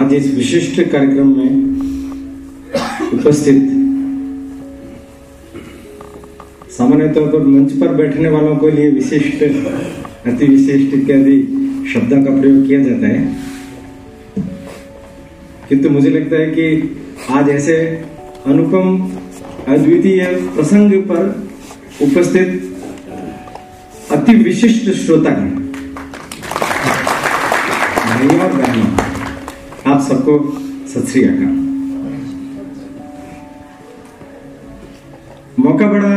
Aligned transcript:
आज 0.00 0.12
इस 0.14 0.34
विशिष्ट 0.34 0.82
कार्यक्रम 0.82 1.38
में 1.38 1.80
उपस्थित 3.12 3.56
सामान्य 6.70 7.08
तौर 7.08 7.28
पर 7.28 7.38
मंच 7.38 7.72
पर 7.72 7.94
बैठने 7.94 8.28
वालों 8.28 8.56
के 8.56 8.70
लिए 8.70 8.90
विशिष्ट, 8.90 9.42
अति 10.26 10.46
विशिष्ट 10.46 10.94
इत्यादि 10.94 11.36
शब्दों 11.94 12.24
का 12.24 12.40
प्रयोग 12.40 12.66
किया 12.66 12.80
जाता 12.82 13.06
है। 13.06 13.36
किंतु 15.68 15.88
तो 15.88 15.90
मुझे 15.90 16.10
लगता 16.10 16.36
है 16.36 16.46
कि 16.46 16.96
आज 17.30 17.48
ऐसे 17.48 17.76
अनुपम, 18.46 19.10
अद्वितीय 19.68 20.24
प्रसंग 20.56 20.92
पर 20.92 21.48
उपस्थित 22.02 22.76
अति 24.10 24.34
विशिष्ट 24.34 24.90
श्रोता 24.90 25.30
हैं। 25.30 25.59
आप 30.00 30.06
सबको 30.06 30.34
सत 30.88 31.08
श्री 31.08 31.22
अकाल। 31.24 31.56
मौका 35.58 35.88
बड़ा 35.88 36.12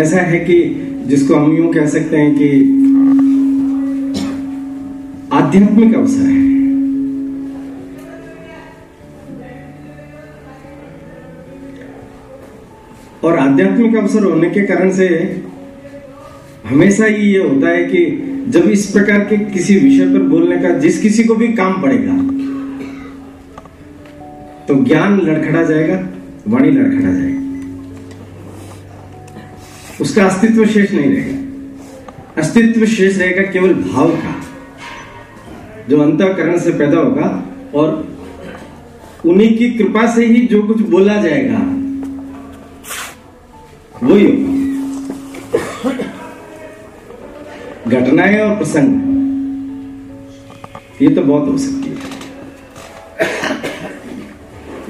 ऐसा 0.00 0.20
है 0.22 0.40
कि 0.40 0.56
जिसको 1.06 1.34
हम 1.34 1.56
यूँ 1.56 1.72
कह 1.74 1.86
सकते 1.86 2.16
हैं 2.16 2.34
कि 2.34 2.48
आध्यात्मिक 5.32 5.94
अवसर 5.94 6.26
है। 6.26 6.42
और 13.22 13.38
आध्यात्मिक 13.38 13.96
अवसर 13.96 14.24
होने 14.24 14.50
के 14.50 14.66
कारण 14.66 14.92
से 14.92 15.08
हमेशा 16.66 17.06
ही 17.06 17.32
ये 17.32 17.38
होता 17.38 17.68
है 17.68 17.84
कि 17.86 18.04
जब 18.48 18.70
इस 18.70 18.86
प्रकार 18.90 19.20
के 19.20 19.36
किसी 19.44 19.76
विषय 19.78 20.06
पर 20.12 20.22
बोलने 20.28 20.56
का 20.58 20.68
जिस 20.78 21.00
किसी 21.02 21.24
को 21.24 21.34
भी 21.34 21.48
काम 21.52 21.80
पड़ेगा 21.82 22.12
तो 24.66 24.74
ज्ञान 24.84 25.20
लड़खड़ा 25.20 25.62
जाएगा, 25.62 25.96
वाणी 26.48 26.70
लड़खड़ा 26.70 27.12
जाएगा। 27.12 27.40
उसका 30.00 30.24
अस्तित्व 30.24 30.64
शेष 30.66 30.92
नहीं 30.92 31.10
रहेगा। 31.10 32.40
अस्तित्व 32.40 32.86
शेष 32.86 33.18
रहेगा 33.18 33.42
केवल 33.52 33.74
भाव 33.74 34.10
का, 34.16 34.34
जो 35.88 36.00
अंतकरण 36.00 36.58
से 36.58 36.72
पैदा 36.72 36.98
होगा 36.98 37.28
और 37.74 37.86
उन्हीं 39.24 39.56
की 39.58 39.70
कृपा 39.70 40.06
से 40.14 40.26
ही 40.26 40.40
जो 40.46 40.62
कुछ 40.62 40.80
बोला 40.90 41.20
जाएगा, 41.22 41.58
वही 44.02 44.24
होगा। 44.24 44.43
घटनाएँ 47.86 48.38
और 48.40 48.56
प्रसंग। 48.56 48.90
ये 51.02 51.08
तो 51.14 51.22
बहुत 51.22 51.48
हो 51.48 51.56
सकती 51.58 51.88
है। 51.88 51.96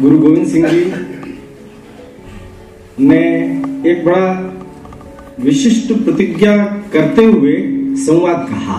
गुरु 0.01 0.19
गोविंद 0.19 0.47
सिंह 0.48 0.69
जी 0.69 0.84
ने 3.01 3.20
एक 3.91 4.05
बड़ा 4.05 4.27
विशिष्ट 5.41 5.92
प्रतिज्ञा 6.05 6.56
करते 6.92 7.25
हुए 7.25 7.55
संवाद 7.98 8.47
कहा। 8.51 8.78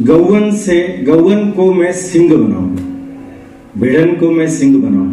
गौवन 0.00 0.50
से, 0.56 0.76
गौवन 1.06 1.50
को 1.50 1.72
मैं 1.72 1.92
सिंह 1.94 2.28
बनाऊँ 2.30 2.70
भिड़न 3.78 4.14
को 4.16 4.30
मैं 4.30 4.48
सिंह 4.50 4.76
बनाऊँ, 4.82 5.12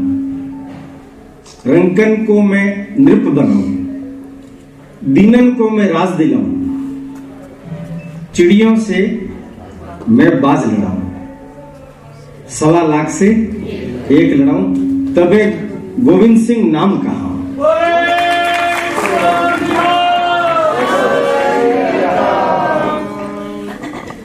रंकन 1.67 2.26
को 2.26 2.42
मैं 2.42 2.66
नृप 3.00 3.23
बनाऊँ 3.34 3.75
दीनन 5.08 5.52
को 5.52 5.70
मैं 5.70 5.88
राज 5.89 6.09
दिलाऊं। 6.09 6.53
चिड़ियों 8.34 8.75
से 8.78 9.30
मैं 10.10 10.42
बाज 10.42 10.66
लड़ाऊं। 10.66 11.02
सवा 12.49 12.82
लाख 12.83 13.10
से 13.10 13.27
एक 14.11 14.36
लड़ाऊं। 14.38 14.73
तबे 15.14 15.45
गोविंद 15.99 16.39
सिंह 16.39 16.71
नाम 16.71 16.98
कहा। 16.98 17.26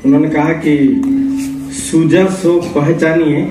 उन्होंने 0.07 0.29
कहा 0.29 0.53
कि 0.53 1.03
सूजा 1.73 2.27
सो 2.27 2.61
पहचानिए 2.75 3.51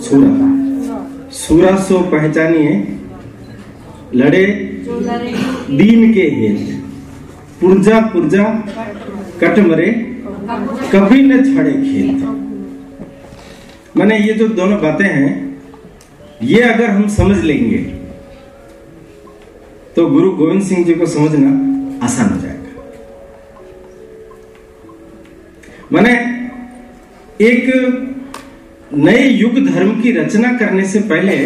सूरा। 0.00 1.30
सूरा 1.30 1.76
सो 1.76 1.98
पहचानिए 1.98 2.98
लड़े 4.14 4.46
दीन 5.76 6.12
के 6.14 6.22
हेत 6.30 6.82
पुरजा 7.60 8.00
पुरजा 8.12 8.44
कट 9.40 9.58
मरे 9.60 9.90
कभी 10.92 11.22
न 11.22 11.42
छड़े 11.44 11.72
खेत। 11.74 12.22
मैंने 13.96 14.18
ये 14.18 14.32
जो 14.34 14.48
दोनों 14.50 14.80
बातें 14.82 15.04
हैं, 15.06 15.32
ये 16.42 16.62
अगर 16.62 16.90
हम 16.90 17.06
समझ 17.08 17.38
लेंगे 17.44 17.78
तो 19.96 20.06
गुरु 20.06 20.30
गोविंद 20.32 20.62
सिंह 20.62 20.84
जी 20.84 20.94
को 20.94 21.06
समझना 21.06 21.50
आसान 22.04 22.32
हो 22.32 22.40
जाएगा। 22.40 22.70
मैंने 25.92 26.14
एक 27.40 27.64
नए 28.94 29.28
युग 29.28 29.58
धर्म 29.66 30.00
की 30.02 30.12
रचना 30.12 30.52
करने 30.58 30.84
से 30.88 31.00
पहले, 31.10 31.36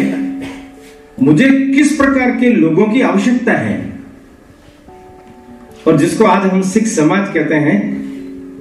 मुझे 1.17 1.49
किस 1.75 1.95
प्रकार 1.97 2.31
के 2.31 2.49
लोगों 2.49 2.87
की 2.87 3.01
आवश्यकता 3.03 3.53
है 3.53 3.77
और 5.89 5.97
जिसको 5.97 6.25
आज 6.25 6.43
हम 6.45 6.61
सिख 6.63 6.87
समाज 6.87 7.29
कहते 7.33 7.55
हैं, 7.57 7.77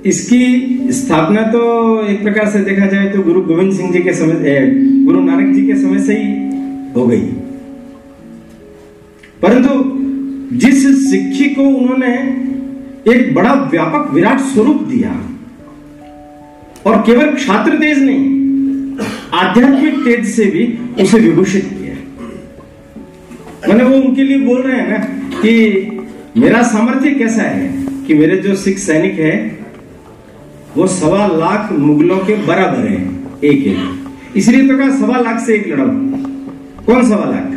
इसकी 0.06 0.92
स्थापना 0.92 1.42
तो 1.52 1.60
एक 2.02 2.22
प्रकार 2.22 2.46
से 2.50 2.60
देखा 2.64 2.86
जाए 2.86 3.08
तो 3.10 3.22
गुरु 3.22 3.40
गोविंद 3.42 3.72
सिंह 3.76 3.90
जी 3.92 4.00
के 4.02 4.12
समय 4.14 4.70
गुरु 5.06 5.20
नानक 5.20 5.54
जी 5.54 5.66
के 5.66 5.74
समय 5.74 5.98
से 6.02 6.16
ही 6.18 6.28
हो 6.92 7.06
गई। 7.06 7.20
परंतु 9.42 10.56
जिस 10.56 10.86
सिक्खी 11.10 11.48
को 11.50 11.62
उन्होंने 11.62 12.14
एक 13.12 13.34
बड़ा 13.34 13.52
व्यापक 13.66 14.10
विराट 14.14 14.40
स्वरूप 14.46 14.80
दिया, 14.84 15.12
और 16.86 17.02
केवल 17.06 17.34
छात्र 17.36 17.78
तेज 17.78 18.02
नहीं, 18.02 18.24
आध्यात्मिक 19.34 19.94
तेज 20.04 20.26
से 20.30 20.44
भी 20.46 20.66
उसे 21.02 21.20
विभूषित 21.20 21.68
किया। 21.74 21.94
मैंने 23.68 23.84
वो 23.84 23.96
उनके 23.98 24.22
लिए 24.22 24.38
बोल 24.40 24.62
रहे 24.62 24.80
हैं 24.80 24.88
ना 24.88 24.98
कि 25.40 25.52
मेरा 26.38 26.62
सामर्थ्य 26.62 27.10
कैसा 27.10 27.42
है 27.42 27.86
कि 28.06 28.14
मेरे 28.14 28.36
जो 28.36 28.54
सिख 28.54 28.78
सैनिक 28.78 29.18
है, 29.18 29.58
वो 30.76 30.86
सवा 30.86 31.26
लाख 31.26 31.72
मुगलों 31.72 32.18
के 32.18 32.34
बराबर 32.36 32.86
है, 32.88 32.98
एक 33.44 33.66
एक। 33.66 34.08
इसलिए 34.36 34.68
तो 34.68 34.78
कहा 34.78 34.90
सवा 34.98 35.18
लाख 35.18 35.40
से 35.40 35.54
एक 35.54 35.66
लड़ाऊ। 35.68 35.88
कौन 36.86 37.08
सवा 37.08 37.24
लाख? 37.24 37.54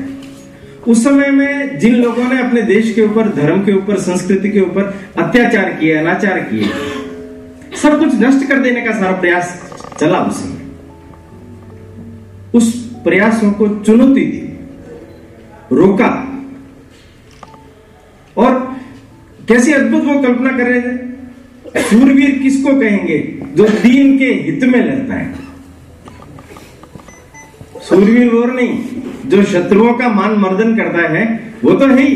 उस 0.88 1.04
समय 1.04 1.32
में 1.32 1.80
जिन 1.80 1.96
लोगों 1.96 2.24
ने 2.24 2.42
अपने 2.42 2.62
देश 2.62 2.94
के 2.94 3.02
ऊपर, 3.02 3.30
धर्म 3.30 3.66
के 3.66 3.74
ऊपर, 3.74 3.98
संस्कृति 3.98 4.50
के 4.50 4.62
ऊपर 4.62 4.84
अत्याचार 5.18 5.70
किए, 5.74 5.94
अनाचार 5.96 6.40
किए, 6.40 6.70
सब 7.78 8.00
कुछ 8.00 8.16
नष्ट 8.16 8.48
कर 8.48 8.60
देने 8.60 8.82
का 8.82 8.92
सारा 8.92 9.12
प्रयास 9.12 9.72
चला 10.00 10.20
उस। 10.20 10.36
समय 10.36 10.58
उस 12.54 12.74
प्रयासों 13.04 13.52
को 13.52 13.68
चुनौती 13.68 14.26
दी, 14.26 14.60
रोका, 15.72 16.28
और 18.38 18.71
कैसी 19.48 19.72
अद्भुत 19.72 20.04
वो 20.04 20.22
कल्पना 20.22 20.58
कर 20.58 20.64
रहे 20.64 20.82
थे 20.82 21.82
सूरवीर 21.82 22.40
किसको 22.40 22.80
कहेंगे? 22.80 23.18
जो 23.56 23.68
दीन 23.68 24.18
के 24.18 24.26
हित 24.26 24.64
में 24.64 24.80
लड़ता 24.80 25.14
है। 25.14 25.34
सूरवीर 27.82 28.30
और 28.30 28.54
नहीं, 28.54 28.84
जो 29.26 29.44
शत्रुओं 29.44 29.94
का 29.94 30.10
मान 30.10 30.32
मर्दन 30.32 30.76
करता 30.76 31.08
है, 31.14 31.54
वो 31.64 31.72
तो 31.72 31.88
है 31.88 32.02
ही। 32.02 32.16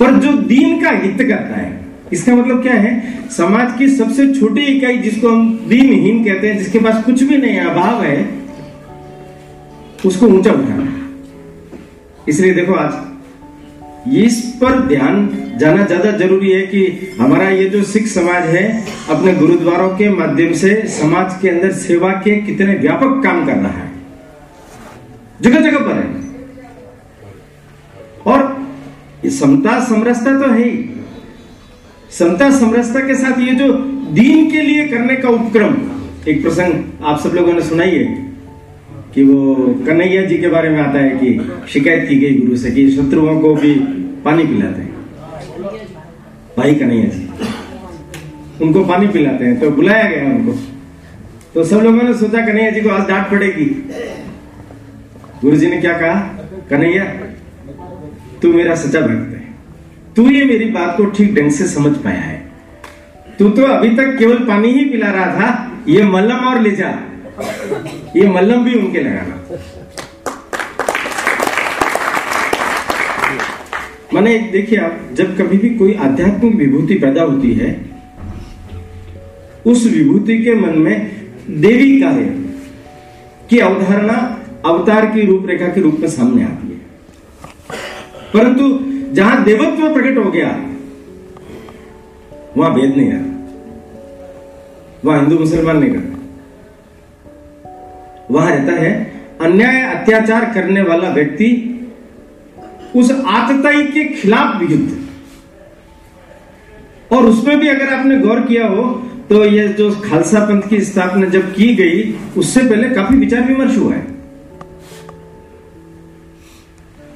पर 0.00 0.12
जो 0.12 0.32
दीन 0.32 0.82
का 0.82 0.90
हित 0.90 1.18
करता 1.18 1.56
है, 1.56 1.86
इसका 2.12 2.34
मतलब 2.34 2.62
क्या 2.62 2.74
है? 2.74 3.18
समाज 3.30 3.78
की 3.78 3.88
सबसे 3.88 4.34
छोटी 4.34 4.60
इकाई 4.60 4.98
जिसको 4.98 5.28
हम 5.28 5.66
दीनहीन 5.68 6.24
कहते 6.24 6.48
हैं, 6.48 6.58
जिसके 6.58 6.78
पास 6.78 7.04
कुछ 7.04 7.22
भी 7.22 7.36
नहीं, 7.36 7.58
अभाव 7.60 8.02
है, 8.02 8.28
उसको 10.06 10.26
ऊँचा 10.26 10.52
उठाना। 10.52 11.10
इसलिए 12.28 12.54
देखो 12.54 12.72
आज 12.72 13.15
इस 14.14 14.40
पर 14.60 14.78
ध्यान 14.88 15.28
जाना 15.58 15.84
ज़्यादा 15.84 16.10
ज़रूरी 16.10 16.50
है 16.52 16.60
कि 16.66 17.14
हमारा 17.18 17.48
ये 17.48 17.68
जो 17.68 17.82
सिख 17.82 18.06
समाज 18.06 18.44
है, 18.46 18.84
अपने 19.10 19.32
गुरुद्वारों 19.34 19.88
के 19.88 20.08
माध्यम 20.08 20.52
से 20.52 20.74
समाज 20.88 21.38
के 21.42 21.48
अंदर 21.48 21.72
सेवा 21.72 22.12
के 22.12 22.36
कितने 22.42 22.74
व्यापक 22.74 23.22
काम 23.24 23.46
कर 23.46 23.52
रहा 23.52 23.68
है। 23.68 23.90
जगह 25.42 25.60
जगह 25.60 25.78
पर 25.78 25.94
है। 25.94 26.06
और 28.26 29.30
समता 29.30 29.80
समरसता 29.84 30.38
तो 30.40 30.52
है 30.52 30.62
ही। 30.62 30.70
समता 32.10 32.50
समरसता 32.50 33.00
के 33.00 33.14
साथ 33.14 33.40
ये 33.40 33.54
जो 33.54 33.72
दीन 34.12 34.50
के 34.50 34.62
लिए 34.62 34.86
करने 34.88 35.16
का 35.16 35.28
उपक्रम, 35.28 35.74
एक 36.28 36.42
प्रसंग 36.42 37.04
आप 37.04 37.20
सब 37.20 37.34
लोगों 37.34 37.52
ने 37.52 37.62
सुनाई 37.62 37.90
है 37.90 38.25
कि 39.16 39.22
वो 39.24 39.66
कन्हैया 39.86 40.22
जी 40.22 40.38
के 40.38 40.48
बारे 40.48 40.68
में 40.68 40.78
आता 40.80 40.98
है 40.98 41.10
कि 41.18 41.28
शिकायत 41.72 42.08
की 42.08 42.16
गई 42.16 42.34
गुरु 42.36 42.56
से 42.56 42.70
कि 42.70 42.90
शत्रुओं 42.90 43.40
को 43.40 43.54
भी 43.54 43.74
पानी 44.24 44.44
पिलाते 44.46 44.82
हैं। 44.82 44.94
भाई 46.56 46.74
कन्हैया 46.74 47.08
जी, 47.08 47.28
उनको 48.64 48.84
पानी 48.84 49.06
पिलाते 49.08 49.44
हैं 49.44 49.58
तो 49.60 49.70
बुलाया 49.70 50.10
गया 50.10 50.24
उनको। 50.26 50.52
तो 51.54 51.64
सब 51.64 51.80
लोगों 51.80 52.02
ने 52.02 52.14
सोचा 52.14 52.44
कन्हैया 52.46 52.70
जी 52.70 52.80
को 52.80 52.90
आज 52.90 53.08
डांट 53.08 53.30
पड़ेगी। 53.30 53.64
गुरु 55.42 55.56
जी 55.56 55.66
ने 55.66 55.80
क्या 55.80 55.92
कहा? 55.98 56.20
कन्हैया, 56.70 57.04
तू 58.42 58.52
मेरा 58.52 58.74
सच्चा 58.74 59.00
भक्त 59.00 59.34
है। 59.34 59.44
तू 60.16 60.28
ये 60.30 60.44
मेरी 60.44 60.64
बात 60.70 60.96
को 60.96 61.04
ठीक 61.10 61.34
ढंग 61.34 61.50
से 61.50 61.66
समझ 61.68 61.96
पाया 61.98 62.20
है। 62.20 62.38
तू 63.38 63.48
तो 63.50 63.62
अभी 63.64 63.96
तक 63.96 64.16
केवल 64.18 64.44
पानी 64.44 64.72
ही 64.72 64.84
पिला 64.84 65.10
रहा 65.10 65.26
था, 65.34 65.48
ये 65.88 66.02
मल्लम 66.04 66.48
और 66.48 66.60
ले 66.60 66.70
जा। 66.72 66.90
ये 68.16 68.26
मल्लम 68.28 68.64
भी 68.64 68.74
उनके 68.74 69.00
लगाना 69.00 69.36
माने 74.14 74.38
देखिए 74.52 74.78
आप, 74.78 74.98
जब 75.12 75.36
कभी 75.38 75.56
भी 75.58 75.70
कोई 75.70 75.94
आध्यात्मिक 76.06 76.54
विभूति 76.54 76.94
पैदा 76.94 77.22
होती 77.22 77.52
है, 77.54 77.70
उस 79.66 79.84
विभूति 79.86 80.36
के 80.44 80.54
मन 80.54 80.78
में 80.78 80.96
देवी 81.60 82.00
का 82.00 82.08
है 82.08 82.26
की 83.50 83.58
अवधारणा 83.60 84.16
अवतार 84.66 85.06
की 85.06 85.26
रूपरेखा 85.26 85.68
के 85.68 85.80
रूप 85.80 85.96
में 86.00 86.08
सामने 86.08 86.42
आती 86.44 86.68
है। 86.68 86.78
परंतु 88.32 88.64
जहाँ 89.14 89.42
देवत्व 89.44 89.82
प्रकट 89.94 90.16
हो 90.24 90.30
गया, 90.30 90.50
वहाँ 92.56 92.72
भेद 92.74 92.96
नहीं 92.96 93.10
रहा 93.12 93.24
वहाँ 95.04 95.18
हिंदू 95.20 95.38
मुसलमान 95.38 95.76
नहीं 95.78 95.90
करता। 95.90 96.05
वहाँ 98.30 98.50
रहता 98.50 98.72
है, 98.72 98.92
अन्याय 99.40 99.80
अत्याचार 99.84 100.44
करने 100.54 100.82
वाला 100.82 101.08
व्यक्ति 101.10 101.48
उस 102.96 103.10
आतताई 103.10 103.82
के 103.86 104.04
खिलाफ 104.12 104.62
युद्ध 104.62 105.04
और 107.12 107.26
उसमें 107.26 107.58
भी 107.60 107.68
अगर 107.68 107.92
आपने 107.94 108.18
गौर 108.18 108.40
किया 108.40 108.66
हो 108.66 108.82
तो 109.28 109.44
ये 109.44 109.66
जो 109.68 109.90
खालसा 110.00 110.40
पंथ 110.40 110.68
की 110.68 110.80
स्थापना 110.80 111.26
जब 111.28 111.52
की 111.54 111.74
गई, 111.74 112.02
उससे 112.36 112.60
पहले 112.60 112.88
काफ़ी 112.90 113.16
विचार 113.18 113.42
विमर्श 113.42 113.76
हुआ 113.78 113.94
है। 113.94 114.04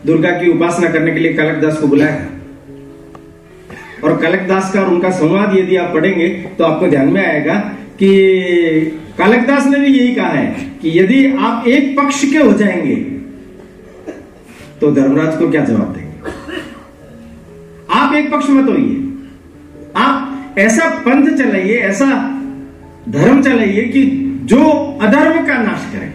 दुर्गा 0.06 0.30
की 0.30 0.50
उपासना 0.50 0.88
करने 0.90 1.12
के 1.12 1.20
लिए 1.20 1.32
कलकदास 1.32 1.78
को 1.78 1.86
बुलाया 1.86 2.26
और 4.04 4.16
कलकदास 4.16 4.72
का 4.74 4.80
और 4.80 4.88
उनका 4.88 5.10
संवाद 5.10 5.56
यदि 5.56 5.76
आप 5.76 5.92
पढ़ेंगे 5.94 6.28
तो 6.58 6.64
आपको 6.64 6.86
ध्यान 6.86 7.08
में 7.08 7.24
आएगा 7.26 7.54
कि 7.98 8.10
कलकदास 9.20 9.66
ने 9.66 9.78
भी 9.78 9.88
यही 9.88 10.14
कहा 10.14 10.28
है 10.28 10.46
कि 10.82 10.98
यदि 10.98 11.24
आप 11.38 11.66
एक 11.68 11.96
पक्ष 11.98 12.24
के 12.24 12.38
हो 12.38 12.52
जाएँगे 12.52 12.94
तो 14.80 14.90
धर्मराज 14.92 15.38
को 15.38 15.50
क्या 15.50 15.64
जवाब 15.64 15.92
देंगे? 15.94 16.32
आप 17.90 18.14
एक 18.14 18.30
पक्ष 18.32 18.48
मत 18.50 18.68
होइए। 18.68 18.94
आप 19.96 20.58
ऐसा 20.58 20.88
पंथ 21.00 21.36
चलाइए, 21.38 21.76
ऐसा 21.78 22.06
धर्म 23.08 23.42
चलाइए 23.42 23.84
कि 23.88 24.04
जो 24.44 24.62
अधर्म 25.02 25.46
का 25.46 25.56
नाश 25.62 25.82
करे। 25.92 26.08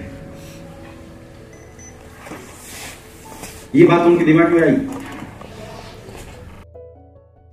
ये 3.75 3.85
बात 3.87 4.01
उनके 4.01 4.25
दिमाग 4.25 4.53
में 4.53 4.61
आई। 4.61 4.75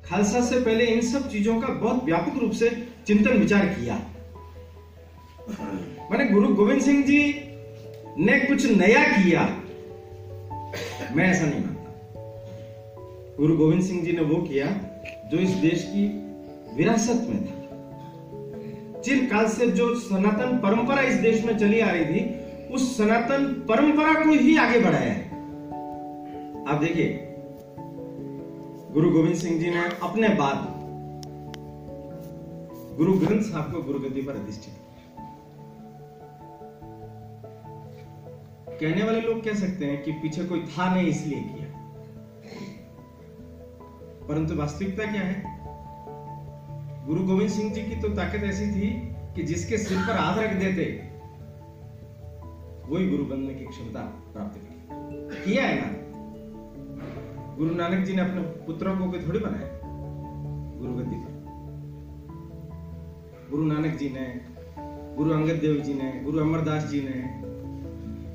खालसा 0.09 0.41
से 0.41 0.61
पहले 0.61 0.85
इन 0.85 1.01
सब 1.03 1.29
चीज़ों 1.31 1.61
का 1.61 1.69
बहुत 1.75 2.05
व्यापक 2.05 2.41
रूप 2.43 2.53
से 2.53 2.71
चिंतन 3.07 3.39
विचार 3.39 3.67
किया। 3.67 4.01
मैंने 5.51 6.25
गुरु 6.25 6.55
गोविंद 6.55 6.83
सिंह 6.83 7.03
जी 7.03 7.19
ने 8.19 8.41
कुछ 8.41 8.67
नया 8.67 9.05
किया। 9.05 9.43
मैं 11.15 11.25
ऐसा 11.25 11.47
नहीं 11.47 11.61
मानता। 11.61 11.95
गुरु 13.39 13.57
गोविंद 13.57 13.83
सिंह 13.83 14.03
जी 14.03 14.13
ने 14.13 14.23
वो 14.23 14.43
किया 14.43 14.67
जो 15.31 15.39
इस 15.39 15.51
देश 15.51 15.85
की 15.89 16.07
विरासत 16.77 17.27
में 17.31 17.45
था। 17.45 17.63
चिरकाल 19.01 19.49
से 19.49 19.67
जो 19.67 19.95
सनातन 19.95 20.59
परंपरा 20.59 21.03
इस 21.03 21.15
देश 21.15 21.45
में 21.45 21.59
चली 21.59 21.81
आ 21.81 21.91
रही 21.91 22.05
थी, 22.05 22.41
उस 22.75 22.99
सनातन 22.99 23.67
परंपरा 23.69 24.15
को 24.15 24.31
ही 24.31 24.57
आगे 24.57 24.81
बढ़ाया 24.81 25.13
है। 25.13 25.25
आप 26.67 26.81
देखिए, 26.81 27.29
गुरु 28.93 29.11
गोविंद 29.11 29.37
सिंह 29.37 29.61
जी 29.61 29.71
ने 29.71 29.83
अपने 30.03 30.29
बाद 30.29 30.83
गुरु 32.97 33.13
ग्रंथ 33.13 33.43
साहब 33.43 33.73
को 33.73 33.83
गुरुगद्दी 33.83 34.23
पर 34.23 34.33
अधिष्ठित 34.33 34.75
कहने 38.83 39.03
वाले 39.03 39.21
लोग 39.21 39.45
कह 39.45 39.55
सकते 39.55 39.87
हैं 39.87 40.03
कि 40.03 40.13
पीछे 40.13 40.45
कोई 40.45 40.61
था 40.61 40.95
नहीं 40.95 41.07
इसलिए 41.07 41.41
किया। 41.41 41.69
परंतु 44.29 44.57
वास्तविकता 44.57 45.13
क्या 45.13 45.23
है? 45.23 45.61
गुरु 47.07 47.23
गोविंद 47.23 47.51
सिंह 47.51 47.73
जी 47.73 47.83
की 47.83 47.97
तो 47.97 48.09
ताकत 48.09 48.45
ऐसी 48.45 48.67
थी 48.67 48.91
कि 49.35 49.43
जिसके 49.43 49.79
सिर 49.79 49.99
पर 49.99 50.17
हाथ 50.17 50.39
रख 50.39 50.53
देते, 50.53 50.83
वही 52.89 53.11
गुरु 53.11 53.25
बनने 53.25 53.55
की 53.55 53.65
क्षमता 53.65 54.01
प्राप्त 54.01 54.61
की। 54.61 54.73
किया 55.45 55.63
है 55.63 55.81
ना? 55.81 56.03
गुरु 57.57 57.75
नानक 57.75 58.07
जी 58.07 58.15
ने 58.15 58.23
अपने 58.23 58.41
पुत्रों 58.41 58.97
को 58.97 59.29
थोड़ी 59.29 59.39
बनाया। 59.39 59.81
गुरु 60.79 60.93
गद्दी 60.93 61.17
पर। 61.17 61.43
गुरु 63.51 63.65
नानक 63.65 63.97
जी 63.97 64.09
ने, 64.09 64.41
गुरु 65.17 65.31
अंगद 65.31 65.55
देव 65.55 65.77
जी 65.77 65.95
ने, 65.95 66.21
गुरु 66.25 66.39
अमरदास 66.39 66.87
जी 66.87 67.01
ने 67.01 67.52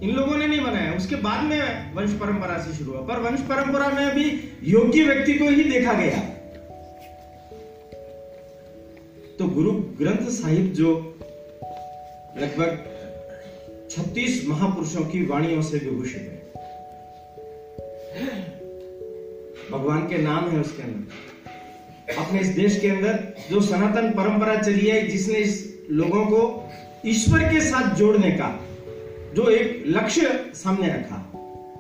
इन 0.04 0.10
लोगों 0.10 0.38
ने 0.38 0.48
नहीं 0.48 0.62
बनाया। 0.62 0.94
उसके 0.94 1.16
बाद 1.16 1.44
में 1.44 1.94
वंश 1.94 2.12
परंपरा 2.14 2.58
से 2.58 2.74
शुरू 2.74 2.92
हुआ। 2.92 3.02
पर 3.02 3.20
वंश 3.20 3.40
परंपरा 3.42 3.88
में 3.90 4.16
भी 4.16 4.26
योग्य 4.64 5.04
व्यक्ति 5.04 5.34
को 5.34 5.50
ही 5.50 5.64
देखा 5.64 5.94
गया। 5.94 6.20
तो 9.40 9.48
गुरु 9.48 9.72
ग्रंथ 9.72 10.30
साहिब 10.30 10.72
जो 10.74 10.92
लगभग 12.38 12.70
36 13.90 14.44
महापुरुषों 14.48 15.06
की 15.06 15.26
वाणियों 15.26 15.62
से 15.62 15.78
विभूषित 15.78 16.22
है, 16.22 16.38
भगवान 19.72 20.08
के 20.08 20.18
नाम 20.18 20.50
है 20.50 20.60
उसके 20.60 20.84
अंदर। 20.84 22.16
अपने 22.18 22.40
इस 22.40 22.48
देश 22.48 22.80
के 22.80 22.88
अंदर 22.88 23.14
जो 23.50 23.62
सनातन 23.62 24.10
परंपरा 24.12 24.56
चली 24.62 24.88
है 24.88 25.08
जिसने 25.08 25.40
इस 25.40 25.54
लोगों 25.92 26.26
को 26.26 26.70
ईश्वर 27.06 27.44
के 27.44 27.62
साथ 27.62 27.96
जोड़ने 27.96 28.32
का 28.32 28.48
जो 29.38 29.50
एक 29.50 29.84
लक्ष्य 29.88 30.30
सामने 30.56 30.88
रखा। 30.88 31.18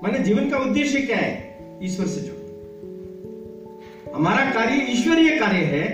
माने 0.03 0.19
जीवन 0.19 0.49
का 0.49 0.57
उद्देश्य 0.57 0.99
क्या 1.01 1.17
है? 1.17 1.79
ईश्वर 1.83 2.07
से 2.07 2.21
जुड़ 2.21 4.13
हमारा 4.15 4.49
कार्य 4.51 4.75
ईश्वरीय 4.89 5.37
कार्य 5.39 5.63
है 5.65 5.85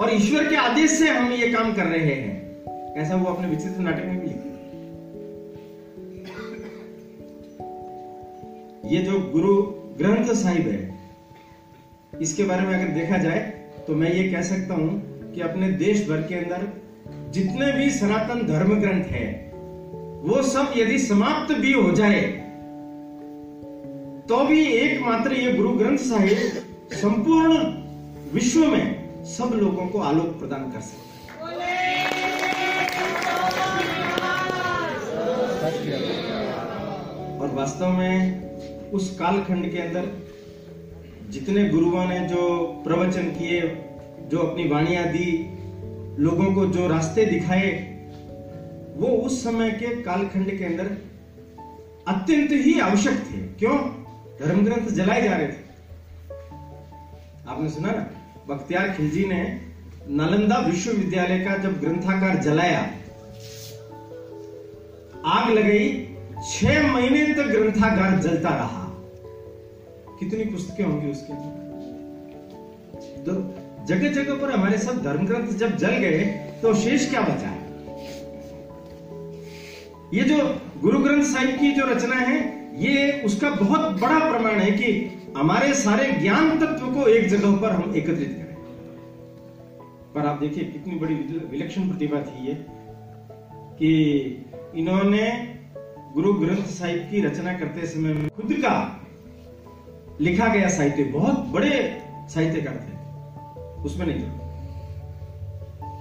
और 0.00 0.12
ईश्वर 0.14 0.48
के 0.48 0.56
आदेश 0.56 0.90
से 0.90 1.08
हम 1.08 1.32
ये 1.32 1.48
काम 1.52 1.72
कर 1.74 1.86
रहे 1.86 2.14
हैं। 2.14 2.96
ऐसा 2.96 3.16
वो 3.16 3.26
अपने 3.26 3.48
विचित्र 3.48 3.80
नाटक 3.80 4.04
में 4.04 4.20
भी 4.20 4.26
लिखा 4.26 4.52
ये 8.88 8.98
जो 9.02 9.20
गुरु 9.32 9.54
ग्रंथ 9.98 10.34
साहिब 10.34 10.68
है, 10.68 10.80
इसके 12.20 12.44
बारे 12.44 12.66
में 12.66 12.74
अगर 12.74 12.88
देखा 12.94 13.18
जाए 13.18 13.40
तो 13.86 13.94
मैं 13.94 14.12
ये 14.12 14.28
कह 14.32 14.42
सकता 14.42 14.74
हूँ 14.74 15.32
कि 15.32 15.40
अपने 15.40 15.70
देश 15.78 16.08
भर 16.08 16.22
के 16.22 16.34
अंदर 16.34 16.68
जितने 17.30 17.72
भी 17.72 17.90
सनातन 17.90 18.46
धर्म 18.46 18.80
ग्रंथ 18.80 19.04
है 19.04 19.43
वो 20.24 20.42
सब 20.42 20.72
यदि 20.76 20.98
समाप्त 20.98 21.54
भी 21.54 21.72
हो 21.72 21.90
जाए 21.90 22.20
तो 24.28 24.44
भी 24.44 24.64
एकमात्र 24.66 25.32
ये 25.32 25.52
गुरु 25.52 25.68
ग्रंथ 25.68 25.98
साहिब 25.98 26.38
संपूर्ण 26.92 27.58
विश्व 28.32 28.66
में 28.66 29.24
सब 29.24 29.50
लोगों 29.54 29.86
को 29.86 29.98
आलोक 29.98 30.26
प्रदान 30.26 30.70
कर 30.70 30.80
सकता 30.80 31.04
और 37.40 37.54
वास्तव 37.54 37.88
में 37.88 38.44
उस 38.90 39.18
कालखंड 39.18 39.72
के 39.72 39.78
अंदर 39.78 40.12
जितने 41.30 41.68
गुरुओं 41.68 42.04
ने 42.04 42.20
जो 42.20 42.62
प्रवचन 42.84 43.22
किए, 43.22 43.60
जो 44.28 44.38
अपनी 44.38 44.68
वाणियाँ 44.68 45.04
दी, 45.04 45.50
लोगों 46.18 46.54
को 46.54 46.66
जो 46.66 46.88
रास्ते 46.88 47.24
दिखाए 47.24 47.93
वो 48.96 49.06
उस 49.06 49.44
समय 49.44 49.70
के 49.70 50.02
कालखंड 50.02 50.58
के 50.58 50.64
अंदर 50.64 50.86
अत्यंत 52.08 52.50
ही 52.52 52.80
आवश्यक 52.80 53.14
थे। 53.14 53.38
क्यों? 53.58 53.78
धर्म 54.40 54.64
ग्रंथ 54.64 54.88
जलाए 54.88 55.22
जा 55.22 55.36
रहे 55.36 55.48
थे। 55.48 55.64
आपने 57.48 57.68
सुना 57.70 57.90
ना? 57.90 58.10
बख्तियार 58.48 58.90
खिलजी 58.90 59.24
ने 59.24 59.60
नालंदा 60.08 60.58
विश्वविद्यालय 60.58 61.38
का 61.38 61.56
जब 61.56 61.80
ग्रंथाकार 61.80 62.36
जलाया, 62.36 62.80
आग 65.24 65.50
लगाई, 65.50 66.16
छह 66.52 66.92
महीने 66.92 67.34
तक 67.34 67.42
ग्रंथागार 67.42 68.18
जलता 68.18 68.48
रहा। 68.48 68.80
कितनी 70.20 70.44
पुस्तकें 70.44 70.84
होंगी 70.84 71.10
उसके 71.10 71.32
अंदर? 71.32 71.64
तो 73.26 73.32
जगह 73.86 74.12
जगह 74.12 74.34
पर 74.34 74.50
हमारे 74.50 74.78
सब 74.78 75.02
धर्म 75.02 75.26
ग्रंथ 75.26 75.48
जब 75.48 75.76
जल 75.76 75.90
गए 75.90 76.24
तो 76.62 76.74
शेष 76.74 77.10
क्या 77.10 77.20
बचा? 77.20 77.53
ये 80.12 80.22
जो 80.22 80.60
गुरु 80.80 80.98
ग्रंथ 80.98 81.24
साहिब 81.24 81.58
की 81.60 81.72
जो 81.72 81.84
रचना 81.86 82.16
है, 82.16 82.38
ये 82.82 83.22
उसका 83.24 83.50
बहुत 83.50 84.00
बड़ा 84.00 84.18
प्रमाण 84.30 84.54
है 84.54 84.70
कि 84.70 84.90
हमारे 85.36 85.74
सारे 85.74 86.10
ज्ञान 86.12 86.58
तत्व 86.58 86.86
को 86.86 87.06
एक 87.06 87.28
जगह 87.28 87.56
पर 87.56 87.70
हम 87.70 87.94
एकत्रित 87.94 88.28
करें। 88.28 88.54
पर 90.14 90.26
आप 90.26 90.40
देखिए, 90.40 90.64
कितनी 90.64 90.94
बड़ी 90.94 91.14
विलक्षण 91.50 91.88
प्रतिभा 91.88 92.20
थी 92.20 92.46
ये, 92.46 92.54
कि 93.78 93.90
इन्होंने 94.76 95.54
गुरु 96.14 96.32
ग्रंथ 96.32 96.66
साहिब 96.66 97.08
की 97.10 97.20
रचना 97.20 97.52
करते 97.58 97.86
समय 97.86 98.14
में 98.14 98.28
खुद 98.28 98.52
का 98.52 99.00
लिखा 100.20 100.48
गया 100.48 100.68
साहित्य, 100.68 101.04
बहुत 101.04 101.38
बड़े 101.38 102.02
साहित्यकार 102.28 102.74
थे। 102.74 103.82
उसमें 103.82 104.06
नहीं 104.06 104.22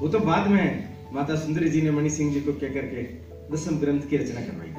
वो 0.02 0.08
तो 0.08 0.20
बाद 0.20 0.48
में 0.48 0.90
माता 1.14 1.36
सुंदरी 1.36 1.70
जी 1.70 1.82
ने 1.82 1.92
मणि 1.92 2.10
सिंह 2.10 2.34
जी 2.34 2.42
को 2.42 2.54
कह 2.54 2.74
करके 2.74 3.23
दसम 3.54 3.76
ग्रंथ 3.76 4.02
की 4.10 4.18
रचना 4.18 4.42
करवाई। 4.42 4.70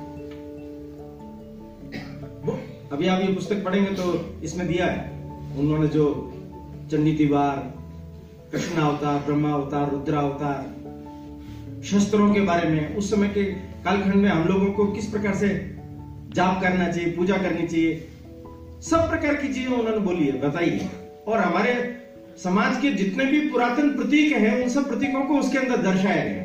अभी 2.92 3.06
आप 3.06 3.20
ये 3.20 3.32
पुस्तक 3.34 3.64
पढ़ेंगे 3.64 3.90
तो 3.90 4.04
इसमें 4.44 4.66
दिया 4.68 4.86
है, 4.86 5.10
उन्होंने 5.58 5.88
जो 5.88 6.32
चंडी 6.90 7.12
तिवार, 7.12 7.56
कृष्ण 8.52 8.80
अवतार, 8.80 9.18
ब्रह्मा 9.18 9.52
अवतार, 9.52 9.90
रुद्रा 9.90 10.20
अवतार, 10.20 11.82
शस्त्रों 11.84 12.34
के 12.34 12.40
बारे 12.40 12.68
में, 12.68 12.96
उस 12.96 13.10
समय 13.10 13.28
के 13.28 13.44
कालखंड 13.84 14.14
में 14.14 14.28
हम 14.30 14.48
लोगों 14.48 14.72
को 14.72 14.86
किस 14.86 15.06
प्रकार 15.06 15.34
से 15.34 15.48
जाप 16.34 16.60
करना 16.62 16.88
चाहिए, 16.88 17.10
पूजा 17.12 17.36
करनी 17.36 17.66
चाहिए, 17.66 18.08
सब 18.82 19.08
प्रकार 19.10 19.34
की 19.34 19.52
चीज़ें 19.54 19.72
उन्होंने 19.72 19.98
बोली 19.98 20.26
है, 20.26 20.40
बताई 20.40 20.70
है। 20.70 20.88
और 21.28 21.38
हमारे 21.38 21.74
समाज 22.44 22.80
के 22.82 22.90
जितने 22.90 23.24
भी 23.24 23.40
पुरातन 23.50 23.88
प्रतीक 23.88 24.32
हैं, 24.32 24.62
उन 24.62 24.68
सब 24.68 24.88
प्रतीकों 24.88 25.22
को 25.22 25.34
उसके 25.34 25.58
अंदर 25.58 25.76
दर्शाया 25.82 26.24
गया 26.24 26.42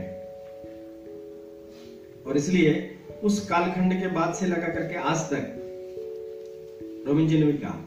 और 2.27 2.37
इसलिए 2.37 2.95
उस 3.23 3.47
कालखंड 3.47 3.99
के 3.99 4.07
बाद 4.07 4.33
से 4.33 4.45
लगा 4.45 4.67
करके 4.67 4.95
आज 4.95 5.17
तक 5.17 5.55
रोमिन 7.07 7.27
जी 7.27 7.39
ने 7.39 7.45
भी 7.45 7.57
कहा 7.57 7.85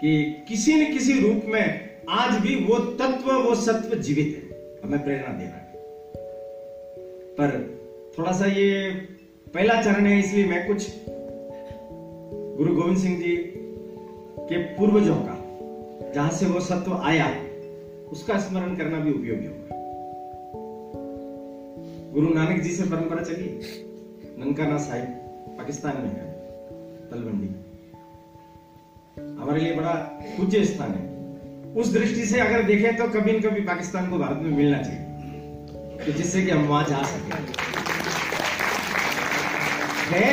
कि 0.00 0.36
किसी 0.48 0.74
न 0.74 0.92
किसी 0.92 1.20
रूप 1.20 1.42
में 1.44 1.94
आज 2.08 2.40
भी 2.40 2.64
वो 2.64 2.78
तत्व, 2.78 3.32
वो 3.32 3.54
सत्व 3.54 3.98
जीवित 3.98 4.26
है। 4.26 4.54
हमें 4.84 5.04
प्रेरणा 5.04 5.28
देना 5.28 5.56
है। 5.56 5.72
पर 7.32 7.78
थोड़ा 8.18 8.32
सा 8.32 8.46
ये 8.46 8.90
पहला 9.54 9.82
चरण 9.82 10.06
है, 10.06 10.18
इसलिए 10.18 10.44
मैं 10.44 10.66
कुछ 10.66 10.88
गुरु 12.56 12.74
गोविंद 12.74 12.98
सिंह 12.98 13.18
जी 13.18 13.36
के 14.40 14.58
पूर्वजों 14.58 15.16
का, 15.16 15.40
जहाँ 16.12 16.30
से 16.30 16.46
वो 16.46 16.60
सत्व 16.60 16.94
आया, 16.94 17.36
उसका 18.12 18.38
स्मरण 18.38 18.76
करना 18.76 19.00
भी 19.00 19.12
उपयोगी 19.12 19.46
होगा। 19.46 19.73
गुरु 22.14 22.28
नानक 22.34 22.60
जी 22.62 22.70
से 22.70 22.84
परंपरा 22.84 23.22
चली। 23.22 23.46
ननकाना 24.38 24.76
साहिब, 24.78 25.06
पाकिस्तान 25.58 25.96
में 25.96 26.10
है, 26.10 26.26
तलवंडी। 27.10 27.48
हमारे 29.40 29.60
लिए 29.60 29.74
बड़ा 29.74 29.94
पूज्य 30.36 30.64
स्थान 30.64 30.90
है। 30.90 31.72
उस 31.72 31.92
दृष्टि 31.92 32.26
से 32.26 32.40
अगर 32.40 32.62
देखें 32.62 32.96
तो 32.96 33.08
कभी 33.08 33.32
न 33.32 33.40
कभी 33.40 33.60
पाकिस्तान 33.60 34.10
को 34.10 34.18
भारत 34.18 34.42
में 34.42 34.50
मिलना 34.50 34.78
चाहिए 34.82 36.04
तो 36.06 36.12
जिससे 36.12 36.42
कि 36.42 36.50
हम 36.50 36.68
वहाँ 36.68 36.84
जा 36.84 37.02
सके। 37.02 37.40
है 40.14 40.30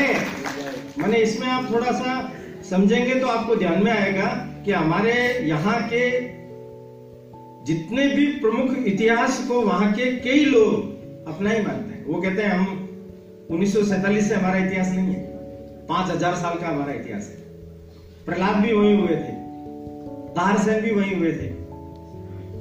मैंने 0.98 1.18
इसमें 1.18 1.48
आप 1.48 1.74
थोड़ा 1.74 1.92
सा 1.92 2.32
समझेंगे 2.70 3.20
तो 3.20 3.28
आपको 3.28 3.56
ध्यान 3.56 3.84
में 3.84 3.92
आएगा 3.92 4.28
कि 4.66 4.72
हमारे 4.72 5.14
यहाँ 5.48 5.82
के 5.94 6.10
जितने 7.66 8.08
भी 8.08 8.28
प्रमुख 8.40 8.78
इतिहास 8.86 9.46
को 9.48 9.62
वहाँ 9.62 9.92
के 9.94 10.16
कई 10.20 10.46
लोग 10.46 10.91
अपना 11.28 11.50
ही 11.50 11.62
मानते 11.62 11.94
हैं। 11.94 12.06
वो 12.06 12.22
कहते 12.22 12.44
हैं, 12.44 12.52
हम 12.52 13.48
उन्नीस 13.52 13.74
से 13.74 14.36
हमारा 14.36 14.58
इतिहास 14.58 14.90
नहीं 14.90 15.14
है। 15.14 15.22
पाँच 15.88 16.12
हज़ार 16.12 16.36
साल 16.36 16.58
का 16.60 16.68
हमारा 16.68 16.94
इतिहास 16.94 17.28
है। 17.28 17.36
प्रहलाद 18.26 18.56
भी 18.56 18.74
वही 18.74 18.96
हुए 18.96 19.16
थे। 19.16 19.34
तारसेन 20.34 20.82
भी 20.82 20.92
वही 20.92 21.16
हुए 21.16 21.32
थे। 21.32 21.48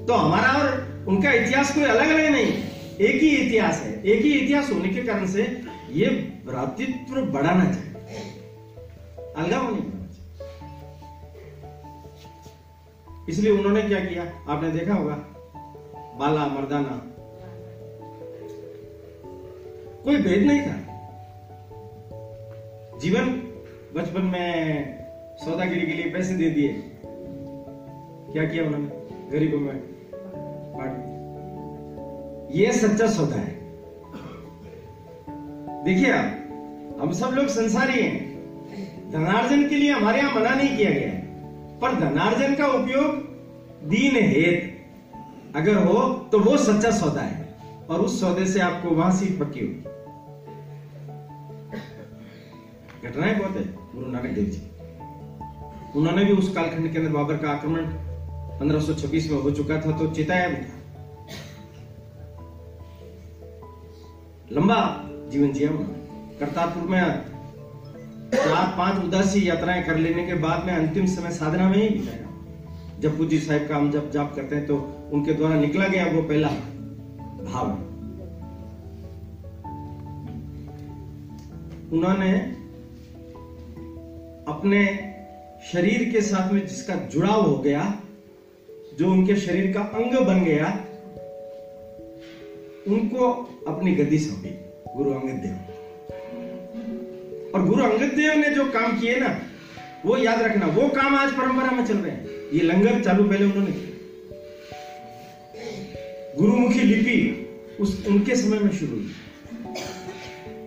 तो 0.07 0.14
हमारा 0.14 0.52
और 0.52 1.05
उनका 1.09 1.33
इतिहास 1.33 1.75
कोई 1.75 1.85
अलग 1.85 2.09
अलग 2.09 2.31
नहीं 2.31 2.52
एक 3.00 3.21
ही 3.23 3.29
इतिहास 3.37 3.81
है। 3.81 3.93
एक 4.05 4.23
ही 4.23 4.33
इतिहास 4.33 4.71
होने 4.73 4.88
के 4.88 5.02
कारण 5.02 5.26
से 5.26 5.43
ये 5.93 6.07
भ्रातृत्व 6.47 7.21
बढ़ाना 7.23 7.64
चाहिए। 7.64 7.88
नहीं 9.38 9.50
चाहिए 9.50 9.99
इसलिए 13.29 13.52
उन्होंने 13.52 13.83
क्या 13.83 14.00
किया? 14.00 14.23
आपने 14.49 14.71
देखा 14.71 14.95
होगा, 14.95 15.14
बाला 16.19 16.47
मर्दाना 16.47 17.00
कोई 20.04 20.16
भेद 20.16 20.47
नहीं 20.47 20.61
था। 20.61 20.76
जीवन 22.99 23.26
बचपन 23.95 24.23
में 24.23 24.49
सौदागिरी 25.37 25.87
के 25.87 25.92
लिए 25.92 26.11
पैसे 26.11 26.35
दे 26.35 26.50
दिए। 26.50 26.73
क्या 28.33 28.45
किया 28.45 28.64
उन्होंने? 28.64 28.88
गरीबों 29.30 29.59
में 29.59 29.80
बांट 30.76 31.11
ये 32.57 32.73
सच्चा 32.73 33.07
सौदा 33.07 33.37
है। 33.37 33.61
देखिए 35.85 36.12
आप, 36.12 36.26
हम 37.00 37.12
सब 37.12 37.26
लोग 37.26 37.47
संसारी 37.47 38.02
हैं। 38.02 38.30
धनार्जन 39.11 39.69
के 39.69 39.75
लिए 39.75 39.92
हमारे 39.92 40.19
यहाँ 40.19 40.35
मना 40.35 40.54
नहीं 40.54 40.76
किया 40.76 40.90
गया। 40.90 41.11
पर 41.80 41.95
धनार्जन 42.00 42.54
का 42.54 42.66
उपयोग 42.66 43.07
दीन 43.88 44.16
हेत 44.16 44.87
अगर 45.57 45.75
हो 45.76 46.28
तो 46.33 46.38
वो 46.38 46.57
सच्चा 46.57 46.90
सौदा 46.90 47.21
है। 47.21 47.40
और 47.91 48.01
उस 48.01 48.21
सौदे 48.21 48.47
से 48.47 48.61
आपको 48.61 48.89
वहाँ 48.89 49.13
सीट 49.13 49.39
पक्की 49.41 49.61
होगी। 49.61 49.83
घटनाएँ 53.09 53.35
बहुत 53.35 53.57
है, 53.57 53.65
गुरु 53.95 54.11
नानक 54.11 54.31
देव 54.31 54.45
जी। 54.45 54.63
उन्होंने 55.99 56.25
भी 56.25 56.33
उस 56.33 56.55
कालखंड 56.55 56.93
के 56.93 56.99
अंदर 56.99 57.11
बाबर 57.11 57.37
का 57.37 57.51
आक्रमण 57.51 57.87
1526 58.61 59.31
में 59.31 59.43
हो 59.43 59.51
चुका 59.51 59.81
था 59.81 59.99
तो 59.99 60.07
चिताया 60.11 60.49
भी 60.49 60.57
था। 60.57 60.79
लंबा 64.53 65.05
जीवन 65.31 65.53
जिया 65.53 65.71
उन्होंने। 65.71 66.39
करतारपुर 66.39 66.83
में 66.83 67.01
चार, 68.35 68.67
पाँच 68.79 69.05
उदासी 69.05 69.49
यात्राएँ 69.49 69.83
कर 69.83 69.97
लेने 69.97 70.27
के 70.27 70.35
बाद 70.35 70.65
में 70.67 70.75
अंतिम 70.75 71.07
समय 71.07 71.31
साधना 71.31 71.69
में 71.69 71.77
ही 71.77 71.89
बिताया। 71.89 72.99
जब 73.01 73.19
पूजी 73.19 73.39
साहिब 73.39 73.69
का 73.69 73.77
हम 73.77 73.91
जब 73.91 74.11
जाप 74.11 74.35
करते 74.37 74.57
हैं 74.57 74.67
तो 74.67 74.77
उनके 75.13 75.35
द्वारा 75.35 75.55
निकला 75.55 75.87
गया 75.89 76.07
वो 76.07 76.23
पहला 76.23 76.49
भाव। 77.52 77.66
उन्होंने 81.92 82.38
अपने 84.49 84.87
शरीर 85.73 86.12
के 86.12 86.21
साथ 86.21 86.52
में 86.52 86.66
जिसका 86.66 86.95
जुड़ाव 86.95 87.42
हो 87.42 87.57
गया, 87.57 88.00
जो 88.99 89.11
उनके 89.11 89.37
शरीर 89.37 89.73
का 89.73 89.80
अंग 89.80 90.26
बन 90.26 90.45
गया, 90.45 90.87
उनको 92.88 93.33
अपनी 93.69 93.92
गद्दी 93.92 94.19
सौंपी, 94.19 94.49
गुरु 94.97 95.11
अंगद 95.11 95.42
देव। 95.42 95.57
और 97.54 97.66
गुरु 97.66 97.85
अंगद 97.85 98.16
देव 98.16 98.33
ने 98.35 98.54
जो 98.54 98.64
काम 98.64 99.00
किए 99.00 99.16
ना, 99.16 99.40
वो 100.07 100.16
याद 100.16 100.42
रखना, 100.42 100.66
वो 100.66 100.88
काम 100.88 101.16
आज 101.16 101.33
परंपरा 101.33 101.71
में 101.71 101.85
चल 101.85 101.97
रहे 101.97 102.12
हैं। 102.12 102.26
ये 102.52 102.61
लंगर 102.61 103.04
चालू 103.04 103.25
पहले 103.25 103.45
उन्होंने 103.45 103.73
किया। 103.73 103.90
गुरुमुखी 106.40 106.80
लिपि 106.80 107.40
उस, 107.81 108.07
उनके 108.07 108.37
समय 108.37 108.59
में 108.59 108.73
शुरू 108.73 108.93
हुई। 108.93 109.11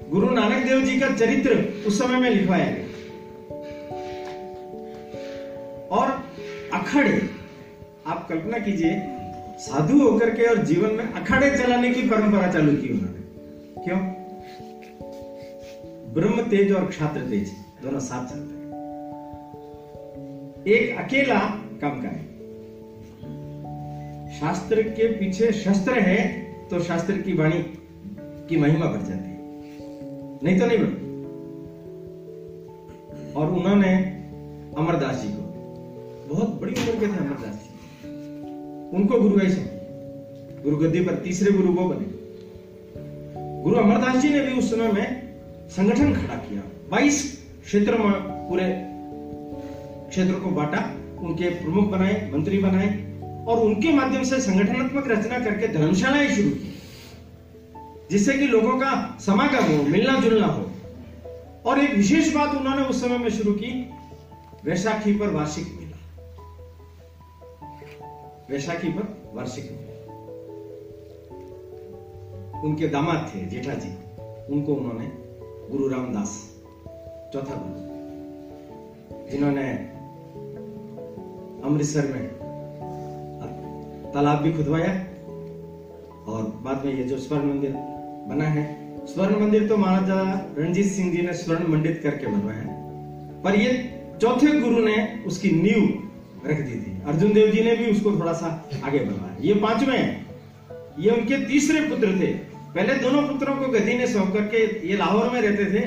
गुरु 0.10 0.30
नानक 0.30 0.66
देव 0.66 0.82
जी 0.82 1.00
का 1.00 1.16
चरित्र 1.16 1.84
उस 1.88 2.00
समय 2.00 2.20
में 2.20 2.30
लिखवाया 2.30 2.72
गया। 2.72 2.84
और 5.88 6.30
अखाड़े, 6.74 7.30
आप 8.08 8.30
कल्पना 8.30 8.58
कीजिए, 8.58 9.02
साधु 9.60 10.10
होकर 10.10 10.30
के 10.30 10.44
और 10.44 10.58
जीवन 10.58 10.92
में 10.92 11.14
अखाड़े 11.14 11.58
चलाने 11.58 11.94
की 11.94 12.02
परंपरा 12.02 12.52
चालू 12.52 12.82
की 12.82 12.90
उन्होंने। 12.90 13.20
क्यों? 13.84 14.00
ब्रह्म 16.14 16.50
तेज 16.50 16.72
और 16.72 16.86
क्षात्र 16.86 17.22
तेज, 17.22 17.52
दोनों 17.84 18.00
साथ 18.00 18.26
चलते 18.26 18.56
हैं। 18.56 18.64
एक 20.68 20.98
अकेला 20.98 21.40
काम 21.84 22.02
का 22.06 22.10
शास्त्र 24.40 24.82
के 24.82 25.08
पीछे 25.08 25.52
शस्त्र 25.52 26.00
है 26.00 26.43
तो 26.74 26.80
शास्त्र 26.80 27.18
की 27.18 27.34
वाणी 27.34 27.60
की 28.50 28.58
महिमा 28.58 28.86
बढ़ 28.86 29.02
जाती 29.02 29.30
है। 29.30 29.38
नहीं 30.44 30.60
तो 30.60 30.66
नहीं 30.66 30.78
बढ़ती। 30.78 31.04
और 33.34 33.52
उन्होंने 33.52 33.96
अमरदास 34.78 35.22
जी 35.22 35.28
को, 35.28 35.42
बहुत 36.34 36.62
बड़ी 36.62 36.72
उम्र 36.72 37.00
के 37.00 37.08
थे 37.08 37.18
अमरदास 37.18 37.56
जी। 37.56 37.70
उनको 38.98 39.22
गुरु 39.22 39.42
ऐसे, 39.42 39.62
गुरु 40.64 40.78
गद्दी 40.78 41.00
पर 41.00 41.16
तीसरे 41.16 41.52
गुरु 41.52 41.74
वो 41.74 41.90
बने। 41.90 42.06
गुरु 43.64 43.76
अमरदास 43.76 44.22
जी 44.22 44.30
ने 44.30 44.40
भी 44.40 44.54
उस 44.54 44.76
समय 44.76 44.92
में 44.92 45.36
संगठन 45.70 46.14
खड़ा 46.14 46.36
किया। 46.36 46.62
22 46.92 47.46
क्षेत्र 47.64 47.98
में 47.98 48.12
पूरे 48.50 48.74
क्षेत्र 50.10 50.40
को 50.40 50.50
बांटा, 50.50 50.96
उनके 51.22 51.50
प्रमुख 51.50 51.86
बनाए, 51.90 52.32
मंत्री 52.34 52.58
बनाए 52.58 53.03
और 53.48 53.60
उनके 53.60 53.92
माध्यम 53.92 54.24
से 54.24 54.40
संगठनात्मक 54.42 55.08
रचना 55.08 55.40
करके 55.40 55.68
धर्मशालाएँ 55.68 56.36
शुरू 56.36 56.50
की, 56.50 56.82
जिससे 58.12 58.34
कि 58.34 58.48
लोगों 58.48 58.78
का 58.80 59.18
समागम 59.20 59.78
हो 59.78 59.84
मिलना 59.84 60.20
जुलना 60.20 60.48
हो। 60.48 60.72
और 61.66 61.80
एक 61.80 61.94
विशेष 61.96 62.34
बात 62.36 62.56
उन्होंने 62.56 62.84
उस 62.84 63.02
समय 63.02 63.18
में 63.18 63.30
शुरू 63.30 63.54
की, 63.54 63.90
वैशाखी 64.66 65.14
पर 65.14 65.30
वार्षिक 65.30 65.68
मेला। 65.68 65.98
वैशाखी 68.50 68.90
पर 68.90 69.32
वार्षिक 69.34 69.80
उनके 72.64 72.88
दामाद 72.88 73.32
थे 73.36 73.46
जेठा 73.46 73.74
जी 73.74 73.90
उनको 74.54 74.74
उन्होंने 74.74 75.12
गुरु 75.72 75.88
रामदास 75.88 76.62
चौथा 77.34 77.56
गुरु 77.56 77.94
जिन्होंने 79.32 79.74
अमृतसर 81.64 82.08
में 82.08 82.43
तालाब 84.14 84.42
भी 84.42 84.52
खुदवाया 84.54 84.90
और 86.28 86.44
बाद 86.66 86.86
में 86.86 86.94
ये 86.94 87.04
जो 87.04 87.18
स्वर्ण 87.18 87.50
मंदिर 87.50 87.72
बना 88.30 88.46
है, 88.48 88.66
स्वर्ण 89.08 89.40
मंदिर 89.40 89.68
तो 89.68 89.78
महाराजा 89.78 90.20
रणजीत 90.58 90.86
सिंह 90.88 91.12
जी 91.12 91.22
ने 91.22 91.34
स्वर्ण 91.34 91.68
मंडित 91.68 92.00
करके 92.04 92.28
बनवाया 92.28 92.64
पर 93.44 93.56
ये 93.56 93.72
चौथे 94.22 94.60
गुरु 94.60 94.84
ने 94.86 94.96
उसकी 95.28 95.52
नींव 95.52 95.82
रख 96.46 96.60
दी 96.60 96.76
थी। 96.76 97.02
अर्जुन 97.08 97.34
देव 97.34 97.52
जी 97.52 97.64
ने 97.64 97.76
भी 97.76 97.90
उसको 97.92 98.12
थोड़ा 98.12 98.34
सा 98.34 98.48
आगे 98.84 99.00
बढ़ाया। 99.00 99.36
ये 99.42 99.54
पांचवे 99.56 99.98
ये 101.00 101.10
उनके 101.10 101.38
तीसरे 101.46 101.82
पुत्र 101.90 102.08
थे। 102.20 102.32
पहले 102.76 102.94
दोनों 102.96 103.22
पुत्रों 103.24 103.56
को 103.56 103.68
गद्दी 103.68 103.98
ने 103.98 104.08
सौंप 104.08 104.34
करके 104.34 104.88
ये 104.90 104.98
लाहौर 104.98 105.30
में 105.30 105.42
रहते 105.42 105.66
थे। 105.74 105.84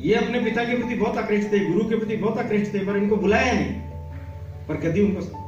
ये 0.00 0.14
अपने 0.14 0.40
पिता 0.40 0.64
के 0.64 0.76
प्रति 0.76 0.94
बहुत 0.94 1.18
आकृष्ट 1.18 1.52
थे, 1.52 1.58
गुरु 1.64 1.88
के 1.88 1.98
प्रति 1.98 2.16
बहुत 2.16 2.38
आकृष्ट 2.38 2.74
थे, 2.74 2.86
पर 2.86 2.96
इनको 2.96 3.16
बुलाया 3.16 3.52
नहीं। 3.52 3.72
पर 4.68 4.80
गद्दी 4.80 5.02
उनको 5.02 5.46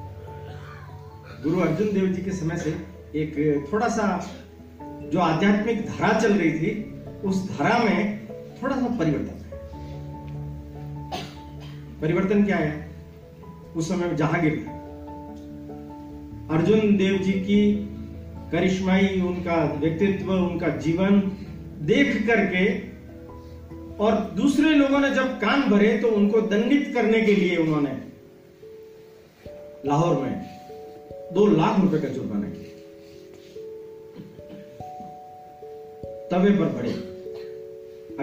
गुरु 1.42 1.60
अर्जुन 1.60 1.92
देव 1.92 2.06
जी 2.06 2.22
के 2.22 2.30
समय 2.30 2.56
से 2.56 2.70
एक 3.16 3.68
थोड़ा 3.72 3.88
सा 3.88 4.06
जो 5.12 5.18
आध्यात्मिक 5.18 5.86
धारा 5.86 6.18
चल 6.20 6.32
रही 6.32 6.50
थी, 6.52 6.72
उस 7.24 7.36
धारा 7.50 7.78
में 7.78 8.26
थोड़ा 8.62 8.76
सा 8.76 8.88
परिवर्तन 8.98 9.38
परिवर्तन 12.00 12.44
क्या 12.44 12.56
है 12.56 12.90
उस 13.76 13.88
समय 13.88 14.14
जहांगीर 14.16 14.58
था। 14.58 14.76
अर्जुन 16.56 16.96
देव 16.96 17.18
जी 17.18 17.32
की 17.32 17.60
करिश्माई, 18.52 19.20
उनका 19.20 19.56
व्यक्तित्व, 19.80 20.32
उनका 20.32 20.68
जीवन 20.68 21.20
देख 21.86 22.26
करके 22.26 22.64
और 24.04 24.20
दूसरे 24.36 24.74
लोगों 24.74 25.00
ने 25.00 25.10
जब 25.14 25.38
कान 25.40 25.68
भरे 25.70 25.96
तो 25.98 26.08
उनको 26.08 26.40
दंडित 26.40 26.90
करने 26.94 27.20
के 27.20 27.34
लिए 27.34 27.56
उन्होंने 27.56 27.98
लाहौर 29.86 30.22
में 30.22 30.59
दो 31.32 31.46
लाख 31.46 31.80
रुपए 31.80 31.98
का 31.98 32.08
जुर्माना 32.08 32.50
किया। 32.50 32.70
तवे 36.30 36.50
पर 36.50 36.68
पड़े, 36.76 36.90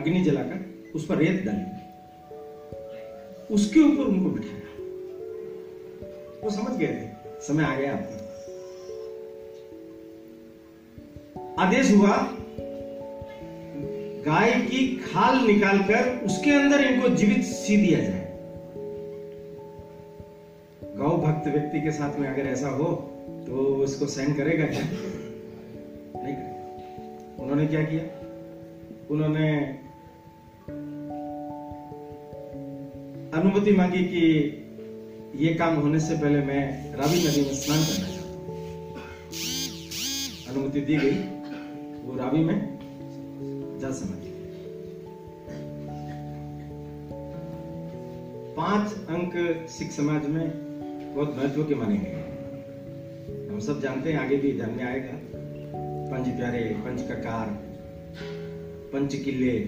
अग्नि 0.01 0.21
जलाकर 0.21 0.91
उस 0.95 1.05
पर 1.05 1.17
रेत 1.17 1.43
डाली। 1.45 1.77
उसके 3.53 3.79
ऊपर 3.79 4.03
उनको 4.03 4.29
बिठाया। 4.29 4.61
वो 6.43 6.49
समझ 6.49 6.79
गए 6.79 6.87
थे, 6.87 7.07
समय 7.41 7.63
आ 7.63 7.75
गया 7.75 7.93
आपका। 7.93 8.23
आदेश 11.59 11.91
हुआ, 11.91 12.33
गाय 14.25 14.51
की 14.51 14.97
खाल 14.97 15.35
निकालकर 15.47 16.25
उसके 16.25 16.51
अंदर 16.51 16.81
इनको 16.81 17.09
जीवित 17.09 17.43
सी 17.43 17.77
दिया 17.77 17.99
जाए। 17.99 18.16
गौ 20.97 21.09
भक्त 21.17 21.47
व्यक्ति 21.47 21.79
के 21.81 21.91
साथ 21.91 22.19
में 22.19 22.27
अगर 22.27 22.45
ऐसा 22.49 22.69
हो 22.69 22.85
तो 23.47 23.83
इसको 23.83 24.05
सहन 24.05 24.33
करेगा 24.33 24.65
क्या? 24.65 24.85
नहीं 26.23 26.35
उन्होंने 27.39 27.65
क्या 27.67 27.83
किया? 27.83 28.03
उन्होंने 29.11 29.47
अनुमति 33.37 33.71
मांगी 33.71 34.03
कि 34.03 34.23
ये 35.35 35.53
काम 35.53 35.75
होने 35.75 35.99
से 35.99 36.15
पहले 36.17 36.39
मैं 36.45 36.61
रावी 36.95 37.19
नदी 37.19 37.41
में 37.41 37.53
स्नान 37.53 37.79
करना 37.79 38.07
चाहता 38.07 38.31
अनुमति 40.51 40.81
दी 40.81 40.95
गई। 40.97 41.17
वो 42.05 42.17
रावी 42.17 42.43
में 42.43 42.57
जल 43.81 43.91
समाधि 43.93 44.31
पाँच 48.57 48.88
अंक 49.10 49.33
सिख 49.69 49.91
समाज 49.91 50.23
में 50.27 50.66
बहुत 51.17 51.38
महत्व 51.38 51.63
के 51.63 51.75
माने 51.75 51.97
गए 51.97 53.49
हम 53.51 53.60
सब 53.60 53.82
जानते 53.82 54.13
हैं 54.13 54.19
आगे 54.19 54.36
भी 54.36 54.53
ध्यान 54.53 54.71
में 54.71 54.84
आएगा। 54.84 55.13
पंच 56.12 56.38
प्यारे, 56.38 56.60
पंच 56.60 57.01
ककार 57.01 57.47
पंच 58.93 59.15
किले। 59.15 59.65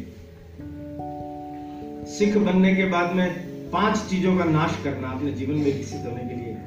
सिख 2.12 2.38
बनने 2.38 2.76
के 2.76 2.86
बाद 2.86 3.16
में 3.16 3.34
पाँच 3.70 3.98
चीज़ों 3.98 4.38
का 4.38 4.44
नाश 4.44 4.84
करना 4.84 5.08
अपने 5.08 5.32
जीवन 5.32 5.56
में 5.56 5.64
विकसित 5.64 6.06
होने 6.06 6.30
के 6.30 6.36
लिए। 6.36 6.58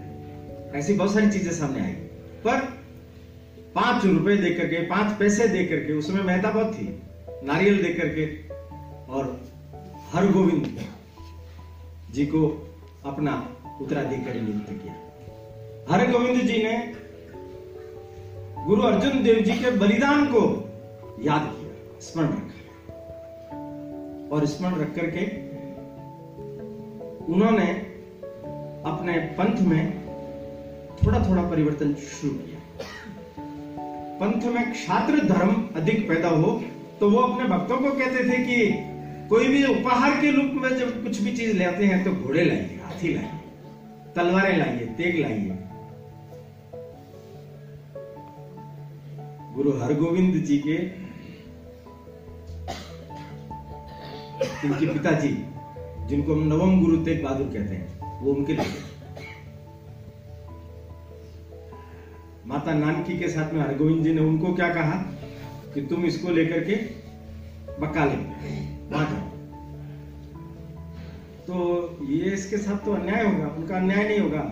ऐसी 0.79 0.93
बहुत 0.93 1.15
सारी 1.15 1.31
चीज़ें 1.31 1.53
सामने 1.53 1.81
आई। 1.81 1.93
पर 2.45 2.61
पाँच 3.75 4.07
रुपए 4.07 4.37
दे 4.37 4.51
करके, 4.51 4.77
पाँच 4.77 5.19
पैसे 5.19 5.49
दे 5.49 5.65
करके 5.65 5.93
उसमें 5.93 6.23
मेहता 6.23 6.51
बहुत 6.51 6.75
थी। 6.75 7.03
नारियल 7.45 7.83
दे 7.83 7.95
करके 7.95 8.49
और 9.13 9.51
हर 10.13 10.33
गोविंद 10.33 10.81
जी 12.15 12.27
को 12.27 12.73
अपना 13.05 13.52
उत्तराधिकारी 13.81 14.41
नियुक्त 14.41 14.71
किया। 14.73 14.95
हर 15.91 16.11
गोविंद 16.11 16.41
जी 16.41 16.63
ने 16.63 16.75
गुरु 18.67 18.83
अर्जुन 18.83 19.23
देव 19.23 19.39
जी 19.41 19.53
के 19.53 19.71
बलिदान 19.71 20.25
को 20.27 20.43
याद 21.23 21.45
किया, 21.53 21.73
स्मरण 22.01 22.29
रखा। 22.29 22.49
और 24.33 24.47
स्मरण 24.47 24.75
रख 24.75 24.95
करके 24.95 25.25
उन्होंने 27.33 27.67
अपने 28.87 29.19
पंथ 29.39 29.61
में 29.67 29.83
थोड़ा 30.99 31.19
थोड़ा 31.29 31.43
परिवर्तन 31.43 31.95
शुरू 31.95 32.33
किया। 32.35 32.61
पंथ 34.21 34.43
में 34.55 34.73
क्षात्र 34.73 35.25
धर्म 35.27 35.53
अधिक 35.77 36.09
पैदा 36.09 36.29
हो 36.29 36.51
तो 37.01 37.11
वो 37.11 37.19
अपने 37.19 37.49
भक्तों 37.49 37.79
को 37.79 37.91
कहते 37.91 38.25
थे 38.25 38.39
कि 38.45 38.59
कोई 39.29 39.49
भी 39.49 39.63
उपहार 39.65 40.21
के 40.21 40.31
रूप 40.31 40.51
में 40.55 40.69
जब 40.79 41.03
कुछ 41.05 41.21
भी 41.21 41.37
चीज़ 41.37 41.57
लेते 41.57 41.87
हैं 41.87 42.03
तो 42.05 42.13
घोड़े 42.13 42.45
लाइए 42.45 42.81
हाथी 42.85 43.15
लाइए 43.15 43.42
तलवारें 44.17 44.57
लाइए, 44.59 44.87
तेग 44.97 45.21
लाइए। 45.21 45.59
गुरु 49.55 49.73
हरगोविंद 49.79 50.35
जी 50.45 50.59
के 50.59 50.77
इनके 54.67 54.87
पिताजी, 54.87 55.29
जिनको 56.09 56.35
हम 56.35 56.47
नवम 56.49 56.81
गुरु 56.81 56.97
तेग 57.05 57.23
बहादुर 57.25 57.47
कहते 57.47 57.75
हैं, 57.75 58.21
वो 58.21 58.33
उनके 58.33 58.53
लिए 58.53 58.81
माता 62.47 62.75
नानकी 62.75 63.19
के 63.19 63.29
साथ 63.29 63.53
में 63.53 63.61
हरगोविंद 63.61 64.05
जी 64.05 64.13
ने 64.13 64.21
उनको 64.21 64.55
क्या 64.55 64.69
कहा 64.75 64.97
कि 65.75 65.81
तुम 65.87 66.05
इसको 66.05 66.31
लेकर 66.31 66.65
के 66.65 66.77
बकाले 67.81 68.17
वहाँ 68.91 69.07
जाओ 69.11 69.32
तो 71.43 71.55
ये 72.09 72.31
इसके 72.31 72.57
साथ 72.57 72.85
तो 72.85 72.93
अन्याय 72.93 73.25
होगा, 73.25 73.47
उनका 73.47 73.77
अन्याय 73.77 74.09
नहीं 74.09 74.19
होगा। 74.19 74.43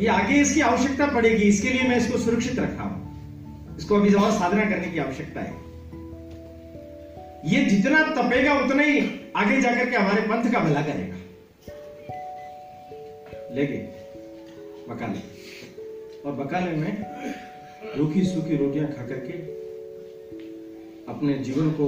ये 0.00 0.06
आगे 0.06 0.34
इसकी 0.34 0.60
आवश्यकता 0.60 1.06
पड़ेगी, 1.06 1.44
इसके 1.44 1.68
लिए 1.68 1.82
मैं 1.82 1.96
इसको 1.96 2.18
सुरक्षित 2.18 2.58
रखा 2.58 2.82
हूँ। 2.82 3.76
इसको 3.78 3.96
अभी 3.96 4.14
और 4.14 4.30
साधना 4.30 4.64
करने 4.64 4.86
की 4.86 4.98
आवश्यकता 4.98 5.40
है। 5.40 5.66
ये 7.46 7.64
जितना 7.64 8.02
तपेगा, 8.12 8.54
उतना 8.54 8.82
ही 8.82 9.00
आगे 9.36 9.60
जाकर 9.60 9.90
के 9.90 9.96
हमारे 9.96 10.22
पंथ 10.22 10.52
का 10.52 10.60
भला 10.60 10.82
करेगा। 10.82 11.16
लेकिन 13.54 13.80
बकाले 14.88 15.20
और 16.22 16.32
बकाले 16.32 16.72
में 16.72 16.92
रूखी 17.96 18.24
सूखी 18.24 18.56
रोटियाँ 18.56 18.86
खा 18.86 19.06
करके 19.06 19.32
अपने 21.12 21.34
जीवन 21.38 21.70
को 21.70 21.86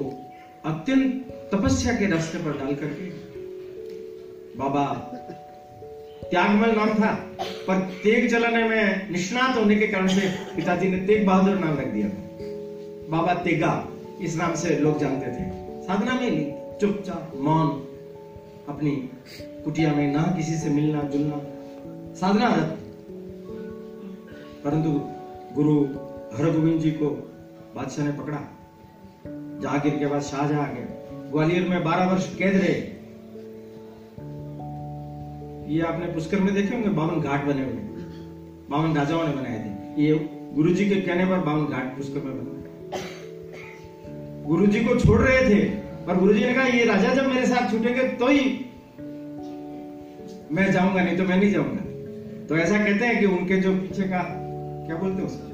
अत्यंत 0.64 1.24
तपस्या 1.54 1.94
के 1.94 2.06
रास्ते 2.06 2.38
पर 2.38 2.58
डाल 2.58 2.74
करके 2.74 3.19
बाबा 4.56 4.84
त्यागमल 6.30 6.70
नाम 6.76 6.88
था, 6.94 7.12
पर 7.66 7.78
तेग 8.02 8.30
चलाने 8.30 8.62
में 8.68 9.10
निष्णात 9.10 9.56
होने 9.56 9.76
के 9.76 9.86
कारण 9.86 10.06
से 10.06 10.28
पिताजी 10.56 10.88
ने 10.88 10.98
तेग 11.06 11.26
बहादुर 11.26 11.58
नाम 11.58 11.78
रख 11.78 11.86
दिया। 11.86 12.08
बाबा 13.10 13.34
तेगा, 13.34 13.72
इस 14.20 14.36
नाम 14.36 14.54
से 14.54 14.78
लोग 14.78 14.98
जानते 14.98 15.26
थे। 15.26 15.48
साधना 15.82 16.14
में 16.14 16.30
नहीं 16.30 16.78
चुपचाप 16.78 17.32
मौन, 17.36 17.68
अपनी 18.68 18.90
कुटिया 19.64 19.92
में 19.92 20.12
ना 20.12 20.22
किसी 20.36 20.56
से 20.58 20.70
मिलना, 20.70 21.02
जुलना। 21.02 21.40
साधना 22.14 22.54
रत 22.54 22.78
परंतु 24.64 24.90
गुरु 25.54 25.76
हरगोविंद 26.36 26.80
जी 26.80 26.90
को 26.90 27.06
बादशाह 27.76 28.06
ने 28.06 28.12
पकड़ा। 28.12 28.38
जहांगीर 29.62 29.96
के 29.98 30.06
बाद 30.06 30.22
शाहजहां 30.22 30.62
आ 30.62 30.72
गए 30.72 30.86
ग्वालियर 31.30 31.68
में 31.68 31.84
बारह 31.84 32.04
वर्ष 32.04 32.34
कैद 32.36 32.56
रहे। 32.56 32.99
ये 35.70 35.80
आपने 35.82 36.06
पुष्कर 36.14 36.40
में 36.40 36.52
देखे 36.54 36.74
होंगे? 36.74 36.88
बावन 36.90 37.20
घाट 37.20 37.44
बने 37.44 37.62
हुए 37.62 37.82
बावन 38.70 38.96
राजाओं 38.96 39.26
ने 39.26 39.34
बनाए 39.34 39.58
थे। 39.58 40.02
ये 40.02 40.14
गुरु 40.54 40.70
जी 40.74 40.88
के 40.88 41.00
कहने 41.00 41.24
पर 41.26 41.38
बावन 41.40 41.66
घाट 41.66 41.96
पुष्कर 41.96 42.20
में 42.20 42.32
बने 42.32 42.58
गुरु 44.46 44.66
जी 44.66 44.80
को 44.84 44.94
छोड़ 44.98 45.20
रहे 45.20 45.40
थे, 45.44 45.60
पर 46.06 46.16
गुरु 46.16 46.32
जी 46.34 46.44
ने 46.44 46.54
कहा, 46.54 46.64
ये 46.66 46.84
राजा 46.84 47.14
जब 47.14 47.26
मेरे 47.26 47.46
साथ 47.46 47.70
छूटेंगे 47.70 48.08
तो 48.18 48.28
ही 48.28 48.40
मैं 50.52 50.70
जाऊँगा, 50.72 51.02
नहीं 51.02 51.16
तो 51.16 51.24
मैं 51.24 51.36
नहीं 51.36 51.52
जाऊँगा। 51.52 51.82
तो 52.48 52.56
ऐसा 52.58 52.78
कहते 52.78 53.06
हैं 53.06 53.18
कि 53.20 53.26
उनके 53.28 53.60
जो 53.60 53.74
पीछे 53.74 54.02
का, 54.04 54.22
क्या 54.86 54.96
बोलते 54.96 55.22
उसको? 55.22 55.44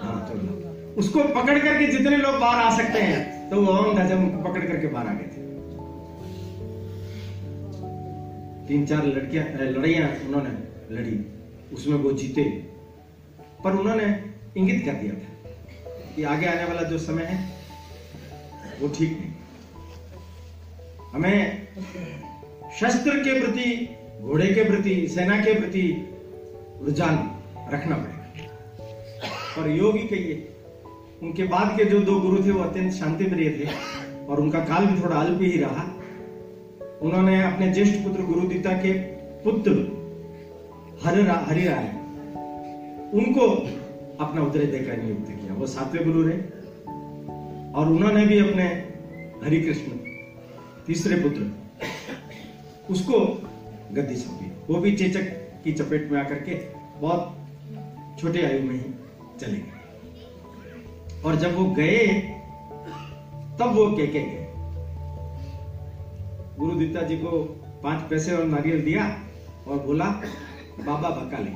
हाँ 0.00 0.28
चलो 0.28 0.94
उसको 0.98 1.22
पकड़ 1.34 1.58
करके 1.58 1.86
जितने 1.88 2.16
लोग 2.18 2.38
बाहर 2.40 2.64
आ 2.64 2.76
सकते 2.76 3.00
हैं 3.00 3.50
तो 3.50 3.62
वो 3.62 3.72
ओम 3.80 3.98
हजम 3.98 4.26
पकड़ 4.44 4.64
करके 4.64 4.86
बाहर 4.88 5.06
आ 5.06 5.12
गए 5.12 5.26
थे। 5.26 5.44
तीन 8.68 8.86
चार 8.86 9.04
लड़कियाँ 9.06 9.44
लड़ाइयाँ 9.44 10.08
उन्होंने 10.26 10.50
लड़ी। 10.94 11.18
उसमें 11.74 11.96
वो 11.96 12.12
जीते। 12.12 12.44
पर 13.64 13.72
उन्होंने 13.72 14.06
इंगित 14.56 14.84
कर 14.84 14.92
दिया 14.92 15.14
था 15.14 15.50
कि 16.16 16.22
आगे 16.22 16.46
आने 16.46 16.64
वाला 16.64 16.82
जो 16.82 16.98
समय 16.98 17.22
है, 17.22 17.52
वो 18.80 18.88
ठीक 18.88 19.10
नहीं। 19.10 19.32
हमें 21.12 21.68
शस्त्र 22.80 23.18
के 23.18 23.40
प्रति, 23.40 23.96
घोड़े 24.20 24.54
के 24.54 24.64
प्रति, 24.64 25.08
सेना 25.08 25.40
के 25.40 25.54
प्रति 25.60 25.84
रुझान 26.82 27.14
रखना 27.72 27.96
पड़ेगा। 27.96 29.62
और 29.62 29.70
योगी 29.70 30.02
कहिए 30.02 30.52
उनके 31.22 31.44
बाद 31.44 31.76
के 31.76 31.84
जो 31.84 32.00
दो 32.00 32.20
गुरु 32.20 32.44
थे, 32.44 32.50
वो 32.50 32.62
अत्यंत 32.62 32.92
शांति 32.92 33.24
प्रिय 33.24 33.50
थे 33.50 33.68
और 34.26 34.40
उनका 34.40 34.58
काल 34.58 34.86
भी 34.86 35.02
थोड़ा 35.02 35.16
अल्प 35.16 35.42
ही 35.42 35.58
रहा। 35.58 35.95
उन्होंने 37.02 37.42
अपने 37.42 37.72
ज्येष्ठ 37.72 38.04
पुत्र 38.04 38.22
गुरुदीता 38.22 38.72
के 38.72 38.92
पुत्र 39.44 39.70
हरि 41.04 41.22
हरिराय 41.22 41.88
उनको 43.14 43.50
अपना 44.24 44.42
उत्तरे 44.42 44.66
देकर 44.66 45.02
नियुक्त 45.02 45.30
किया। 45.30 45.54
वो 45.54 45.66
सातवें 45.66 46.04
गुरु 46.04 46.22
रहे। 46.22 46.38
और 47.72 47.88
उन्होंने 47.88 48.26
भी 48.26 48.38
अपने 48.38 48.64
हरि 49.44 49.60
कृष्ण 49.60 49.92
तीसरे 50.86 51.16
पुत्र, 51.16 51.52
उसको 52.90 53.20
गद्दी 53.92 54.16
सौंपी। 54.16 54.74
वो 54.74 54.80
भी 54.80 54.96
चेचक 54.96 55.22
की 55.64 55.72
चपेट 55.72 56.12
में 56.12 56.20
आकर 56.20 56.34
के 56.34 56.54
बहुत 57.00 57.36
छोटे 58.20 58.46
आयु 58.46 58.62
में 58.62 58.74
ही 58.74 58.84
चले 59.40 59.58
गए। 59.58 59.72
और 61.24 61.36
जब 61.36 61.54
वो 61.54 61.64
गए, 61.64 62.06
तब 63.60 63.72
वो 63.74 63.86
कह 63.86 64.06
के 64.06 64.20
गए। 64.20 64.45
गुरु 66.58 66.74
दत्ता 66.80 67.00
जी 67.02 67.16
को 67.16 67.30
पाँच 67.82 68.08
पैसे 68.10 68.32
और 68.32 68.44
नारियल 68.44 68.82
दिया 68.82 69.02
और 69.68 69.78
बोला, 69.78 70.04
बाबा 70.80 71.08
बका 71.10 71.38
ले। 71.38 71.50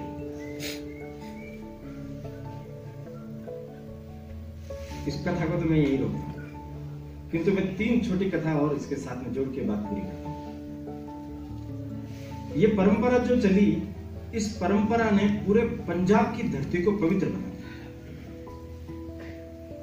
इस 5.08 5.16
कथा 5.24 5.46
को 5.46 5.60
तो 5.60 5.68
मैं 5.70 5.78
यही 5.78 5.96
रोकता 5.96 6.42
किंतु 7.32 7.52
मैं 7.52 7.64
तीन 7.76 8.00
छोटी 8.00 8.30
कथा 8.30 8.54
और 8.58 8.74
इसके 8.76 8.96
साथ 8.96 9.16
में 9.16 9.32
जोड़ 9.32 9.48
के 9.48 9.60
बात 9.60 9.78
पूरी 9.78 10.00
करता 10.00 10.28
ये 12.56 12.66
परंपरा 12.66 13.18
जो 13.18 13.40
चली, 13.40 13.66
इस 14.34 14.48
परंपरा 14.56 15.10
ने 15.10 15.26
पूरे 15.46 15.62
पंजाब 15.88 16.36
की 16.36 16.42
धरती 16.48 16.82
को 16.82 16.92
पवित्र 16.98 17.26
बना 17.26 17.48
दिया। 17.48 17.68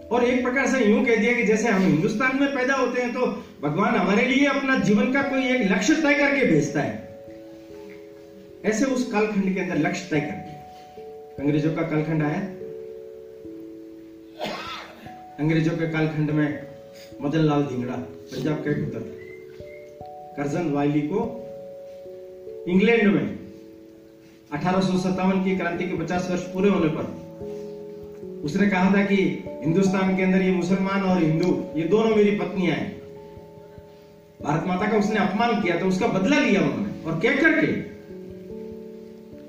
और 0.07 0.23
एक 0.23 0.43
प्रकार 0.43 0.67
से 0.67 0.85
यूँ 0.85 1.05
कह 1.05 1.15
दिया 1.15 1.33
कि 1.33 1.43
जैसे 1.43 1.69
हम 1.69 1.81
हिंदुस्तान 1.81 2.39
में 2.39 2.49
पैदा 2.55 2.75
होते 2.75 3.01
हैं 3.01 3.13
तो 3.13 3.21
भगवान 3.61 3.95
हमारे 3.95 4.25
लिए 4.25 4.45
अपना 4.45 4.77
जीवन 4.79 5.13
का 5.13 5.21
कोई 5.21 5.47
एक 5.47 5.71
लक्ष्य 5.71 5.95
तय 5.95 6.13
करके 6.13 6.45
भेजता 6.45 6.81
है। 6.81 7.21
ऐसे 8.65 8.85
उस 8.85 9.11
कालखंड 9.11 9.53
के 9.53 9.59
अंदर 9.59 9.77
लक्ष्य 9.77 10.07
तय 10.11 10.19
करके। 10.19 11.41
अंग्रेज़ों 11.41 11.73
का 11.75 11.81
कालखंड 11.81 12.23
आया। 12.23 12.39
अंग्रेज़ों 15.39 15.77
के 15.77 15.87
कालखंड 15.87 16.31
में 16.31 16.67
मदन 17.21 17.39
लाल 17.39 17.63
धिंगड़ा, 17.63 17.93
पंजाब 17.93 18.63
का 18.63 18.71
एक 18.71 18.83
पुत्र 18.83 18.99
करजन 20.37 20.69
वाइली 20.71 21.01
को 21.01 21.23
इंग्लैंड 22.67 23.07
में 23.13 23.39
अठारह 24.51 25.43
की 25.43 25.55
क्रांति 25.57 25.87
के 25.87 25.97
50 25.97 26.27
वर्ष 26.31 26.41
पूरे 26.41 26.69
होने 26.69 26.89
पर 26.89 28.41
उसने 28.43 28.67
कहा 28.67 28.93
था 28.95 29.05
कि 29.05 29.15
हिंदुस्तान 29.47 30.17
के 30.17 30.23
अंदर 30.23 30.41
ये 30.41 30.51
मुसलमान 30.51 31.03
और 31.03 31.23
हिंदू, 31.23 31.65
ये 31.75 31.83
दोनों 31.83 32.15
मेरी 32.15 32.31
पत्नियाँ 32.31 32.75
हैं। 32.75 32.96
भारत 34.43 34.63
माता 34.67 34.91
का 34.91 34.97
उसने 34.97 35.19
अपमान 35.19 35.61
किया 35.61 35.79
तो 35.79 35.85
उसका 35.85 36.07
बदला 36.07 36.39
लिया 36.39 36.61
उन्होंने। 36.61 37.03
और 37.05 37.19
क्या 37.19 37.35
करके? 37.35 37.67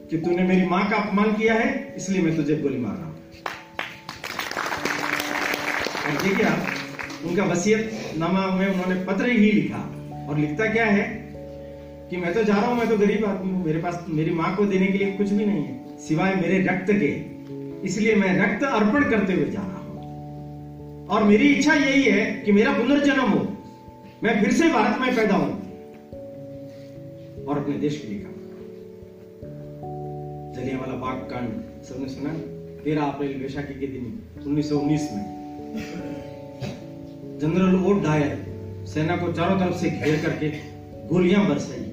कि 0.09 0.19
तूने 0.19 0.43
मेरी 0.43 0.67
माँ 0.67 0.91
का 0.91 0.97
अपमान 0.97 1.33
किया 1.33 1.55
है, 1.55 1.95
इसलिए 1.97 2.23
मैं 2.23 2.37
तुझे 2.37 2.57
गोली 2.57 2.79
मार 2.79 2.97
रहा 2.97 3.05
हूँ। 3.05 3.15
देखिए 6.23 6.47
आप 6.47 6.67
उनका 7.27 7.45
वसीयत 7.45 7.93
नामा 8.19 8.47
में 8.47 8.73
उन्होंने 8.73 9.05
पत्र 9.05 9.27
ही 9.27 9.53
लिखा। 9.53 9.95
और 10.29 10.39
लिखता 10.39 10.67
क्या 10.67 10.85
है? 10.85 11.29
कि 12.11 12.17
मैं 12.17 12.35
तो 12.35 12.43
जा 12.43 12.55
रहा 12.55 12.67
हूँ, 12.67 12.79
मैं 12.79 12.89
तो 12.89 12.99
गरीब 12.99 13.25
आदमी 13.25 13.53
हूँ, 13.53 13.65
मेरे 13.67 13.79
पास 13.79 14.07
मेरी 14.09 14.31
माँ 14.31 14.57
को 14.57 14.65
देने 14.65 14.87
के 14.87 14.99
लिए 14.99 15.13
कुछ 15.13 15.31
भी 15.31 15.45
नहीं 15.45 15.65
है, 15.65 15.99
सिवाय 15.99 16.35
मेरे 16.35 16.59
रक्त 16.59 16.87
के। 16.91 17.39
इसलिए 17.87 18.15
मैं 18.15 18.39
रक्त 18.39 18.65
अर्पण 18.65 19.11
करते 19.11 19.33
हुए 19.33 19.45
जा 19.45 19.61
रहा 19.61 19.79
हूँ। 19.79 21.07
और 21.09 21.25
मेरी 21.25 21.49
इच्छा 21.49 21.75
यही 21.75 22.03
है 22.03 22.43
कि 22.43 22.53
मेरा 22.53 22.73
पुनर्जन्म 22.73 23.21
हो। 23.21 23.55
मैं 24.23 24.41
फिर 24.41 24.53
से 24.53 24.69
भारत 24.69 25.01
में 25.01 25.17
पैदा 25.17 25.35
हूँ। 25.35 25.51
और 27.45 27.59
अपने 27.59 27.75
देश 27.75 28.01
के 28.01 28.09
लिए 28.09 28.19
काम 28.19 28.33
जलियांवाला 30.55 30.95
बाग 30.95 31.17
कांड, 31.17 31.83
सबने 31.85 32.09
सुना? 32.09 32.33
तेरह 32.85 33.03
अप्रैल 33.03 33.43
वैशाखी 33.43 33.81
के 33.81 33.87
दिन 33.87 34.23
1919 34.39 35.01
में। 35.13 35.25
जनरल 37.39 37.85
ओ 37.85 37.93
डायर 38.01 38.47
सेना 38.87 39.17
को 39.17 39.33
चारों 39.33 39.59
तरफ़ 39.61 39.77
से 39.77 39.91
घेर 39.91 40.23
करके 40.23 40.51
गोलियाँ 41.09 41.49
बरसाई। 41.49 41.93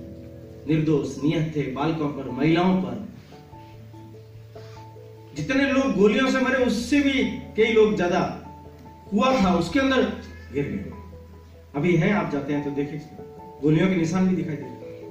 निर्दोष 0.68 1.18
नियत 1.24 1.56
थे, 1.56 1.72
बालकों 1.72 2.10
पर, 2.10 2.30
महिलाओं 2.30 2.82
पर। 2.82 3.08
जितने 5.36 5.72
लोग 5.72 5.96
गोलियों 5.96 6.32
से 6.32 6.40
मरे, 6.40 6.66
उससे 6.66 7.00
भी 7.00 7.24
कई 7.58 7.74
लोग 7.74 7.96
ज़्यादा 7.96 8.20
हुआ 9.14 9.44
था, 9.44 9.56
उसके 9.56 9.80
अंदर 9.80 10.02
गिर 10.54 10.66
गए। 10.66 10.95
अभी 11.76 11.96
है, 11.96 12.12
आप 12.14 12.32
जाते 12.32 12.54
हैं 12.54 12.64
तो 12.64 12.72
देखिए 12.72 13.00
गोलियों 13.62 13.88
के 13.90 13.96
निशान 13.96 14.28
भी 14.28 14.36
दिखाई 14.36 14.56
दे 14.56 14.64
देते 14.64 15.10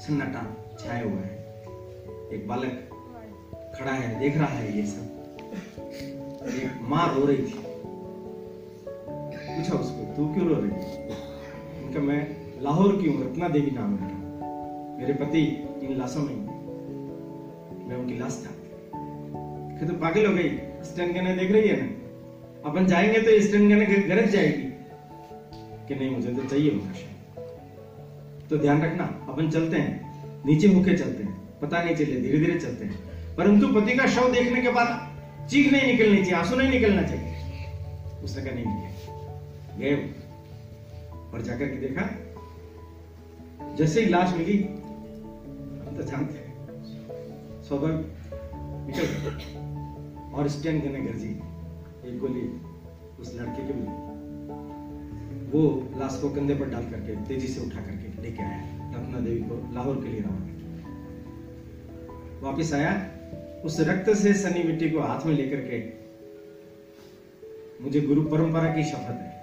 सन्नाटा 0.00 0.42
छाया 0.80 1.04
हुआ 1.04 1.20
है। 1.20 1.36
एक 2.32 2.48
बालक 2.48 2.90
खड़ा 3.78 3.92
है, 3.92 4.18
देख 4.20 4.36
रहा 4.36 4.46
है 4.46 4.76
ये 4.76 4.86
सब। 4.86 5.04
एक 6.48 6.78
माँ 6.82 7.14
रो 7.14 7.24
रही 7.26 7.38
थी। 7.38 7.54
पूछा 9.48 9.74
उसको, 9.74 10.16
तू 10.16 10.34
क्यों 10.34 10.48
रो 10.48 10.54
रही 10.54 10.70
उनका 11.86 12.00
मैं 12.00 12.20
लाहौर 12.62 12.96
की 12.96 13.08
हूँ 13.08 13.24
रत्ना 13.24 13.48
देवी 13.48 13.70
नाम 13.70 13.96
है 13.96 14.08
मेरे। 14.98 15.14
पति 15.14 15.42
इन 15.82 15.98
लाशों 15.98 16.22
में 16.22 16.36
मैं 17.88 17.96
उनकी 17.96 18.18
लाश 18.18 18.42
चाहती 18.44 19.86
तो 19.86 19.94
पागल 19.94 20.26
हो 20.26 20.34
गई? 20.34 20.48
स्टैंड 20.84 21.38
देख 21.38 21.50
रही 21.52 21.68
है 21.68 21.76
ना? 21.82 22.07
अपन 22.64 22.86
जाएँगे 22.86 23.20
तो 23.20 23.40
स्टैंड 23.42 23.72
गने 23.72 23.86
गरज 23.86 24.30
जाएगी 24.30 24.62
कि 25.88 25.94
नहीं, 25.94 26.10
मुझे 26.10 26.34
तो 26.34 26.44
चाहिए 26.44 26.70
उनका 26.70 28.46
तो 28.50 28.56
ध्यान 28.58 28.82
रखना, 28.82 29.04
अपन 29.28 29.50
चलते 29.50 29.76
हैं, 29.76 30.44
नीचे 30.46 30.68
होके 30.68 30.96
चलते 30.96 31.24
हैं, 31.24 31.32
पता 31.60 31.82
नहीं 31.82 31.94
चले 31.96 32.20
धीरे 32.20 32.38
धीरे 32.38 32.58
चलते 32.60 32.84
हैं। 32.84 32.98
परंतु 33.36 33.68
पति 33.68 33.96
का 33.96 34.06
शव 34.06 34.32
देखने 34.32 34.62
के 34.62 34.68
बाद 34.68 35.48
चीख 35.50 35.72
नहीं 35.72 35.92
निकलनी 35.92 36.16
चाहिए, 36.16 36.34
आँसू 36.34 36.56
नहीं 36.56 36.70
निकलना 36.70 37.02
चाहिए। 37.02 37.34
उसने 38.24 38.42
कहा 38.42 38.54
नहीं 38.54 38.64
निकले। 38.64 38.88
गए 39.78 39.94
और 41.32 41.42
जाकर 41.42 41.66
के 41.66 41.76
देखा, 41.76 42.04
जैसे 43.76 44.00
ही 44.00 44.08
लाश 44.08 44.32
मिली, 44.32 44.58
हम 44.62 45.96
तो 45.96 46.02
जानते 46.02 46.38
हैं 46.38 47.62
स्वाभाविक 47.62 48.06
निकल 48.86 49.06
और 50.34 50.48
स्टैंड 50.48 50.82
करने 50.82 51.00
गर्जी। 51.00 51.40
एक 52.06 52.18
गोली 52.18 52.60
उस 53.20 53.34
लड़के 53.34 53.66
के 53.66 53.74
मिली 53.74 54.08
वो 55.48 55.88
लाश 55.96 56.18
को 56.22 56.30
कंधे 56.30 56.54
पर 56.54 56.70
डाल 56.70 56.82
करके, 56.82 57.16
तेज़ी 57.16 57.48
से 57.48 57.60
उठा 57.60 57.80
करके 57.80 58.22
लेके 58.22 58.42
आया। 58.42 58.92
रत्ना 58.96 59.20
देवी 59.20 59.40
को 59.40 59.74
लाहौर 59.74 59.96
के 59.96 60.08
लिए 60.08 60.20
रवाना 60.20 60.48
वापिस 62.40 62.74
आया, 62.74 63.10
उस 63.64 63.80
रक्त 63.80 64.10
से 64.10 64.34
सनी 64.34 64.62
मिट्टी 64.62 64.90
को 64.90 65.00
हाथ 65.00 65.26
में 65.26 65.34
लेकर 65.34 65.56
के, 65.56 65.98
मुझे 67.84 68.00
गुरु 68.00 68.22
परंपरा 68.22 68.74
की 68.76 68.84
शपथ 68.84 68.96
है। 68.96 69.38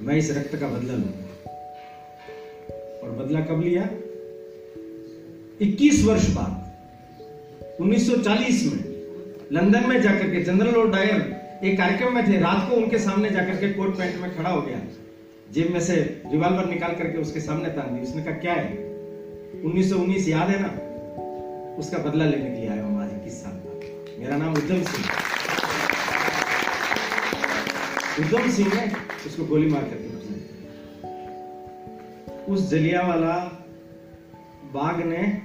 मैं 0.00 0.14
इस 0.14 0.30
रक्त 0.30 0.56
का 0.56 0.68
बदला 0.68 0.94
लूँगा। 0.94 1.24
और 3.02 3.10
बदला 3.10 3.40
कब 3.40 3.60
लिया? 3.60 3.90
21 5.60 6.04
वर्ष 6.04 6.34
बाद 6.34 6.72
1940 7.80 8.72
में। 8.72 8.93
लंदन 9.52 9.88
में 9.88 10.02
जाकर 10.02 10.30
के 10.30 10.42
जनरल 10.44 10.76
और 10.76 10.90
डायर 10.90 11.40
एक 11.64 11.78
कार्यक्रम 11.78 12.14
में 12.14 12.28
थे, 12.28 12.38
रात 12.38 12.70
को 12.70 12.76
उनके 12.76 12.98
सामने 12.98 13.30
जाकर 13.30 13.56
के 13.56 13.72
कोट 13.72 13.98
पैंट 13.98 14.20
में 14.20 14.36
खड़ा 14.36 14.50
हो 14.50 14.62
गया। 14.62 14.78
जेब 15.52 15.72
में 15.72 15.80
से 15.80 15.96
रिवॉल्वर 16.32 16.66
निकाल 16.66 16.94
करके 16.94 17.18
उसके 17.18 17.40
सामने 17.40 17.68
तान 17.68 17.94
दी 17.94 18.00
उसने 18.00 18.22
कहा, 18.22 18.34
क्या 18.34 18.54
है? 18.54 18.72
1919 19.64 20.28
याद 20.28 20.48
है 20.48 20.58
ना? 20.62 20.68
उसका 21.78 21.98
बदला 21.98 22.24
लेने 22.24 22.50
के 22.50 22.60
लिए 22.60 22.68
आया 22.68 22.84
हूँ 22.84 23.02
आज 23.02 23.10
इक्कीस 23.10 23.42
साल 23.42 23.52
का? 23.52 24.20
मेरा 24.20 24.36
नाम 24.36 24.52
उद्यम 24.54 24.82
सिंह 24.82 25.04
उद्यम 28.18 28.50
सिंह 28.50 28.74
ने 28.74 28.92
उसको 29.26 29.44
गोली 29.44 29.68
मार 29.68 29.82
करके 29.82 30.14
उस 32.52 32.70
जलिया 32.70 33.02
वाला 33.02 33.34
बाग 34.74 35.00
ने 35.06 35.42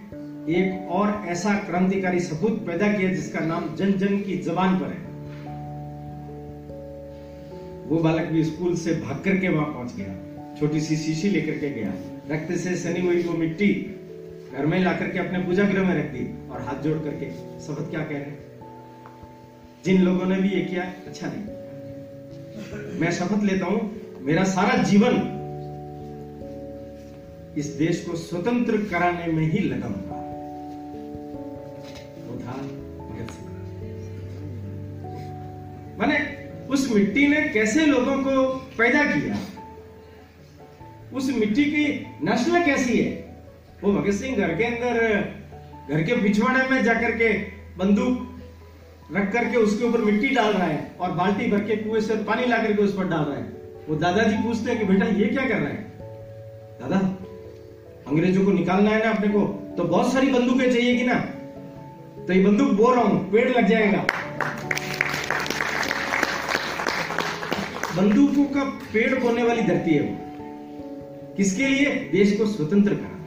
एक 0.48 0.90
और 0.90 1.28
ऐसा 1.28 1.54
क्रांतिकारी 1.60 2.20
सपूत 2.20 2.66
पैदा 2.68 2.88
किया 2.94 3.10
जिसका 3.14 3.40
नाम 3.46 3.76
जन 3.76 3.92
जन 3.94 4.18
की 4.20 4.38
जबान 4.38 4.80
पर 4.80 4.88
है। 4.88 5.08
वो 7.90 7.98
बालक 7.98 8.28
भी 8.28 8.44
स्कूल 8.44 8.76
से 8.76 8.94
भाग 8.96 9.24
करके 9.24 9.50
वहाँ 9.50 9.74
पहुँच 9.74 9.96
गया। 9.96 10.16
छोटी 10.60 10.82
सी 10.82 10.96
शीशी 10.98 11.30
लेकर 11.30 11.58
के 11.60 11.70
गया। 11.70 11.94
रक्त 12.32 12.52
से 12.58 12.76
सनी 12.76 13.02
हुई 13.02 13.22
वो 13.24 13.34
मिट्टी 13.34 13.72
घर 14.54 14.66
में 14.66 14.80
ला 14.80 14.94
करके 14.94 15.20
अपने 15.20 15.40
पूजा 15.40 15.64
गृह 15.64 15.88
में 15.88 15.96
रख 15.96 16.12
दी 16.12 16.26
और 16.52 16.62
हाथ 16.62 16.82
जोड़ 16.84 16.98
करके 16.98 17.30
शपथ 17.60 17.90
क्या 17.90 18.04
कह 18.04 18.18
रहे 18.18 18.32
जिन 19.86 20.02
लोगों 20.02 20.26
ने 20.26 20.36
भी 20.36 20.50
ये 20.50 20.62
किया 20.62 20.84
अच्छा 21.08 21.28
नहीं। 21.28 23.00
मैं 23.00 23.12
शपथ 23.12 23.44
लेता 23.44 23.66
हूँ, 23.66 23.80
मेरा 24.22 24.44
सारा 24.44 24.84
जीवन 24.84 25.16
इस 27.58 27.68
देश 27.78 28.06
को 28.06 28.16
स्वतंत्र 28.18 28.78
कराने 28.92 29.32
में 29.34 29.46
ही 29.52 29.60
लगा 29.60 29.88
वो 29.88 30.19
मिट्टी 36.92 37.28
ने 37.28 37.42
कैसे 37.50 37.86
लोगों 37.86 38.18
को 38.18 38.44
पैदा 38.78 39.04
किया? 39.04 39.38
उस 41.14 41.30
मिट्टी 41.36 41.64
की 41.66 41.86
नस्ल 42.24 42.64
कैसी 42.64 42.98
है? 42.98 43.12
वो 43.84 43.94
भगत 43.94 44.14
सिंह 44.14 44.38
घर 44.38 44.56
के 44.56 44.64
अंदर, 44.64 44.98
घर 45.90 46.04
के 46.04 46.22
पिछवाड़े 46.22 46.68
में 46.70 46.84
जाकर 46.84 47.12
के 47.12 47.30
बंदूक 47.78 48.26
रख 49.16 49.32
करके 49.34 49.58
उसके 49.58 49.86
ऊपर 49.86 50.02
मिट्टी 50.02 50.28
डाल 50.28 50.54
रहा 50.54 50.68
है 50.68 50.92
और 51.00 51.12
बाल्टी 51.12 51.50
भर 51.52 51.60
के 51.60 51.76
कुएँ 51.76 52.02
से 52.02 52.16
पानी 52.24 52.46
ला 52.46 52.58
करके 52.58 52.84
उस 52.84 52.96
पर 52.98 53.08
डाल 53.08 53.24
रहा 53.24 53.38
है। 53.38 53.44
वो 53.90 53.96
दादाजी 53.96 54.36
पूछते 54.36 54.72
हैं 54.72 54.80
कि 54.80 54.86
बेटा, 54.86 55.06
ये 55.06 55.26
क्या 55.26 55.46
कर 55.46 55.56
रहा 55.56 55.70
है? 55.70 55.84
दादा, 56.82 56.98
अंग्रेज़ों 58.08 58.46
को 58.46 58.52
निकालना 58.52 58.90
है 58.90 59.04
ना 59.06 59.12
अपने 59.12 59.28
को 59.28 59.42
तो 59.78 59.84
बहुत 59.84 60.14
सारी 60.14 60.28
बंदूकें 60.28 60.72
चाहिए 60.74 60.96
कि 60.98 61.04
ना? 61.04 61.20
तो 62.28 62.34
ये 62.34 62.44
बंदूक 62.44 62.72
बोल 62.72 62.96
रहा 62.96 63.04
हूँ, 63.04 63.32
पेड़ 63.32 63.50
लग 63.50 63.68
जाएगा। 63.68 64.06
बंदूकों 68.00 68.44
का 68.46 68.64
पेड़ 68.94 69.20
बोने 69.20 69.44
वाली 69.44 69.62
धरती 69.62 69.92
है 69.92 70.02
वो। 70.02 70.18
किसके 71.38 71.68
लिए? 71.68 71.86
देश 72.12 72.38
को 72.38 72.46
स्वतंत्र 72.46 72.94
कराना। 72.96 73.26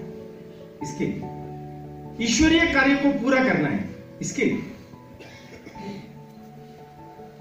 इसके 0.82 1.06
लिए। 1.06 1.22
ईश्वरीय 2.24 2.60
कार्य 2.60 2.94
को 2.94 3.10
पूरा 3.22 3.44
करना 3.44 3.68
है। 3.68 3.88
इसके 4.20 4.44
लिए। 4.44 4.62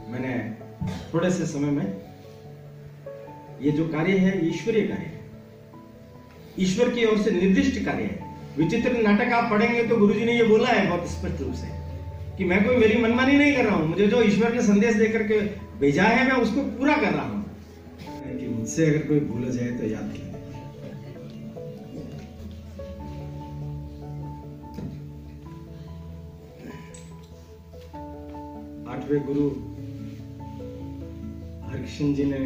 मैंने 0.10 0.56
थोड़े 1.14 1.32
से 1.32 1.46
समय 1.46 1.72
में 1.72 2.02
ये 3.62 3.72
जो 3.72 3.88
कार्य 3.88 4.18
है, 4.18 4.48
ईश्वरीय 4.48 4.82
कार्य 4.82 5.02
है। 5.02 5.20
ईश्वर 6.60 6.90
की 6.90 7.06
ओर 7.06 7.18
से 7.18 7.32
निर्दिष्ट 7.32 7.86
कार्य 7.86 8.04
है। 8.04 8.36
विचित्र 8.58 8.92
नाटक 8.92 9.34
आप 9.34 9.52
पढ़ेंगे 9.52 9.84
तो 9.84 9.98
गुरुजी 9.98 10.26
ने 10.26 10.34
ये 10.34 10.44
बोला 10.44 10.68
है 10.68 10.88
बहुत 10.88 11.08
स्पष्ट 11.08 11.42
रूप 11.42 11.54
से 11.54 11.68
कि 12.38 12.46
मैं 12.46 12.64
कोई 12.64 12.76
मेरी 12.76 13.02
मनमानी 13.02 13.38
नहीं 13.38 13.56
कर 13.56 13.66
रहा 13.66 13.76
हूँ। 13.76 13.88
मुझे 13.90 14.08
जो 14.08 14.22
ईश्वर 14.22 14.54
ने 14.54 14.62
संदेश 14.62 14.96
देकर 14.96 15.24
के 15.24 15.71
भेजा 15.82 16.04
है, 16.04 16.26
मैं 16.30 16.42
उसको 16.42 16.62
पूरा 16.62 16.96
कर 16.96 17.14
रहा 17.14 17.26
हूँ। 17.26 17.46
कि 18.40 18.48
मुझसे 18.48 18.86
अगर 18.86 19.08
कोई 19.08 19.20
भूल 19.20 19.52
जाए 19.52 19.72
तो 19.72 19.86
याद 19.86 20.12
कीजिए 20.14 20.28
आठवें 28.88 29.26
गुरु 29.26 29.50
हरिकृष्ण 31.70 32.14
जी 32.14 32.24
ने 32.24 32.40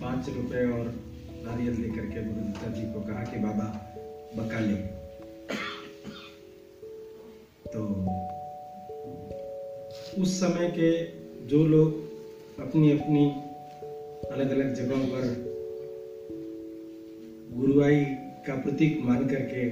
पाँच 0.00 0.28
रुपए 0.28 0.66
और 0.66 0.92
नारियल 1.30 1.80
लेकर 1.80 2.06
के 2.06 2.24
गुरु 2.24 2.46
दत्ता 2.46 2.66
जी 2.66 2.82
को 2.82 3.00
कहा 3.00 3.24
कि, 3.24 3.38
बाबा, 3.38 3.64
बका 4.36 4.60
ले। 4.60 4.76
तो 7.70 7.80
उस 10.18 10.40
समय 10.40 10.72
के 10.78 10.90
जो 11.46 11.66
लोग 11.66 11.94
अपनी 12.60 12.90
अपनी 12.92 13.24
अलग 14.32 14.50
अलग 14.50 14.74
जगहों 14.74 15.06
पर 15.06 15.24
गुरुआई 17.56 18.04
का 18.46 18.54
प्रतीक 18.54 19.00
मान 19.04 19.26
करके 19.26 19.70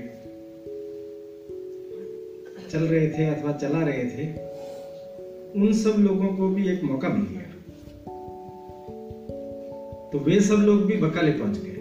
चल 2.70 2.78
रहे 2.78 3.08
थे 3.08 3.26
अथवा 3.26 3.52
चला 3.52 3.82
रहे 3.82 4.04
थे, 4.04 4.26
उन 5.60 5.72
सब 5.72 5.94
लोगों 5.98 6.36
को 6.36 6.48
भी 6.48 6.68
एक 6.68 6.84
मौका 6.84 7.08
मिल 7.08 7.26
गया। 7.30 7.48
तो 10.12 10.18
वे 10.18 10.40
सब 10.40 10.54
लोग 10.54 10.82
भी 10.82 10.96
बकाले 10.96 11.32
पहुँच 11.32 11.58
गए 11.58 11.76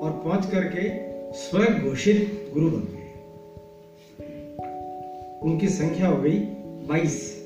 और 0.00 0.10
पहुँच 0.24 0.50
करके 0.50 0.88
स्वयं 1.32 1.88
घोषित 1.88 2.50
गुरु 2.54 2.70
बन 2.70 2.80
गए। 2.80 3.08
उनकी 5.42 5.68
संख्या 5.68 6.08
हो 6.08 6.22
गई 6.22 6.38
बाईस 6.88 7.44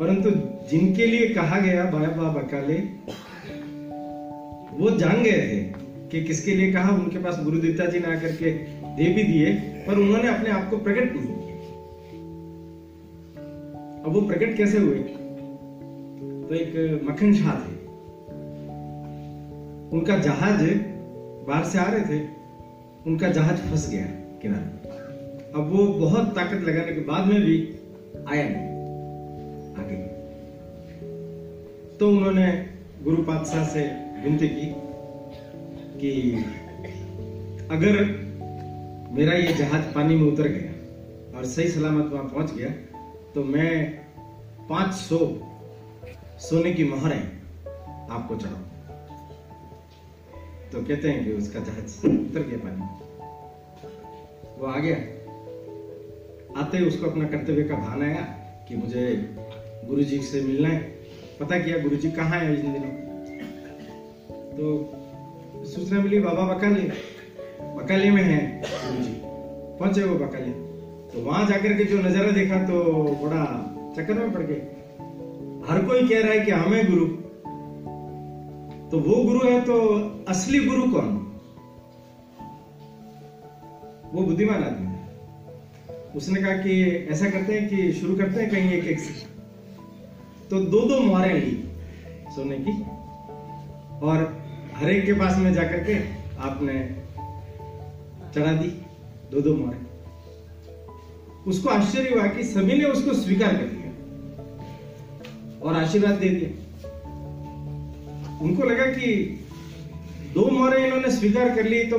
परंतु 0.00 0.30
जिनके 0.70 1.06
लिए 1.06 1.28
कहा 1.28 1.60
गया 1.60 1.84
बाबा 1.84 2.28
बकाले 2.28 2.74
वो 4.78 4.90
जान 4.90 5.22
गए 5.22 5.32
थे 5.32 5.82
कि 6.10 6.24
किसके 6.24 6.54
लिए 6.54 6.72
कहा, 6.72 6.90
उनके 6.90 7.18
पास 7.18 7.40
गुरुदेवता 7.44 7.84
जी 7.86 7.98
ने 7.98 8.06
आकर 8.06 8.32
के 8.32 8.50
दे 8.96 9.12
भी 9.12 9.24
दिए, 9.24 9.54
पर 9.54 9.98
उन्होंने 9.98 10.28
अपने 10.28 10.50
आप 10.50 10.70
को 10.70 10.76
प्रकट 10.76 11.12
नहीं 11.16 11.26
किया। 11.26 11.56
अब 14.04 14.12
वो 14.12 14.20
प्रकट 14.20 14.56
कैसे 14.56 14.78
हुए? 14.78 14.98
तो 16.48 16.54
एक 16.54 17.00
मक्खन 17.04 17.34
शाह 17.34 17.54
थे। 17.54 17.74
उनका 19.96 20.18
जहाज़ 20.18 20.62
बाहर 21.46 21.64
से 21.64 21.78
आ 21.78 21.90
रहे 21.90 22.04
थे, 22.04 22.24
उनका 23.06 23.28
जहाज़ 23.28 23.56
फंस 23.56 23.90
गया 23.90 24.06
किनारे। 24.42 24.81
अब 25.56 25.72
वो 25.72 25.86
बहुत 25.86 26.34
ताकत 26.34 26.62
लगाने 26.64 26.92
के 26.92 27.00
बाद 27.00 27.26
में 27.26 27.40
भी 27.40 27.56
आया 28.28 28.44
नहीं। 28.48 28.68
आगे। 29.74 29.96
तो 31.98 32.08
उन्होंने 32.08 32.46
गुरु 33.02 33.22
पातशाह 33.22 33.64
से 33.64 33.82
विनती 34.24 34.48
की 34.48 34.66
कि 36.00 36.12
अगर 37.70 38.00
मेरा 39.12 39.32
ये 39.32 39.52
जहाज़ 39.52 39.84
पानी 39.94 40.16
में 40.16 40.32
उतर 40.32 40.48
गया 40.48 41.38
और 41.38 41.44
सही 41.44 41.68
सलामत 41.68 42.12
वहाँ 42.12 42.24
पहुँच 42.24 42.54
गया 42.54 42.70
तो 43.34 43.44
मैं 43.44 43.70
पाँच 44.68 44.92
सौ 44.94 45.18
सोने 46.40 46.72
की 46.72 46.84
मोहरें 46.84 47.22
आपको 48.10 48.36
चढ़ाऊ। 48.36 48.62
तो 50.72 50.86
कहते 50.88 51.08
हैं 51.08 51.24
कि 51.24 51.32
उसका 51.32 51.60
जहाज़ 51.60 52.06
उतर 52.06 52.42
गया 52.42 52.58
पानी 52.58 52.80
वो 54.60 54.66
आ 54.66 54.78
गया। 54.78 54.96
आते 56.56 56.78
ही, 56.78 56.84
उसको 56.84 57.06
अपना 57.06 57.26
कर्तव्य 57.26 57.62
का 57.62 57.74
भान 57.76 58.02
आया 58.02 58.22
कि 58.68 58.76
मुझे 58.76 59.04
गुरु 59.88 60.02
जी 60.02 60.18
से 60.18 60.40
मिलना 60.40 60.68
है। 60.68 60.80
पता 61.40 61.58
किया 61.58 61.78
गुरु 61.78 61.96
जी 61.96 62.10
कहाँ 62.10 62.38
है 62.40 62.54
इन 62.56 62.72
दिनों? 62.72 62.90
तो 64.56 65.64
सूचना 65.64 66.00
मिली, 66.00 66.20
बाबा 66.20 66.44
बकाली 66.54 66.82
बकाली 67.76 68.10
में 68.10 68.22
है 68.22 68.40
गुरु 68.60 69.02
जी 69.04 69.14
पहुँचे 69.78 70.02
वो 70.02 70.14
बकाली। 70.14 70.52
तो 71.10 71.22
वहाँ 71.22 71.46
जाकर 71.46 71.72
के 71.72 71.84
जो 71.84 71.98
नज़ारा 71.98 72.30
देखा 72.30 72.58
तो 72.62 72.82
बड़ा 73.22 73.44
चक्कर 73.96 74.14
में 74.14 74.32
पड़ 74.32 74.42
गए। 74.42 74.60
हर 75.68 75.84
कोई 75.84 76.08
कह 76.08 76.20
रहा 76.20 76.32
है 76.32 76.40
कि 76.40 76.50
हमें 76.50 76.90
गुरु। 76.90 77.06
तो 78.90 78.98
वो 78.98 79.22
गुरु 79.24 79.40
है 79.48 79.60
तो 79.60 79.76
असली 80.28 80.64
गुरु 80.64 80.82
कौन? 80.92 81.18
वो 84.14 84.22
बुद्धिमान 84.22 84.64
आदमी। 84.64 84.91
उसने 86.16 86.40
कहा 86.42 86.52
कि 86.52 86.82
ऐसा 87.10 87.30
करते 87.30 87.58
हैं 87.58 87.68
कि 87.68 87.92
शुरू 87.92 88.16
करते 88.16 88.40
हैं 88.40 88.50
कहीं 88.50 88.72
एक 88.72 88.84
एक 88.84 88.98
से। 89.00 89.12
तो 90.50 90.60
दो 90.60 90.80
दो 90.80 91.00
मोहरें 91.00 91.34
ली 91.34 91.52
सोने 92.34 92.56
की। 92.58 92.72
और 94.02 94.42
हर 94.74 94.90
एक 94.90 95.04
के 95.06 95.12
पास 95.12 95.38
में 95.38 95.52
जाकर 95.54 95.78
के 95.78 95.94
आपने 96.38 96.74
चढ़ा 98.34 98.52
दी 98.52 98.68
दो 99.30 99.40
दो 99.40 99.54
मोहरें। 99.54 99.80
उसको 101.46 101.68
आश्चर्य 101.68 102.10
हुआ 102.10 102.26
कि 102.26 102.44
सभी 102.44 102.78
ने 102.78 102.84
उसको 102.84 103.14
स्वीकार 103.14 103.56
कर 103.56 103.66
लिया 103.66 103.90
और 105.60 105.76
आशीर्वाद 105.76 106.14
दे 106.14 106.28
दिया। 106.28 106.50
उनको 108.42 108.64
लगा 108.64 108.86
कि 108.86 109.14
दो 110.34 110.48
मोहरें 110.50 110.84
इन्होंने 110.86 111.10
स्वीकार 111.10 111.54
कर 111.56 111.64
ली 111.64 111.84
तो 111.84 111.98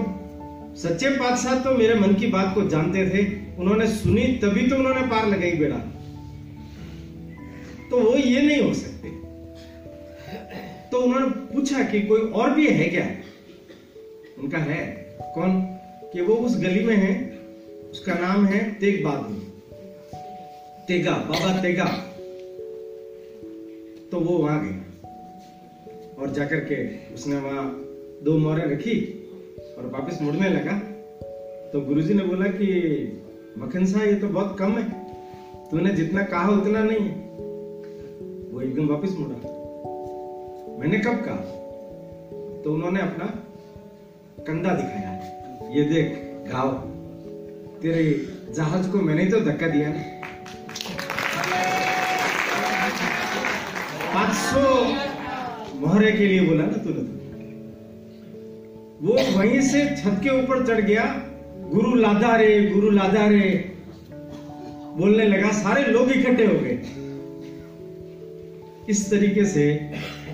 सच्चे 0.78 1.10
पातशाह 1.10 1.60
तो 1.60 1.72
मेरे 1.72 1.96
मन 1.96 2.14
की 2.14 2.28
बात 2.28 2.56
को 2.56 2.62
जानते 2.70 3.10
थे। 3.10 3.43
उन्होंने 3.60 3.88
सुनी, 3.88 4.24
तभी 4.24 4.68
तो 4.68 4.76
उन्होंने 4.76 5.02
पार 5.02 5.28
लगाई 5.28 5.52
बेड़ा। 5.52 5.78
तो 7.90 8.00
वो 8.00 8.16
ये 8.16 8.42
नहीं 8.42 8.62
हो 8.62 8.74
सकते। 8.74 9.10
तो 10.90 11.02
उन्होंने 11.02 11.28
पूछा 11.28 11.84
कि 11.84 12.02
कोई 12.02 12.22
और 12.22 12.52
भी 12.52 12.68
है 12.68 12.90
क्या? 12.90 13.10
उनका 14.44 14.58
है, 14.58 15.18
कौन? 15.36 15.62
कि 16.14 16.22
वो 16.22 16.34
उस 16.34 16.58
गली 16.58 16.84
में 16.84 16.96
है, 16.96 17.40
उसका 17.92 18.14
नाम 18.14 18.46
है 18.46 18.74
तेग 18.74 19.04
बहादुर। 19.04 19.54
तेगा, 20.88 21.12
बाबा 21.12 21.62
तेगा। 21.62 21.86
तो 24.12 24.20
वो 24.20 24.38
वहाँ 24.38 24.66
गया 24.66 24.80
और 26.20 26.34
जाकर 26.34 26.60
के 26.60 27.14
उसने 27.14 27.36
वहाँ 27.36 27.86
दो 28.24 28.38
मोहरें 28.38 28.66
रखी 28.66 29.28
और 29.78 29.86
वापस 29.86 30.22
मुड़ने 30.22 30.50
लगा। 30.50 30.80
तो 31.74 31.82
गुरुजी 31.82 32.14
ने 32.14 32.24
बोला 32.24 32.46
कि 32.46 32.68
मक्खन 33.58 33.86
शाह 33.86 34.04
ये 34.04 34.14
तो 34.14 34.28
बहुत 34.28 34.56
कम 34.60 34.72
है। 34.72 34.90
तूने 35.72 35.90
जितना 35.90 36.24
कहा 36.24 36.50
उतना 36.50 36.84
नहीं 36.84 37.00
है। 37.00 37.16
वो 38.54 38.62
एकदम 38.62 38.88
वापस 38.88 39.10
मुड़ा। 39.20 39.36
मैंने 40.80 41.00
कब 41.00 41.26
कहा? 41.26 41.36
तो 42.62 42.74
उन्होंने 42.74 43.02
अपना 43.02 43.26
कंधा 44.44 44.74
दिखाया। 44.74 45.14
ये 45.70 45.84
देख, 45.84 46.44
घाव। 46.52 46.72
तेरे 47.82 48.28
जहाज़ 48.54 48.92
को 48.92 48.98
मैंने 48.98 49.26
तो 49.26 49.40
धक्का 49.40 49.68
दिया 49.68 49.90
ना। 49.90 50.00
पाँच 54.14 54.36
सौ 54.36 54.84
मोहरे 55.80 56.12
के 56.12 56.26
लिए 56.26 56.42
बोला 56.42 56.66
ना 56.66 56.78
तूने 56.78 56.96
तो। 56.96 57.24
वो 59.08 59.40
वहीं 59.40 59.62
से 59.62 59.96
छत 59.96 60.22
के 60.24 60.44
ऊपर 60.44 60.68
चढ़ 60.68 60.82
गया। 60.82 61.30
गुरु 61.74 61.96
लादा 61.96 62.36
रे, 62.36 62.70
गुरु 62.70 62.90
लादा 62.90 63.28
रे। 63.28 63.74
बोलने 64.98 65.26
लगा, 65.26 65.52
सारे 65.52 65.84
लोग 65.84 66.12
इकट्ठे 66.12 66.46
हो 66.46 66.60
गए। 66.60 66.78
इस 68.90 69.10
तरीके 69.12 69.46
से 69.46 69.64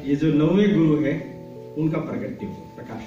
ये 0.05 0.15
जो 0.15 0.33
नवे 0.33 0.67
गुरु 0.67 0.97
है, 1.05 1.13
उनका 1.77 1.97
प्रगट्य 1.97 2.45
प्रकाश 2.75 3.03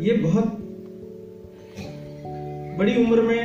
ये 0.00 0.12
बहुत 0.12 0.56
बड़ी 2.78 2.96
उम्र 3.04 3.22
में 3.22 3.42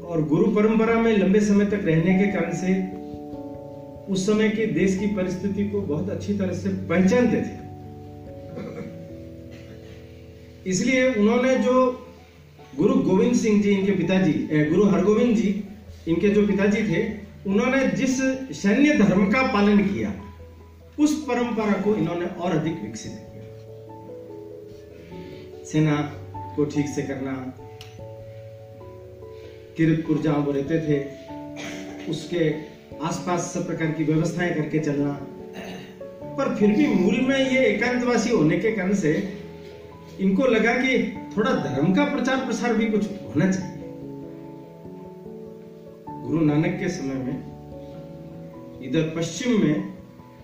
और 0.00 0.22
गुरु 0.28 0.50
परंपरा 0.50 1.00
में 1.00 1.16
लंबे 1.18 1.40
समय 1.40 1.66
तक 1.66 1.80
रहने 1.84 2.18
के 2.18 2.32
कारण 2.32 2.52
से 2.52 2.82
उस 4.12 4.26
समय 4.26 4.48
के 4.48 4.66
देश 4.66 4.98
की 4.98 5.06
परिस्थिति 5.06 5.68
को 5.68 5.80
बहुत 5.80 6.10
अच्छी 6.10 6.34
तरह 6.34 6.52
से 6.52 6.68
पहचानते 6.68 7.36
थे। 7.36 7.69
इसलिए 10.66 11.14
उन्होंने 11.14 11.54
जो 11.56 11.74
गुरु 12.76 12.94
गोविंद 12.94 13.34
सिंह 13.36 13.62
जी, 13.62 13.70
इनके 13.70 13.92
पिताजी 13.92 14.32
गुरु 14.70 14.84
हरगोविंद 14.84 15.36
जी, 15.36 15.64
इनके 16.08 16.28
जो 16.28 16.46
पिताजी 16.46 16.82
थे, 16.88 17.02
उन्होंने 17.46 17.86
जिस 17.96 18.20
सैन्य 18.56 18.94
धर्म 18.94 19.30
का 19.32 19.42
पालन 19.52 19.78
किया, 19.84 20.12
उस 20.98 21.14
परंपरा 21.24 21.80
को 21.82 21.94
इन्होंने 21.96 22.26
और 22.26 22.50
अधिक 22.52 22.82
विकसित 22.82 23.12
किया। 23.12 23.44
सेना 25.64 25.96
को 26.56 26.64
ठीक 26.64 26.86
से 26.86 27.02
करना 27.02 27.32
किरतपुर 29.76 30.18
जहाँ 30.18 30.38
वो 30.38 30.52
रहते 30.52 30.78
थे, 30.78 30.98
उसके 32.10 32.50
आसपास 33.02 33.52
सब 33.54 33.66
प्रकार 33.66 33.90
की 33.90 34.04
व्यवस्थाएँ 34.04 34.54
करके 34.54 34.78
चलना, 34.78 35.12
पर 36.36 36.54
फिर 36.56 36.70
भी 36.70 36.86
मूल 36.86 37.20
में 37.20 37.38
ये 37.38 37.60
एकांतवासी 37.66 38.30
होने 38.30 38.58
के 38.58 38.70
कारण 38.72 38.94
से 38.94 39.12
इनको 40.20 40.44
लगा 40.44 40.72
कि 40.72 41.18
थोड़ा 41.36 41.52
धर्म 41.52 41.94
का 41.94 42.04
प्रचार 42.04 42.46
प्रसार 42.46 42.74
भी 42.74 42.86
कुछ 42.86 43.06
होना 43.06 43.52
चाहिए। 43.52 43.84
गुरु 46.08 46.44
नानक 46.44 46.76
के 46.80 46.88
समय 46.88 47.14
में, 47.14 47.36
इधर 48.82 49.02
पश्चिम 49.16 49.60
में, 49.60 49.94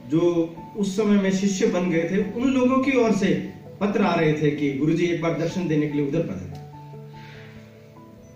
जो 0.08 0.54
उस 0.76 0.96
समय 0.96 1.22
में 1.22 1.30
शिष्य 1.30 1.66
बन 1.66 1.90
गए 1.90 2.10
थे, 2.10 2.32
उन 2.32 2.48
लोगों 2.48 2.82
की 2.82 2.96
ओर 2.96 3.12
से 3.12 3.52
पत्र 3.80 4.02
आ 4.02 4.14
रहे 4.14 4.32
थे 4.32 4.50
कि 4.50 4.72
गुरुजी 4.72 5.04
एक 5.06 5.22
बार 5.22 5.38
दर्शन 5.38 5.68
देने 5.68 5.86
के 5.86 5.92
लिए 5.92 6.08
उधर 6.08 6.22
पधारे। 6.22 6.60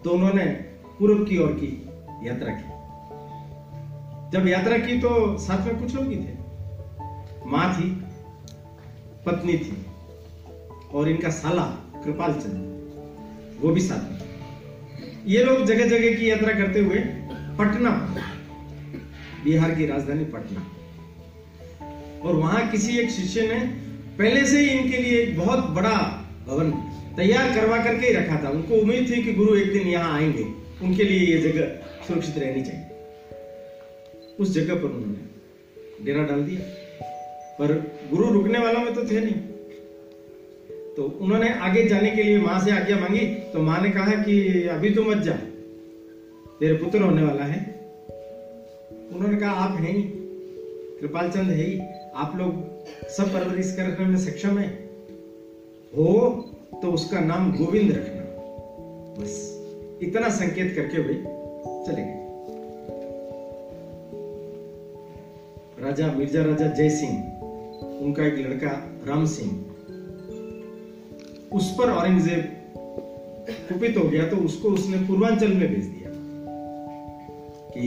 तो 0.04 0.10
उन्होंने 0.10 0.44
पूर्व 0.98 1.24
की 1.24 1.38
ओर 1.38 1.52
की 1.52 1.88
यात्रा 2.28 2.52
की। 2.52 2.70
जब 4.30 4.48
यात्रा 4.48 4.78
की 4.78 4.98
तो 4.98 5.38
साथ 5.38 5.66
में 5.66 5.82
कुछ 5.82 5.94
लोग 5.94 6.08
ही 6.08 6.16
थे। 6.16 6.34
माँ 7.46 7.74
थी, 7.74 7.90
पत्नी 9.26 9.52
थी। 9.52 9.86
और 10.92 11.08
इनका 11.08 11.30
साला, 11.30 11.92
कृपाल 12.04 12.32
चंद। 12.32 12.70
वो 13.60 13.70
भी 13.70 13.80
साथ 13.80 14.12
में। 14.12 14.20
ये 15.26 15.44
लोग 15.44 15.64
जगह 15.64 15.86
जगह 15.86 16.14
की 16.14 16.30
यात्रा 16.30 16.52
करते 16.52 16.80
हुए 16.80 16.98
पटना, 17.58 17.90
बिहार 19.44 19.74
की 19.74 19.86
राजधानी 19.86 20.24
पटना। 20.24 20.66
और 22.20 22.34
वहाँ 22.34 22.68
किसी 22.68 22.98
एक 22.98 23.10
शिष्य 23.10 23.42
ने 23.42 23.60
पहले 24.18 24.46
से 24.46 24.60
ही 24.60 24.66
इनके 24.66 24.96
लिए 24.96 25.18
एक 25.22 25.38
बहुत 25.38 25.58
बड़ा 25.58 26.24
भवन 26.46 26.70
तैयार 27.16 27.54
करवा 27.54 27.84
करके 27.84 28.06
ही 28.06 28.12
रखा 28.12 28.44
था। 28.44 28.48
उनको 28.48 28.74
उम्मीद 28.74 29.10
थी 29.10 29.22
कि 29.22 29.32
गुरु 29.32 29.56
एक 29.56 29.72
दिन 29.72 29.88
यहाँ 29.88 30.16
आएँगे। 30.16 30.42
उनके 30.82 31.04
लिए 31.04 31.36
ये 31.36 31.52
जगह 31.52 31.64
सुरक्षित 32.06 32.38
रहनी 32.38 32.62
चाहिए। 32.62 32.86
उस 34.40 34.54
जगह 34.54 34.74
पर 34.74 34.84
उन्होंने 34.84 35.30
डेरा 36.04 36.24
डाल 36.24 36.42
दिया। 36.42 36.60
पर 37.58 37.98
गुरु 38.10 38.32
रुकने 38.32 38.58
वालों 38.58 38.80
में 38.80 38.94
तो 38.94 39.04
थे 39.04 39.20
नहीं। 39.20 39.49
तो 40.96 41.18
उन्होंने 41.20 41.54
आगे 41.54 41.84
जाने 41.88 42.10
के 42.10 42.22
लिए 42.22 42.38
माँ 42.38 42.64
से 42.64 42.70
आज्ञा 42.70 42.98
मांगी। 42.98 43.26
तो 43.26 43.62
माँ 43.62 43.80
ने 43.80 43.90
कहा 43.90 44.22
कि 44.22 44.66
अभी 44.66 44.90
तो 44.90 45.02
मत 45.02 45.16
जा। 45.16 45.32
तेरे 46.60 46.74
पुत्र 46.74 47.02
होने 47.02 47.22
वाला 47.22 47.44
है। 47.44 47.80
उन्होंने 49.14 49.36
कहा, 49.36 49.50
आप 49.50 49.80
हैं 49.80 49.94
ही। 49.94 50.02
कृपाल 51.00 51.30
चंद 51.30 51.50
है 51.50 51.64
ही। 51.64 51.80
आप 52.14 52.32
लोग 52.36 52.52
सब 53.08 53.32
परवरिश 53.32 53.76
करने 53.76 54.06
में 54.06 54.18
सक्षम 54.18 54.58
है। 54.58 54.68
हो 55.96 56.30
तो 56.82 56.92
उसका 56.92 57.20
नाम 57.20 57.52
गोविंद 57.52 57.90
रखना। 57.92 58.20
बस, 59.20 59.60
इतना 60.02 60.28
संकेत 60.28 60.76
करके 60.76 60.96
हुए 60.96 61.14
चले 61.86 62.02
गए। 62.02 62.16
राजा, 65.80 66.12
मिर्ज़ा 66.12 66.44
राजा 66.44 66.66
जय 66.66 66.90
सिंह 66.90 67.40
उनका 68.00 68.26
एक 68.26 68.34
लड़का 68.34 68.70
राम 69.06 69.26
सिंह। 69.26 69.69
उस 71.52 71.74
पर 71.78 71.90
औरंगज़ेब 71.90 72.56
कुपित 73.68 73.96
हो 73.96 74.08
गया 74.08 74.26
तो 74.28 74.36
उसको 74.36 74.68
उसने 74.68 74.98
पूर्वांचल 75.06 75.52
में 75.52 75.68
भेज 75.68 75.84
दिया। 75.84 76.10
कि 77.72 77.86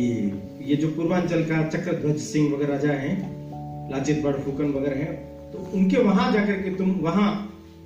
ये 0.62 0.76
जो 0.76 0.88
पूर्वांचल 0.88 1.44
का 1.44 1.68
चक्रध्वज 1.68 2.18
सिंह 2.18 2.54
वगैरह 2.54 2.72
राजा 2.74 2.92
हैं, 2.92 3.92
लाचित, 3.92 4.24
बड़, 4.24 4.36
फूकन 4.36 4.72
वगैरह 4.72 4.98
हैं 4.98 5.52
तो 5.52 5.58
उनके 5.74 5.98
वहाँ 5.98 6.32
जाकर 6.34 6.62
के 6.62 6.76
तुम 6.76 6.92
वहाँ 7.02 7.30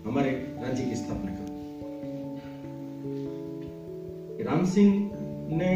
हमारे 0.05 0.29
राज्य 0.29 0.83
की 0.83 0.95
स्थापना 0.95 1.31
करो। 1.31 1.45
राम 4.45 4.65
सिंह 4.65 4.89
ने 5.51 5.73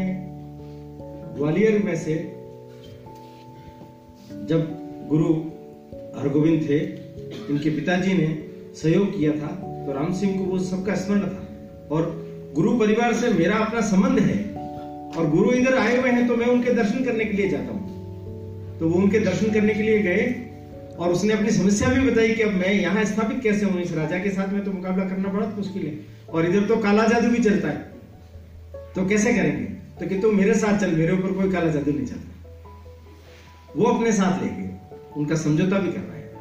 ग्वालियर 1.36 1.82
में 1.82 1.96
से 1.96 2.14
जब 4.48 4.60
गुरु 5.08 5.34
हरगोविंद 6.20 6.62
थे, 6.68 6.78
इनके 7.50 7.70
पिताजी 7.70 8.14
ने 8.14 8.26
सहयोग 8.74 9.18
किया 9.18 9.32
था 9.32 9.50
तो 9.86 9.92
राम 9.92 10.12
सिंह 10.12 10.38
को 10.38 10.44
वो 10.44 10.58
सबका 10.58 10.94
स्मरण 10.94 11.20
था। 11.20 11.48
और 11.90 12.26
गुरु 12.54 12.78
परिवार 12.78 13.14
से 13.14 13.28
मेरा 13.28 13.56
अपना 13.56 13.80
संबंध 13.80 14.18
है। 14.18 14.52
और 15.16 15.30
गुरु 15.30 15.52
इधर 15.52 15.78
आए 15.78 16.00
हुए 16.00 16.10
हैं 16.10 16.28
तो 16.28 16.36
मैं 16.36 16.46
उनके 16.46 16.70
दर्शन 16.70 17.04
करने 17.04 17.24
के 17.24 17.32
लिए 17.32 17.48
जाता 17.48 17.72
हूँ। 17.72 18.78
तो 18.78 18.88
वो 18.88 18.98
उनके 18.98 19.20
दर्शन 19.20 19.52
करने 19.52 19.74
के 19.74 19.82
लिए 19.82 19.98
गए। 19.98 20.48
और 20.98 21.10
उसने 21.10 21.32
अपनी 21.34 21.50
समस्या 21.50 21.88
भी 21.88 22.10
बताई 22.10 22.34
कि 22.34 22.42
अब 22.42 22.52
मैं 22.52 22.72
यहाँ 22.74 23.04
स्थापित 23.04 23.42
कैसे 23.42 23.66
हूँ? 23.66 23.80
इस 23.80 23.92
राजा 23.92 24.18
के 24.18 24.30
साथ 24.30 24.52
में 24.52 24.64
तो 24.64 24.72
मुकाबला 24.72 25.04
करना 25.04 25.28
बहुत 25.28 25.56
मुश्किल 25.56 25.86
है। 25.86 25.98
और 26.32 26.46
इधर 26.46 26.66
तो 26.66 26.76
काला 26.76 27.06
जादू 27.06 27.28
भी 27.28 27.38
चलता 27.38 27.68
है। 27.68 27.92
तो 28.94 29.06
कैसे 29.06 29.32
करेंगे? 29.32 29.64
तो 30.00 30.06
कि 30.06 30.18
तुम 30.18 30.36
मेरे 30.36 30.54
साथ 30.54 30.78
चल, 30.78 30.90
मेरे 30.90 31.12
ऊपर 31.12 31.32
कोई 31.32 31.52
काला 31.52 31.70
जादू 31.70 31.92
नहीं 31.92 32.06
चलता। 32.06 32.54
वो 33.76 33.84
अपने 33.84 34.12
साथ 34.12 34.42
ले 34.42 34.48
गए। 34.48 34.70
उनका 35.16 35.34
समझौता 35.34 35.78
भी 35.78 35.92
कर 35.92 36.00
रहा 36.00 36.16
है। 36.16 36.32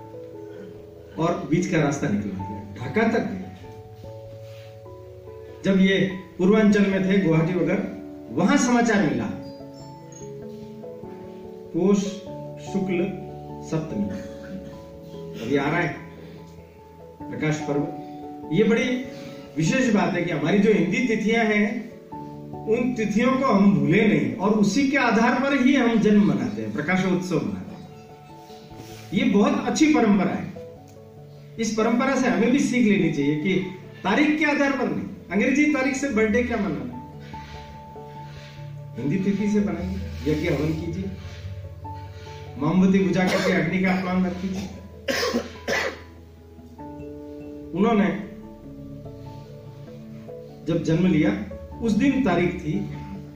और 1.20 1.48
बीच 1.50 1.68
का 1.68 1.82
रास्ता 1.82 2.08
निकला। 2.08 2.51
ढाका 2.80 3.04
तक 3.04 3.20
गए 3.20 3.38
जब 5.66 5.82
ये 5.82 5.98
पूर्वांचल 6.38 6.86
में 6.86 7.10
थे 7.10 7.18
गुवाहाटी 7.22 7.54
वगैरह, 7.54 7.84
वहाँ 8.36 8.58
समाचार 8.58 9.10
मिला। 9.10 9.26
पोष 11.74 11.98
शुक्ल 12.74 13.04
सप्तमी। 13.70 14.06
अभी 15.42 15.58
आ 15.58 15.70
रहा 15.70 15.78
है, 15.78 15.96
प्रकाश 17.22 17.60
पर्व। 17.70 17.88
ये 18.54 18.64
बड़ी 18.64 19.06
विशेष 19.58 19.94
बात 19.94 20.14
है 20.14 20.24
कि 20.24 20.32
हमारी 20.32 20.60
जो 20.60 20.74
हिंदी 20.74 21.08
तिथियाँ 21.08 21.46
हैं, 21.46 21.92
उन 22.68 22.94
तिथियों 22.94 23.32
को 23.34 23.46
हम 23.46 23.80
भूले 23.80 24.08
नहीं, 24.08 24.36
और 24.36 24.52
उसी 24.52 24.88
के 24.88 24.98
आधार 24.98 25.40
पर 25.40 25.62
ही 25.62 25.76
हम 25.76 26.00
जन्म 26.00 26.26
मनाते 26.26 26.62
हैं, 26.62 26.74
प्रकाशोत्सव 26.74 27.36
मनाते 27.36 27.76
हैं। 27.76 27.90
ये 29.14 29.24
बहुत 29.24 29.68
अच्छी 29.68 29.94
परंपरा 29.94 30.32
है। 30.32 30.51
इस 31.60 31.74
परंपरा 31.76 32.16
से 32.16 32.28
हमें 32.28 32.52
भी 32.52 32.60
सीख 32.60 32.86
लेनी 32.88 33.12
चाहिए 33.14 33.36
कि 33.36 33.54
तारीख 34.04 34.38
के 34.40 34.46
आधार 34.46 34.72
पर 34.72 34.90
नहीं, 34.90 35.08
अंग्रेज़ी 35.32 35.66
तारीख 35.74 35.96
से 35.96 36.10
बर्थडे 36.10 36.44
क्या 36.44 36.58
मनाना 36.58 37.00
हिंदी 38.98 39.18
तिथि 39.20 39.48
से 39.52 39.60
बनाइए, 39.60 40.00
यज्ञ 40.28 40.50
हवन 40.50 40.74
कीजिए, 40.80 41.12
मोमबत्ती 42.60 43.00
बुझा 43.00 43.24
करके 43.24 43.52
अग्नि 43.54 43.80
का 43.84 43.92
अपमान 43.92 44.18
मत 44.22 44.36
कीजिए 44.42 44.68
उन्होंने 47.74 48.08
जब 50.68 50.84
जन्म 50.84 51.08
लिया, 51.08 51.32
उस 51.82 51.92
दिन 51.94 52.24
तारीख 52.26 52.60
थी 52.60 52.74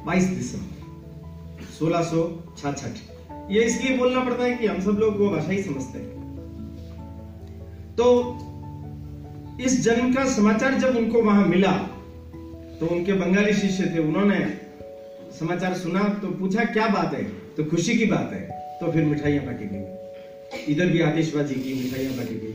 22 0.06 0.26
दिसंबर, 0.30 0.74
सोलह 1.74 2.02
ये 3.52 3.64
इसलिए 3.64 3.98
बोलना 3.98 4.24
पड़ता 4.24 4.44
है 4.44 4.54
कि 4.54 4.68
हम 4.68 4.80
सब 4.82 5.00
लोग 5.00 5.18
वो 5.20 5.30
भाषा 5.30 5.52
ही 5.52 5.62
समझते 5.64 6.00
हैं। 6.00 6.15
तो 7.98 8.06
इस 9.62 9.82
जन्म 9.82 10.14
का 10.14 10.26
समाचार 10.26 10.74
जब 10.74 10.98
उनको 10.98 11.22
वहाँ 11.22 11.46
मिला 11.48 11.72
तो 12.80 12.88
उनके 12.88 13.14
बंगाली 13.14 13.54
शिष्य 13.54 13.92
थे, 13.96 14.00
उन्होंने 14.00 14.58
समाचार 15.40 15.74
सुना 15.74 16.04
तो 16.22 16.28
पूछा, 16.28 16.64
क्या 16.64 16.88
बात 16.88 17.14
है? 17.14 17.24
तो 17.58 17.64
खुशी 17.64 17.98
की 17.98 18.06
बात 18.06 18.32
है। 18.34 18.42
तो 18.80 18.92
फिर 18.92 19.04
मिठाइयाँ 19.06 19.46
बांटी 19.46 19.66
गई। 19.66 20.74
इधर 20.74 20.86
भी 20.86 21.02
आतिशबाजी 21.02 21.56
की, 21.56 21.74
मिठाइयाँ 21.84 22.14
बांटी 22.14 22.36
गई। 22.36 22.54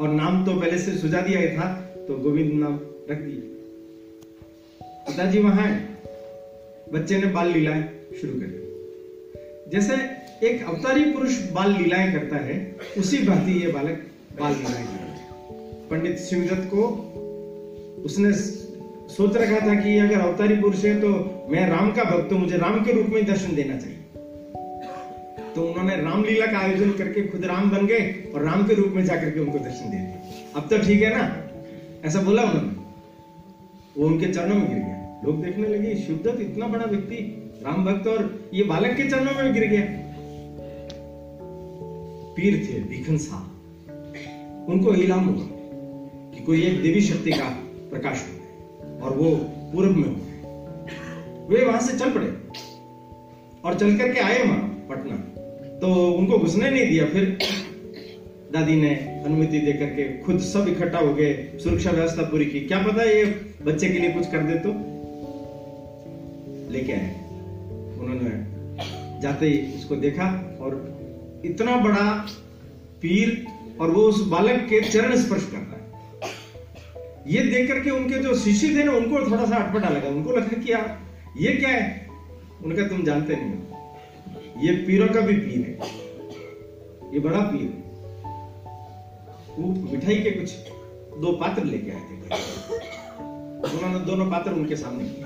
और 0.00 0.08
नाम 0.08 0.44
तो 0.44 0.60
पहले 0.60 0.78
से 0.78 0.98
सुझा 0.98 1.20
दिया 1.20 1.40
था 1.56 1.72
तो 2.08 2.18
गोविंद 2.18 2.52
नाम 2.52 2.74
रख 3.10 3.18
दिया। 3.18 3.52
पिताजी 5.06 5.38
वहाँ 5.38 5.66
है। 5.66 5.98
बच्चे 6.92 7.18
ने 7.18 7.26
बाल 7.26 7.52
लीलाएँ 7.52 7.82
शुरू 8.20 8.32
कर 8.32 8.46
दी। 8.46 9.70
जैसे 9.70 9.94
एक 10.46 10.66
अवतारी 10.66 11.04
पुरुष 11.04 11.50
बाल 11.50 11.72
लीलाएँ 11.72 12.12
करता 12.12 12.36
है, 12.36 12.76
उसी 12.98 13.18
भांति 13.18 13.52
ये 13.52 13.72
बालक 13.72 14.08
कर 14.38 14.44
रहा 14.44 15.88
पंडित 15.90 16.18
शिवदत्त 16.18 16.70
को 16.74 16.82
उसने 18.02 18.32
सोच 19.12 19.36
रखा 19.36 19.66
था 19.66 19.74
कि 19.74 19.98
अगर 19.98 20.20
अवतारी 20.20 20.56
पुरुष 20.56 20.84
है 20.84 21.00
तो 21.00 21.08
मैं 21.50 21.68
राम 21.68 21.92
का 21.92 22.04
भक्त 22.04 22.32
हूँ, 22.32 22.40
मुझे 22.40 22.56
राम 22.56 22.84
के 22.84 22.92
रूप 22.92 23.06
में 23.06 23.24
दर्शन 23.26 23.54
देना 23.54 23.76
चाहिए। 23.76 23.98
तो 25.54 25.62
उन्होंने 25.62 25.96
रामलीला 25.96 26.46
का 26.46 26.58
आयोजन 26.58 26.92
करके 26.92 27.22
खुद 27.22 27.44
राम 27.44 27.70
बन 27.70 27.86
गए 27.86 28.32
और 28.34 28.42
राम 28.42 28.66
के 28.66 28.74
रूप 28.74 28.92
में 28.92 29.04
जाकर 29.04 29.30
के 29.30 29.40
उनको 29.40 29.58
दर्शन 29.58 29.90
दे 29.90 29.96
दिए। 29.96 30.44
अब 30.56 30.68
तो 30.68 30.78
ठीक 30.78 31.02
है 31.02 31.18
ना? 31.18 31.44
ऐसा 32.04 32.22
बोला 32.22 32.42
उन्होंने। 32.42 32.70
वो 33.96 34.06
उनके 34.06 34.26
चरणों 34.26 34.54
में 34.54 34.68
गिर 34.68 34.78
गया। 34.78 35.20
लोग 35.24 35.42
देखने 35.44 35.68
लगे, 35.68 35.94
शिवदत्त 35.94 36.40
इतना 36.40 36.66
बड़ा 36.66 36.84
व्यक्ति, 36.84 37.16
राम 37.64 37.84
भक्त 37.84 38.06
और 38.06 38.50
ये 38.54 38.64
बालक 38.64 38.96
के 38.96 39.10
चरणों 39.10 39.34
में 39.34 39.54
गिर 39.54 39.66
गया। 39.66 39.82
पीर 42.36 42.66
थे, 42.66 42.80
भिखन 42.80 43.16
साहब। 43.18 43.51
उनको 44.68 44.94
इलाम 44.94 45.24
हुआ 45.24 45.46
कि 46.34 46.44
कोई 46.44 46.62
एक 46.62 46.82
देवी 46.82 47.00
शक्ति 47.00 47.30
का 47.30 47.48
प्रकाश 47.90 48.24
हो 48.28 49.06
और 49.06 49.16
वो 49.16 49.30
पूर्व 49.72 49.96
में 49.96 50.08
हो 50.08 51.46
वे 51.48 51.64
वहाँ 51.64 51.80
से 51.80 51.98
चल 51.98 52.10
पड़े 52.10 52.26
और 53.64 53.78
चल 53.78 53.96
करके 53.98 54.20
आए 54.20 54.42
वहाँ, 54.42 54.86
पटना। 54.88 55.16
तो 55.78 56.12
उनको 56.12 56.38
घुसने 56.38 56.70
नहीं 56.70 56.86
दिया, 56.88 57.06
फिर 57.06 57.38
दादी 58.52 58.76
ने 58.76 58.94
अनुमति 59.24 59.58
देकर 59.58 59.86
के 59.86 60.04
खुद 60.18 60.40
सब 60.40 60.68
इकट्ठा 60.68 60.98
हो 60.98 61.14
गए, 61.14 61.32
सुरक्षा 61.62 61.90
व्यवस्था 61.90 62.22
पूरी 62.22 62.46
की। 62.46 62.60
क्या 62.60 62.82
पता 62.82 63.02
ये 63.02 63.24
बच्चे 63.64 63.88
के 63.88 63.98
लिए 63.98 64.10
कुछ 64.12 64.30
कर 64.30 64.42
दे 64.42 64.58
तो? 64.58 64.72
लेके 66.72 66.92
आए। 66.92 67.14
उन्होंने 68.00 69.20
जाते 69.20 69.46
ही 69.46 69.58
उसको 69.76 69.96
देखा 69.96 70.58
और 70.60 70.76
इतना 71.44 71.76
बड़ा 71.76 72.04
पीर 73.02 73.46
और 73.80 73.90
वो 73.90 74.02
उस 74.02 74.26
बालक 74.26 74.60
के 74.60 74.80
चरण 74.80 75.16
स्पर्श 75.16 75.50
कर 75.50 75.58
रहा 75.58 75.64
है। 75.64 75.72
ये 77.26 77.42
देख 77.42 77.68
करके 77.68 77.90
उनके 77.90 78.18
जो 78.18 78.34
शिष्य 78.34 78.68
थे 78.68 78.84
ना, 78.84 78.92
उनको 78.92 79.30
थोड़ा 79.30 79.44
सा 79.44 79.56
अटपटा 79.56 79.88
लगा। 79.88 80.08
उनको 80.08 80.32
लगा 80.32 80.62
कि 80.62 80.72
यार, 80.72 81.00
ये 81.36 81.52
क्या 81.52 81.68
है? 81.68 82.08
उनका 82.64 82.88
तुम 82.88 83.04
जानते 83.04 83.36
नहीं 83.36 83.50
हो। 83.50 83.72
ये 84.62 84.72
पीरों 84.72 85.08
का 85.08 85.20
भी 85.20 85.34
पीर 85.34 85.58
है। 85.58 86.02
ये 87.14 87.20
बड़ा 87.20 87.40
पीर 87.40 87.60
है। 87.60 87.82
वो 89.58 89.92
मिठाई 89.92 90.14
के 90.14 90.30
कुछ 90.30 90.52
दो 91.18 91.32
पात्र 91.32 91.64
लेके 91.64 91.90
आए 91.90 92.00
थे। 92.00 92.16
उन्होंने 93.76 94.04
दोनों 94.04 94.26
पात्र 94.26 94.52
उनके 94.52 94.76
सामने 94.76 95.04
किए। 95.04 95.24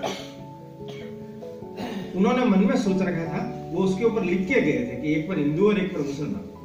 उन्होंने 2.17 2.45
मन 2.45 2.59
में 2.59 2.77
सोच 2.77 3.03
रखा 3.03 3.25
था, 3.25 3.71
वो 3.73 3.83
उसके 3.83 4.05
ऊपर 4.05 4.23
लिख 4.23 4.49
के 4.49 4.61
गए 4.61 4.73
थे 4.73 5.03
कि 5.03 5.13
एक 5.13 5.29
पर 5.29 5.39
हिंदू 5.39 5.69
और 5.69 5.79
एक 5.79 5.95
पर 5.95 6.01
मुसलमान। 6.01 6.56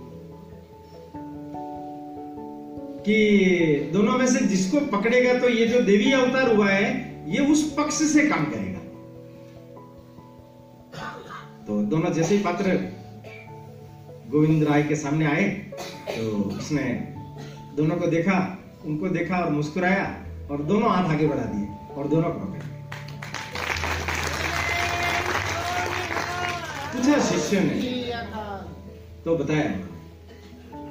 कि 3.06 3.90
दोनों 3.94 4.18
में 4.18 4.28
से 4.28 4.40
जिसको 4.46 4.80
पकड़ेगा 4.88 5.34
तो 5.40 5.50
ये 5.50 5.68
जो 5.68 5.82
देवी 5.82 6.12
अवतार 6.12 6.56
हुआ 6.56 6.70
है 6.70 6.90
ये 7.32 7.46
उस 7.52 7.64
पक्ष 7.74 7.96
से 8.14 8.28
काम 8.28 8.46
करेगा। 8.46 8.80
तो 11.68 11.82
दोनों 11.84 12.12
जैसे 12.14 12.36
ही 12.36 12.44
पात्र 12.44 12.76
गोविंद 14.32 14.64
राय 14.64 14.84
के 14.84 14.96
सामने 14.96 15.26
आए 15.26 15.44
तो 16.08 16.32
उसने 16.58 16.84
दोनों 17.76 17.96
को 17.96 18.08
देखा 18.08 18.38
उनको 18.86 19.10
देखा 19.10 19.38
और 19.38 19.52
मुस्कुराया 19.52 20.06
और 20.52 20.62
दोनों 20.64 20.92
हाथ 20.92 21.10
आगे 21.10 21.28
बढ़ा 21.28 21.44
दिए 21.44 21.68
और 21.96 22.08
दोनों 22.08 22.30
को 22.30 22.40
पकड़ 22.40 22.60
पूछा 26.94 27.20
शिष्य 27.22 27.60
ने? 27.60 27.76
तो 29.26 29.36
बताया 29.38 29.72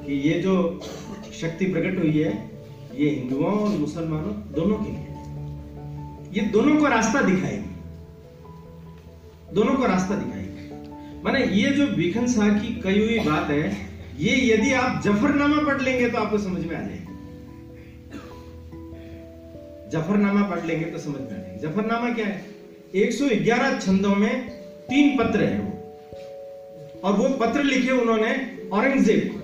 कि 0.06 0.14
ये 0.28 0.38
जो 0.40 0.54
शक्ति 1.40 1.66
प्रकट 1.66 1.98
हुई 1.98 2.18
है, 2.18 2.50
ये 2.94 3.10
हिंदुओं 3.10 3.52
और 3.52 3.68
मुसलमानों 3.68 4.32
दोनों 4.52 4.76
के 4.76 4.90
लिए। 4.90 5.06
ये 6.32 6.48
दोनों 6.50 6.76
को 6.76 6.86
रास्ता 6.86 7.20
दिखाएगी। 7.20 7.70
दोनों 9.54 9.74
को 9.74 9.86
रास्ता 9.86 10.14
दिखाएगी। 10.14 11.20
माने 11.24 11.44
ये 11.44 11.70
जो 11.70 11.86
भिखन 11.86 12.26
शाह 12.26 12.48
की 12.48 12.74
कही 12.80 13.04
हुई 13.04 13.18
बात 13.18 13.50
है, 13.50 13.76
ये 14.18 14.54
यदि 14.54 14.72
आप 14.72 15.02
जफरनामा 15.02 15.62
पढ़ 15.62 15.82
लेंगे 15.82 16.08
तो 16.08 16.18
आपको 16.18 16.38
समझ 16.38 16.64
में 16.66 16.76
आ 16.76 16.80
जाएगा। 16.80 17.08
जफरनामा 19.90 20.42
पढ़ 20.42 20.66
लेंगे 20.66 20.84
तो 20.84 20.98
समझ 20.98 21.20
में 21.20 21.26
आ 21.26 21.42
जाएगा। 21.42 21.68
जफरनामा 21.68 22.14
क्या 22.14 22.26
है? 22.26 22.44
111 22.94 23.78
छंदों 23.80 24.14
में 24.14 24.48
तीन 24.88 25.18
पत्र 25.18 25.44
है 25.44 25.58
वो। 25.60 25.72
और 27.04 27.12
वो 27.12 27.36
पत्र 27.36 27.62
लिखे 27.62 27.90
उन्होंने 27.90 28.58
औरंगज़ेब 28.72 29.39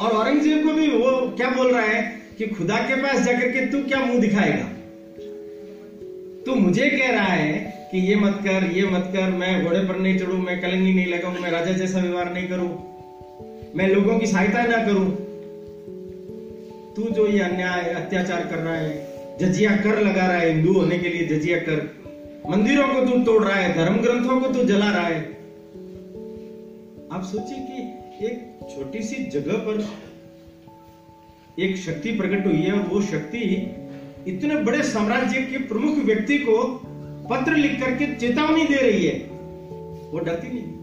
और 0.00 0.10
औरंगज़ेब 0.10 0.64
को 0.64 0.72
भी 0.72 0.88
वो 0.88 1.10
क्या 1.36 1.48
बोल 1.50 1.72
रहा 1.72 1.82
है 1.82 2.02
कि 2.38 2.46
खुदा 2.46 2.76
के 2.78 2.96
पास 3.02 3.22
जाकर 3.22 3.48
के 3.48 3.64
तू 3.66 3.82
क्या 3.84 4.00
मुँह 4.00 4.20
दिखाएगा? 4.20 4.64
तू 6.46 6.54
मुझे 6.54 6.88
कह 6.90 7.10
रहा 7.10 7.24
है 7.24 7.88
कि 7.90 7.98
ये 7.98 8.16
मत 8.16 8.40
कर, 8.44 8.64
ये 8.70 8.84
मत 8.86 9.10
कर, 9.14 9.30
मैं 9.30 9.64
घोड़े 9.64 9.80
पर 9.80 9.96
नहीं 9.96 10.18
चढ़ू, 10.18 10.36
मैं 10.38 10.60
कलंगी 10.60 10.92
नहीं 10.94 11.06
लगाऊ, 11.06 11.40
मैं 11.40 11.50
राजा 11.50 11.72
जैसा 11.72 11.98
व्यवहार 11.98 12.32
नहीं 12.32 12.48
करूँ, 12.48 12.68
मैं 13.76 13.88
लोगों 13.88 14.18
की 14.18 14.26
सहायता 14.26 14.62
ना 14.62 14.84
करूँ। 14.86 15.10
तू 16.96 17.10
जो 17.14 17.26
ये 17.26 17.40
अन्याय, 17.40 17.82
अत्याचार 17.94 18.46
कर 18.46 18.58
रहा 18.58 18.74
है, 18.74 19.36
जजिया 19.40 19.76
कर 19.76 20.00
लगा 20.02 20.26
रहा 20.26 20.36
है 20.36 20.52
हिंदू 20.52 20.72
होने 20.72 20.98
के 20.98 21.08
लिए, 21.08 21.26
जजिया 21.28 21.58
कर। 21.58 21.82
मंदिरों 22.50 22.88
को 22.88 23.04
तू 23.06 23.18
तोड़ 23.24 23.42
रहा 23.44 23.56
है, 23.56 23.74
धर्म 23.76 23.96
ग्रंथों 23.96 24.40
को 24.40 24.48
तू 24.48 24.64
जला 24.64 24.90
रहा 24.90 25.06
है। 25.06 25.20
आप 27.12 27.22
सोचिए 27.24 27.58
कि 27.58 28.26
एक 28.26 28.57
छोटी 28.68 29.02
सी 29.02 29.24
जगह 29.24 29.58
पर 29.58 29.86
एक 31.58 31.76
शक्ति 31.76 32.12
प्रकट 32.12 32.46
हुई 32.46 32.56
है 32.56 32.72
वो 32.72 33.00
शक्ति 33.02 33.38
इतने 34.26 34.54
बड़े 34.54 34.82
साम्राज्य 34.82 35.42
के 35.42 35.58
प्रमुख 35.58 35.96
व्यक्ति 35.96 36.38
को 36.38 36.56
पत्र 37.30 37.54
लिख 37.54 37.80
करके 37.80 38.14
चेतावनी 38.14 38.64
दे 38.64 38.76
रही 38.76 39.06
है। 39.06 39.14
वो 40.10 40.18
डरती 40.18 40.48
नहीं। 40.48 40.76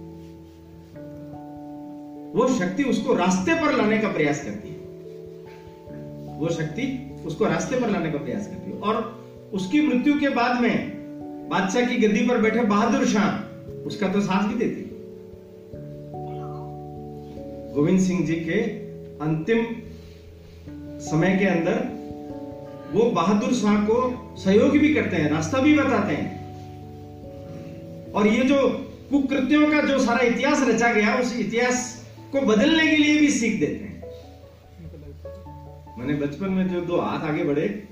वो 2.33 2.47
शक्ति 2.59 2.83
उसको 2.83 3.13
रास्ते 3.13 3.53
पर 3.53 3.77
लाने 3.77 3.97
का 3.97 4.07
प्रयास 4.07 4.43
करती 4.45 4.69
है। 4.69 4.75
वो 6.39 6.49
शक्ति 6.49 7.15
उसको 7.25 7.45
रास्ते 7.45 7.79
पर 7.79 7.89
लाने 7.89 8.11
का 8.11 8.17
प्रयास 8.17 8.47
करती 8.47 8.71
है। 8.71 8.77
और 8.77 9.25
उसकी 9.53 9.81
मृत्यु 9.81 10.19
के 10.19 10.29
बाद 10.29 10.61
में 10.61 10.95
बादशाह 11.49 11.85
की 11.85 11.95
गद्दी 11.97 12.27
पर 12.27 12.37
बैठे 12.37 12.59
बहादुर 12.59 13.05
शाह 13.07 13.29
उसका 13.85 14.07
तो 14.07 14.21
साथ 14.21 14.47
भी 14.47 14.55
देते। 14.55 14.84
गोविंद 17.75 17.99
सिंह 17.99 18.25
जी 18.25 18.35
के 18.35 18.59
अंतिम 19.25 19.65
समय 20.99 21.37
के 21.37 21.45
अंदर 21.45 21.95
वो 22.93 23.11
बहादुर 23.11 23.53
शाह 23.53 23.83
को 23.83 23.95
सहयोग 24.37 24.71
भी 24.71 24.93
करते 24.93 25.15
हैं, 25.15 25.31
रास्ता 25.31 25.59
भी 25.59 25.77
बताते 25.77 26.13
हैं। 26.13 26.43
और 28.13 28.27
ये 28.27 28.43
जो 28.43 28.69
कुकृत्यों 29.11 29.71
का 29.71 29.81
जो 29.81 29.99
सारा 29.99 30.25
इतिहास 30.25 30.61
रचा 30.67 30.93
गया, 30.93 31.15
उस 31.15 31.39
इतिहास 31.39 32.07
को 32.31 32.41
बदलने 32.41 32.87
के 32.87 32.97
लिए 32.97 33.19
भी 33.19 33.29
सीख 33.29 33.59
देते 33.59 33.85
हैं। 33.85 34.03
मैंने 35.99 36.13
बचपन 36.13 36.49
में 36.49 36.67
जो 36.67 36.81
दो 36.81 36.97
हाथ 36.97 37.19
आगे 37.19 37.43
बढ़े, 37.43 37.87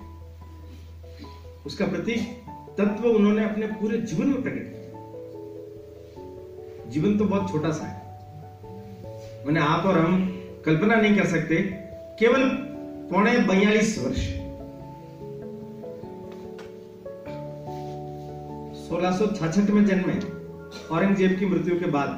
उसका 1.65 1.86
प्रतीक 1.86 2.43
तत्व 2.77 3.07
उन्होंने 3.09 3.43
अपने 3.43 3.67
पूरे 3.67 3.97
जीवन 3.97 4.27
में 4.27 4.41
प्रकट 4.41 4.63
किया। 4.63 5.01
जीवन 6.89 7.17
तो 7.17 7.25
बहुत 7.25 7.51
छोटा 7.51 7.71
सा 7.71 7.86
है। 7.86 8.03
मैंने 9.45 9.59
आप 9.59 9.85
और 9.85 9.97
हम 9.97 10.41
कल्पना 10.65 10.95
नहीं 10.95 11.15
कर 11.17 11.25
सकते। 11.25 11.55
केवल 12.19 12.43
पौने 13.09 13.37
बयालीस 13.37 13.97
वर्ष। 13.99 14.19
1666 18.87 19.69
में 19.69 19.85
जन्मे 19.85 20.13
औरंगज़ेब 20.95 21.39
की 21.39 21.45
मृत्यु 21.45 21.79
के 21.79 21.85
बाद 21.85 22.09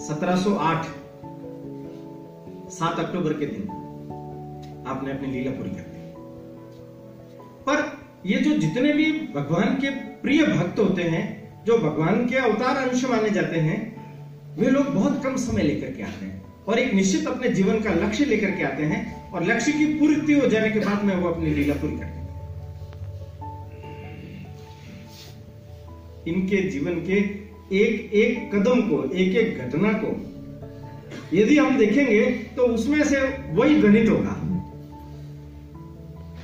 1708 0.00 0.86
7 2.70 2.98
अक्टूबर 2.98 3.32
के 3.32 3.46
दिन, 3.46 3.68
आपने 4.86 5.12
अपनी 5.12 5.30
लीला 5.30 5.50
पूरी 5.50 5.70
कर 5.70 5.82
दी। 5.82 6.00
पर 7.66 7.76
ये 8.26 8.38
जो 8.38 8.56
जितने 8.58 8.92
भी 8.92 9.12
भगवान 9.34 9.74
के 9.74 9.90
प्रिय 9.90 10.46
भक्त 10.46 10.78
होते 10.78 11.02
हैं, 11.02 11.24
जो 11.64 11.78
भगवान 11.78 12.26
के 12.26 12.36
अवतार 12.36 12.76
अंश 12.76 13.04
माने 13.04 13.30
जाते 13.30 13.56
हैं 13.56 13.89
वे 14.60 14.70
लोग 14.70 14.86
बहुत 14.86 15.22
कम 15.24 15.36
समय 15.36 15.62
लेकर 15.62 15.92
के 15.96 16.02
आते 16.02 16.26
हैं 16.26 16.64
और 16.68 16.78
एक 16.78 16.92
निश्चित 16.94 17.26
अपने 17.26 17.48
जीवन 17.48 17.80
का 17.80 17.92
लक्ष्य 17.94 18.24
लेकर 18.24 18.50
के 18.50 18.64
आते 18.64 18.84
हैं 18.84 19.30
और 19.32 19.44
लक्ष्य 19.44 19.72
की 19.72 19.86
पूर्ति 19.94 20.32
हो 20.32 20.46
जाने 20.46 20.70
के 20.70 20.80
बाद 20.80 21.04
में 21.04 21.14
वो 21.16 21.28
अपनी 21.28 21.54
लीला 21.54 21.74
पूरी 21.74 21.96
करते 21.98 22.04
हैं। 22.04 22.18
इनके 26.28 26.56
जीवन 26.70 27.00
के 27.06 27.18
एक 27.76 28.12
एक 28.14 28.50
कदम 28.54 28.80
को 28.82 29.02
एक 29.14 29.36
एक 29.36 29.58
घटना 29.58 29.92
को 29.94 30.12
यदि 31.34 31.56
हम 31.58 31.78
देखेंगे 31.78 32.24
तो 32.56 32.66
उसमें 32.66 33.02
से 33.04 33.20
वही 33.54 33.80
गणित 33.80 34.08
होगा। 34.10 34.36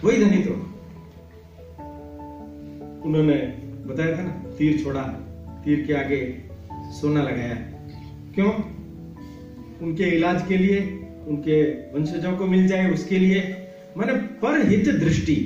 वही 0.04 0.16
गणित 0.16 0.48
होगा। 0.48 0.66
उन्होंने 3.04 3.36
बताया 3.86 4.16
था 4.18 4.22
ना, 4.22 4.32
तीर 4.58 4.82
छोड़ा 4.84 5.02
तीर 5.64 5.86
के 5.86 5.94
आगे 5.94 6.20
सोना 6.92 7.22
लगाया 7.22 7.54
क्यों? 8.36 8.50
उनके 9.82 10.04
इलाज 10.04 10.42
के 10.48 10.56
लिए, 10.58 10.80
उनके 11.26 11.62
वंशजों 11.92 12.36
को 12.36 12.46
मिल 12.46 12.66
जाए 12.68 12.90
उसके 12.92 13.18
लिए। 13.18 13.40
मैंने 13.96 14.12
पर 14.12 14.66
हित 14.68 14.88
दृष्टि। 14.88 15.36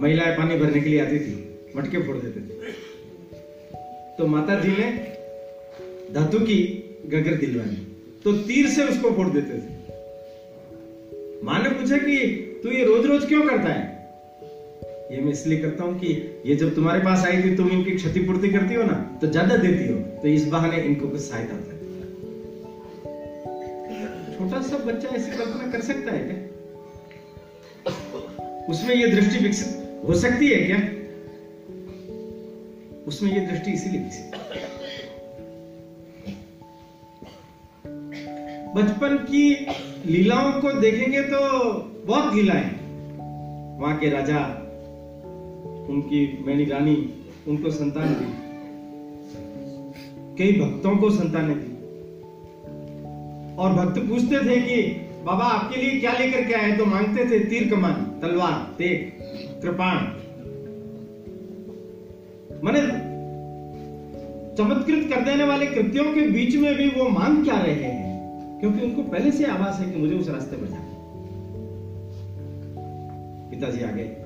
महिलाएँ 0.00 0.36
पानी 0.36 0.56
भरने 0.56 0.80
के 0.80 0.88
लिए 0.88 1.00
आती 1.00 1.18
थी, 1.18 1.34
मटके 1.76 1.98
फोड़ 1.98 2.16
देते 2.16 2.40
थे। 2.40 2.72
तो 4.18 4.26
माता 4.26 4.60
जी 4.60 4.70
ने 4.70 4.90
धातु 6.14 6.38
की 6.40 6.58
गगर 7.06 7.36
दिलवाई 7.36 7.76
तो 8.24 8.32
तीर 8.38 8.68
से 8.68 8.84
उसको 8.84 9.10
फोड़ 9.10 9.28
देते 9.28 9.58
थे। 9.58 9.76
माँ 11.44 11.62
ने 11.62 11.70
पूछा 11.70 11.98
कि 11.98 12.16
तू 12.62 12.70
ये 12.70 12.84
रोज 12.84 13.06
रोज 13.06 13.26
क्यों 13.26 13.42
करता 13.46 13.68
है? 13.68 13.87
ये 15.12 15.20
मैं 15.20 15.32
इसलिए 15.32 15.58
करता 15.58 15.84
हूँ 15.84 15.98
कि 15.98 16.40
ये 16.46 16.56
जब 16.56 16.74
तुम्हारे 16.74 17.00
पास 17.00 17.26
आई 17.26 17.42
थी, 17.42 17.56
तुम 17.56 17.68
इनकी 17.68 17.90
क्षतिपूर्ति 17.90 18.48
करती 18.48 18.74
हो 18.74 18.82
ना 18.82 19.18
तो 19.20 19.26
ज़्यादा 19.26 19.56
देती 19.56 19.92
हो 19.92 19.98
तो 19.98 20.28
इस 20.28 20.48
बहाने 20.48 20.76
इनको 20.76 21.08
कुछ 21.08 21.20
सहायता 21.20 21.54
छोटा 24.38 24.62
सा 24.62 24.78
बच्चा 24.78 25.08
ऐसी 25.08 25.30
कल्पना 25.30 25.72
कर 25.72 25.80
सकता 25.80 26.12
है 26.12 26.18
क्या? 26.18 26.36
उसमें 28.68 28.94
ये 28.94 29.06
दृष्टि 29.06 29.38
विकसित 29.38 30.02
हो 30.08 30.14
सकती 30.14 30.48
है 30.48 30.66
क्या? 30.66 30.76
उसमें 33.06 33.32
ये 33.32 33.46
दृष्टि 33.46 33.70
इसीलिए 33.70 34.00
विकसित 34.00 34.36
बचपन 38.76 39.16
की 39.16 39.66
लीलाओं 40.06 40.52
को 40.52 40.72
देखेंगे 40.72 41.22
तो 41.22 41.38
बहुत 42.06 42.34
लीलाएँ 42.34 42.70
वहाँ 43.80 43.98
के 43.98 44.10
राजा 44.10 44.64
उनकी 45.88 46.44
मैनी 46.46 46.64
रानी, 46.64 47.14
उनको 47.48 47.70
संतान 47.70 48.08
दी। 48.08 48.48
कई 50.38 50.60
भक्तों 50.60 50.96
को 50.96 51.10
संतानें 51.10 51.56
दी। 51.58 51.78
और 53.56 53.72
भक्त 53.72 53.98
पूछते 53.98 54.38
थे 54.46 54.60
कि, 54.60 54.82
बाबा, 55.24 55.44
आपके 55.44 55.80
लिए 55.80 56.00
क्या 56.00 56.12
लेकर 56.12 56.44
के 56.44 56.54
आए? 56.54 56.76
तो 56.76 56.84
मांगते 56.84 57.30
थे, 57.30 57.44
तीर 57.44 57.70
कमान, 57.70 57.94
तलवार, 57.94 58.74
तेग, 58.78 59.22
कृपाण। 59.62 59.96
मैंने 62.64 62.80
चमत्कृत 64.56 65.14
कर 65.14 65.20
देने 65.20 65.44
वाले 65.44 65.66
कृत्यों 65.66 66.04
के 66.04 66.20
बीच 66.20 66.56
में 66.56 66.74
भी 66.74 66.88
वो 66.88 67.08
मांग 67.08 67.44
क्या 67.44 67.60
रहे 67.60 67.74
हैं? 67.74 68.08
क्योंकि 68.60 68.84
उनको 68.84 69.02
पहले 69.02 69.32
से 69.32 69.44
आवाज़ 69.44 69.82
है 69.82 69.92
कि 69.92 69.98
मुझे 69.98 70.14
उस 70.14 70.28
रास्ते 70.28 70.56
पर 70.56 70.66
जाना 70.66 70.88
पिताजी 73.50 73.82
आ 73.82 73.90
गए 73.90 74.24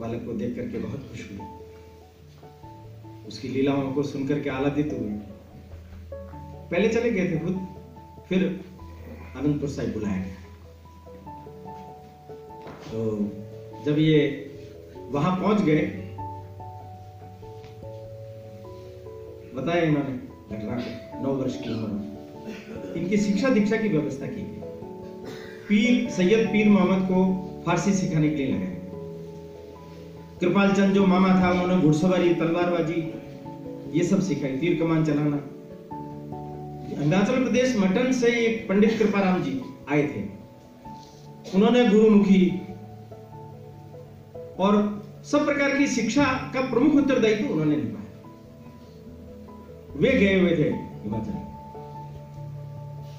बालक 0.00 0.24
को 0.26 0.32
देख 0.32 0.56
करके 0.56 0.78
बहुत 0.78 1.10
खुश 1.10 1.30
हुए। 1.30 1.46
उसकी 3.28 3.48
लीलाओं 3.48 3.92
को 3.92 4.02
सुनकर 4.02 4.40
के 4.40 4.50
आलादित 4.50 4.92
हुए। 4.92 5.10
पहले 6.70 6.88
चले 6.88 7.10
गए 7.10 7.30
थे 7.30 7.38
खुद, 7.38 7.66
फिर 8.28 8.60
आनंदपुर 9.36 9.68
साहिब 9.68 9.92
बुलाया 9.92 10.16
गया। 10.16 10.34
तो 12.88 13.18
जब 13.84 13.98
ये 13.98 14.20
वहाँ 15.10 15.36
पहुँच 15.36 15.62
गए, 15.62 15.82
बताया 19.54 19.82
इन्होंने 19.82 20.16
घटना 20.56 20.76
को, 20.76 21.22
नौ 21.22 21.32
वर्ष 21.32 21.60
की 21.62 21.70
उम्र 21.70 21.88
में। 21.88 22.94
इनकी 22.94 23.16
शिक्षा 23.16 23.48
दीक्षा 23.48 23.76
की 23.76 23.88
व्यवस्था 23.88 24.26
की 24.26 24.42
गई। 24.42 24.58
पीर, 25.68 26.10
सैयद 26.10 26.48
पीर 26.48 26.68
मोहम्मद 26.68 27.08
को 27.12 27.62
फारसी 27.66 27.92
सिखाने 27.92 28.28
के 28.30 28.36
लिए 28.36 28.54
लगाए 28.54 28.77
कृपाल 30.40 30.72
चंद 30.72 30.94
जो 30.94 31.06
मामा 31.06 31.28
था, 31.28 31.50
उन्होंने 31.50 31.82
घुड़सवारी, 31.82 32.34
तलवारबाजी, 32.34 33.12
ये 33.98 34.04
सब 34.04 34.20
सिखाई, 34.20 34.50
तीर 34.50 34.78
कमान 34.80 35.04
चलाना। 35.04 35.36
अरुणाचल 36.96 37.44
प्रदेश 37.44 37.76
मटन 37.76 38.12
से 38.12 38.26
एक 38.26 38.68
पंडित 38.68 38.98
कृपाराम 38.98 39.42
जी 39.42 39.60
आए 39.88 40.02
थे। 40.02 40.22
उन्होंने 41.54 41.88
गुरुमुखी 41.88 42.60
और 44.58 45.02
सब 45.24 45.44
प्रकार 45.46 45.78
की 45.78 45.86
शिक्षा 45.86 46.24
का 46.54 46.60
प्रमुख 46.60 46.94
उत्तरदायित्व 46.94 47.52
उन्होंने 47.52 47.76
निभाया। 47.76 48.04
वे 49.96 50.10
गए 50.10 50.40
हुए 50.40 50.50
थे 50.50 50.70
हिमाचल। 51.02 51.36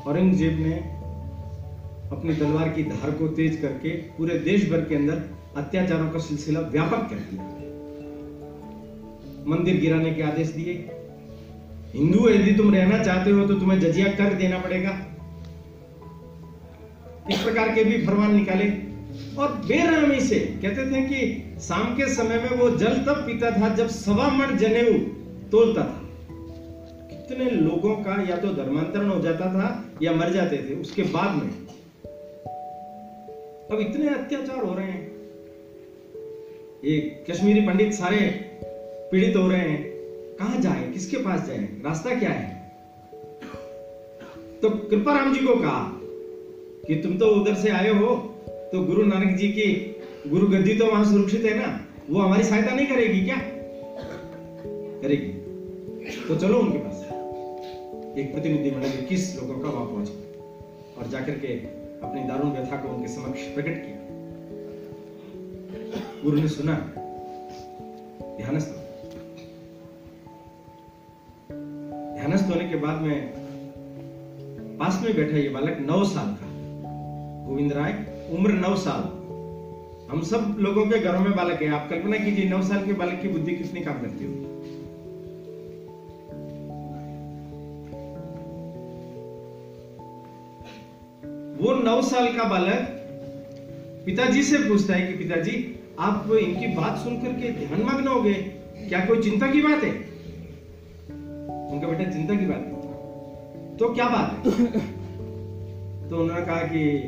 औरंगज़ेब 0.09 0.59
ने 0.59 0.74
अपनी 2.11 2.36
तलवार 2.36 2.70
की 2.70 2.84
धार 2.84 3.11
को 3.11 3.28
तेज 3.28 3.57
करके 3.61 3.89
पूरे 3.89 4.39
देश 4.39 4.72
भर 4.72 4.82
के 4.82 4.95
अंदर 4.95 5.39
अत्याचारों 5.56 6.10
का 6.10 6.20
सिलसिला 6.20 6.60
व्यापक 6.60 7.10
कर 7.10 7.16
दिया। 7.16 7.43
मंदिर 9.47 9.82
गिराने 9.82 10.14
के 10.14 10.22
आदेश 10.22 10.47
दिए। 10.47 10.91
हिंदू, 11.93 12.30
यदि 12.30 12.52
तुम 12.52 12.74
रहना 12.76 13.04
चाहते 13.04 13.32
हो 13.32 13.47
तो 13.47 13.54
तुम्हें 13.54 13.80
जजिया 13.80 14.08
कर 14.08 14.34
देना 14.34 14.60
पड़ेगा। 14.60 14.89
इस 17.32 17.43
प्रकार 17.43 17.76
के 17.76 17.84
भी 17.84 18.06
फरमान 18.06 18.36
निकाले। 18.36 18.89
और 19.39 19.47
बेरहमी 19.52 20.20
से 20.20 20.39
कहते 20.39 20.86
थे 20.86 21.02
कि 21.02 21.43
शाम 21.60 21.95
के 21.95 22.14
समय 22.14 22.39
में 22.39 22.50
वो 22.50 22.70
जल 22.70 22.97
तब 22.97 23.24
पीता 23.28 23.52
था 23.52 23.76
जब 23.76 23.88
सवा 23.88 24.30
मठ 24.30 24.52
जनेऊ 24.52 24.93
तोलता 25.52 25.82
था। 25.82 26.02
कितने 27.08 27.50
लोगों 27.50 27.95
का 27.95 28.26
या 28.30 28.38
तो 28.38 28.47
धर्मांतरण 28.54 29.10
हो 29.10 29.22
जाता 29.22 29.54
था 29.54 29.86
या 30.02 30.12
मर 30.12 30.30
जाते 30.30 30.58
थे, 30.58 30.76
उसके 30.76 31.04
बाद 31.04 31.36
में। 31.36 31.50
अब 33.72 33.80
इतने 33.80 34.10
अत्याचार 34.10 34.64
हो 34.64 34.74
रहे 34.74 34.86
हैं। 34.86 35.09
ये 36.84 36.99
कश्मीरी 37.30 37.61
पंडित 37.61 37.93
सारे 37.93 38.17
पीड़ित 39.11 39.36
हो 39.36 39.47
रहे 39.47 39.59
हैं। 39.59 39.84
कहाँ 40.39 40.59
जाए? 40.61 40.84
किसके 40.93 41.17
पास 41.17 41.47
जाए? 41.47 41.57
रास्ता 41.86 42.15
क्या 42.15 42.30
है? 42.30 42.45
तो 44.61 44.69
कृपाराम 44.69 45.34
जी 45.34 45.39
को 45.39 45.55
कहा 45.55 45.82
कि 46.88 46.95
तुम 46.95 47.17
तो 47.17 47.25
उधर 47.32 47.55
से 47.55 47.69
आए 47.69 47.89
हो 47.89 48.15
तो 48.71 48.84
गुरु 48.84 49.03
नानक 49.05 49.38
जी 49.38 49.47
की 49.49 49.67
गुरु 50.30 50.47
गद्दी 50.47 50.75
तो 50.75 50.86
वहाँ 50.86 51.03
सुरक्षित 51.05 51.45
है 51.45 51.57
ना? 51.57 51.86
वो 52.09 52.21
हमारी 52.21 52.43
सहायता 52.43 52.75
नहीं 52.75 52.88
करेगी 52.88 53.21
क्या? 53.21 53.38
करेगी। 55.01 55.32
तो 56.27 56.36
चलो 56.36 56.59
उनके 56.59 56.77
पास। 56.77 57.05
एक 58.17 58.34
प्रतिनिधि 58.34 58.71
मंडल 58.71 58.99
इक्कीस 58.99 59.36
लोगों 59.36 59.59
का 59.59 59.69
वहाँ 59.69 59.86
पहुँचे 59.86 60.13
और 60.97 61.09
जाकर 61.11 61.39
के 61.39 61.53
अपनी 62.07 62.23
दारुण 62.23 62.51
व्यथा 62.51 62.77
को 62.77 62.89
उनके 62.89 63.07
समक्ष 63.07 63.41
प्रकट 63.41 63.86
किया। 63.86 63.99
गुरु 66.24 66.41
ने 66.41 66.47
सुना। 66.47 66.74
ध्यानस्थ 68.38 68.67
ध्यानस्थ 72.15 72.45
होने 72.45 72.70
के 72.70 72.76
बाद 72.76 73.01
में 73.01 73.28
पास 74.78 75.01
में 75.03 75.15
बैठा 75.15 75.38
ये 75.38 75.49
बालक 75.49 75.78
नौ 75.80 76.03
साल 76.03 76.28
का। 76.28 76.47
गोविंद 77.47 77.74
राय, 77.74 77.93
उम्र 78.32 78.51
नौ 78.51 78.76
साल। 78.76 79.03
हम 80.11 80.22
सब 80.22 80.55
लोगों 80.59 80.86
के 80.86 80.99
घरों 80.99 81.20
में 81.20 81.36
बालक 81.36 81.61
है। 81.61 81.70
आप 81.70 81.89
कल्पना 81.89 82.17
कीजिए, 82.17 82.49
नौ 82.49 82.61
साल 82.61 82.86
के 82.86 82.93
बालक 82.93 83.22
की 83.22 83.28
बुद्धि 83.28 83.55
कितनी 83.55 83.82
काम 83.82 84.01
करती 84.01 84.26
होगी? 84.26 84.45
वो 91.63 91.74
नौ 91.74 92.01
साल 92.01 92.28
का 92.28 92.43
बालक 92.43 92.95
पिताजी 94.05 94.43
से 94.43 94.57
पूछता 94.57 94.93
है 94.93 95.07
कि 95.07 95.13
पिताजी 95.13 95.76
आप 96.00 96.32
इनकी 96.32 96.68
बात 96.68 96.97
सुनकर 96.97 97.34
के 97.34 97.52
ध्यान 97.52 97.82
मग्न 97.84 98.08
हो 98.08 98.22
गए 98.22 98.34
क्या 98.89 99.06
कोई 99.06 99.24
चिंता 99.24 99.52
की 99.52 99.62
बात 99.62 99.84
है? 99.84 99.91
उनका 101.72 101.88
बेटा, 101.88 102.12
चिंता 102.12 102.36
की 102.36 102.45
बात 102.45 102.58
है। 102.58 103.78
तो 103.78 103.93
क्या 103.93 104.10
बात 104.10 104.47
है? 104.47 104.66
तो 106.10 106.18
उन्होंने 106.18 106.45
कहा 106.45 106.62
कि 106.62 107.02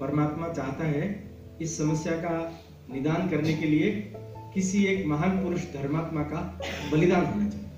परमात्मा 0.00 0.48
चाहता 0.48 0.84
है 0.84 1.30
इस 1.60 1.78
समस्या 1.78 2.12
का 2.12 2.62
निदान 2.92 3.28
करने 3.28 3.52
के 3.52 3.66
लिए 3.66 4.12
किसी 4.54 4.84
एक 4.84 5.06
महान 5.06 5.44
पुरुष 5.44 5.62
धर्मात्मा 5.62 6.22
का 6.22 6.60
बलिदान 6.92 7.24
होना 7.24 7.48
चाहिए। 7.48 7.68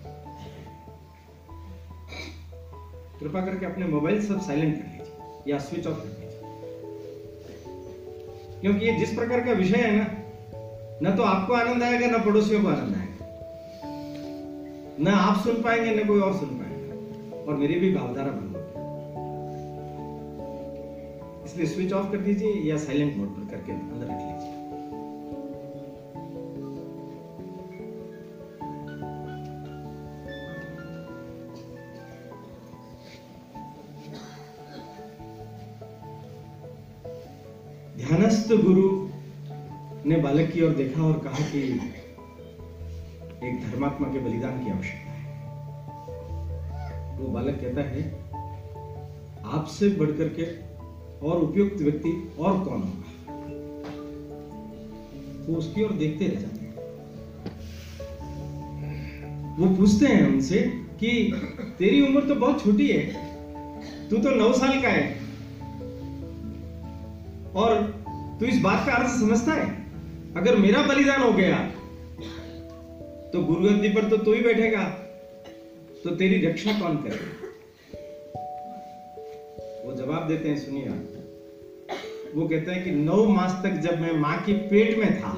कृपा 3.21 3.41
करके 3.41 3.67
अपने 3.67 3.87
मोबाइल 3.87 4.27
सब 4.27 4.41
साइलेंट 4.41 4.77
कर 4.77 4.89
लीजिए 4.89 5.53
या 5.53 5.59
स्विच 5.59 5.87
ऑफ़ 5.87 5.97
कर 5.97 6.14
क्योंकि 8.65 8.87
ये 8.87 8.93
जिस 8.93 9.15
प्रकार 9.15 9.41
का 9.41 9.53
विषय 9.53 9.77
है 9.77 9.97
ना, 9.97 10.05
न 11.03 11.17
तो 11.17 11.23
आपको 11.23 11.55
आनंद 11.55 11.83
आएगा, 11.83 12.07
ना 12.07 12.19
पड़ोसियों 12.19 12.63
को 12.63 12.69
आनंद 12.69 12.95
आएगा। 12.97 13.27
ना 15.01 15.13
आप 15.17 15.45
सुन 15.45 15.63
पाएँगे, 15.63 15.91
न 15.95 16.07
कोई 16.07 16.21
और 16.21 16.33
सुन 16.33 16.49
पाएगा। 16.49 16.95
और 17.45 17.55
मेरी 17.55 17.75
भी 17.75 17.95
भावधारा 17.95 18.31
बंद 18.31 18.57
होगी 18.57 18.65
इसलिए 21.45 21.67
स्विच 21.67 21.93
ऑफ़ 21.93 22.13
कर 22.13 22.19
दीजिए 22.19 22.53
या 22.53 22.77
साइलेंट 22.77 23.17
मोड 23.17 23.29
पर 23.29 23.51
करके 23.51 23.73
अंदर 23.73 24.07
रख 24.07 24.13
लीजिए। 24.13 24.34
ध्यानस्थ 38.09 38.53
गुरु 38.53 39.09
ने 40.07 40.17
बालक 40.17 40.51
की 40.51 40.63
ओर 40.63 40.71
देखा 40.71 41.03
और 41.03 41.19
कहा 41.19 41.39
कि 41.39 41.63
एक 43.49 43.71
धर्मात्मा 43.71 44.09
के 44.09 44.19
बलिदान 44.19 44.65
की 44.65 44.71
आवश्यकता 44.71 45.11
है। 45.11 45.27
वो 47.19 47.29
बालक 47.29 47.55
कहता 47.55 47.81
है, 47.81 48.25
आपसे 49.45 49.89
बढ़कर 49.89 50.29
के 50.29 50.43
और 51.27 51.41
उपयुक्त 51.41 51.77
व्यक्ति 51.83 52.33
और 52.39 52.65
कौन 52.65 52.83
होगा? 52.83 53.33
वो 55.47 55.59
उसकी 55.59 55.85
ओर 55.85 55.93
देखते 55.93 56.27
रह 56.27 56.41
जाते 56.41 56.65
हैं। 56.65 56.75
वो 59.59 59.77
पूछते 59.77 60.07
हैं 60.07 60.29
उनसे 60.29 60.59
कि, 61.01 61.41
तेरी 61.79 62.07
उम्र 62.07 62.29
तो 62.29 62.35
बहुत 62.35 62.65
छोटी 62.65 62.89
है, 62.89 63.07
तू 64.09 64.17
तो 64.17 64.31
नौ 64.31 64.53
साल 64.53 64.83
का 64.83 64.89
है। 64.89 65.25
और 67.57 67.94
तू 68.45 68.49
इस 68.49 68.59
बात 68.61 68.87
का 68.87 68.93
अर्थ 68.93 69.11
समझता 69.11 69.53
है? 69.53 69.67
अगर 70.37 70.57
मेरा 70.57 70.81
बलिदान 70.83 71.23
हो 71.23 71.33
गया 71.33 71.59
तो 73.33 73.43
गुरु 73.43 73.61
गद्दी 73.61 73.89
पर 73.89 74.09
तो 74.09 74.17
तू 74.17 74.33
ही 74.33 74.41
बैठेगा। 74.43 74.83
तो 76.05 76.11
तेरी 76.13 76.41
रक्षा 76.47 76.73
कौन 76.73 76.97
करेगा? 76.97 77.31
वो 79.85 79.95
जवाब 79.95 80.29
देते 80.29 80.49
हैं, 80.49 80.59
सुनिए 80.59 80.89
वो 82.35 82.49
कहते 82.49 82.73
हैं 82.73 82.85
कि 82.85 82.91
नौ 82.91 83.25
मास 83.29 83.59
तक 83.65 83.81
जब 83.81 84.01
मैं 84.01 84.13
माँ 84.19 84.37
के 84.43 84.53
पेट 84.69 84.99
में 84.99 85.11
था, 85.21 85.33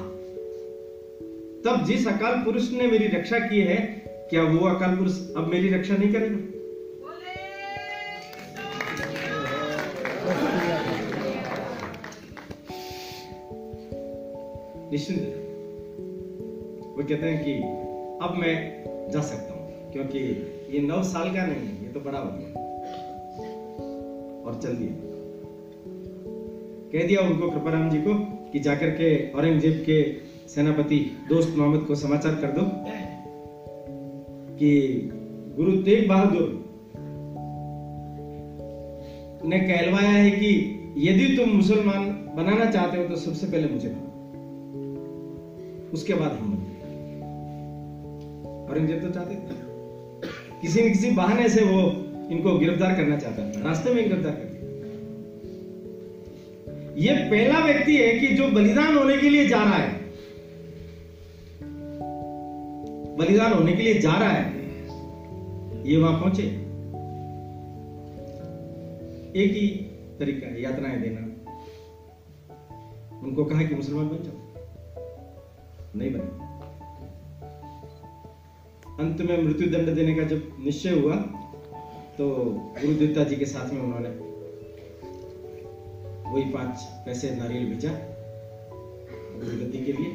तब 1.63 1.85
जिस 1.85 2.07
अकाल 2.07 2.35
पुरुष 2.45 2.71
ने 2.71 2.87
मेरी 2.87 3.07
रक्षा 3.07 3.39
की 3.39 3.61
है, 3.61 3.77
क्या 4.29 4.43
वो 4.43 4.67
अकाल 4.67 4.95
पुरुष 4.95 5.19
अब 5.37 5.47
मेरी 5.47 5.69
रक्षा 5.69 5.97
नहीं 5.97 6.11
करेगा? 6.13 6.56
निश्चिंत 14.97 15.33
वो 16.97 17.03
कहते 17.03 17.27
हैं 17.27 17.39
कि 17.45 17.53
अब 18.25 18.37
मैं 18.37 18.53
जा 19.11 19.21
सकता 19.21 19.53
हूँ, 19.53 19.91
क्योंकि 19.91 20.19
ये 20.71 20.79
नौ 20.79 21.03
साल 21.03 21.27
का 21.27 21.45
नहीं 21.45 21.67
है, 21.67 21.83
ये 21.83 21.89
तो 21.89 21.99
बड़ा 21.99 22.19
हो 22.19 22.29
गया। 22.31 22.63
और 24.45 24.59
चल 24.63 24.75
दिया। 24.75 24.93
कह 26.91 27.07
दिया 27.07 27.21
उनको 27.21 27.49
कृपाराम 27.51 27.89
जी 27.89 27.97
को 27.97 28.13
कि 28.51 28.59
जाकर 28.59 28.89
के 28.89 29.11
औरंगज़ेब 29.31 29.83
के 29.85 29.99
सेनापति 30.49 30.99
दोस्त 31.29 31.57
मोहम्मद 31.57 31.85
को 31.85 31.95
समाचार 31.95 32.35
कर 32.35 32.51
दो 32.51 32.65
कि 34.57 34.73
गुरु 35.57 35.71
तेग 35.71 36.09
बहादुर 36.09 36.49
ने 39.45 39.59
कहलवाया 39.59 40.09
है 40.09 40.31
कि 40.31 40.51
यदि 40.97 41.37
तुम 41.37 41.49
मुसलमान 41.49 42.11
बनाना 42.35 42.71
चाहते 42.71 42.97
हो 42.97 43.07
तो 43.07 43.15
सबसे 43.15 43.47
पहले 43.47 43.67
मुझे 43.67 43.89
बनाओ 43.89 44.06
उसके 45.93 46.13
बाद 46.13 46.31
हम 46.31 46.51
बनते 46.51 46.77
औरंगज़ेब 48.71 49.01
तो 49.01 49.09
चाहते 49.09 49.35
थे। 49.35 49.55
किसी 50.61 50.81
न 50.81 50.89
किसी 50.89 51.11
बहाने 51.11 51.49
से 51.49 51.61
वो 51.61 51.79
इनको 52.31 52.57
गिरफ़्तार 52.57 52.95
करना 52.95 53.17
चाहता 53.17 53.51
था। 53.51 53.63
रास्ते 53.67 53.93
में 53.93 54.09
गिरफ़्तार 54.09 54.31
कर 54.31 54.43
दिया। 54.43 54.57
ये 56.97 57.29
पहला 57.29 57.59
व्यक्ति 57.65 57.97
है 57.97 58.19
कि 58.19 58.27
जो 58.27 58.47
बलिदान 58.47 58.97
होने 58.97 59.17
के 59.17 59.29
लिए 59.29 59.47
जा 59.47 59.63
रहा 59.63 59.75
है। 59.75 59.97
बलिदान 63.17 63.53
होने 63.53 63.73
के 63.73 63.83
लिए 63.83 63.99
जा 63.99 64.13
रहा 64.13 64.29
है। 64.29 64.45
ये 65.89 65.97
वहाँ 65.97 66.21
पहुँचे। 66.21 66.43
एक 69.35 69.51
ही 69.51 69.67
तरीका 70.19 70.47
है, 70.47 70.61
यातनाएँ 70.61 71.01
देना। 71.01 71.21
उनको 73.23 73.45
कहा 73.45 73.63
कि 73.63 73.75
मुसलमान 73.75 74.07
बन 74.07 74.23
जाओ। 74.23 74.36
नहीं 75.97 76.11
बने। 76.11 76.45
अंत 78.99 79.21
में 79.21 79.37
मृत्यु 79.43 79.67
दंड 79.69 79.95
देने 79.95 80.13
का 80.15 80.23
जब 80.23 80.55
निश्चय 80.59 80.99
हुआ 80.99 81.15
तो 82.17 82.27
गुरुदत्ता 82.81 83.23
जी 83.23 83.35
के 83.35 83.45
साथ 83.45 83.73
में 83.73 83.81
उन्होंने 83.81 84.09
वही 86.27 86.43
पाँच 86.51 86.81
पैसे 87.05 87.29
नारियल 87.35 87.65
भेजा 87.65 87.89
गुरुगद्दी 87.89 89.83
के 89.85 89.93
लिए। 89.93 90.11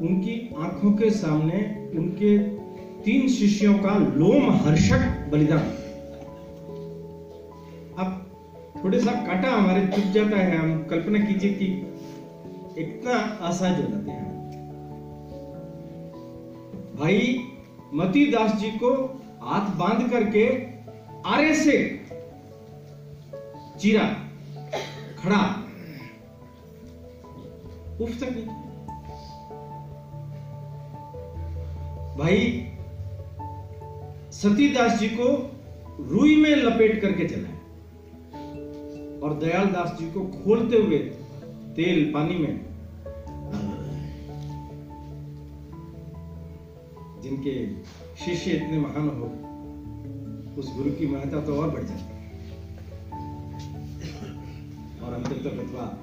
उनकी 0.00 0.34
आँखों 0.58 0.92
के 0.92 1.10
सामने 1.12 1.58
उनके 1.98 2.38
तीन 3.04 3.28
शिष्यों 3.28 3.74
का 3.78 3.96
लोम 4.16 4.50
हर्षक 4.56 5.02
बलिदान। 5.32 5.58
अब 7.98 8.08
थोड़े 8.84 9.00
सा 9.00 9.12
काटा 9.26 9.50
हमारे 9.50 9.86
चुप 9.86 10.12
जाता 10.12 10.36
है, 10.36 10.56
हम 10.56 10.82
कल्पना 10.90 11.18
कीजिए 11.18 11.52
कि 11.52 11.66
इतना 12.78 13.12
असहज 13.46 13.84
हो 13.84 13.90
जाते 13.90 14.10
हैं। 14.10 14.26
भाई, 16.96 17.44
मती 17.94 18.26
दास 18.26 18.52
जी 18.52 18.70
को 18.70 19.22
हाथ 19.42 19.76
बाँध 19.76 20.10
करके 20.10 20.66
आरे 21.26 21.54
से 21.54 22.06
चीरा 23.80 24.04
खड़ा। 25.18 25.62
उफ, 28.00 28.20
तक 28.20 28.30
भाई 32.18 32.62
सतीदास 34.32 34.98
जी 34.98 35.08
को 35.08 35.56
रुई 36.00 36.36
में 36.36 36.50
लपेट 36.50 37.00
करके 37.00 37.28
चलाए। 37.28 37.52
और 39.20 39.34
दयाल 39.34 39.66
दास 39.66 39.96
जी 40.00 40.10
को 40.10 40.20
खोलते 40.20 40.76
हुए 40.76 40.98
तेल 41.76 42.10
पानी 42.14 42.36
में। 42.38 42.66
जिनके 47.22 47.74
शिष्य 48.24 48.50
इतने 48.50 48.78
महान 48.78 49.08
हो, 49.08 49.26
उस 50.60 50.76
गुरु 50.76 50.90
की 50.90 51.06
महत्ता 51.06 51.40
तो 51.40 51.62
और 51.62 51.70
बढ़ 51.70 51.82
जाती 51.82 52.02
है। 52.02 52.16
और 55.00 55.14
अंतिम 55.14 55.50
अथवा 55.50 55.98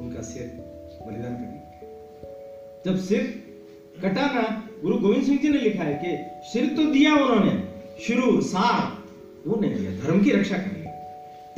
उनका 0.00 0.22
सिर 0.22 0.46
बलिदान 1.06 1.34
करने 1.34 1.58
जब 2.86 3.04
सिर 3.04 3.44
कटा 4.02 4.26
ना 4.26 4.68
गुरु 4.82 4.98
गोविंद 4.98 5.24
सिंह 5.24 5.38
जी 5.38 5.48
ने 5.48 5.58
लिखा 5.58 5.84
है 5.84 5.94
कि 6.04 6.16
सिर 6.48 6.66
तो 6.66 6.84
दिया 6.92 7.14
उन्होंने, 7.14 7.68
शुरू, 8.06 8.40
सार, 8.40 9.02
वो 9.46 9.56
नहीं 9.56 9.74
दिया, 9.74 9.90
धर्म 9.90 10.22
की 10.22 10.30
रक्षा 10.30 10.58
कर 10.58 10.66
लिया 10.66 10.88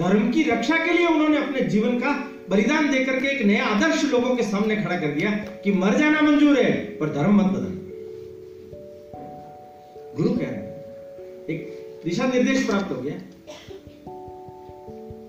धर्म 0.01 0.33
की 0.33 0.43
रक्षा 0.43 0.77
के 0.77 0.93
लिए 0.93 1.07
उन्होंने 1.07 1.37
अपने 1.37 1.61
जीवन 1.61 1.99
का 1.99 2.30
बलिदान 2.51 2.91
देकर 2.91 3.21
के 3.21 3.29
एक 3.29 3.43
नया 3.47 3.65
आदर्श 3.65 4.05
लोगों 4.05 4.37
के 4.37 4.43
सामने 4.43 4.77
खड़ा 4.77 4.97
कर 5.01 5.07
दिया 5.07 5.31
कि 5.65 5.73
मर 5.73 5.95
जाना 5.95 6.21
मंजूर 6.21 6.59
है, 6.59 6.73
पर 6.97 7.13
धर्म 7.15 7.37
मत 7.37 7.47
बदल। 7.47 7.77
गुरु 10.17 10.31
कह 10.31 10.47
रहे 10.47 11.55
एक 11.55 12.01
दिशा 12.05 12.27
निर्देश 12.27 12.67
प्राप्त 12.67 12.91
हो 12.93 13.01
गया। 13.03 13.15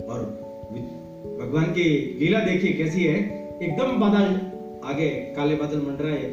और 0.05 0.23
भगवान 1.41 1.65
की 1.65 1.83
लीला 2.19 2.39
देखिए, 2.39 2.73
कैसी 2.73 3.03
है। 3.03 3.17
एकदम 3.63 3.99
बादल, 3.99 4.39
आगे 4.83 5.09
काले 5.09 5.55
बादल 5.55 5.81
मंडराए 5.81 6.23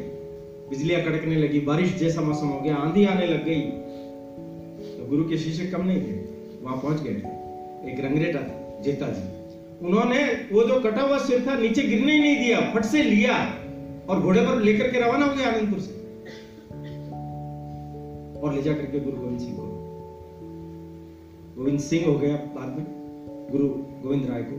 बिजलियाँ 0.69 1.01
कड़कने 1.03 1.35
लगी, 1.35 1.59
बारिश 1.59 1.95
जैसा 1.95 2.21
मौसम 2.21 2.47
हो 2.47 2.61
गया, 2.61 2.75
आंधी 2.75 3.05
आने 3.05 3.27
लग 3.27 3.45
गई। 3.45 3.61
तो 4.97 5.09
गुरु 5.09 5.29
के 5.29 5.37
शिष्य 5.37 5.67
कम 5.67 5.85
नहीं 5.85 6.01
थे, 6.01 6.15
वहाँ 6.63 6.77
पहुँच 6.77 7.01
गए 7.01 7.91
एक 7.91 8.05
रंगरेटा 8.05 8.39
था 8.39 8.81
जेता 8.81 9.07
जी 9.09 9.38
उन्होंने 9.81 10.23
वो 10.51 10.63
जो 10.63 10.79
कटा 10.79 11.01
हुआ 11.01 11.17
सिर 11.17 11.47
था 11.47 11.55
नीचे 11.55 11.81
गिरने 11.81 12.13
ही 12.13 12.19
नहीं 12.19 12.37
दिया, 12.37 12.59
फट 12.73 12.85
से 12.85 13.03
लिया 13.03 13.33
और 14.09 14.19
घोड़े 14.19 14.41
पर 14.41 14.61
लेकर 14.61 14.91
के 14.91 14.99
रवाना 14.99 15.25
हो 15.25 15.35
गया 15.35 15.47
आनंदपुर 15.47 15.79
से। 15.79 15.99
और 18.41 18.53
ले 18.53 18.61
जाकर 18.61 18.85
के 18.85 18.99
गुरु 18.99 19.17
गोविंद 19.17 19.39
सिंह 19.39 19.53
को। 19.53 19.63
गोविंद 21.57 21.79
सिंह 21.79 22.05
हो 22.05 22.13
गया 22.13 22.35
बाद 22.35 22.67
में, 22.67 22.85
गुरु 23.51 23.67
गोविंद 24.03 24.29
राय 24.29 24.43
को 24.43 24.55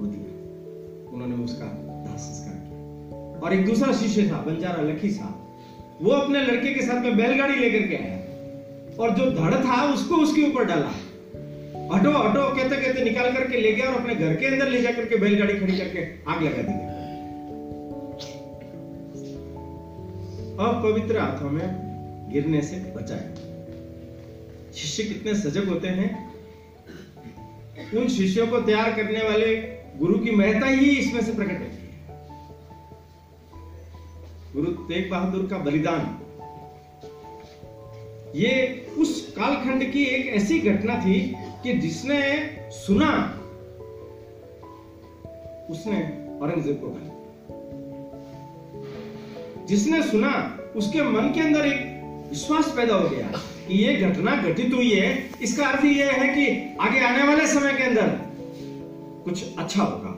वो 0.00 0.06
दिया 0.06 1.12
उन्होंने 1.12 1.44
उसका 1.44 1.64
दाह 1.64 2.16
संस्कार 2.16 2.54
किया। 2.54 3.40
और 3.40 3.54
एक 3.54 3.66
दूसरा 3.66 3.92
शिष्य 3.92 4.30
था, 4.30 4.42
बंजारा 4.42 4.82
लखी 4.82 5.10
साहब 5.10 5.46
वो 6.02 6.10
अपने 6.10 6.40
लड़के 6.40 6.74
के 6.74 6.82
साथ 6.82 7.02
में 7.02 7.16
बैलगाड़ी 7.16 7.54
लेकर 7.54 7.86
के 7.86 7.96
आया। 7.96 8.18
और 9.00 9.10
जो 9.10 9.30
धड़ 9.30 9.54
था, 9.54 9.94
उसको 9.94 10.14
उसके 10.14 10.42
ऊपर 10.42 10.64
डाला। 10.64 10.90
हटो 11.94 12.10
हटो, 12.10 12.56
कहते 12.56 12.76
कहते 12.76 13.04
निकाल 13.04 13.32
करके 13.32 13.60
ले 13.60 13.72
गया 13.72 13.86
और 13.86 14.00
अपने 14.00 14.14
घर 14.14 14.34
के 14.36 14.46
अंदर 14.46 14.68
ले 14.68 14.82
जाकर 14.82 15.06
के 15.06 15.16
बैलगाड़ी 15.16 15.54
खड़ी 15.54 15.78
करके 15.78 16.30
आग 16.30 16.42
लगा 16.42 16.62
दी। 16.62 16.90
अपवित्र 20.60 21.18
हाथों 21.18 21.50
में 21.50 21.68
गिरने 22.32 22.62
से 22.62 22.76
बचाए। 22.76 23.34
शिष्य 24.74 25.04
कितने 25.04 25.34
सजग 25.34 25.68
होते 25.68 25.88
हैं। 25.88 26.30
उन 27.96 28.08
शिष्यों 28.08 28.46
को 28.46 28.60
तैयार 28.60 28.92
करने 28.92 29.28
वाले 29.28 29.56
गुरु 29.98 30.18
की 30.18 30.30
महता 30.30 30.66
ही 30.66 30.90
इसमें 30.90 31.22
से 31.22 31.32
प्रकट 31.32 31.52
है। 31.52 31.78
गुरु 34.54 34.66
तेग 34.66 35.10
बहादुर 35.10 35.46
का 35.46 35.58
बलिदान। 35.58 36.18
ये 38.36 38.86
उस 38.98 39.34
कालखंड 39.38 39.92
की 39.92 40.04
एक 40.04 40.26
ऐसी 40.26 40.58
घटना 40.58 40.96
थी 40.96 41.36
कि 41.62 41.72
जिसने 41.72 42.20
सुना, 42.70 43.10
उसने 45.70 45.98
औरंगज़ेब 46.42 46.80
को 46.80 46.88
कहा 46.88 47.08
जिसने 49.66 50.02
सुना, 50.02 50.58
उसके 50.76 51.02
मन 51.02 51.32
के 51.34 51.40
अंदर 51.40 51.66
एक 51.66 52.28
विश्वास 52.30 52.72
पैदा 52.76 52.94
हो 52.94 53.08
गया 53.08 53.26
कि 53.68 53.74
ये 53.74 53.94
घटना 53.94 54.36
घटित 54.36 54.74
हुई 54.74 54.90
है। 54.90 55.30
इसका 55.42 55.66
अर्थ 55.66 55.84
यह 55.84 56.12
है 56.12 56.28
कि 56.28 56.76
आगे 56.80 57.00
आने 57.00 57.22
वाले 57.22 57.46
समय 57.46 57.72
के 57.72 57.82
अंदर 57.82 58.08
कुछ 59.24 59.56
अच्छा 59.58 59.82
होगा। 59.82 60.16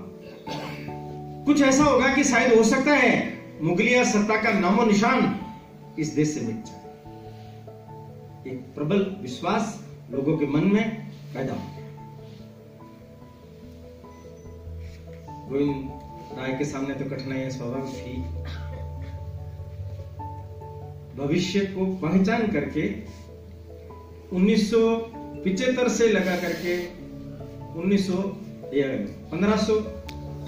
कुछ 1.45 1.63
ऐसा 1.63 1.85
होगा 1.85 2.15
कि 2.15 2.25
शायद 2.25 2.55
हो 2.55 2.63
सकता 2.63 2.93
है 2.93 3.41
मुगलिया 3.63 4.05
सत्ता 4.05 4.43
का 4.43 4.53
नामो 4.59 4.85
निशान 4.85 5.41
इस 5.99 6.09
देश 6.09 6.29
से 6.29 6.41
मिट 6.41 6.65
जाए। 6.65 8.53
एक 8.53 8.59
प्रबल 8.75 9.17
विश्वास 9.23 9.89
लोगों 10.11 10.37
के 10.39 10.47
मन 10.47 10.61
में 10.61 11.02
गोविंद 15.51 15.89
राय 16.39 16.53
के 16.53 16.65
सामने 16.65 16.95
तो 16.95 17.05
कठिनाइयाँ 17.11 17.51
स्वाभाविक 17.51 17.95
थी 17.95 18.23
भविष्य 21.17 21.61
को 21.61 21.87
पहचान 21.87 22.47
करके 22.47 23.03
1975 24.33 25.89
से 25.89 26.09
लगा 26.09 26.37
करके 26.37 26.77
1900 27.77 28.13
पंद्रह 29.33 29.57
सौ, 29.57 29.75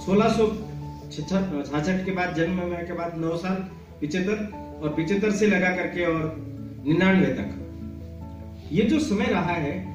सोलह 0.06 0.28
सौ 0.28 0.46
छाछठ 1.12 2.04
के 2.04 2.10
बाद 2.10 2.34
जन्म 2.34 2.60
के 2.86 2.92
बाद 2.92 3.18
नौ 3.18 3.36
साल 3.36 3.54
पिछहत्तर 4.00 4.36
और 4.82 4.88
पिछहत्तर 4.94 5.30
से 5.30 5.46
लगा 5.46 5.76
करके 5.76 6.04
और 6.04 6.36
निन्यानवे 6.86 7.26
तक। 7.26 7.48
ये 8.72 8.82
जो 8.82 8.98
समय 9.00 9.26
रहा 9.26 9.52
है 9.52 9.93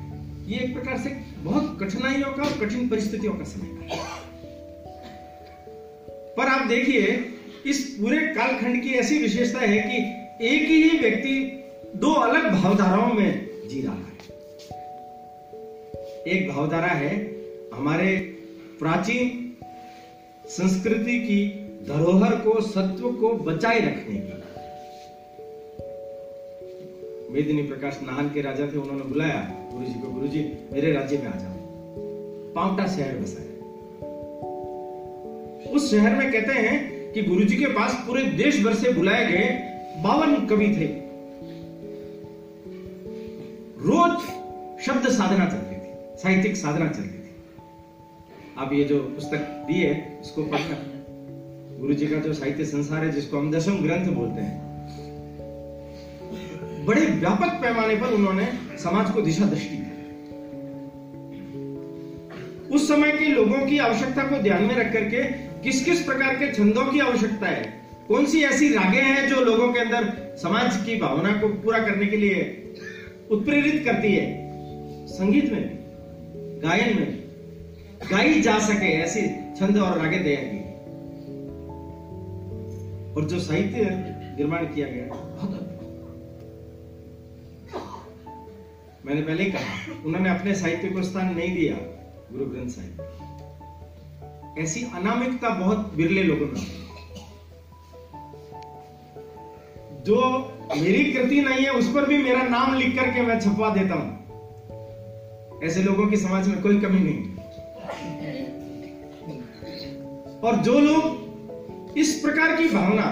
ये 0.49 0.59
एक 0.59 0.73
प्रकार 0.73 0.97
से 0.97 1.09
बहुत 1.37 1.77
कठिनाइयों 1.81 2.31
का 2.31 2.43
और 2.43 2.65
कठिन 2.65 2.89
परिस्थितियों 2.89 3.33
का 3.33 3.43
समय 3.43 3.67
पर 6.37 6.47
आप 6.47 6.67
देखिए, 6.67 7.31
इस 7.65 7.97
पूरे 8.01 8.19
कालखंड 8.27 8.83
की 8.83 8.89
ऐसी 8.89 9.19
विशेषता 9.19 9.59
है 9.59 9.77
कि 9.77 9.97
एक 10.47 10.67
ही 10.69 10.99
व्यक्ति 10.99 11.63
दो 11.95 12.13
अलग 12.13 12.51
भावधाराओं 12.51 13.13
में 13.13 13.49
जी 13.67 13.81
रहा 13.81 13.93
है। 13.93 14.09
एक 16.27 16.49
भावधारा 16.49 16.87
है 16.87 17.15
हमारे 17.73 18.17
प्राचीन 18.79 19.55
संस्कृति 20.45 21.19
की 21.19 21.49
धरोहर 21.87 22.35
को, 22.35 22.61
सत्व 22.61 23.11
को 23.11 23.33
बचाए 23.33 23.79
रखने 23.79 24.15
की। 24.15 24.38
मेदिनी 27.29 27.63
प्रकाश 27.63 27.99
नाहन 28.03 28.29
के 28.29 28.41
राजा 28.41 28.65
थे, 28.65 28.77
उन्होंने 28.77 29.03
बुलाया 29.03 29.41
गुरु 29.73 29.85
जी 29.85 29.93
को 29.93 30.11
गुरु 30.11 30.27
जी 30.27 30.39
मेरे 30.73 30.91
राज्य 30.93 31.17
में 31.17 31.27
आ 31.27 31.35
जाओ। 31.37 31.57
पावटा 32.55 32.87
शहर 32.87 33.17
बसाया 33.17 33.47
उस 35.71 35.91
शहर 35.91 36.15
में 36.15 36.31
कहते 36.31 36.53
हैं 36.53 36.77
कि 37.13 37.21
गुरु 37.23 37.43
जी 37.43 37.55
के 37.55 37.65
पास 37.73 38.03
पूरे 38.07 38.23
देश 38.37 38.63
भर 38.63 38.73
से 38.73 38.93
बुलाए 38.93 39.25
गए 39.31 39.49
बावन 40.03 40.45
कवि 40.47 40.67
थे। 40.69 40.87
रोज 43.81 44.17
शब्द 44.85 45.09
साधना 45.09 45.45
चलती 45.45 45.75
थी, 45.75 46.17
साहित्यिक 46.17 46.55
साधना 46.55 46.87
चलती 46.87 47.09
थी। 47.09 47.33
अब 48.57 48.73
ये 48.73 48.83
जो 48.83 48.99
पुस्तक 48.99 49.41
दी 49.67 49.81
है 49.81 50.19
इसको 50.21 50.43
पढ़ना 50.45 50.77
गुरु 51.79 51.93
जी 51.93 52.07
का 52.07 52.17
जो 52.17 52.33
साहित्य 52.33 52.65
संसार 52.65 53.03
है, 53.05 53.11
जिसको 53.11 53.37
हम 53.37 53.51
दशम 53.51 53.77
ग्रंथ 53.83 54.11
बोलते 54.15 54.41
हैं 54.41 54.68
बड़े 56.89 57.01
व्यापक 57.01 57.49
पैमाने 57.61 57.95
पर 57.95 58.07
उन्होंने 58.07 58.45
समाज 58.77 59.11
को 59.11 59.21
दिशा 59.21 59.45
दृष्टि 59.45 59.75
दी। 59.75 59.89
उस 62.75 62.87
समय 62.87 63.11
के 63.11 63.25
लोगों 63.25 63.67
की 63.67 63.77
आवश्यकता 63.77 64.23
को 64.23 64.41
ध्यान 64.43 64.63
में 64.63 64.75
रख 64.75 64.93
करके 64.93 65.23
किस 65.63 65.85
किस 65.85 66.01
प्रकार 66.05 66.35
के 66.35 66.51
छंदों 66.53 66.85
की 66.85 66.99
आवश्यकता 66.99 67.47
है? 67.47 67.83
कौन 68.07 68.25
सी 68.25 68.43
ऐसी 68.43 68.73
रागे 68.73 69.01
हैं 69.01 69.29
जो 69.29 69.41
लोगों 69.41 69.73
के 69.73 69.79
अंदर 69.79 70.35
समाज 70.41 70.85
की 70.85 70.95
भावना 70.95 71.31
को 71.31 71.47
पूरा 71.47 71.79
करने 71.79 72.05
के 72.05 72.17
लिए 72.17 72.41
उत्प्रेरित 73.31 73.85
करती 73.85 74.13
है? 74.15 74.25
संगीत 75.07 75.51
में, 75.51 75.79
गायन 76.63 76.99
में, 76.99 77.23
गाई 78.11 78.41
जा 78.41 78.59
सके 78.59 78.93
ऐसी 78.97 79.21
छंद 79.59 79.77
और 79.77 79.99
रागे 79.99 80.19
तैयार 80.19 80.43
की 80.45 80.59
और 83.15 83.29
जो 83.29 83.39
साहित्य 83.39 83.79
निर्माण 84.37 84.65
किया 84.65 84.87
गया 84.87 85.28
मैंने 89.05 89.21
पहले 89.21 89.43
ही 89.43 89.51
कहा, 89.51 89.75
उन्होंने 90.05 90.29
अपने 90.29 90.53
साहित्य 90.55 90.87
को 90.87 91.03
स्थान 91.03 91.35
नहीं 91.35 91.55
दिया, 91.55 91.75
गुरु 92.31 92.45
ग्रंथ 92.45 92.69
साहिब। 92.69 94.57
ऐसी 94.59 94.83
अनामिकता 94.95 95.49
बहुत 95.49 95.93
बिरले 95.95 96.23
लोगों 96.23 96.45
में 96.45 96.61
जो 100.03 100.17
मेरी 100.77 101.03
कृति 101.13 101.41
नहीं 101.41 101.65
है, 101.65 101.71
उस 101.71 101.87
पर 101.93 102.05
भी 102.05 102.17
मेरा 102.17 102.41
नाम 102.43 102.75
लिख 102.75 102.95
करके 102.95 103.21
मैं 103.21 103.39
छपवा 103.39 103.69
देता 103.69 103.95
हूँ। 103.95 105.61
ऐसे 105.63 105.83
लोगों 105.83 106.07
की 106.07 106.17
समाज 106.17 106.47
में 106.47 106.61
कोई 106.61 106.79
कमी 106.79 106.99
नहीं। 106.99 107.21
और 110.39 110.55
जो 110.55 110.79
लोग 110.79 111.97
इस 111.97 112.13
प्रकार 112.19 112.55
की 112.55 112.67
भावना, 112.69 113.03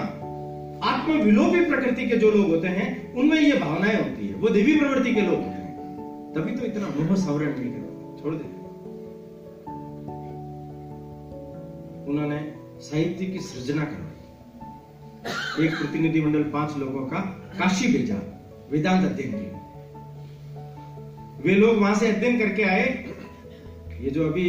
आत्मविलोपी 0.88 1.64
प्रकृति 1.64 2.06
के 2.06 2.16
जो 2.16 2.30
लोग 2.30 2.50
होते 2.50 2.68
हैं, 2.68 3.14
उनमें 3.14 3.40
ये 3.40 3.58
भावनाएँ 3.58 3.96
होती 3.96 4.28
है। 4.28 4.34
वो 4.34 4.48
देवी 4.48 4.78
प्रवृत्ति 4.78 5.14
के 5.14 5.20
लोग 5.20 5.40
हैं। 5.40 5.57
तभी 6.34 6.52
तो 6.56 6.64
इतना 6.66 6.86
मोह 6.88 7.16
सवरण 7.16 7.58
नहीं 7.58 7.70
कर 7.72 8.22
छोड़ 8.22 8.34
दे। 8.34 8.46
उन्होंने 12.10 12.38
साहित्य 12.80 13.26
की 13.26 13.38
सृजना 13.38 13.84
करवाई। 13.84 15.66
एक 15.66 15.72
प्रतिनिधि 15.74 16.20
मंडल 16.20 16.42
पाँच 16.42 16.76
लोगों 16.76 17.06
का 17.06 17.20
काशी 17.58 17.86
भेजा, 17.92 18.18
वेदांत 18.70 19.04
अध्ययन 19.04 19.32
के 19.32 19.48
वे 21.42 21.54
लोग 21.54 21.78
वहाँ 21.78 21.94
से 21.94 22.08
अध्ययन 22.08 22.38
करके 22.38 22.62
आए 22.62 22.84
ये 24.00 24.10
जो 24.10 24.26
अभी 24.26 24.48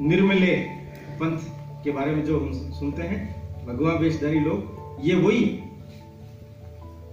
निर्मले 0.00 0.56
पंथ 1.20 1.38
के 1.84 1.90
बारे 1.90 2.14
में 2.14 2.24
जो 2.24 2.38
हम 2.40 2.52
सुनते 2.52 3.02
हैं, 3.02 3.66
भगवान 3.66 3.96
वेशधारी 3.98 4.40
लोग, 4.40 4.58
ये 5.02 5.14
वही 5.14 5.44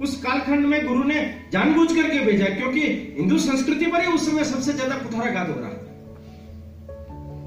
उस 0.02 0.22
कालखंड 0.22 0.66
में 0.66 0.88
गुरु 0.88 1.04
ने 1.04 1.50
जानबूझ 1.52 1.88
करके 1.96 2.20
भेजा, 2.20 2.46
क्योंकि 2.46 2.82
हिंदू 3.18 3.38
संस्कृति 3.38 3.86
पर 3.86 4.02
ही 4.02 4.08
उस 4.14 4.26
समय 4.32 4.44
सबसे 4.44 4.74
ज़्यादा 4.74 4.96
कुठाराघात 4.96 5.50
हो 5.50 5.56
रहा 5.62 5.70
था। 5.70 5.90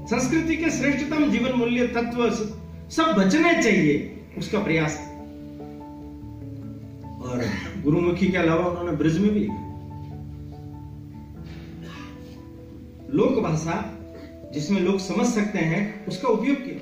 संस्कृति 0.09 0.55
के 0.55 0.69
श्रेष्ठतम 0.69 1.31
जीवन 1.31 1.51
मूल्य, 1.51 1.87
तत्व, 1.87 2.29
सब 2.89 3.13
बचने 3.17 3.63
चाहिए, 3.63 4.25
उसका 4.37 4.59
प्रयास। 4.59 4.97
और 7.21 7.43
गुरुमुखी 7.83 8.27
के 8.27 8.37
अलावा 8.37 8.65
उन्होंने 8.65 8.91
ब्रज 8.91 9.17
में 9.19 9.33
भी 9.33 9.39
लिखा। 9.39 9.63
लोक 13.13 13.39
भाषा, 13.43 13.75
जिसमें 14.53 14.81
लोग 14.81 14.99
समझ 14.99 15.27
सकते 15.27 15.59
हैं, 15.59 16.05
उसका 16.07 16.27
उपयोग 16.27 16.57
किया। 16.57 16.79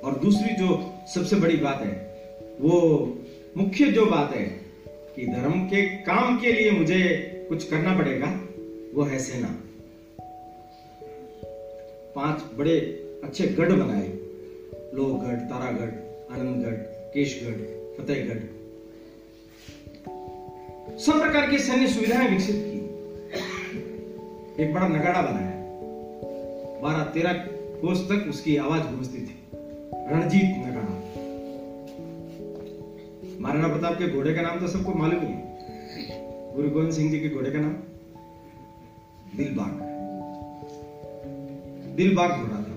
और 0.00 0.18
दूसरी 0.18 0.54
जो 0.56 0.68
सबसे 1.14 1.36
बड़ी 1.36 1.56
बात 1.56 1.82
है 1.82 2.11
वो 2.62 3.18
मुख्य 3.56 3.84
जो 3.84 4.06
बात 4.06 4.34
है 4.34 4.44
कि 5.16 5.26
धर्म 5.26 5.52
के 5.52 5.82
काम 5.82 6.40
के 6.40 6.52
लिए 6.52 6.70
मुझे 6.70 7.28
कुछ 7.48 7.70
करना 7.70 7.98
पड़ेगा, 7.98 8.40
वो 8.94 9.02
है 9.02 9.18
सेना। 9.18 9.58
पाँच 12.14 12.42
बड़े 12.58 12.78
अच्छे 13.24 13.46
गढ़ 13.46 13.72
बनाए। 13.72 14.08
लोहगढ़, 14.94 15.36
तारागढ़, 15.36 15.90
आनंदगढ़, 16.34 16.72
केशगढ़, 17.14 17.56
फतेहगढ़। 17.98 18.38
सब 20.98 21.20
प्रकार 21.20 21.50
की 21.50 21.58
सैन्य 21.58 21.86
सुविधाएँ 21.86 22.30
विकसित 22.30 22.56
की। 22.58 22.78
एक 24.62 24.74
बड़ा 24.74 24.88
नगाड़ा 24.88 25.22
बनाया। 25.22 25.52
बारह 26.82 27.04
तेरह 27.04 27.32
कोस 27.80 28.08
तक 28.12 28.28
उसकी 28.28 28.56
आवाज़ 28.56 28.82
गूंजती 28.82 29.18
थी। 29.18 29.38
रणजीत 29.94 30.66
नगाड़ा। 30.66 30.91
महाराणा 33.42 33.68
प्रताप 33.68 33.98
के 33.98 34.08
घोड़े 34.08 34.34
का 34.34 34.42
नाम 34.42 34.58
तो 34.60 34.66
सबको 34.68 34.92
मालूम 34.94 35.20
ही 35.20 35.26
है। 35.26 36.54
गुरु 36.56 36.68
गोविंद 36.70 36.92
सिंह 36.92 37.10
जी 37.10 37.20
के 37.20 37.28
घोड़े 37.28 37.50
का 37.50 37.58
नाम? 37.58 37.72
दिलबाग। 39.36 39.80
दिलबाग 41.96 42.30
घोड़ा 42.30 42.56
था। 42.56 42.76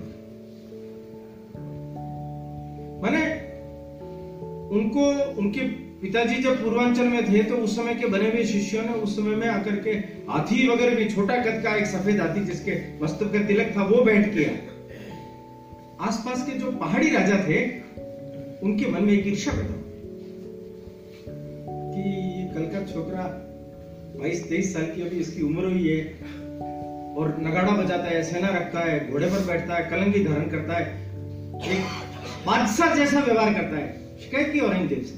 मैंने 3.04 3.22
उनको, 4.76 5.04
उनके 5.42 5.68
पिताजी 6.02 6.42
जब 6.44 6.64
पूर्वांचल 6.64 7.08
में 7.08 7.34
थे 7.34 7.44
तो 7.44 7.56
उस 7.56 7.76
समय 7.76 7.96
के 7.96 8.08
बने 8.08 8.32
हुए 8.32 8.44
शिष्यों 8.46 8.84
ने 8.84 8.94
उस 8.94 9.16
समय 9.16 9.36
में 9.36 9.48
आकर 9.48 9.76
के 9.80 9.92
हाथी 10.32 10.68
वगैरह 10.68 10.96
भी, 10.96 11.06
छोटा 11.06 11.38
कद 11.38 11.64
का 11.64 11.76
एक 11.76 11.86
सफ़ेद 11.86 12.22
हाथी 12.22 12.46
जिसके 12.46 12.82
मस्तक 13.04 13.34
का 13.34 13.46
तिलक 13.46 13.74
था, 13.78 13.84
वो 13.84 14.04
बैठ 14.04 14.34
किया। 14.34 14.52
आसपास 16.06 16.46
के 16.46 16.60
जो 16.60 16.72
पहाड़ी 16.72 17.10
राजा 17.10 17.38
थे, 17.48 17.64
उनके 18.64 18.92
मन 18.92 19.04
में 19.04 19.14
एक 19.14 19.28
ईर्षा 19.28 19.52
पैदा 19.52 19.75
कि 21.96 22.02
ये 22.02 22.46
कल 22.54 22.66
का 22.72 22.86
छोकरा 22.86 23.24
बाईस, 24.16 24.48
तेईस 24.50 24.74
साल 24.74 24.86
की 24.86 25.02
अभी 25.02 25.20
इसकी 25.20 25.42
उम्र 25.44 25.64
हुई 25.66 25.88
है 25.88 26.00
और 27.16 27.36
नगाड़ा 27.42 27.72
बजाता 27.74 28.04
है, 28.06 28.24
सेना 28.24 28.50
रखता 28.50 28.80
है, 28.82 29.12
घोड़े 29.12 29.28
पर 29.28 29.46
बैठता 29.48 29.76
है 29.76 29.90
कलंगी 29.92 30.24
धारण 30.26 30.50
करता 30.50 30.78
है, 30.78 30.86
एक 31.68 31.82
बादशाह 32.48 32.96
जैसा 32.96 33.20
व्यवहार 33.22 33.54
करता 33.54 33.78
है। 33.78 34.20
शिकायत 34.20 34.52
की 34.54 34.60
औरंगज़ेब 34.60 35.04
से। 35.04 35.16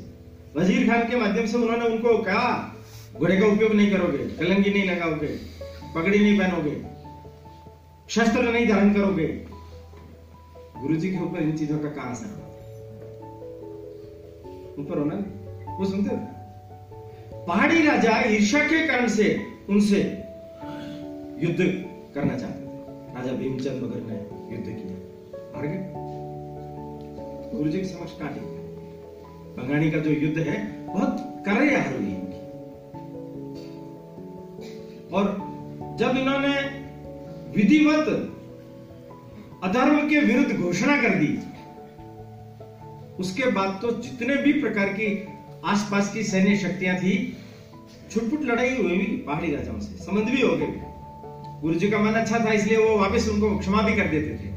वज़ीर 0.56 0.88
खान 0.90 1.08
के 1.10 1.16
माध्यम 1.18 1.46
से 1.46 1.58
उन्होंने 1.58 1.86
उनको 1.88 2.18
कहा, 2.24 2.52
घोड़े 3.18 3.38
का 3.38 3.48
उपयोग 3.48 3.74
नहीं 3.74 3.92
करोगे 3.92 4.18
कलंगी 4.38 4.70
नहीं 4.70 4.90
लगाओगे, 4.90 5.28
पगड़ी 5.96 6.20
नहीं 6.20 6.38
पहनोगे, 6.40 6.76
शस्त्र 8.10 8.52
नहीं 8.52 8.68
धारण 8.68 8.94
करोगे। 8.94 9.28
गुरु 10.80 10.96
जी 10.96 11.12
के 11.12 11.24
ऊपर 11.26 11.42
इन 11.42 11.58
चीज़ों 11.58 11.80
का 11.80 11.90
कहा 11.92 12.10
असर 12.12 12.46
ऊपर 14.80 14.98
होना 15.00 15.16
वो 15.78 15.86
सुनते 15.86 16.10
थे 16.10 16.37
पहाड़ी 17.48 17.82
राजा 17.84 18.20
ईर्षा 18.28 18.60
के 18.60 18.86
कारण 18.88 19.08
से 19.08 19.26
उनसे 19.70 20.00
युद्ध 21.42 21.60
करना 22.16 22.38
चाहते 22.38 22.62
थे। 22.62 23.16
राजा 23.16 23.32
भीमचंद 23.32 23.84
मगर 23.84 24.02
ने 24.02 24.16
युद्ध 24.54 24.66
किया। 24.68 24.96
हार 25.56 25.68
गए 25.68 25.80
गुरु 27.52 27.70
जी 27.72 27.78
के 27.78 27.86
समक्ष 27.86 28.14
काटे। 28.14 28.40
बंगाणी 29.58 29.92
का 29.92 29.98
जो 29.98 30.12
युद्ध 30.12 30.38
है, 30.40 30.58
बहुत 30.88 31.44
करे 31.46 31.76
हार 31.76 31.94
हुई 31.94 32.16
और 35.14 35.24
जब 36.00 36.18
इन्होंने 36.18 36.54
विधिवत 37.58 38.08
अधर्म 39.64 40.10
के 40.10 40.20
विरुद्ध 40.20 40.58
घोषणा 40.58 41.02
कर 41.02 41.16
दी, 41.16 41.40
उसके 43.20 43.52
बाद 43.52 43.80
तो 43.82 43.92
जितने 43.92 44.36
भी 44.36 44.54
प्रकार 44.62 44.90
की 44.94 45.28
आसपास 45.66 46.14
की 46.14 46.24
सैन्य 46.24 46.56
शक्तियाँ 46.58 46.96
थी 46.96 47.37
छुटपुट 48.18 48.44
लड़ाई 48.44 48.70
हुई 48.70 48.98
भी 48.98 49.06
पहाड़ी 49.06 49.56
राजाओं 49.56 49.80
से। 49.80 50.04
संबंध 50.04 50.26
भी 50.26 50.42
हो 50.42 50.58
गए। 50.58 50.68
गुरु 51.62 51.76
जी 51.76 51.90
का 51.90 51.98
मन 51.98 52.12
अच्छा 52.12 52.40
था, 52.40 52.52
इसलिए 52.52 52.78
वो 52.78 52.98
वापस 52.98 53.30
उनको 53.30 53.58
क्षमा 53.58 53.82
भी 53.82 53.96
कर 53.96 54.08
देते 54.08 54.30
थे। 54.30 54.56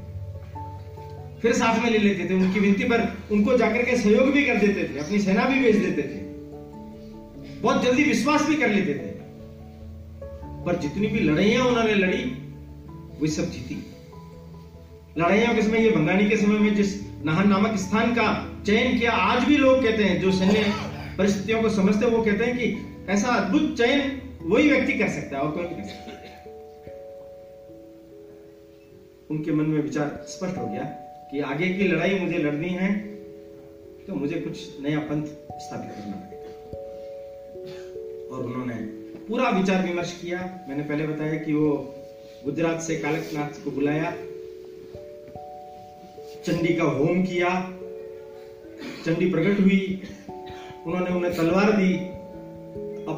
फिर 1.42 1.52
साथ 1.52 1.82
में 1.82 1.90
ले 1.90 1.98
लेते 1.98 2.30
थे, 2.30 2.34
उनकी 2.34 2.60
विनती 2.60 2.84
पर 2.84 3.18
उनको 3.32 3.56
जाकर 3.56 3.82
के 3.82 3.96
सहयोग 3.96 4.30
भी 4.30 4.44
कर 4.44 4.56
देते 4.56 4.84
थे, 4.84 4.98
अपनी 4.98 5.18
सेना 5.18 5.44
भी 5.44 5.60
भेज 5.60 5.76
देते 5.76 6.02
थे। 6.02 6.18
बहुत 7.60 7.84
जल्दी 7.84 8.04
विश्वास 8.04 8.46
भी 8.46 8.56
कर 8.56 8.68
लेते 8.68 8.94
थे। 8.94 9.10
पर 10.64 10.76
जितनी 10.76 11.06
भी 11.06 11.20
लड़ाइयाँ 11.20 11.66
उन्होंने 11.66 11.94
लड़ी, 11.94 12.22
वो 13.20 13.26
सब 13.26 13.50
जीती। 13.50 13.86
लड़ाइयों 15.18 15.54
के 15.54 15.62
समय 15.62 15.78
ये 15.78 15.90
बंगाली 15.90 16.28
के 16.28 16.36
समय 16.36 16.58
में 16.58 16.74
जिस 16.74 17.00
नाहन 17.24 17.48
नामक 17.48 17.76
स्थान 17.76 18.14
का 18.14 18.58
चयन 18.66 18.98
किया, 18.98 19.12
आज 19.12 19.44
भी 19.44 19.56
लोग 19.56 19.82
कहते 19.82 20.04
हैं, 20.04 20.20
जो 20.20 20.32
सैन्य 20.32 20.72
परिस्थितियों 21.18 21.62
को 21.62 21.68
समझते 21.68 22.06
हैं, 22.06 22.12
वो 22.12 22.22
कहते 22.24 22.44
हैं 22.44 22.58
कि 22.58 22.89
ऐसा 23.10 23.28
अद्भुत 23.28 23.76
चयन 23.78 24.00
वही 24.42 24.70
व्यक्ति 24.70 24.92
कर 24.92 25.08
सकता 25.08 25.36
है, 25.36 25.42
और 25.42 25.50
कोई 25.50 25.64
नहीं 25.64 25.76
कर 25.76 25.84
सकता 25.84 26.08
उनके 29.30 29.52
मन 29.52 29.64
में 29.64 29.80
विचार 29.82 30.08
स्पष्ट 30.28 30.56
हो 30.58 30.66
गया 30.66 30.84
कि 31.30 31.40
आगे 31.40 31.68
की 31.74 31.88
लड़ाई 31.88 32.18
मुझे 32.18 32.38
लड़नी 32.38 32.68
है 32.68 32.88
तो 34.06 34.14
मुझे 34.14 34.40
कुछ 34.40 34.80
नया 34.80 34.98
पंथ 35.00 35.26
स्थापित 35.60 35.90
करना 35.96 36.16
पड़ेगा 36.16 36.48
और 38.28 38.44
उन्होंने 38.44 38.74
पूरा 39.28 39.50
विचार 39.50 39.86
विमर्श 39.86 40.12
किया। 40.22 40.38
मैंने 40.68 40.82
पहले 40.82 41.06
बताया 41.06 41.34
कि 41.34 41.52
वो 41.52 41.70
गुजरात 42.44 42.80
से 42.82 42.96
कालकनाथ 42.96 43.62
को 43.64 43.70
बुलाया, 43.70 44.10
चंडी 46.46 46.74
का 46.74 46.84
होम 46.84 47.22
किया, 47.22 47.50
चंडी 49.04 49.30
प्रकट 49.30 49.60
हुई, 49.60 50.02
उन्होंने 50.86 51.10
उन्हें 51.10 51.32
तलवार 51.36 51.72
दी 51.72 51.92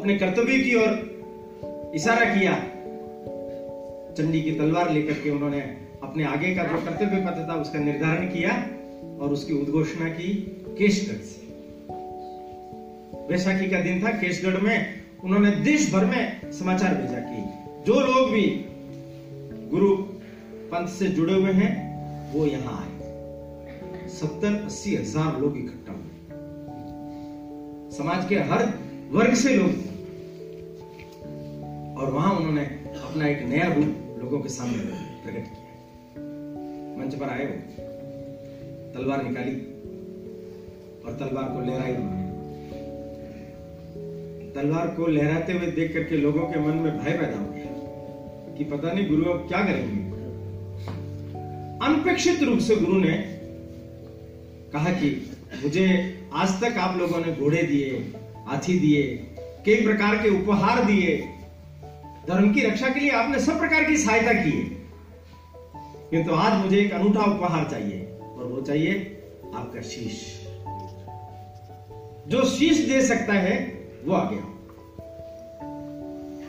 अपने 0.02 0.14
कर्तव्य 0.18 0.58
की 0.58 0.74
ओर 0.74 1.92
इशारा 1.94 2.24
किया। 2.34 2.52
चंडी 4.14 4.40
की 4.42 4.52
तलवार 4.52 4.88
लेकर 4.92 5.12
के 5.14 5.30
उन्होंने 5.30 5.60
अपने 6.02 6.24
आगे 6.24 6.54
का 6.54 6.62
जो 6.62 6.78
कर्तव्य 6.84 7.20
पथ 7.26 7.36
था, 7.48 7.54
उसका 7.54 7.78
निर्धारण 7.78 8.26
किया 8.26 8.54
और 9.18 9.32
उसकी 9.32 9.52
उद्घोषणा 9.54 10.08
की 10.08 10.30
केशगढ़ 10.78 11.20
से। 11.24 11.42
वैशाखी 13.28 13.68
का 13.70 13.80
दिन 13.80 14.02
था, 14.02 14.10
केशगढ़ 14.10 14.58
में 14.60 14.76
उन्होंने 15.24 15.50
देश 15.62 15.92
भर 15.92 16.04
में 16.04 16.52
समाचार 16.52 16.94
भेजा 16.94 17.20
कि 17.20 17.38
जो 17.86 18.00
लोग 18.00 18.30
भी 18.30 18.46
गुरु 19.70 19.94
पंथ 20.72 20.88
से 20.88 21.06
जुड़े 21.10 21.34
हुए 21.34 21.52
हैं, 21.52 21.70
वो 22.32 22.46
यहाँ 22.46 22.74
आए। 22.80 24.08
सत्तर 24.10 24.60
अस्सी 24.64 24.96
हज़ार 24.96 25.40
लोग 25.40 25.56
इकट्ठा 25.58 25.92
हुए। 25.92 26.12
समाज 27.96 28.28
के 28.28 28.42
हर 28.50 28.68
वर्ग 29.12 29.34
से 29.36 29.56
लोग 29.56 29.90
और 32.02 32.10
वहाँ 32.10 32.30
उन्होंने 32.34 32.62
अपना 33.02 33.26
एक 33.28 33.42
नया 33.42 33.66
रूप 33.72 34.20
लोगों 34.22 34.40
के 34.40 34.48
सामने 34.48 34.78
प्रकट 35.24 35.44
किया। 35.44 35.66
मंच 36.98 37.14
पर 37.14 37.28
आए 37.28 37.44
वो। 37.44 37.58
तलवार 38.94 39.22
निकाली 39.22 39.52
और 41.04 41.16
तलवार 41.20 41.44
को 41.44 41.60
लहराई 41.60 41.94
उन्होंने। 41.94 42.26
तलवार 44.52 44.86
को 44.86 45.06
लहराते 45.06 45.52
हुए 45.52 45.66
देख 45.66 45.92
करके 45.94 46.16
लोगों 46.16 46.40
के 46.40 46.60
मन 46.60 46.74
में 46.76 47.04
भय 47.04 47.12
पैदा 47.12 47.38
हो 47.38 47.44
गया 47.44 48.54
कि 48.56 48.64
पता 48.64 48.92
नहीं 48.92 49.08
गुरु 49.08 49.24
अब 49.24 49.48
क्या 49.48 49.60
करेंगे। 49.64 50.00
अनपेक्षित 51.86 52.42
रूप 52.42 52.58
से 52.58 52.76
गुरु 52.76 52.98
ने 52.98 53.12
कहा 54.72 54.92
कि 54.92 55.30
मुझे 55.62 55.86
आज 56.32 56.60
तक 56.60 56.78
आप 56.78 56.98
लोगों 56.98 57.20
ने 57.20 57.32
घोड़े 57.32 57.62
दिए, 57.62 57.90
हाथी 58.46 58.78
दिए, 58.78 59.02
कई 59.66 59.84
प्रकार 59.84 60.16
के 60.16 60.28
उपहार 60.42 60.84
दिए 60.84 61.38
धर्म 62.28 62.52
की 62.54 62.60
रक्षा 62.60 62.88
के 62.88 63.00
लिए 63.00 63.10
आपने 63.10 63.38
सब 63.40 63.58
प्रकार 63.58 63.84
की 63.84 63.96
सहायता 63.96 64.32
की 64.32 64.50
है। 64.50 64.64
किंतु 66.10 66.30
तो 66.30 66.36
आज 66.36 66.52
मुझे 66.64 66.76
एक 66.80 66.92
अनूठा 66.92 67.24
उपहार 67.26 67.68
चाहिए, 67.70 67.98
और 68.20 68.44
वो 68.44 68.60
चाहिए 68.60 68.92
आपका 69.54 69.80
शीश। 69.82 70.20
जो 72.28 72.44
शीश 72.48 72.78
दे 72.88 73.00
सकता 73.06 73.34
है, 73.34 73.54
वो 74.04 74.14
आ 74.14 74.22
गया 74.30 74.44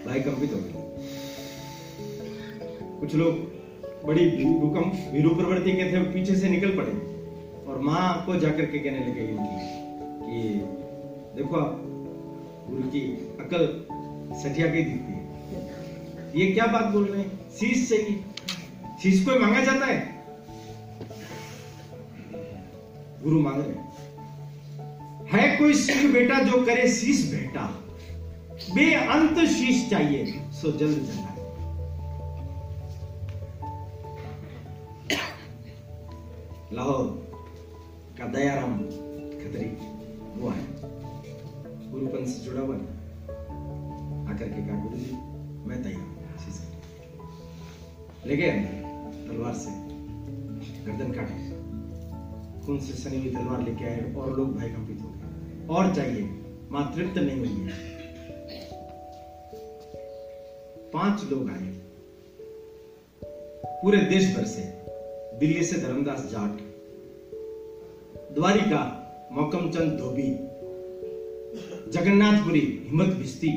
भाई 0.06 0.20
कंपित 0.20 0.54
हो 0.54 0.58
गए 0.58 0.72
कुछ 3.00 3.16
लोग 3.16 3.34
बड़ी 4.06 4.26
भूकंप 4.44 4.94
भीरू 5.12 5.30
प्रवृत्ति 5.36 5.72
के 5.72 5.92
थे, 5.92 6.04
पीछे 6.14 6.36
से 6.36 6.50
निकल 6.50 6.76
पड़े, 6.78 6.94
और 7.68 7.80
माँ 7.82 8.24
को 8.26 8.36
जाकर 8.40 8.66
के 8.66 8.80
कहने 8.80 9.00
लगे 9.00 9.24
इनकी, 9.28 9.58
कि 10.26 10.38
देखो 11.38 11.58
गुरु 12.70 12.90
की 12.90 13.02
अकल 13.40 13.62
सठिया 14.44 14.68
गई 14.68 14.84
दिखती 14.84 15.13
है 15.13 15.13
ये 16.36 16.46
क्या 16.52 16.66
बात 16.66 16.86
बोल 16.86 17.04
रहे 17.06 17.22
हैं? 17.22 17.50
शीश 17.52 17.90
चाहिए 17.90 18.24
शीश 19.04 19.26
कोई 19.26 19.38
मांगा 19.40 19.64
जाता 19.64 19.86
है? 19.86 19.98
गुरु 23.24 23.40
मांग। 23.40 23.58
रहे 23.58 23.82
है 25.32 25.56
कोई 25.58 25.74
सिंह 25.74 26.12
बेटा 26.14 26.40
जो 26.40 26.66
करे 26.66 26.88
शीश 26.92 27.24
बेटा? 27.32 27.66
बेअंत 28.76 29.40
शीश 29.50 29.90
चाहिए, 29.90 30.26
सो 30.54 30.72
जल्द 30.72 30.98
जल्द 30.98 31.32
लाहौर 36.74 37.06
का 38.18 38.28
दयाराम 38.28 38.78
खतरी, 38.78 39.70
वो 40.40 40.50
है। 40.50 40.64
गुरुपंथ 41.92 42.26
से 42.26 42.44
जुड़ा 42.46 42.62
हुआ 42.62 42.76
आकर 44.34 44.48
के 44.48 44.68
कहा 44.68 44.82
गुरु 44.84 44.98
जी 44.98 45.12
मैं 45.70 45.84
तैयार 45.84 46.13
ले 48.28 48.38
गए 48.38 48.50
अंदर 48.50 49.32
तलवार 49.32 49.54
से 49.54 49.70
गर्दन 50.86 51.12
काटे 51.12 51.64
खून 52.66 52.80
से 52.80 52.94
सनी 52.94 53.18
हुई 53.18 53.30
तलवार 53.30 53.64
लेके 53.64 53.86
आए 53.86 54.14
और 54.14 54.38
लोग 54.38 54.58
भय 54.58 54.70
कंपित 54.70 55.02
हो 55.02 55.10
गए। 55.10 55.68
और 55.68 55.96
चाहिए, 55.96 56.22
माँ 56.72 56.94
तृप्त 56.96 57.18
नहीं 57.18 57.38
हुई 57.38 57.48
है। 57.48 57.70
पाँच 60.92 61.24
लोग 61.32 61.50
आए। 61.50 61.74
पूरे 63.82 63.98
देश 63.98 64.38
भर 64.38 64.46
से 64.46 64.62
दिल्ली 65.40 65.64
से 65.64 65.82
धर्मदास 65.82 66.30
जाट। 66.32 66.58
द्वारिका 68.36 69.00
मौकम 69.32 69.72
चंद 69.72 70.00
धोबी, 70.00 70.30
जगन्नाथपुरी, 71.92 72.84
हिम्मत 72.90 73.16
भिस्ती 73.16 73.52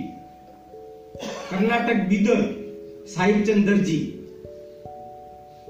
कर्नाटक 1.50 1.94
बीदर 1.94 2.66
साहिब 3.08 3.44
चंद 3.44 3.66
दर्जी 3.66 4.12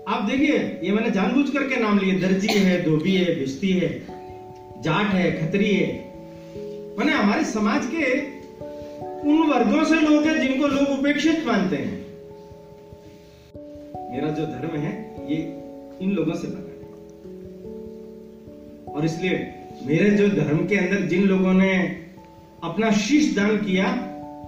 आप 0.08 0.22
देखिए, 0.22 0.80
ये 0.84 0.92
मैंने 0.92 1.10
जानबूझ 1.10 1.50
करके 1.50 1.76
नाम 1.76 1.98
लिए। 1.98 2.18
दर्जी 2.18 2.58
है, 2.58 2.82
धोबी 2.82 3.16
है 3.16 3.34
भिस्ती 3.34 3.72
है, 3.72 3.88
जाट 4.82 5.06
है, 5.06 5.32
खतरी 5.32 5.70
है। 5.74 6.14
मैंने 6.98 7.12
हमारे 7.12 7.44
समाज 7.44 7.86
के 7.86 8.20
उन 9.30 9.38
वर्गों 9.38 9.84
से 9.84 9.94
लोग 9.94 10.24
हैं 10.24 10.40
जिनको 10.40 10.66
लोग 10.66 10.98
उपेक्षित 10.98 11.46
मानते 11.46 11.76
हैं। 11.76 12.06
मेरा 14.12 14.30
जो 14.30 14.46
धर्म 14.46 14.78
है, 14.78 15.16
ये 15.30 15.36
इन 16.00 16.10
लोगों 16.10 16.34
से 16.34 16.48
बना 16.48 16.58
है। 16.58 16.76
और 18.94 19.04
इसलिए 19.04 19.54
मेरे 19.86 20.10
जो 20.10 20.28
धर्म 20.28 20.66
के 20.66 20.76
अंदर 20.76 21.00
जिन 21.00 21.22
लोगों 21.22 21.52
ने 21.52 21.78
अपना 22.62 22.90
शीश 22.90 23.34
दान 23.36 23.56
किया, 23.56 23.86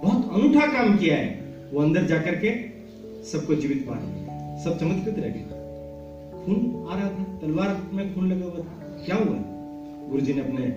बहुत 0.03 0.33
अनूठा 0.33 0.67
काम 0.67 0.97
किया 0.97 1.15
है, 1.15 1.45
वो 1.73 1.81
अंदर 1.81 2.03
जाकर 2.03 2.35
के 2.35 2.55
सबको 3.23 3.55
जीवित 3.55 3.85
पा 3.89 4.15
सब 4.63 4.79
चमत्कृत 4.79 5.15
रह 5.19 5.29
गए। 5.29 5.48
खून 6.49 6.87
आ 6.91 6.95
रहा 6.95 7.09
था, 7.09 7.23
तलवार 7.41 7.89
में 7.93 8.13
खून 8.15 8.31
लगा 8.31 8.45
हुआ 8.45 8.59
था। 8.59 9.03
क्या 9.05 9.15
हुआ? 9.15 9.35
गुरु 10.09 10.21
जी 10.21 10.33
ने 10.33 10.41
अपने 10.41 10.67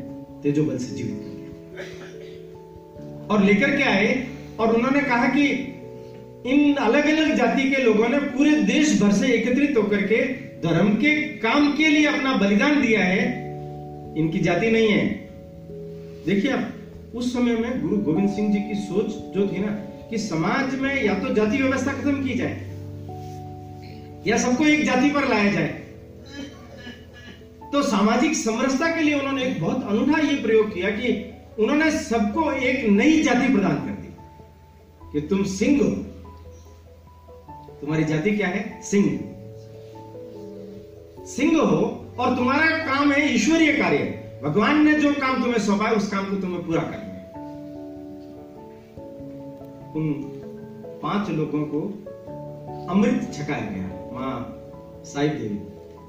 तेजो 0.42 0.64
बल 0.64 0.78
से 0.78 0.96
जीवित 0.96 1.20
कर 1.20 1.28
दिया 1.28 3.26
और 3.26 3.44
लेकर 3.44 3.76
के 3.76 3.82
आए, 3.82 4.08
और 4.60 4.74
उन्होंने 4.76 5.00
कहा 5.00 5.26
कि 5.26 5.44
इन 6.46 6.74
अलग 6.74 7.06
अलग 7.06 7.36
जाति 7.36 7.70
के 7.70 7.82
लोगों 7.82 8.08
ने 8.08 8.18
पूरे 8.18 8.50
देश 8.62 9.00
भर 9.02 9.12
से 9.12 9.32
एकत्रित 9.32 9.76
होकर 9.76 10.02
के 10.02 10.22
धर्म 10.60 10.92
के 10.94 11.14
काम 11.38 11.72
के 11.72 11.88
लिए 11.88 12.06
अपना 12.06 12.36
बलिदान 12.36 12.80
दिया 12.82 13.04
है। 13.04 13.22
इनकी 14.18 14.38
जाति 14.38 14.70
नहीं 14.70 14.88
है। 14.88 15.06
देखिए 16.26 16.50
आप, 16.50 16.68
उस 17.14 17.32
समय 17.32 17.56
में 17.56 17.80
गुरु 17.82 17.96
गोविंद 17.96 18.28
सिंह 18.30 18.52
जी 18.52 18.58
की 18.58 18.74
सोच 18.74 19.06
जो 19.34 19.46
थी 19.48 19.58
ना, 19.58 19.72
कि 20.10 20.18
समाज 20.18 20.74
में 20.80 21.04
या 21.04 21.14
तो 21.14 21.34
जाति 21.34 21.56
व्यवस्था 21.56 21.92
खत्म 21.92 22.24
की 22.24 22.34
जाए 22.34 22.71
या 24.26 24.38
सबको 24.38 24.64
एक 24.64 24.84
जाति 24.84 25.10
पर 25.10 25.28
लाया 25.28 25.52
जाए? 25.52 25.82
तो 27.72 27.82
सामाजिक 27.82 28.34
समरसता 28.34 28.96
के 28.96 29.02
लिए 29.02 29.18
उन्होंने 29.18 29.44
एक 29.44 29.60
बहुत 29.60 29.86
अनूठा 29.88 30.18
ये 30.18 30.42
प्रयोग 30.42 30.74
किया 30.74 30.90
कि 30.90 31.32
उन्होंने 31.58 31.90
सबको 31.90 32.52
एक 32.52 32.88
नई 32.88 33.22
जाति 33.22 33.52
प्रदान 33.54 33.76
कर 33.76 33.90
दी। 33.90 34.08
कि 35.12 35.28
तुम 35.28 35.42
सिंह 35.42 35.82
हो। 35.82 35.90
तुम्हारी 37.80 38.04
जाति 38.04 38.30
क्या 38.30 38.48
है? 38.48 38.82
सिंह। 38.82 39.18
सिंह 41.24 41.62
हो 41.62 42.06
और 42.18 42.36
तुम्हारा 42.36 42.78
काम 42.78 43.12
है 43.12 43.34
ईश्वरीय 43.34 43.72
कार्य। 43.72 43.98
भगवान 44.44 44.84
ने 44.84 44.92
जो 44.92 45.12
काम 45.12 45.42
तुम्हें 45.42 45.58
सौंपा 45.58 45.84
है, 45.84 45.94
उस 45.94 46.10
काम 46.10 46.30
को 46.30 46.36
तुम्हें 46.36 46.66
पूरा 46.66 46.82
करना 46.82 46.96
है। 46.96 47.32
उन 49.92 50.12
पाँच 51.02 51.28
लोगों 51.28 51.64
को 51.64 51.80
अमृत 52.90 53.32
छकाया 53.34 53.70
गया। 53.70 54.01
माँ 54.12 54.32
साहिब 55.04 55.32
देवी 55.32 55.58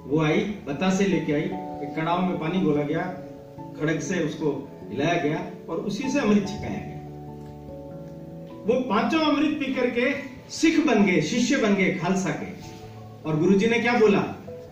वो 0.05 0.21
आई 0.21 0.39
बतासे 0.67 1.05
लेके 1.05 1.33
आई, 1.33 1.41
एक 1.41 1.93
कड़ाव 1.95 2.21
में 2.21 2.39
पानी 2.39 2.59
घोला 2.61 2.83
गया 2.83 3.01
खड़क 3.79 4.01
से 4.01 4.19
उसको 4.19 4.51
हिलाया 4.89 5.21
गया 5.23 5.45
और 5.69 5.77
उसी 5.77 6.09
से 6.09 6.19
अमृत 6.19 6.47
छकाया 6.47 6.79
गया। 6.79 6.99
वो 8.65 8.79
पाँचों 8.79 9.19
अमृत 9.19 9.59
पी 9.59 9.73
करके 9.73 10.11
सिख 10.49 10.79
बन 10.87 11.03
गए, 11.05 11.21
शिष्य 11.21 11.57
बन 11.57 11.75
गए 11.75 11.93
खालसा 11.93 12.29
के। 12.29 12.51
और 13.29 13.39
गुरुजी 13.39 13.67
ने 13.67 13.79
क्या 13.79 13.93
बोला? 13.99 14.23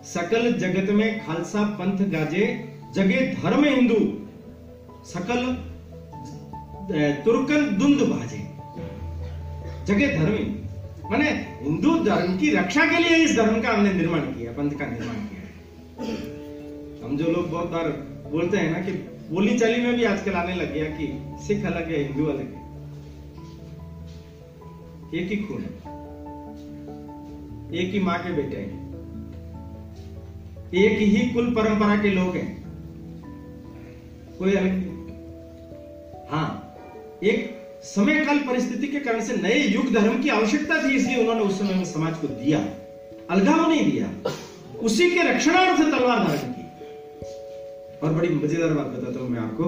सकल 0.04 0.52
जगत 0.54 0.90
में 0.90 1.26
खालसा 1.26 1.64
पंथ 1.64 2.06
गाजे, 2.10 2.46
जगे 2.94 3.26
धर्म 3.44 3.64
हिंदू। 3.66 4.00
सकल 5.06 5.44
तुर्कन 7.26 7.78
दुंद 7.78 8.02
बाजे। 8.10 8.38
जगे 9.86 10.08
धर्म 10.18 10.61
माने 11.12 11.30
हिंदू 11.62 11.98
धर्म 12.04 12.38
की 12.38 12.50
रक्षा 12.50 12.86
के 12.86 13.00
लिए 13.00 13.18
इस 13.18 13.36
धर्म 13.36 13.62
का 13.62 13.70
हमने 13.70 13.94
निर्माण 13.94 14.20
किया, 14.20 14.52
पंथ 14.52 14.72
का 14.72 14.86
निर्माण 14.86 15.16
किया 15.16 15.42
हम 17.06 17.18
जो 17.18 17.32
लोग 17.32 17.50
बहुत 17.52 17.70
बार 17.70 17.90
बोलते 18.32 18.58
हैं 18.58 18.72
ना 18.72 18.80
कि 18.80 18.92
बोली 19.32 19.58
चाली 19.60 19.82
में 19.82 19.96
भी 19.96 20.04
आजकल 20.04 20.34
आने 20.34 20.56
लग 20.56 20.74
गया 20.74 20.86
कि 20.86 21.08
सिख 21.48 21.66
अलग 21.66 21.92
है, 21.92 22.04
हिंदू 22.04 22.26
अलग 22.26 22.54
है। 22.54 22.62
एक 25.22 25.30
ही 25.30 25.38
खून 25.38 25.62
है। 25.62 25.72
एक 27.74 27.94
ही 27.94 28.00
माँ 28.00 28.18
के 28.20 28.34
बेटे 28.34 28.58
हैं। 28.58 28.80
एक 30.74 31.00
ही 31.00 31.30
कुल 31.30 31.56
परंपरा 31.56 31.96
के 32.02 32.10
लोग 32.10 32.36
हैं। 32.36 32.50
कोई 34.40 34.56
अलग 34.56 34.92
हाँ 36.30 36.76
एक 37.24 37.61
समय 37.84 38.26
काल 38.26 38.40
परिस्थिति 38.40 38.88
के 38.88 39.00
कारण 39.00 39.22
से 39.22 39.36
नए 39.38 39.60
युग 39.60 39.92
धर्म 39.94 40.22
की 40.24 40.30
आवश्यकता 40.30 40.82
थी, 40.84 40.96
इसलिए 40.96 41.18
उन्होंने 41.18 41.42
उस 41.42 41.60
समय 41.60 41.74
में 41.76 41.86
समाज 41.86 42.18
को 42.18 42.28
दिया। 42.28 42.60
अलगाव 43.30 43.70
नहीं 43.70 43.92
दिया। 43.92 44.10
उसी 44.80 45.10
के 45.12 45.24
रक्षणार्थ 45.24 45.82
तलवार 45.82 46.20
धारण 46.20 46.52
की। 46.52 46.62
और 48.00 48.14
बड़ी 48.14 48.30
मज़ेदार 48.30 48.74
बात 48.74 48.88
बताता 48.88 49.20
हूँ 49.20 49.30
मैं 49.30 49.40
आपको। 49.40 49.66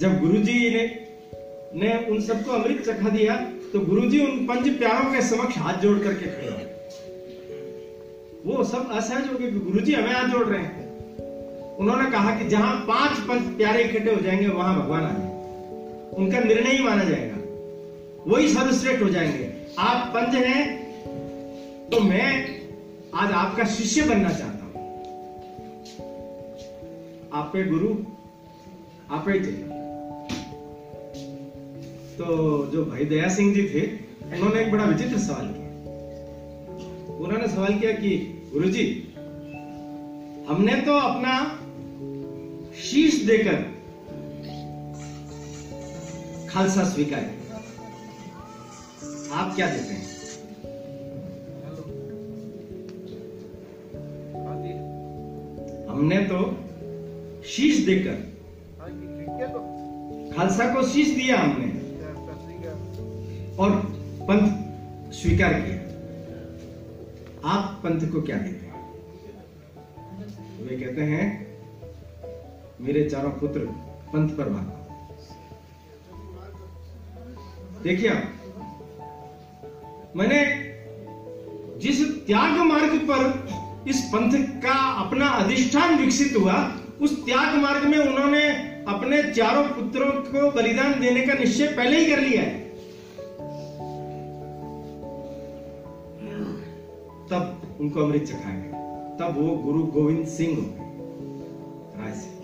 जब 0.00 0.20
गुरुजी 0.20 0.58
ने 0.70 0.84
ने 1.74 1.92
उन 2.10 2.20
सबको 2.20 2.52
अमृत 2.52 2.82
चखा 2.86 3.08
दिया 3.08 3.34
तो 3.72 3.80
गुरुजी 3.80 4.20
उन 4.20 4.46
पंच 4.46 4.68
प्यारों 4.78 5.12
के 5.12 5.22
समक्ष 5.22 5.58
हाथ 5.58 5.80
जोड़ 5.82 5.98
करके 5.98 6.26
खड़े 6.26 6.48
हो 6.48 6.56
वो 8.46 8.64
सब 8.64 8.90
असहज 8.90 9.28
हो 9.28 9.38
गए 9.38 9.50
गुरु 9.50 9.80
जी 9.80 9.94
हमें 9.94 10.12
हाथ 10.12 10.28
जोड़ 10.28 10.46
रहे 10.46 10.60
हैं। 10.60 11.76
उन्होंने 11.76 12.10
कहा 12.10 12.30
कि 12.38 12.48
जहाँ 12.48 12.74
पाँच 12.88 13.18
पंच 13.28 13.42
प्यारे 13.56 13.84
इकट्ठे 13.84 14.10
हो 14.10 14.20
जाएँगे, 14.20 14.46
वहाँ 14.48 14.74
भगवान 14.80 15.02
आ 15.02 15.10
जाए 15.10 15.29
उनका 16.14 16.40
निर्णय 16.40 16.70
ही 16.70 16.84
माना 16.84 17.04
जाएगा। 17.04 17.36
वही 18.26 18.48
सर्वश्रेष्ठ 18.48 19.02
हो 19.02 19.08
जाएँगे। 19.08 19.52
आप 19.78 20.08
पंच 20.08 20.34
हैं 20.34 20.80
तो 21.90 22.00
मैं 22.00 22.60
आज 23.14 23.32
आपका 23.32 23.64
शिष्य 23.64 24.02
बनना 24.02 24.28
चाहता 24.28 24.64
हूँ। 24.64 24.80
आप 27.32 27.52
गुरु, 27.56 27.94
आप 29.10 29.28
तो 32.18 32.66
जो 32.66 32.84
भाई 32.84 33.04
दया 33.04 33.28
सिंह 33.28 33.54
जी 33.54 33.62
थे, 33.62 33.86
उन्होंने 34.36 34.60
एक 34.60 34.72
बड़ा 34.72 34.84
विचित्र 34.84 35.18
सवाल 35.18 35.46
किया। 35.46 35.70
उन्होंने 37.16 37.48
सवाल 37.48 37.78
किया 37.78 37.92
कि 37.92 38.40
गुरु 38.52 38.68
जी 38.68 39.14
हमने 40.48 40.80
तो 40.80 40.92
अपना 40.92 41.58
शीश 42.82 43.14
देकर 43.22 43.79
खालसा 46.52 46.84
स्वीकार। 46.84 47.24
आप 49.32 49.54
क्या 49.56 49.66
देते 49.70 49.94
हैं? 49.94 50.08
हमने 55.90 56.18
तो 56.24 56.38
शीश 57.48 57.84
देकर 57.86 58.16
खालसा 60.36 60.66
को 60.74 60.82
शीश 60.88 61.08
दिया 61.08 61.38
हमने। 61.38 61.68
और 63.56 63.70
पंथ 64.30 65.12
स्वीकार 65.12 65.52
किया। 65.60 65.78
आप 67.50 67.80
पंथ 67.84 68.10
को 68.12 68.22
क्या 68.22 68.38
देते 68.38 68.66
हैं? 68.66 68.82
वे 70.60 70.76
कहते 70.76 71.02
हैं 71.02 71.24
मेरे 72.80 73.08
चारों 73.10 73.30
पुत्र 73.30 73.66
पंथ 74.12 74.36
पर 74.36 74.48
भाग। 74.48 74.79
देखिए 77.82 78.10
मैंने 80.16 80.40
जिस 81.78 82.00
त्याग 82.26 82.58
मार्ग 82.66 82.98
पर 83.10 83.20
इस 83.88 84.00
पंथ 84.04 84.32
का 84.62 84.74
अपना 85.04 85.26
अधिष्ठान 85.26 85.94
विकसित 85.98 86.36
हुआ, 86.36 86.56
उस 87.00 87.24
त्याग 87.24 87.56
मार्ग 87.56 87.84
में 87.84 87.98
उन्होंने 87.98 88.48
अपने 88.88 89.22
चारों 89.32 89.64
पुत्रों 89.68 90.10
को 90.12 90.50
बलिदान 90.50 91.00
देने 91.00 91.26
का 91.26 91.34
निश्चय 91.34 91.66
पहले 91.66 92.00
ही 92.00 92.10
कर 92.10 92.20
लिया 92.20 92.42
है। 92.42 92.58
तब 97.30 97.76
उनको 97.80 98.00
अमृत 98.00 98.22
चखाया 98.22 98.56
गया। 98.56 98.78
तब 99.20 99.38
वो 99.38 99.56
गुरु 99.56 99.82
गोविंद 99.86 100.26
सिंह 100.26 100.56
हो 100.56 100.62
गए। 100.62 102.02
राय 102.02 102.12
सिंह 102.12 102.36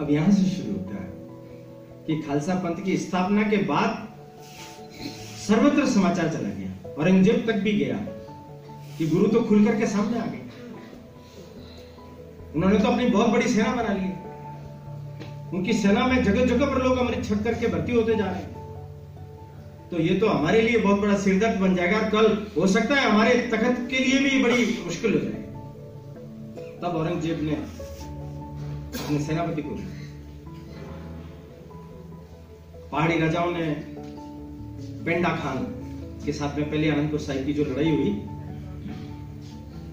अब 0.00 0.10
यहाँ 0.10 0.30
से 0.30 0.44
शुरू 0.46 0.75
कि 2.06 2.20
खालसा 2.22 2.54
पंथ 2.64 2.82
की 2.84 2.96
स्थापना 2.98 3.42
के 3.42 3.56
बाद 3.64 3.90
सर्वत्र 5.38 5.86
समाचार 5.88 6.28
चला 6.28 6.48
गया। 6.50 6.92
औरंगज़ेब 6.94 7.44
तक 7.46 7.56
भी 7.62 7.72
गया 7.72 7.96
कि 8.98 9.06
गुरु 9.06 9.26
तो 9.28 9.40
खुल 9.42 9.64
करके 9.64 9.86
सामने 9.86 10.18
आ 10.18 10.26
गए। 10.26 10.42
उन्होंने 12.54 12.78
तो 12.78 12.88
अपनी 12.88 13.06
बहुत 13.08 13.30
बड़ी 13.30 13.48
सेना 13.48 13.74
बना 13.74 13.92
ली। 13.94 14.12
उनकी 15.56 15.72
सेना 15.74 16.06
में 16.06 16.22
जगह 16.24 16.46
जगह 16.46 16.66
पर 16.66 16.82
लोग 16.82 16.98
अमृत 16.98 17.24
छक 17.24 17.42
करके 17.44 17.66
भर्ती 17.68 17.92
होते 17.92 18.14
जा 18.14 18.24
रहे 18.24 18.42
हैं। 18.42 18.54
तो 19.90 19.98
ये 20.00 20.14
तो 20.20 20.28
हमारे 20.28 20.60
लिए 20.62 20.78
बहुत 20.78 21.00
बड़ा 21.00 21.16
सिरदर्द 21.18 21.60
बन 21.60 21.74
जाएगा। 21.74 21.98
कल 22.10 22.26
हो 22.56 22.66
सकता 22.68 22.94
है 22.94 23.10
हमारे 23.10 23.34
तखत 23.52 23.86
के 23.90 23.98
लिए 23.98 24.18
भी 24.20 24.42
बड़ी 24.44 24.64
मुश्किल 24.86 25.12
हो 25.12 25.20
जाएगी 25.20 25.44
तब 26.80 26.96
औरंगज़ेब 26.96 27.42
ने 27.42 27.54
अपने 28.96 29.18
सेनापति 29.20 29.62
को 29.62 29.76
पहाड़ी 32.92 33.18
राजाओं 33.18 33.52
ने 33.52 33.72
पेंडा 35.04 35.28
खान 35.28 35.64
के 36.26 36.32
साथ 36.32 36.58
में 36.58 36.70
पहले 36.70 36.90
आनंदपुर 36.90 37.20
साहिब 37.20 37.46
की 37.46 37.52
जो 37.52 37.64
लड़ाई 37.64 37.90
हुई, 37.90 38.10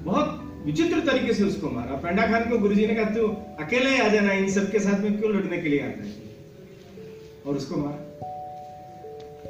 बहुत 0.04 0.40
विचित्र 0.66 1.00
तरीके 1.00 1.34
से 1.34 1.44
उसको 1.44 1.70
मारा। 1.70 1.96
पेंडा 1.96 2.28
खान 2.28 2.50
को 2.50 2.58
गुरुजी 2.58 2.88
ने 2.88 2.96
कहा, 2.96 3.10
तू 3.10 3.28
अकेले 3.64 3.98
आ 4.00 4.08
जाना, 4.08 4.34
इन 4.34 4.50
सबके 4.50 4.80
साथ 4.80 5.00
में 5.00 5.20
क्यों 5.20 5.32
लड़ने 5.32 5.58
के 5.58 5.70
लिए 5.70 5.80
आता 5.80 6.04
है? 6.04 6.14
और 7.48 7.58
उसको 7.58 7.78
मारा। 7.78 8.00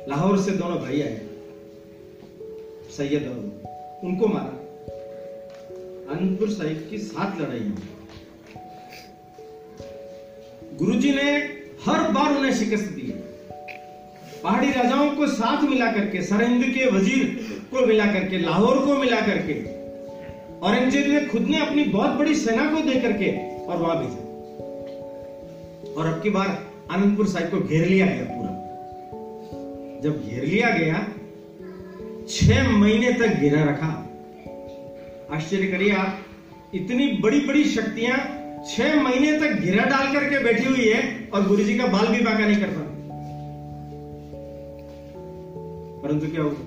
लाहौर 0.09 0.41
से 0.41 0.51
दोनों 0.51 0.77
भाई 0.77 1.01
आए। 1.01 1.27
सैयद 2.97 3.27
और 3.27 3.63
उनको 4.03 4.27
मारा। 4.27 4.59
अनंतपुर 6.13 6.49
साहिब 6.49 6.87
की 6.89 6.97
सात 6.97 7.41
लड़ाइयाँ 7.41 7.77
गुरुजी 10.73 11.11
ने 11.11 11.31
हर 11.85 12.11
बार 12.11 12.37
उन्हें 12.37 12.53
शिकस्त 12.53 12.92
पहाड़ी 14.43 14.71
राजाओं 14.71 15.09
को 15.11 15.27
साथ 15.27 15.63
मिला 15.63 15.91
करके, 15.91 16.21
सरहिंद 16.21 16.63
के 16.63 16.85
वज़ीर 16.91 17.25
को 17.71 17.85
मिला 17.85 18.05
करके, 18.05 18.37
लाहौर 18.37 18.77
को 18.85 18.95
मिला 18.95 19.19
करके, 19.21 19.53
औरंगज़ेब 20.59 21.07
ने 21.07 21.19
खुद 21.25 21.41
ने 21.41 21.59
अपनी 21.59 21.83
बहुत 21.83 22.11
बड़ी 22.11 22.35
सेना 22.35 22.65
को 22.71 22.81
दे 22.81 22.99
करके 22.99 23.31
और 23.65 23.77
वहाँ 23.77 23.97
भेजा। 23.97 24.21
और 25.93 26.07
अब 26.07 26.21
की 26.21 26.29
बार 26.29 26.47
आनंदपुर 26.91 27.27
साहिब 27.27 27.49
को 27.49 27.59
घेर 27.59 27.87
लिया 27.87 28.05
गया 28.05 28.25
पूरा। 28.25 28.51
जब 30.03 30.21
घेर 30.29 30.43
लिया 30.43 30.69
गया, 30.69 31.07
छह 32.29 32.69
महीने 32.69 33.11
तक 33.13 33.39
घेरा 33.39 33.63
रखा। 33.63 33.91
आश्चर्य 35.35 35.67
करिए 35.67 35.91
आप, 35.91 36.19
इतनी 36.75 37.07
बड़ी 37.21 37.39
बड़ी 37.39 37.63
शक्तियाँ 37.63 38.17
छह 38.69 39.01
महीने 39.01 39.31
तक 39.39 39.59
घेरा 39.59 39.83
डाल 39.85 40.13
करके 40.13 40.43
बैठी 40.43 40.65
हुई 40.65 40.87
है 40.87 41.29
और 41.33 41.47
गुरु 41.47 41.63
जी 41.63 41.77
का 41.77 41.87
बाल 41.87 42.07
भी 42.07 42.19
बाका 42.19 42.45
नहीं 42.47 42.57
करता। 42.57 42.82
परंतु 46.13 46.27
क्या 46.27 46.43
होगा 46.43 46.63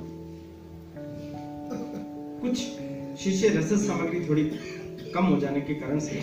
कुछ 2.40 2.56
शिष्य 3.18 3.48
रस 3.48 3.86
सामग्री 3.86 4.28
थोड़ी 4.28 4.50
कम 5.14 5.24
हो 5.24 5.40
जाने 5.40 5.60
के 5.60 5.74
कारण 5.74 5.98
से 5.98 6.16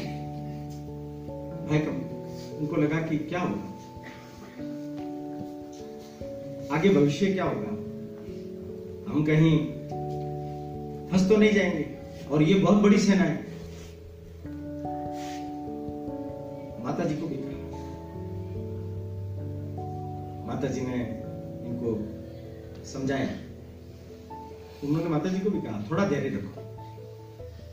भाई 1.68 1.80
कम 1.80 1.94
उनको 2.58 2.76
लगा 2.76 3.02
कि 3.02 3.18
क्या 3.18 3.40
होगा? 3.40 3.70
आगे 6.76 6.90
भविष्य 6.90 7.34
क्या 7.34 7.44
होगा? 7.44 7.70
हम 9.12 9.26
कहीं 9.28 9.58
फंस 11.12 11.30
तो 11.30 11.38
नहीं 11.38 11.54
जाएँगे। 11.54 11.86
और 12.32 12.44
ये 12.44 12.54
बहुत 12.54 12.78
बड़ी 12.78 12.98
सेना 12.98 13.24
है। 13.24 13.43
समझाया 22.94 23.40
उन्होंने 24.84 25.10
माता 25.10 25.30
जी 25.30 25.40
को 25.40 25.50
भी 25.50 25.62
कहा, 25.62 25.86
थोड़ा 25.92 26.10
धैर्य 26.10 26.30
रखो। 26.30 26.62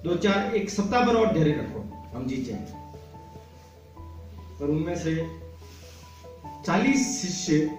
दो 0.05 0.17
चार, 0.17 0.55
एक 0.55 0.71
सप्ताह 0.71 1.05
भर 1.05 1.17
और 1.17 1.35
धैर्य 1.35 1.53
रखो, 1.53 1.81
हम 2.19 2.27
जीत 2.27 2.47
जाएँगे। 2.47 2.73
पर 4.61 4.65
उनमें 4.65 4.97
से 4.97 5.27
चालीस 6.67 7.23
शिष्य 7.23 7.79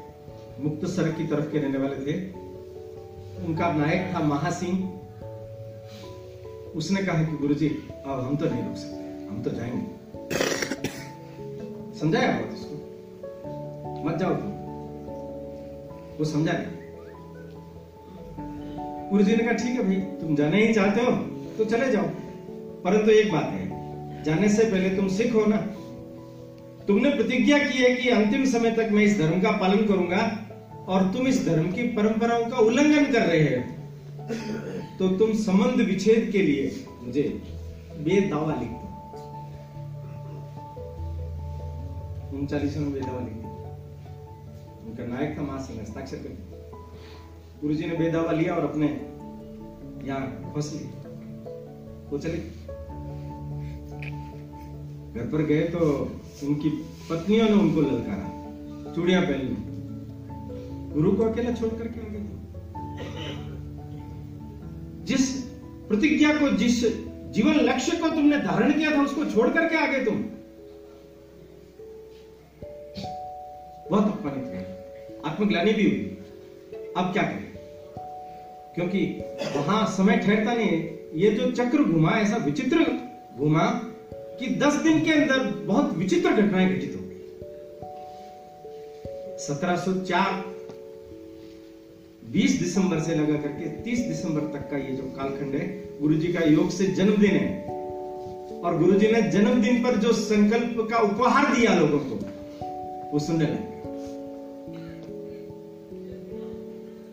मुक्त 0.60 0.88
सड़क 0.88 1.18
की 1.18 1.24
तरफ़ 1.24 1.52
के 1.52 1.58
रहने 1.58 1.78
वाले 1.78 1.96
थे। 1.96 2.32
उनका 3.46 3.72
नायक 3.72 4.16
था 4.16 4.20
महासिंह। 4.20 5.00
उसने 6.76 7.04
कहा 7.04 7.24
कि 7.24 7.38
गुरुजी, 7.38 7.70
अब 8.06 8.20
हम 8.20 8.38
तो 8.38 8.46
नहीं 8.46 8.64
रुक 8.64 8.78
सकते, 8.78 9.26
हम 9.28 9.44
तो 9.44 9.50
जाएँगे। 9.50 10.02
समझाया 12.00 12.42
बात 12.42 12.54
उसको। 12.54 12.76
मत 14.06 14.16
जाओ 14.16 14.36
तुम। 14.36 14.52
वो 16.18 16.26
समझा 16.26 16.52
नहीं 16.52 16.81
गुरुजी 19.12 19.36
ने 19.36 19.44
कहा 19.44 19.54
ठीक 19.54 19.80
है 19.80 19.84
भाई, 19.86 19.96
तुम 20.20 20.36
जाने 20.36 20.66
ही 20.66 20.74
चाहते 20.74 21.02
हो 21.02 21.12
तो 21.58 21.66
चले 21.66 21.92
जाओ। 21.92 22.04
परंतु 22.84 23.12
एक 23.12 23.32
बात 23.32 23.46
है, 23.46 24.24
जाने 24.24 24.50
से 24.50 24.64
पहले 24.66 24.90
तुम 24.98 25.08
सिख 25.10 25.34
हो 25.36 25.46
ना? 25.46 25.58
तुमने 26.88 27.10
प्रतिज्ञा 27.10 27.58
की 27.60 27.78
है 27.78 27.90
कि 27.96 28.10
अंतिम 28.10 28.46
समय 28.52 28.72
तक 28.72 28.90
मैं 28.92 29.04
इस 29.04 29.18
धर्म 29.18 29.42
का 29.42 29.52
पालन 29.58 29.86
करूँगा 29.88 30.22
और 30.88 31.12
तुम 31.14 31.28
इस 31.28 31.46
धर्म 31.46 31.72
की 31.72 31.84
परंपराओं 31.96 32.46
का 32.46 32.58
उल्लंघन 32.60 33.12
कर 33.12 33.28
रहे 33.28 33.42
हो। 33.48 33.62
तो 35.00 35.08
तुम 35.18 35.34
संबंध 35.40 35.82
विच्छेद 35.82 36.30
के 36.32 36.42
लिए 36.42 36.86
मुझे 37.04 37.24
बेदावा 38.00 38.56
लिख 38.56 38.70
दो। 38.70 38.88
उनचालीस 42.38 42.78
में 42.78 42.94
बेदावा 42.94 43.20
लिख 43.20 43.34
दिया 43.34 43.52
उनका 44.82 45.04
नायक 45.08 45.38
था 45.38 45.42
महासिंह, 45.44 45.82
हस्ताक्षर 45.82 46.18
कर 46.18 46.30
गुरु 47.62 47.74
जी 47.74 47.86
ने 47.86 47.96
बेदावा 47.96 48.32
लिया 48.32 48.54
और 48.54 48.64
अपने 48.64 48.88
यहाँ 50.08 50.52
फंस 50.56 50.72
लिया 50.74 51.10
वो 52.12 52.18
चले। 52.18 52.38
घर 55.14 55.28
पर 55.28 55.44
गए 55.46 55.62
तो 55.68 55.80
उनकी 56.44 56.70
पत्नियों 57.10 57.46
ने 57.46 57.54
उनको 57.54 57.82
ललकारा, 57.82 58.94
चूड़िया 58.94 59.20
पहन। 59.22 59.42
ली 59.42 59.56
गुरु 60.94 61.12
को 61.12 61.24
अकेला 61.24 61.52
छोड़ 61.52 61.70
करके 61.74 62.00
आ 62.00 62.10
गए 62.10 62.24
जिस 65.06 65.30
प्रतिज्ञा 65.88 66.34
को, 66.36 66.50
जिस 66.58 66.82
जीवन 67.32 67.56
लक्ष्य 67.62 67.98
को 67.98 68.10
तुमने 68.10 68.38
धारण 68.38 68.74
किया 68.74 68.96
था, 68.98 69.02
उसको 69.04 69.26
छोड़ 69.26 69.50
करके 69.50 69.78
आ 69.78 69.86
गए 69.88 70.06
तुम। 70.06 70.24
बहुत 73.92 74.06
अपमानित 74.06 75.22
आत्मग्लानी 75.26 75.74
भी 75.74 75.84
हुई। 75.84 76.18
अब 76.98 77.14
क्या 77.14 77.24
करें? 77.24 77.51
क्योंकि 78.76 79.06
वहाँ 79.56 79.86
समय 79.98 80.18
ठहरता 80.18 80.54
नहीं 80.54 80.68
है। 80.68 80.80
ये 81.16 81.32
जो 81.32 81.52
चक्र 81.52 81.84
घुमा 81.84 82.12
ऐसा 82.12 82.38
विचित्र 82.38 82.86
घुमा 83.38 83.66
कि 84.40 84.48
दस 84.56 84.74
दिन 84.74 85.04
के 85.06 85.12
अंदर 85.12 85.40
बहुत 85.66 85.94
विचित्र 85.94 86.30
घटनाएँ 86.32 86.68
घटित 86.70 86.94
हो 86.96 87.02
गई 87.04 87.20
सत्रह 89.38 89.76
बीस 92.32 92.60
दिसंबर 92.60 93.00
से 93.00 93.16
लगा 93.16 93.38
करके 93.38 93.70
तीस 93.84 94.00
दिसंबर 94.00 94.42
तक 94.42 94.70
का 94.72 94.78
ये 94.78 94.96
जो 94.96 95.04
कालखंड 95.04 95.56
है 95.56 95.66
गुरु 96.02 96.16
जी 96.16 96.34
का 96.34 96.46
योग 96.46 96.70
से 96.70 96.88
जन्मदिन 96.88 97.32
है। 97.32 97.48
और 98.62 98.78
गुरु 98.78 99.00
जी 99.00 99.08
ने 99.08 99.22
जन्मदिन 99.22 99.84
पर 99.84 99.96
जो 99.96 100.14
संकल्प 100.14 100.88
का 100.92 100.98
उपहार 101.00 101.56
दिया 101.56 101.74
लोगों 101.76 102.00
को, 102.00 102.16
वो 103.14 103.20
सुनने 103.20 103.46
लगे 103.46 103.71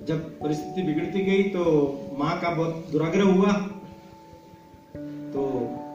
जब 0.09 0.21
परिस्थिति 0.41 0.83
बिगड़ती 0.83 1.21
गई 1.21 1.43
तो 1.43 1.63
माँ 2.19 2.41
का 2.41 2.51
बहुत 2.51 2.87
दुराग्रह 2.93 3.33
हुआ। 3.33 3.53
तो 5.33 5.43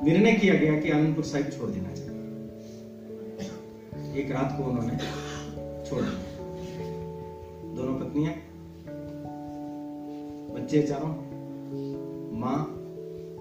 निर्णय 0.05 0.31
किया 0.31 0.55
गया 0.55 0.79
कि 0.79 0.89
आनंदपुर 0.91 1.23
साहिब 1.23 1.49
छोड़ 1.49 1.69
देना 1.69 1.93
चाहिए। 1.93 2.11
एक 4.21 4.31
रात 4.31 4.53
को 4.57 4.63
उन्होंने 4.63 4.97
छोड़ 5.85 6.01
दिया। 6.01 6.17
दोनों 7.75 7.95
पत्नियाँ, 7.99 8.33
बच्चे 10.53 10.81
चारों, 10.83 11.09
माँ 12.39 12.59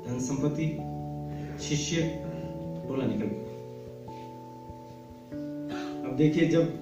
धन 0.07 0.19
संपत्ति 0.21 0.69
शिष्य 1.65 1.95
बोला 2.89 3.07
निकल 3.07 3.27
गया। 3.27 3.51
अब 6.09 6.17
देखिए 6.17 6.49
जब 6.49 6.82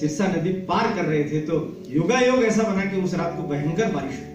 सिरसा 0.00 0.26
नदी 0.26 0.52
पार 0.52 0.94
कर 0.94 1.04
रहे 1.04 1.24
थे 1.24 1.40
तो 1.40 1.54
योगा 1.88 2.18
योग 2.20 2.44
ऐसा 2.44 2.62
बना 2.62 2.84
कि 2.84 2.96
उस 3.02 3.14
रात 3.14 3.36
को 3.36 3.42
भयंकर 3.42 3.92
बारिश 3.92 4.18
हुई। 4.18 4.34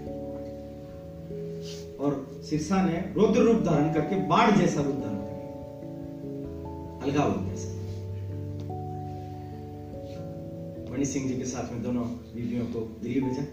और 1.97 2.41
सिरसा 2.49 2.81
ने 2.81 3.03
रुद्र 3.17 3.41
रूप 3.41 3.61
धारण 3.61 3.93
करके 3.93 4.15
बाढ़ 4.27 4.51
जैसा 4.57 4.81
रूप 4.81 4.95
धारण 4.95 5.19
कर 5.21 5.29
अलगा 7.03 7.23
हो 7.23 7.45
जैसा 7.45 7.69
मणि 10.91 11.05
सिंह 11.05 11.27
जी 11.27 11.35
के 11.37 11.45
साथ 11.45 11.71
में 11.73 11.83
दोनों 11.83 12.03
बीवियों 12.35 12.65
को 12.65 12.79
दिल्ली 13.03 13.21
भेजा। 13.21 13.43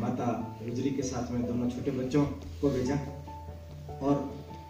माता 0.00 0.58
गुजरी 0.64 0.90
के 0.90 1.02
साथ 1.02 1.30
में 1.32 1.46
दोनों 1.46 1.68
छोटे 1.70 1.90
बच्चों 1.90 2.24
को 2.60 2.70
भेजा। 2.70 2.94
और 4.02 4.14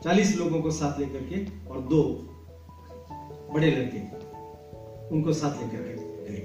40 0.04 0.36
लोगों 0.36 0.60
को 0.62 0.70
साथ 0.70 1.00
लेकर 1.00 1.22
के 1.22 1.68
और 1.68 1.80
दो 1.80 2.02
बड़े 3.54 3.70
लड़के 3.70 4.21
उनको 5.12 5.32
साथ 5.32 5.50
लेकर 5.50 5.84
के। 5.84 5.94
गए 6.32 6.38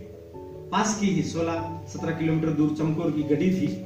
पास 0.72 1.00
की 1.00 1.08
ही 1.08 1.24
16-17 1.24 2.12
किलोमीटर 2.12 2.48
दूर 2.48 2.76
चमकोर 2.78 3.12
की 3.12 3.24
गड्डी 3.24 3.52
थी। 3.52 3.86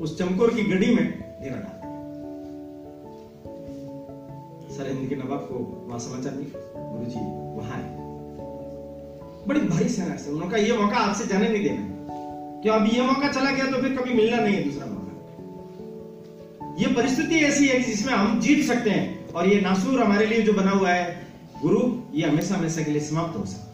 उस 0.00 0.18
चमकोर 0.18 0.54
की 0.54 0.62
गड्डी 0.62 0.94
में 0.94 1.06
डेरा 1.42 1.56
डाल। 1.56 1.78
सरहिंद 4.76 5.08
के 5.08 5.16
नवाब 5.16 5.38
को 5.38 5.86
वहाँ 5.88 5.98
समाचार 5.98 6.34
मिला। 6.34 6.60
गुरु 6.92 7.04
जी 7.04 7.20
वहाँ 7.58 7.78
है। 7.78 7.96
बड़ी 9.46 9.60
भारी 9.60 9.88
सेना 9.88 10.16
से 10.16 10.30
उन्होंने 10.30 10.50
कहा, 10.50 10.66
ये 10.66 10.72
मौका 10.72 10.96
आपसे 10.96 11.26
जाने 11.26 11.48
नहीं 11.48 11.62
देना 11.62 11.98
क्यों? 12.62 12.74
अभी 12.74 12.90
यह 12.90 13.06
मौका 13.06 13.32
चला 13.32 13.50
गया 13.50 13.66
तो 13.66 13.82
फिर 13.82 13.96
कभी 13.96 14.14
मिलना 14.14 14.36
नहीं 14.36 14.54
है 14.54 14.64
दूसरा 14.64 14.86
मौका। 14.86 15.04
ये 16.78 16.94
परिस्थिति 16.94 17.34
ऐसी 17.34 17.68
है 17.68 17.80
जिसमें 17.80 18.14
हम 18.14 18.40
जीत 18.40 18.66
सकते 18.66 18.90
हैं 18.90 19.28
और 19.28 19.48
ये 19.48 19.60
नासूर 19.60 20.02
हमारे 20.02 20.26
लिए 20.26 20.42
जो 20.42 20.52
बना 20.52 20.70
हुआ 20.70 20.90
है, 20.90 21.26
गुरु, 21.62 21.96
ये 22.14 22.28
हमेशा 22.28 22.54
हमेशा 22.54 22.82
के 22.82 22.90
लिए 22.90 23.00
समाप्त 23.00 23.38
हो 23.38 23.44
सकता 23.44 23.62
उन्होंने 23.62 23.67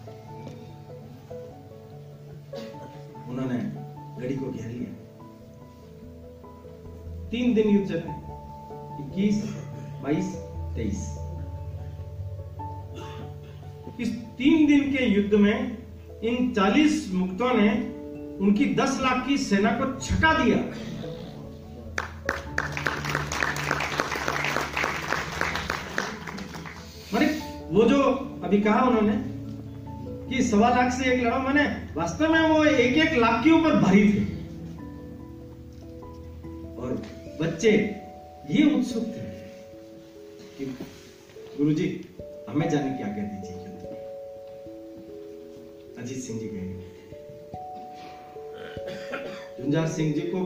गड़ी 4.25 4.37
को 4.37 4.51
घेर 4.51 4.67
लिया। 4.67 4.93
तीन 7.31 7.55
दिन 7.55 7.69
युद्ध 7.69 7.89
चले 7.89 8.13
इक्कीस, 9.03 9.43
बाईस, 10.03 10.35
तेईस। 10.77 11.03
इस 14.01 14.15
तीन 14.39 14.67
दिन 14.67 14.91
के 14.93 15.05
युद्ध 15.07 15.35
में 15.35 15.79
इन 16.23 16.53
चालीस 16.55 17.13
मुक्तों 17.15 17.53
ने 17.55 17.69
उनकी 18.39 18.65
दस 18.75 18.99
लाख 19.03 19.27
की 19.27 19.39
सेना 19.39 19.71
को 19.71 19.93
छका 20.01 20.33
दिया। 20.45 20.59
वो 27.67 27.85
जो 27.85 28.03
अभी 28.45 28.61
कहा 28.61 28.81
उन्होंने 28.81 29.13
कि 30.35 30.43
सवा 30.43 30.69
लाख 30.69 30.93
से 30.93 31.13
एक 31.13 31.23
लड़ा 31.23 31.39
मैंने, 31.39 31.95
वास्तव 31.95 32.33
में 32.33 32.41
वो 32.41 32.65
एक 32.65 32.97
एक 32.99 33.19
लाख 33.19 33.45
के 33.45 33.51
ऊपर 33.51 33.75
भारी 33.77 34.13
थे। 34.13 34.25
और 36.77 37.03
बच्चे, 37.43 37.71
ये 38.51 38.75
उत्सुक 38.75 39.05
थे 39.05 39.31
कि 40.59 40.67
गुरुजी, 41.59 42.09
हमें 42.49 42.69
जाने 42.69 42.91
की 42.91 43.03
आज्ञा 43.03 43.25
दीजिए 43.25 43.61
अजीत 45.99 46.19
सिंह 46.19 46.41
जी 46.41 46.47
कहेंगे। 46.47 46.85
झुंझार 49.63 49.89
सिंह 49.89 50.15
जी 50.15 50.21
को 50.21 50.41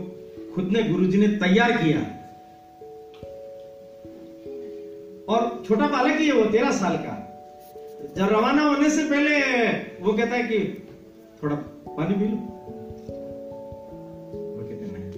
खुद 0.55 0.69
ने 0.73 0.83
गुरुजी 0.83 1.19
ने 1.19 1.29
तैयार 1.29 1.73
किया। 1.73 2.01
और 5.29 5.65
छोटा 5.69 5.89
बालक 5.89 6.21
ही 6.21 6.27
है 6.27 6.33
वो, 6.33 6.45
तेरह 6.45 6.73
साल 6.73 6.97
का। 6.97 7.18
जब 7.99 8.29
रवाना 8.33 8.63
होने 8.63 8.89
से 8.91 9.03
पहले 9.05 9.33
वो 10.03 10.13
कहता 10.13 10.35
है 10.35 10.43
कि 10.43 10.59
थोड़ा 11.43 11.57
पानी 11.89 12.15
पी 12.15 12.27
लो। 12.27 12.37
वो 14.49 14.63
कहते 14.63 14.85
नहीं, 14.85 15.09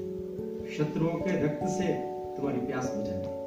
शत्रुओं 0.77 1.17
के 1.21 1.33
रक्त 1.45 1.63
से 1.71 1.87
तुम्हारी 2.37 2.61
प्यास 2.67 2.87
बुझाएगी 2.97 3.39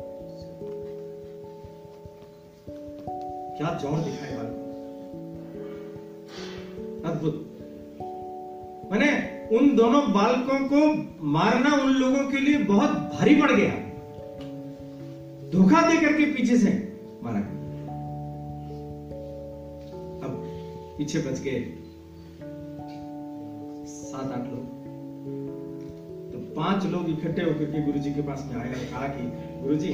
क्या 3.58 3.70
ज़ोर 3.82 3.98
दिखाए 4.00 4.32
बालक 4.36 4.56
अद्भुत। 7.06 7.36
मैंने 8.92 9.10
उन 9.58 9.64
दोनों 9.76 10.02
बालकों 10.14 10.60
को 10.68 10.80
मारना 11.30 11.72
उन 11.76 11.90
लोगों 11.94 12.24
के 12.32 12.40
लिए 12.40 12.58
बहुत 12.66 12.92
भारी 13.14 13.36
पड़ 13.42 13.52
गया। 13.52 13.74
धोखा 15.52 15.82
दे 15.90 15.96
करके 16.02 16.26
पीछे 16.34 16.58
से 16.58 16.72
मारा 17.24 17.40
गया। 17.40 17.53
पीछे 20.98 21.20
बच 21.20 21.40
गए। 21.40 21.60
सात 23.88 24.32
आठ 24.32 24.48
लोग। 24.48 24.66
तो 26.32 26.40
पाँच 26.56 26.86
लोग 26.86 27.10
इकट्ठे 27.10 27.42
होकर 27.42 27.66
के 27.66 27.82
गुरु 27.82 28.00
जी 28.00 28.14
के 28.14 28.22
पास 28.22 28.50
में 28.52 28.62
आए 28.62 28.70
और 28.70 28.86
कहा 28.92 29.08
कि 29.08 29.24
गुरु 29.62 29.76
जी 29.76 29.90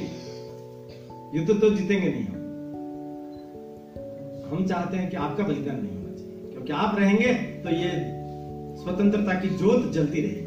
युद्ध 1.34 1.60
तो 1.60 1.70
जीतेंगे 1.70 2.08
नहीं 2.08 2.24
हम। 2.24 2.40
हम 4.50 4.66
चाहते 4.66 4.96
हैं 4.96 5.10
कि 5.10 5.16
आपका 5.16 5.44
बलिदान 5.44 5.80
नहीं 5.82 5.96
होना 5.96 6.14
चाहिए। 6.16 6.50
क्योंकि 6.52 6.72
आप 6.72 6.98
रहेंगे 6.98 7.32
तो 7.34 7.70
ये 7.70 7.90
स्वतंत्रता 8.76 9.40
की 9.40 9.48
जोत 9.48 9.92
जलती 9.92 10.20
रहेगी। 10.20 10.46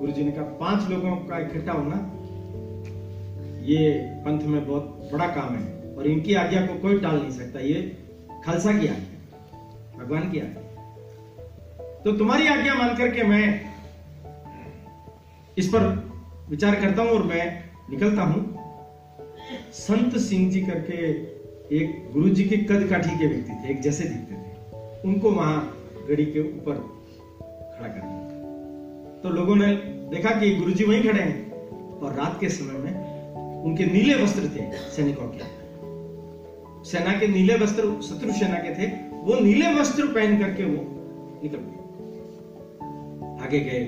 गुरु 0.00 0.12
जी 0.12 0.24
ने 0.24 0.32
कहा, 0.32 0.44
पाँच 0.44 0.90
लोगों 0.90 1.16
का 1.16 1.38
इकट्ठा 1.38 1.72
होना, 1.72 1.96
ये 3.64 3.92
पंथ 4.24 4.40
में 4.40 4.66
बहुत 4.66 5.10
बड़ा 5.12 5.26
काम 5.26 5.54
है। 5.54 5.73
और 5.96 6.06
इनकी 6.06 6.34
आज्ञा 6.36 6.60
को 6.66 6.78
कोई 6.80 6.98
टाल 7.00 7.16
नहीं 7.16 7.30
सकता। 7.32 7.60
ये 7.60 7.80
खालसा 8.44 8.72
की 8.72 8.86
आज्ञा 8.86 9.98
भगवान 9.98 10.30
की 10.30 10.40
आज्ञा 10.40 10.62
तो 12.04 12.12
तुम्हारी 12.12 12.46
आज्ञा 12.48 12.74
मान 12.74 12.96
करके 12.96 13.22
मैं 13.24 13.44
इस 15.56 15.68
पर 15.68 15.82
विचार 16.50 16.74
करता 16.80 17.02
हूँ 17.02 17.10
और 17.10 17.22
मैं 17.24 17.44
निकलता 17.90 18.22
हूँ। 18.22 18.40
संत 19.74 20.16
सिंह 20.20 20.50
जी 20.50 20.60
करके 20.62 20.96
एक 21.76 22.10
गुरु 22.12 22.28
जी 22.30 22.44
के 22.44 22.56
कद 22.58 22.88
काठी 22.90 23.18
के 23.18 23.26
व्यक्ति 23.26 23.52
थे, 23.52 23.70
एक 23.70 23.80
जैसे 23.80 24.04
दिखते 24.04 24.34
थे। 24.34 25.08
उनको 25.08 25.30
वहाँ 25.30 25.56
गड़ी 26.08 26.24
के 26.26 26.40
ऊपर 26.40 26.74
खड़ा 27.72 27.88
कर 27.88 28.00
दिया 28.00 29.20
तो 29.22 29.30
लोगों 29.30 29.56
ने 29.56 29.74
देखा 30.10 30.30
कि 30.40 30.54
गुरुजी 30.56 30.84
वहीं 30.84 31.02
खड़े 31.02 31.20
हैं 31.20 32.00
और 32.00 32.14
रात 32.14 32.38
के 32.40 32.48
समय 32.50 32.78
में 32.80 33.62
उनके 33.64 33.84
नीले 33.86 34.14
वस्त्र 34.22 34.48
थे, 34.48 34.70
सैनिकों 34.90 35.28
के। 35.28 35.63
सेना 36.84 37.18
के 37.18 37.28
नीले 37.28 37.54
वस्त्र, 37.56 38.02
शत्रु 38.02 38.32
सेना 38.32 38.54
के 38.54 38.74
थे, 38.74 38.90
वो 39.12 39.40
नीले 39.40 39.74
वस्त्र 39.74 40.06
पहन 40.06 40.38
करके 40.38 40.64
वो 40.64 40.76
निकल 41.42 41.58
गए। 41.58 41.74
आगे 43.44 43.60
गए। 43.60 43.86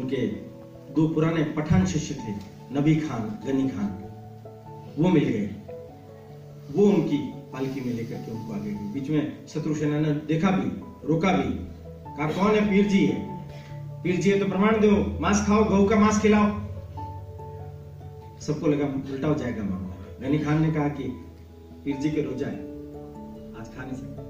उनके 0.00 0.26
दो 0.94 1.08
पुराने 1.08 1.44
पठान 1.44 1.86
शिष्य 1.86 2.14
थे, 2.14 2.32
नबी 2.78 2.96
खान, 2.96 3.52
गनी 3.52 3.68
खान। 3.68 4.04
वो 4.98 5.08
मिल 5.08 5.24
गए। 5.24 5.50
वो 6.74 6.84
उनकी 6.84 7.32
पालकी 7.52 7.80
में 7.80 7.92
लेकर 7.94 8.14
के 8.14 8.32
उनको 8.32 8.52
आगे 8.52 8.70
गए। 8.70 8.78
बीच 8.78 9.10
में 9.10 9.46
शत्रु 9.46 9.74
सेना 9.74 10.00
ने 10.00 10.12
देखा 10.12 10.50
भी, 10.50 10.80
रोका 11.08 11.32
भी। 11.32 11.54
कहा, 12.16 12.26
कौन 12.26 12.54
है? 12.54 12.70
पीर 12.70 12.86
जी 12.86 13.06
है। 13.06 13.44
पीर 14.02 14.16
जी 14.16 14.30
है 14.30 14.38
तो 14.38 14.46
प्रमाण 14.46 14.80
दो। 14.80 15.20
मांस 15.20 15.46
खाओ 15.46 15.64
गऊ 15.64 15.88
का 15.88 15.96
मांस 15.96 16.22
खिलाओ। 16.22 16.46
सबको 18.40 18.66
लगा, 18.66 19.12
उल्टा 19.12 19.28
हो 19.28 19.34
जाएगा 19.34 19.62
मामला 19.62 19.87
गनी 20.20 20.38
खान 20.38 20.62
ने 20.62 20.70
कहा 20.72 20.88
कि 20.90 21.04
पीर 21.84 21.96
जी 21.96 22.10
के 22.10 22.22
रोजा 22.22 22.46
है। 22.46 22.60
आज 23.60 23.66
खा 23.74 23.84
नहीं 23.84 23.96
सकते 23.96 24.22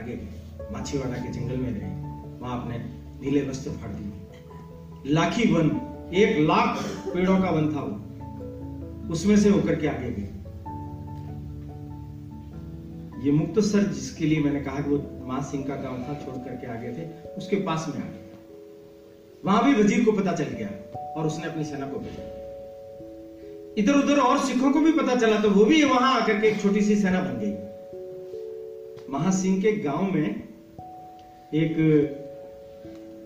आगे 0.00 0.16
गए 0.16 0.68
माछीवाड़ा 0.72 1.16
के 1.16 1.32
जंगल 1.32 1.56
में 1.56 1.70
रहे। 1.70 1.88
वहाँ 2.40 2.60
अपने 2.60 2.78
नीले 3.20 3.42
वस्त्र 3.48 3.70
फाड़ 3.72 3.90
दिए। 3.90 5.12
लाखी 5.14 5.50
वन, 5.52 5.70
एक 6.14 6.38
लाख 6.40 6.78
पेड़ों 7.06 7.38
का 7.40 7.50
वन 7.50 7.74
था 7.74 7.82
वो। 7.82 9.12
उसमें 9.12 9.36
से 9.36 9.48
होकर 9.48 9.74
के 9.74 9.88
आगे 9.88 10.10
गए 10.10 10.28
ये 13.24 13.32
मुक्तसर 13.32 13.82
जिसके 13.88 14.26
लिए 14.26 14.40
मैंने 14.40 14.60
कहा 14.60 14.80
कि 14.80 14.90
वो 14.90 15.26
माँ 15.26 15.42
सिंह 15.42 15.64
का 15.64 15.76
गाँव 15.76 15.98
था, 15.98 16.14
छोड़ 16.24 16.36
करके 16.38 16.66
आ 16.66 16.74
गए 16.74 16.92
थे, 16.92 17.04
उसके 17.36 17.56
पास 17.62 17.86
में 17.88 17.96
आ 17.96 18.06
गए 18.06 18.22
वहाँ 19.44 19.64
भी 19.64 19.82
वज़ीर 19.82 20.04
को 20.04 20.12
पता 20.12 20.32
चल 20.32 20.44
गया 20.52 20.68
और 21.12 21.26
उसने 21.26 21.46
अपनी 21.46 21.64
सेना 21.64 21.86
को 21.86 21.98
भेजा। 21.98 22.33
इधर 23.78 23.94
उधर 23.94 24.18
और 24.20 24.38
सिखों 24.38 24.70
को 24.72 24.80
भी 24.80 24.92
पता 24.92 25.14
चला 25.16 25.38
तो 25.40 25.50
वो 25.50 25.64
भी 25.64 25.82
वहाँ 25.84 26.12
आकर 26.20 26.40
के 26.40 26.48
एक 26.48 26.60
छोटी 26.62 26.80
सी 26.80 26.96
सेना 26.96 27.20
बन 27.20 27.38
गई। 27.40 27.52
महासिंह 29.12 29.60
के 29.62 29.72
गाँव 29.78 30.02
में 30.12 30.28
एक 31.54 31.74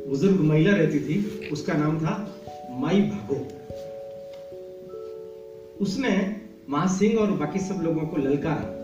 बुज़ुर्ग 0.08 0.40
महिला 0.40 0.72
रहती 0.72 0.98
थी, 1.00 1.48
उसका 1.52 1.74
नाम 1.74 1.98
था 1.98 2.14
माई 2.78 3.00
भागो। 3.02 3.36
उसने 5.80 6.14
महासिंह 6.70 7.18
और 7.18 7.30
बाकी 7.34 7.58
सब 7.58 7.82
लोगों 7.82 8.06
को 8.06 8.16
ललकारा 8.16 8.74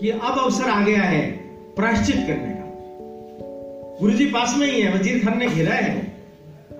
कि 0.00 0.10
अब 0.10 0.38
अवसर 0.38 0.70
आ 0.70 0.84
गया 0.84 1.02
है 1.02 1.20
प्रायश्चित 1.76 2.16
करने 2.16 2.54
का। 2.54 3.98
गुरुजी 4.00 4.26
पास 4.26 4.54
में 4.58 4.66
ही 4.66 4.80
है, 4.80 4.94
वज़ीर 4.94 5.24
खान 5.24 5.38
ने 5.38 5.46
घेरा 5.46 5.74
है। 5.74 5.94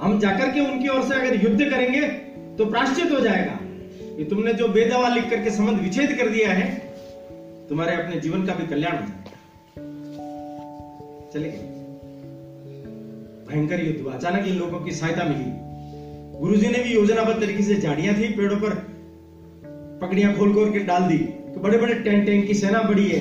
हम 0.00 0.18
जाकर 0.18 0.50
के 0.50 0.60
उनकी 0.62 0.88
ओर 0.88 1.02
से 1.02 1.14
अगर 1.14 1.44
युद्ध 1.44 1.70
करेंगे 1.70 2.00
तो 2.58 2.64
प्रायश्चित 2.64 3.12
हो 3.12 3.20
जाएगा 3.20 3.58
कि 4.16 4.24
तुमने 4.24 4.52
जो 4.52 4.68
बेदवा 4.68 5.08
लिख 5.08 5.30
करके 5.30 5.50
संबंध 5.50 5.80
विच्छेद 5.80 6.12
कर 6.18 6.28
दिया 6.28 6.52
है, 6.52 6.74
तुम्हारे 7.68 7.96
अपने 7.96 8.20
जीवन 8.20 8.46
का 8.46 8.54
भी 8.54 8.66
कल्याण 8.66 8.92
हो 8.92 9.06
जाएगा। 9.06 9.38
चले 11.34 11.48
भयंकर 13.48 13.84
युद्ध। 13.86 14.00
हुआ 14.00 14.12
अचानक 14.12 14.46
इन 14.46 14.54
लोगों 14.54 14.80
की 14.80 14.92
सहायता 14.92 15.24
मिली। 15.24 15.44
गुरुजी 16.40 16.68
ने 16.68 16.78
भी 16.78 16.94
योजनाबद्ध 16.94 17.40
तरीके 17.40 17.62
से 17.62 17.74
झाड़ियाँ 17.74 18.14
थी 18.14 18.28
पेड़ों 18.28 18.56
पर। 18.56 18.74
पकड़ियाँ 20.02 20.34
खोल 20.34 20.54
खोल 20.54 20.72
के 20.72 20.78
डाल 20.78 21.02
दी। 21.02 21.18
तो 21.18 21.60
बड़े 21.60 21.78
बड़े 21.78 21.94
टेंट 21.94 22.46
की 22.46 22.54
सेना 22.54 22.82
बड़ी 22.82 23.08
है। 23.08 23.20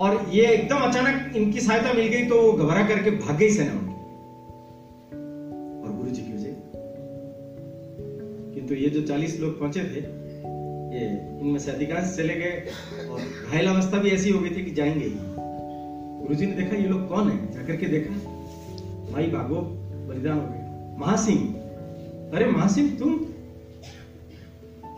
और 0.00 0.30
ये 0.32 0.46
एकदम 0.46 0.76
अचानक 0.76 1.36
इनकी 1.36 1.60
सहायता 1.60 1.92
मिल 1.92 2.06
गई 2.06 2.24
तो 2.24 2.42
वो 2.42 2.52
घबरा 2.52 2.82
करके 2.86 3.10
भाग 3.10 3.36
गई 3.36 3.50
सेना 3.50 3.83
किंतु 8.64 8.82
ये 8.82 8.90
जो 8.90 9.02
चालीस 9.02 9.40
लोग 9.40 9.60
पहुँचे 9.60 9.80
थे, 9.80 10.00
ये 10.96 11.06
इनमें 11.40 11.58
से 11.58 11.70
अधिकांश 11.70 12.16
चले 12.16 12.34
गए 12.34 12.72
और 13.08 13.20
घायल 13.20 13.68
अवस्था 13.68 13.98
भी 13.98 14.10
ऐसी 14.10 14.30
हो 14.30 14.40
गई 14.40 14.50
थी 14.50 14.64
कि 14.64 14.70
जाएँगे 14.70 15.04
ही। 15.04 15.14
गुरु 15.14 16.34
ने 16.34 16.46
देखा, 16.46 16.76
ये 16.76 16.88
लोग 16.88 17.08
कौन 17.08 17.30
है? 17.30 17.52
जाकर 17.52 17.76
के 17.76 17.86
देखा 17.86 18.14
माई 19.12 19.26
भागो, 19.26 19.56
बलिदान 20.08 20.40
हो 20.40 20.46
गए 20.46 20.96
महासिंह? 20.98 21.54
अरे 22.34 22.46
महासिंह, 22.46 22.98
तुम? 22.98 23.14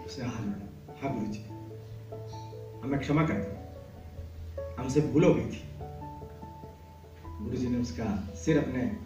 उसने 0.06 0.24
हाथ 0.24 0.46
लड़ा 0.46 0.98
हाँ 1.02 1.14
गुरु 1.14 1.32
जी 1.32 1.40
हमें 2.82 3.00
क्षमा 3.00 3.22
कर 3.22 3.68
हमसे 4.78 5.00
भूल 5.00 5.24
हो 5.24 5.34
गई 5.34 5.46
थी। 5.46 5.62
गुरु 7.44 7.56
जी 7.56 7.66
ने 7.66 7.78
उसका 7.78 8.34
सिर 8.44 8.58
अपने 8.58 8.96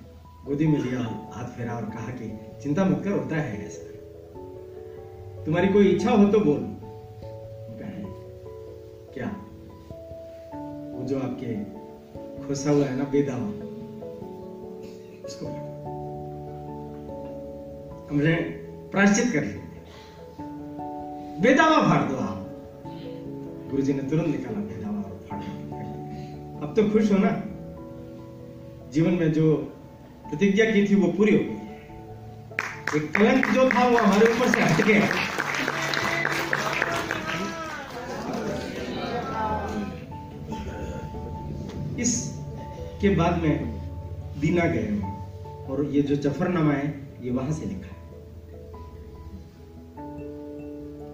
गोदी 0.47 0.67
में 0.67 0.83
लिया 0.83 1.31
हाथ 1.33 1.45
फेरा 1.45 1.73
और 1.73 1.83
कहा 1.83 2.11
कि, 2.11 2.41
चिंता 2.63 2.85
मत 2.85 3.05
कर, 3.05 3.11
होता 3.11 3.37
है 3.37 3.67
ऐसा। 3.67 3.90
तुम्हारी 5.47 5.69
कोई 5.69 5.87
इच्छा 5.89 6.11
हो 6.11 6.25
तो 6.25 6.41
बोल। 6.41 6.77
क्या? 9.15 9.27
वो 10.99 11.07
जो 11.07 11.19
आपके 11.19 11.65
खोसा 12.47 12.71
हुआ 12.71 12.85
है 12.85 12.97
ना, 12.97 13.05
बेदावा। 13.05 13.47
उसको 15.25 15.47
हमने 18.11 18.35
प्राश्चित 18.93 19.33
कर 19.33 19.45
लिया। 19.45 19.61
बेदावा 21.41 21.83
फाड़ 21.83 22.11
दो 22.11 22.17
आप। 22.17 22.47
गुरु 23.71 23.83
जी 23.83 23.93
ने 23.93 24.03
तुरंत 24.03 24.27
निकाला 24.27 24.59
बेदावा 24.59 25.03
और 25.03 25.27
फाड़ 25.31 25.41
दो 25.41 26.67
अब 26.67 26.75
तो 26.77 26.91
खुश 26.91 27.13
हो 27.13 27.19
ना? 27.19 27.45
जीवन 28.93 29.11
में 29.11 29.33
जो 29.33 29.57
प्रतिज्ञा 30.29 30.71
की 30.71 30.89
थी, 30.89 30.95
वो 30.95 31.13
पूरी 31.13 31.33
हो 31.33 31.39
गई। 31.39 31.57
एक 32.99 33.17
कलंक 33.17 33.47
जो 33.47 33.71
था, 33.71 33.89
वो 33.89 33.97
हमारे 33.97 34.35
ऊपर 34.35 34.49
से 34.49 34.61
हट 34.61 34.87
गया। 34.87 35.30
के 43.01 43.09
बाद 43.09 43.43
में 43.43 43.81
दीना 44.41 44.65
गए 44.65 44.89
और 45.69 45.85
ये 45.85 46.03
जो 46.03 46.17
जफरनामा 46.17 46.73
है, 46.73 47.09
ये 47.23 47.31
वहाँ 47.31 47.53
से 47.53 47.67
लिखा 47.67 47.89
है। 47.89 47.99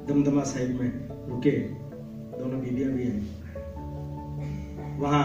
दमदमा 0.07 0.43
साहिब 0.43 0.81
में 0.81 0.91
रुके, 1.29 1.51
दोनों 2.39 2.61
बीबियाँ 2.61 2.91
भी 2.93 3.05
हैं। 3.05 3.21
वहाँ 4.99 5.25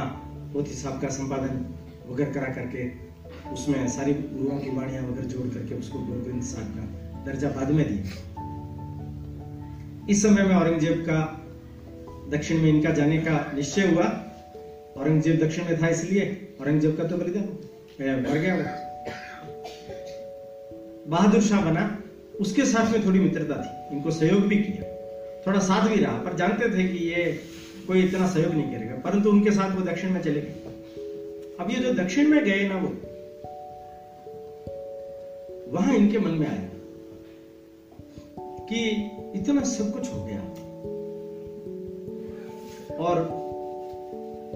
पोथी 0.53 0.73
साहब 0.73 1.01
का 1.01 1.07
संपादन 1.07 1.65
वगैरह 2.09 2.31
करा 2.33 2.53
करके, 2.53 2.89
उसमें 3.53 3.87
सारी 3.87 4.13
गुरुओं 4.13 4.59
की 4.59 4.69
वाणियाँ 4.69 5.03
वगैरह 5.03 5.27
जोड़ 5.27 5.47
करके 5.47 5.75
उसको 5.75 5.99
गोविंद 5.99 6.43
साहब 6.43 6.67
का 6.67 6.83
दर्जा 7.25 7.49
बाद 7.49 7.71
में 7.71 7.85
दिया। 7.87 8.03
इस 10.09 10.21
समय 10.23 10.43
में 10.43 10.55
औरंगज़ेब 10.55 11.05
का 11.09 11.19
दक्षिण 12.37 12.61
में 12.61 12.69
इनका 12.69 12.91
जाने 12.91 13.17
का 13.17 13.51
निश्चय 13.55 13.91
हुआ। 13.91 14.03
औरंगज़ेब 14.97 15.39
दक्षिण 15.39 15.65
में 15.65 15.81
था 15.81 15.87
इसलिए 15.87 16.50
औरंगज़ेब 16.61 16.97
का 16.97 17.03
तो 17.03 17.17
बलिदान 17.17 17.47
मर 18.21 18.37
गया 18.37 18.55
वो। 18.55 18.63
बहादुर 21.09 21.41
शाह 21.41 21.61
बना, 21.61 21.83
उसके 22.39 22.65
साथ 22.65 22.91
में 22.91 23.05
थोड़ी 23.05 23.19
मित्रता 23.19 23.55
थी। 23.55 23.95
इनको 23.95 24.11
सहयोग 24.11 24.41
भी 24.41 24.57
किया। 24.57 24.89
थोड़ा 25.47 25.59
साथ 25.59 25.87
भी 25.89 25.95
रहा, 25.95 26.17
पर 26.17 26.35
जानते 26.37 26.69
थे 26.69 26.83
कि 26.87 26.99
ये 27.05 27.23
कोई 27.87 28.03
इतना 28.03 28.27
सहयोग 28.27 28.53
नहीं 28.53 28.71
करेगा, 28.73 28.95
परंतु 28.95 29.29
उनके 29.29 29.51
साथ 29.51 29.75
वो 29.75 29.81
दक्षिण 29.81 30.11
में 30.11 30.21
चले 30.21 30.41
गए। 30.41 30.53
अब 31.59 31.71
ये 31.71 31.79
जो 31.79 31.93
दक्षिण 31.93 32.27
में 32.27 32.43
गए 32.45 32.67
ना 32.69 32.77
वो, 32.77 32.89
वहाँ 35.71 35.95
इनके 35.95 36.19
मन 36.19 36.31
में 36.31 36.47
आया 36.47 36.69
कि 38.69 38.79
इतना 39.35 39.61
सब 39.63 39.91
कुछ 39.93 40.13
हो 40.13 40.23
गया। 40.23 40.41
और 42.99 43.15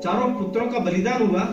चारों 0.03 0.27
पुत्रों 0.35 0.67
का 0.71 0.79
बलिदान 0.79 1.21
हुआ 1.21 1.43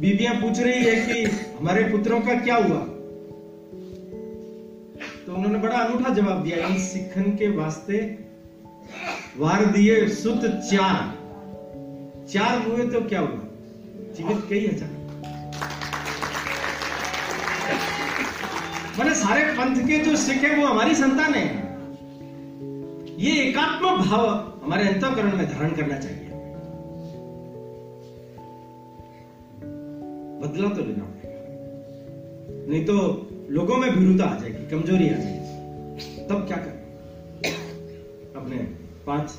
बीबियाँ 0.00 0.34
पूछ 0.34 0.58
रही 0.58 0.84
है 0.84 0.94
कि 1.06 1.24
हमारे 1.56 1.82
पुत्रों 1.84 2.20
का 2.20 2.34
क्या 2.40 2.54
हुआ? 2.56 2.78
तो 5.26 5.34
उन्होंने 5.34 5.58
बड़ा 5.58 5.76
अनूठा 5.76 6.12
जवाब 6.14 6.42
दिया, 6.44 6.56
इन 6.58 6.78
सिखन 6.80 7.26
के 7.38 7.48
वास्ते 7.56 7.98
वार 9.38 9.64
दिए 9.66 10.06
सुत 10.10 10.46
चार। 10.70 11.02
चार 12.26 12.62
हुए 12.62 12.86
तो 12.86 13.00
क्या 13.08 13.20
हुआ? 13.20 13.42
जीवित 14.16 14.46
कई 14.50 14.66
हज़ार 14.66 14.98
मैंने 18.98 19.14
सारे 19.16 19.42
पंथ 19.52 19.76
के 19.86 19.98
जो 20.04 20.16
सिख 20.16 20.42
है, 20.44 20.56
वो 20.56 20.66
हमारी 20.66 20.94
संतान 20.94 21.34
है। 21.34 21.44
ये 23.18 23.32
एकात्म 23.42 23.96
भाव 23.98 24.26
हमारे 24.64 24.88
अंतकरण 24.88 25.36
में 25.36 25.46
धारण 25.46 25.70
करना 25.72 25.98
चाहिए। 25.98 26.29
बदला 30.50 30.68
तो 30.68 30.84
लेना 30.84 31.04
पड़ेगा। 31.04 32.68
नहीं 32.70 32.84
तो 32.84 32.94
लोगों 33.50 33.76
में 33.76 33.90
भीरुता 33.90 34.24
आ 34.24 34.38
जाएगी, 34.38 34.66
कमज़ोरी 34.66 35.08
आ 35.08 35.12
जाएगी। 35.12 36.26
तब 36.26 36.46
क्या 36.46 36.56
करें? 36.56 36.80
अपने 38.36 38.56
पाँच 39.06 39.30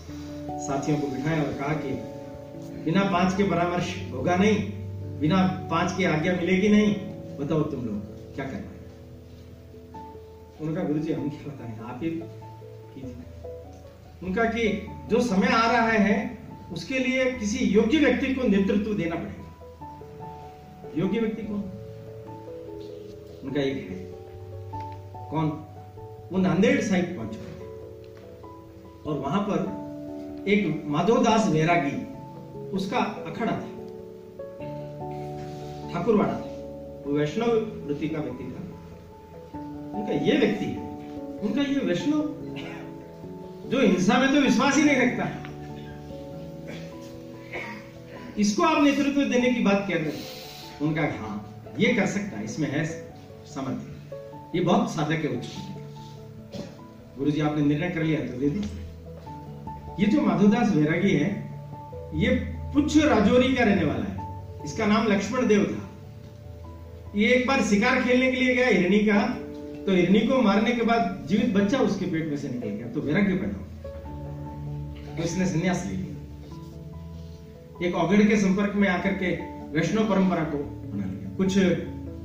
साथियों 0.62 0.98
को 0.98 1.08
बिठाया 1.08 1.44
और 1.44 1.54
कहा 1.54 1.74
कि 1.74 1.90
बिना 2.86 3.04
पाँच 3.04 3.38
के 3.38 3.44
परामर्श 3.44 3.96
होगा 4.12 4.36
नहीं, 4.36 4.58
बिना 5.20 5.68
पाँच 5.72 5.98
की 5.98 6.04
आज्ञा 6.04 6.34
मिलेगी 6.34 6.70
नहीं। 6.70 6.96
बताओ 7.40 7.62
तुम 7.64 7.86
लोग 7.86 8.36
क्या 8.36 8.46
करना 8.46 8.58
है? 8.58 8.80
उनका 10.62 10.84
गुरु 10.84 11.00
जी 11.00 11.14
हम 11.14 11.30
क्या 11.30 11.48
बताएँ? 11.48 11.80
आप 11.80 12.00
ही 12.04 12.10
कीजिए। 12.10 13.16
उनका 14.24 14.44
कि 14.44 14.88
जो 15.10 15.22
समय 15.22 15.48
आ 15.48 15.72
रहा 15.72 15.92
है, 15.92 16.38
उसके 16.74 17.00
लिए 17.00 17.32
किसी 17.32 17.66
योग्य 17.66 17.98
व्यक्ति 17.98 18.34
को 18.34 18.48
नेतृत्व 18.48 18.94
देना 18.94 19.16
पड़ेगा। 19.16 19.41
योग्य 20.98 21.20
व्यक्ति 21.20 21.42
कौन? 21.42 21.60
उनका 23.44 23.62
एक 23.62 23.90
है। 23.90 23.96
कौन? 25.30 25.48
वो 26.32 26.38
नांदेड़ 26.38 26.82
साइड 26.82 27.18
पहुँच 27.18 27.38
और 29.08 29.20
वहाँ 29.20 29.42
पर 29.50 29.60
एक 30.48 30.84
माधोदास 30.86 31.48
वैरागी 31.48 31.98
उसका 32.70 32.98
अखड़ा 33.28 33.52
था। 33.52 33.70
ठाकुरवाड़ा 35.94 36.34
था। 36.34 36.50
वो 37.06 37.14
वैष्णव 37.14 37.48
वृत्ति 37.88 38.10
का 38.10 38.22
व्यक्ति 38.22 38.44
था। 38.44 38.62
उनका 39.98 40.14
ये 40.26 40.38
व्यक्ति 40.38 40.66
है। 40.66 40.90
उनका 41.40 41.62
ये 41.62 41.80
वैष्णव 41.80 42.20
जो 43.70 43.82
हिंसा 43.82 44.18
में 44.20 44.30
तो 44.36 44.42
विश्वास 44.42 44.78
ही 44.78 44.84
नहीं 44.84 44.98
रखता। 44.98 45.30
इसको 48.38 48.64
आप 48.64 48.84
नेतृत्व 48.84 49.22
देने 49.24 49.54
की 49.54 49.64
बात 49.64 49.86
कर 49.90 49.98
रहे 49.98 50.31
उनका 50.82 51.02
हाँ 51.18 51.34
ये 51.80 51.94
कर 51.94 52.06
सकता 52.08 52.38
है, 52.38 52.44
इसमें 52.46 52.70
है 52.70 52.86
सामर्थ्य। 53.48 53.88
ये 54.56 54.62
बहुत 54.64 54.92
साधक 54.92 55.26
है 55.26 55.30
उच्च 55.30 55.48
गुरु 57.18 57.32
जी 57.32 57.42
आपने 57.42 57.66
निर्णय 57.66 57.90
कर 57.90 58.04
लिया 58.04 58.20
तो 58.22 58.38
दे 58.40 58.50
दी 58.50 58.62
ये 60.00 60.06
जो 60.08 60.22
माधोदास 60.22 60.72
वैरागी 60.76 61.12
है, 61.12 61.30
ये 62.16 62.30
पुच्छ 62.74 62.98
राजौरी 62.98 63.54
का 63.54 63.64
रहने 63.64 63.86
वाला 63.86 64.06
है। 64.06 64.16
इसका 64.66 64.86
नाम 64.86 65.08
लक्ष्मण 65.08 65.48
देव 65.48 65.64
था। 65.66 65.84
ये 67.16 67.28
एक 67.34 67.48
बार 67.48 67.64
शिकार 67.66 68.02
खेलने 68.04 68.32
के 68.32 68.38
लिए 68.38 68.56
गया 68.56 68.68
हिरणी 68.68 69.00
का 69.06 69.22
तो 69.86 69.92
हिरणी 69.92 70.20
को 70.28 70.42
मारने 70.42 70.72
के 70.72 70.84
बाद 70.84 71.26
जीवित 71.30 71.54
बच्चा 71.54 71.78
उसके 71.82 72.06
पेट 72.06 72.30
में 72.30 72.38
से 72.38 72.50
निकल 72.50 72.68
गया 72.68 72.88
तो 72.94 73.02
वैराग्य 73.02 73.36
पैदा 73.36 73.60
तो 75.16 75.24
इसने 75.24 75.46
संन्यास 75.46 75.86
ले 75.88 75.94
लिया। 75.94 76.16
एक 77.88 77.96
औगड़ 77.96 78.22
के 78.24 78.38
संपर्क 78.38 78.76
में 78.76 78.88
आकर 78.90 79.14
के 79.14 79.32
वैष्णव 79.72 80.10
परंपरा 80.10 80.44
को 80.44 80.58
बना 80.58 81.06
लिया। 81.06 81.36
कुछ 81.36 81.58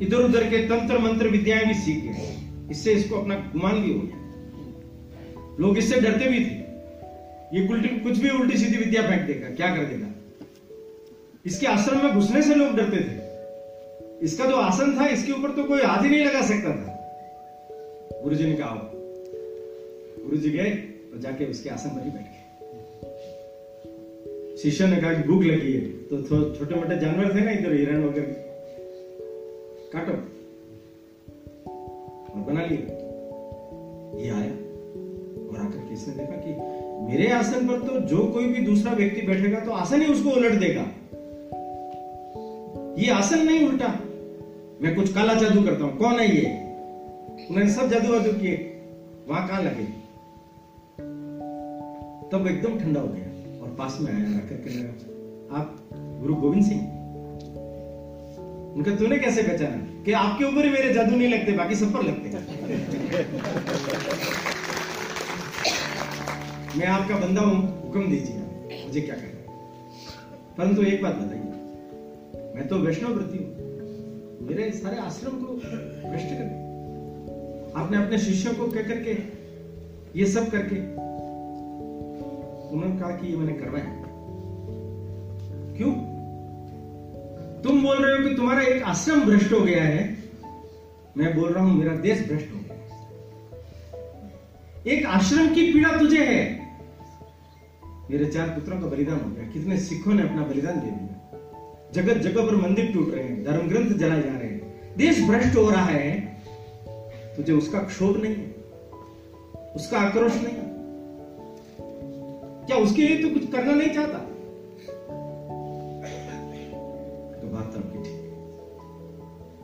इधर 0.03 0.17
उधर 0.17 0.45
के 0.45 0.59
तंत्र 0.69 0.99
मंत्र 0.99 1.29
विद्याएँ 1.29 1.67
भी 1.67 1.75
सीख 1.75 2.05
गए। 2.05 2.37
इससे 2.71 2.93
इसको 2.93 3.17
अपना 3.17 3.35
गुमान 3.53 3.83
भी 3.83 3.93
हो 3.93 4.01
गया। 4.01 5.57
लोग 5.61 5.79
इससे 5.79 6.01
डरते 6.01 6.29
भी 6.29 6.41
थे। 6.41 6.65
ये 7.53 7.69
उल्टी, 7.69 7.89
कुछ 7.89 8.19
भी 8.19 8.31
उल्टी 8.31 8.57
सीधी 8.59 8.77
विद्या 8.77 9.03
फेंक 9.03 9.23
देगा, 9.23 9.49
क्या 9.51 9.75
कर 9.77 9.85
देगा? 9.85 10.07
इसके 11.47 11.67
आश्रम 11.67 12.03
में 12.05 12.15
घुसने 12.15 12.43
से 12.43 12.55
लोग 12.55 12.75
डरते 12.77 12.97
थे। 12.97 13.15
इसका 14.25 14.47
जो 14.47 14.57
आसन 14.57 14.97
था, 14.99 15.07
इसके 15.07 15.33
ऊपर 15.33 15.51
तो 15.51 15.65
कोई 15.65 15.83
हाथ 15.83 16.03
ही 16.05 16.11
नहीं 16.11 16.25
लगा 16.25 16.43
सकता 16.43 16.71
था। 16.71 18.21
गुरु 18.23 18.35
जी 18.35 18.45
ने 18.45 18.55
कहा 18.55 18.93
गुरु 20.25 20.37
जी 20.37 20.51
गए 20.51 20.71
और 21.13 21.21
जाके 21.21 21.45
उसके 21.45 21.71
आसन 21.71 21.89
पर 21.89 22.05
ही 22.05 22.11
बैठ 22.11 22.23
गए। 22.23 22.36
शिष्य 24.63 24.87
ने 24.87 24.97
कहा 24.97 25.13
कि 25.13 25.23
भूख 25.29 25.43
लगी 25.43 25.73
है। 25.73 25.81
तो 25.81 26.23
छोटे 26.55 26.75
मोटे 26.75 26.99
जानवर 26.99 27.35
थे 27.35 27.41
ना 27.41 27.51
इधर, 27.51 27.73
हिरण 27.73 28.05
वगैरह। 28.05 28.27
काटो। 29.93 30.13
और 32.33 32.41
बना 32.43 32.65
लिया 32.67 32.95
ये 34.19 34.31
आया। 34.31 34.53
और 35.47 35.57
आकर 35.61 35.79
के 35.79 35.95
इसने 35.95 36.15
देखा 36.15 36.37
कि 36.37 36.55
मेरे 37.07 37.31
आसन 37.33 37.67
पर 37.69 37.79
तो 37.81 38.01
जो 38.01 38.27
कोई 38.27 38.47
भी 38.47 38.63
दूसरा 38.63 38.93
व्यक्ति 38.93 39.27
बैठेगा 39.27 39.61
तो 39.61 39.71
आसन 39.71 40.03
ही 40.03 40.13
उसको 40.13 40.31
उलट 40.31 40.53
देगा। 40.53 40.87
ये 42.99 43.11
आसन 43.11 43.45
नहीं 43.47 43.69
उल्टा। 43.69 43.89
मैं 44.83 44.95
कुछ 44.97 45.13
काला 45.15 45.35
जादू 45.35 45.63
करता 45.63 45.85
हूँ। 45.85 45.97
कौन 45.97 46.19
है 46.21 46.27
ये? 46.37 46.47
उन्होंने 47.51 47.71
सब 47.71 47.89
जादू 47.89 48.13
वादू 48.13 48.33
किए। 48.33 48.57
वहाँ 49.29 49.49
कहाँ 49.49 49.63
लगे? 49.63 49.85
तब 52.31 52.47
एकदम 52.47 52.79
ठंडा 52.81 53.01
हो 53.01 53.09
गया। 53.09 53.36
पास 53.79 53.99
में 54.01 54.13
आया 54.13 54.37
आकर 54.37 54.57
के 54.57 54.71
लगा 54.71 54.89
आप 55.59 55.89
गुरु 55.93 56.35
गोविंद 56.35 56.65
सिंह? 56.65 56.81
उनका, 58.77 58.97
तूने 58.97 59.19
कैसे 59.19 59.43
पहचाना? 59.43 59.77
कि 60.05 60.13
आपके 60.13 60.45
ऊपर 60.45 60.65
ही 60.65 60.71
मेरे 60.71 60.95
जादू 60.95 61.17
नहीं 61.17 61.29
लगते, 61.29 61.53
बाकी 61.53 61.75
सब 61.75 61.93
पर 61.93 62.03
लगते 62.03 62.29
मैं 66.79 66.87
आपका 66.87 67.17
बंदा 67.17 67.41
हूँ, 67.41 67.83
हुक्म 67.83 68.11
दीजिए, 68.11 68.37
मुझे 68.87 69.01
क्या 69.01 69.15
करना 69.15 69.37
परंतु 70.59 70.83
एक 70.83 71.03
बात 71.03 71.15
बताइए, 71.15 71.43
मैं 72.55 72.69
तो 72.69 72.79
वैष्णव 72.79 73.11
व्रती 73.11 73.39
हूँ। 73.39 73.47
मेरे 74.49 74.73
सारे 74.73 74.99
आश्रम 74.99 75.31
को 75.31 75.47
भ्रष्ट 76.11 76.29
कर 76.31 76.65
आपने 77.77 77.97
अपने 77.97 78.19
शिष्यों 78.19 78.55
को 78.55 78.67
कह 78.67 78.83
करके, 78.83 79.19
ये 80.21 80.27
सब 80.27 80.51
करके 80.51 80.77
उन्होंने 82.77 83.01
कहा 83.01 83.11
कि 83.11 83.27
ये 83.27 83.37
मैंने 83.37 83.53
करवाया 83.53 83.85
क्यों? 85.77 85.93
तुम 87.63 87.83
बोल 87.83 87.97
रहे 87.97 88.17
हो 88.17 88.29
कि 88.29 88.35
तुम्हारा 88.35 88.63
एक 88.63 88.83
आश्रम 88.83 89.21
भ्रष्ट 89.21 89.53
हो 89.53 89.61
गया 89.61 89.83
है। 89.83 90.03
मैं 91.17 91.35
बोल 91.37 91.53
रहा 91.53 91.65
हूँ, 91.65 91.79
मेरा 91.79 91.95
देश 91.97 92.19
भ्रष्ट 92.29 92.53
हो 92.55 92.59
गया 92.59 92.65
एक 94.87 95.07
आश्रम 95.07 95.49
की 95.55 95.73
पीड़ा 95.73 95.97
तुझे 95.99 96.25
है। 96.25 96.43
मेरे 98.11 98.27
चार 98.27 98.49
पुत्रों 98.49 98.81
का 98.81 98.87
बलिदान 98.87 99.21
हो 99.21 99.31
गया। 99.31 99.51
कितने 99.51 99.79
सिखों 99.79 100.15
ने 100.15 100.23
अपना 100.23 100.43
बलिदान 100.43 100.81
दे 100.81 100.91
दिया। 100.91 101.13
जगत 101.95 102.23
जगह 102.23 102.47
पर 102.47 102.57
मंदिर 102.57 102.93
टूट 102.93 103.15
रहे 103.15 103.25
हैं 103.25 103.45
धर्म 103.45 103.69
ग्रंथ 103.69 103.97
जलाए 103.99 104.23
जा 104.23 104.39
रहे 104.39 104.49
हैं। 104.49 104.95
देश 104.97 105.23
भ्रष्ट 105.23 105.57
हो 105.57 105.71
रहा 105.71 105.85
है। 105.85 106.11
तुझे 107.37 107.53
उसका 107.53 107.79
क्षोभ 107.79 108.17
नहीं 108.23 108.37
उसका 109.77 109.99
आक्रोश 109.99 110.33
नहीं 110.35 110.66
क्या 112.67 112.77
उसके 112.77 113.03
लिए 113.03 113.23
तो 113.23 113.29
कुछ 113.35 113.51
करना 113.53 113.73
नहीं 113.73 113.95
चाहता? 113.95 114.19
तो 117.41 117.49
बात 117.49 117.77
आपकी 117.77 117.99
ठीक 118.03 118.17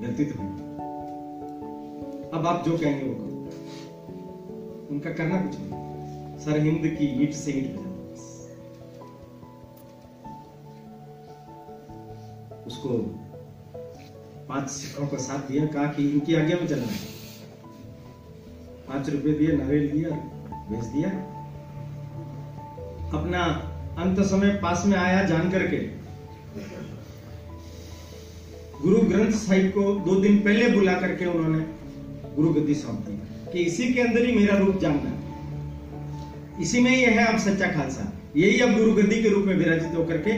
गलती 0.02 0.24
तो 0.24 0.38
हुई। 0.38 0.50
अब 2.32 2.46
आप 2.46 2.64
जो 2.64 2.78
कहेंगे 2.78 3.08
वो 3.08 3.14
करो। 3.14 3.30
उनका 4.90 5.10
करना 5.10 5.40
कुछ 5.42 5.56
नहीं। 5.58 6.38
सर 6.38 6.60
हिंद 6.60 6.86
की 6.98 7.06
ईट 7.22 7.32
से 7.34 7.52
ईट 7.52 7.66
बजा 7.70 7.90
उसको 12.66 12.88
पाँच 14.48 14.68
सिखों 14.70 15.06
का 15.06 15.16
साथ 15.16 15.50
दिया, 15.50 15.66
कहा 15.66 15.86
कि 15.92 16.08
इनकी 16.10 16.34
आज्ञा 16.34 16.56
में 16.56 16.66
चलना 16.66 16.86
है। 16.86 16.98
पाँच 18.88 19.08
रुपए 19.08 19.32
दिए 19.32 19.56
नारियल 19.56 19.90
दिया, 19.90 20.10
भेज 20.70 20.84
दिया। 20.84 21.31
अपना 23.12 23.42
अंत 23.98 24.20
समय 24.20 24.50
पास 24.62 24.82
में 24.86 24.96
आया 24.98 25.22
जान 25.22 25.50
करके। 25.50 25.78
गुरु 28.82 29.00
ग्रंथ 29.08 29.32
साहिब 29.32 29.70
को 29.70 29.82
दो 30.06 30.14
दिन 30.20 30.38
पहले 30.38 30.68
बुला 30.68 30.92
करके 31.00 31.26
उन्होंने 31.26 31.64
गुरु 32.36 32.52
गद्दी 32.54 32.74
सौंप 32.74 32.98
दी 33.00 33.16
कि 33.52 33.58
इसी 33.58 33.92
के 33.94 34.00
अंदर 34.00 34.24
ही 34.24 34.32
मेरा 34.32 34.56
रूप 34.58 34.78
जानना 34.78 35.10
इसी 36.60 36.80
में 36.80 36.90
ही 36.90 37.02
है 37.02 37.24
अब 37.24 37.38
सच्चा 37.38 37.66
खालसा। 37.66 38.12
यही 38.36 38.60
अब 38.60 38.76
गुरु 38.76 38.92
गद्दी 38.92 39.22
के 39.22 39.28
रूप 39.28 39.44
में 39.44 39.54
विराजित 39.54 39.94
होकर 39.96 40.16
के 40.16 40.32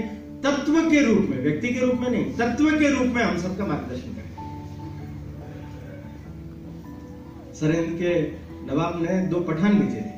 तत्व 0.45 0.75
के 0.91 1.01
रूप 1.01 1.19
में, 1.31 1.39
व्यक्ति 1.39 1.69
के 1.69 1.81
रूप 1.81 1.95
में 1.95 2.11
नहीं, 2.11 2.25
तत्व 2.33 2.71
के 2.71 2.89
रूप 2.91 3.15
में 3.15 3.23
हम 3.23 3.39
सबका 3.39 3.67
मार्गदर्शन 3.67 4.13
करें। 4.13 4.31
सरहिंद 7.55 7.99
के 7.99 8.13
नवाब 8.67 9.03
ने 9.03 9.19
दो 9.27 9.41
पठान 9.41 9.79
भेजे 9.79 10.01
थे। 10.01 10.13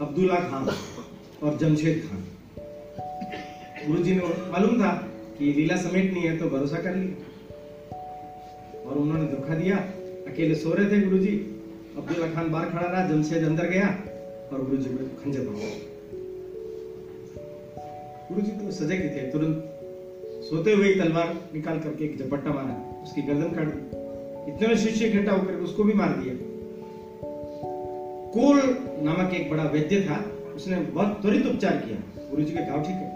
अब्दुल्ला 0.00 0.34
खान। 0.34 0.64
और 1.46 1.56
जमशेद 1.58 2.02
खान। 2.06 2.22
गुरु 3.88 4.02
जी 4.02 4.14
ने 4.14 4.20
मालूम 4.52 4.80
था 4.80 4.92
कि 5.38 5.52
लीला 5.52 5.76
समेट 5.76 6.12
नहीं 6.12 6.22
है 6.22 6.36
तो 6.38 6.48
भरोसा 6.50 6.78
कर 6.82 6.94
लिया 6.96 7.14
और 8.80 8.98
उन्होंने 8.98 9.26
धोखा 9.26 9.54
दिया। 9.54 9.76
अकेले 10.26 10.54
सो 10.54 10.72
रहे 10.74 10.90
थे 10.92 11.00
गुरु 11.02 11.18
जी 11.18 11.34
अब्दुल्ला 11.96 12.26
खान 12.34 12.50
बाहर 12.50 12.70
खड़ा 12.70 12.86
रहा, 12.86 13.06
जमशेद 13.08 13.44
अंदर 13.44 13.66
गया 13.66 13.86
और 14.52 14.64
गुरु 14.64 14.76
जी 14.76 14.90
को 14.90 15.04
खंजर 15.22 15.40
पकड़ा। 15.40 15.68
गुरु 18.28 18.40
जी 18.46 18.52
तो 18.52 18.70
सजग 18.72 19.00
थे, 19.14 19.30
तुरंत 19.30 19.56
सोते 20.44 20.72
हुए 20.72 20.94
तलवार 20.94 21.28
निकाल 21.54 21.78
करके 21.78 22.04
एक 22.04 22.18
झपट्टा 22.18 22.50
मारा। 22.50 22.74
उसकी 23.02 23.22
गर्दन 23.22 23.50
काट 23.50 23.66
दी। 23.66 24.52
इतने 24.52 24.68
में 24.68 24.76
शिष्य 24.76 25.06
इकट्ठा 25.06 25.32
होकर 25.32 25.54
उसको 25.66 25.84
भी 25.84 25.92
मार 25.92 26.16
दिया। 26.18 26.34
कोल 28.34 28.60
नामक 29.04 29.34
एक 29.34 29.50
बड़ा 29.50 29.64
वैद्य 29.64 30.00
था 30.00 30.16
उसने 30.56 30.76
बहुत 30.76 31.18
त्वरित 31.22 31.46
उपचार 31.46 31.76
किया। 31.76 31.96
गुरु 32.30 32.42
जी 32.42 32.52
के 32.52 32.64
घाव 32.66 32.82
ठीक 32.82 32.96
है। 32.96 33.08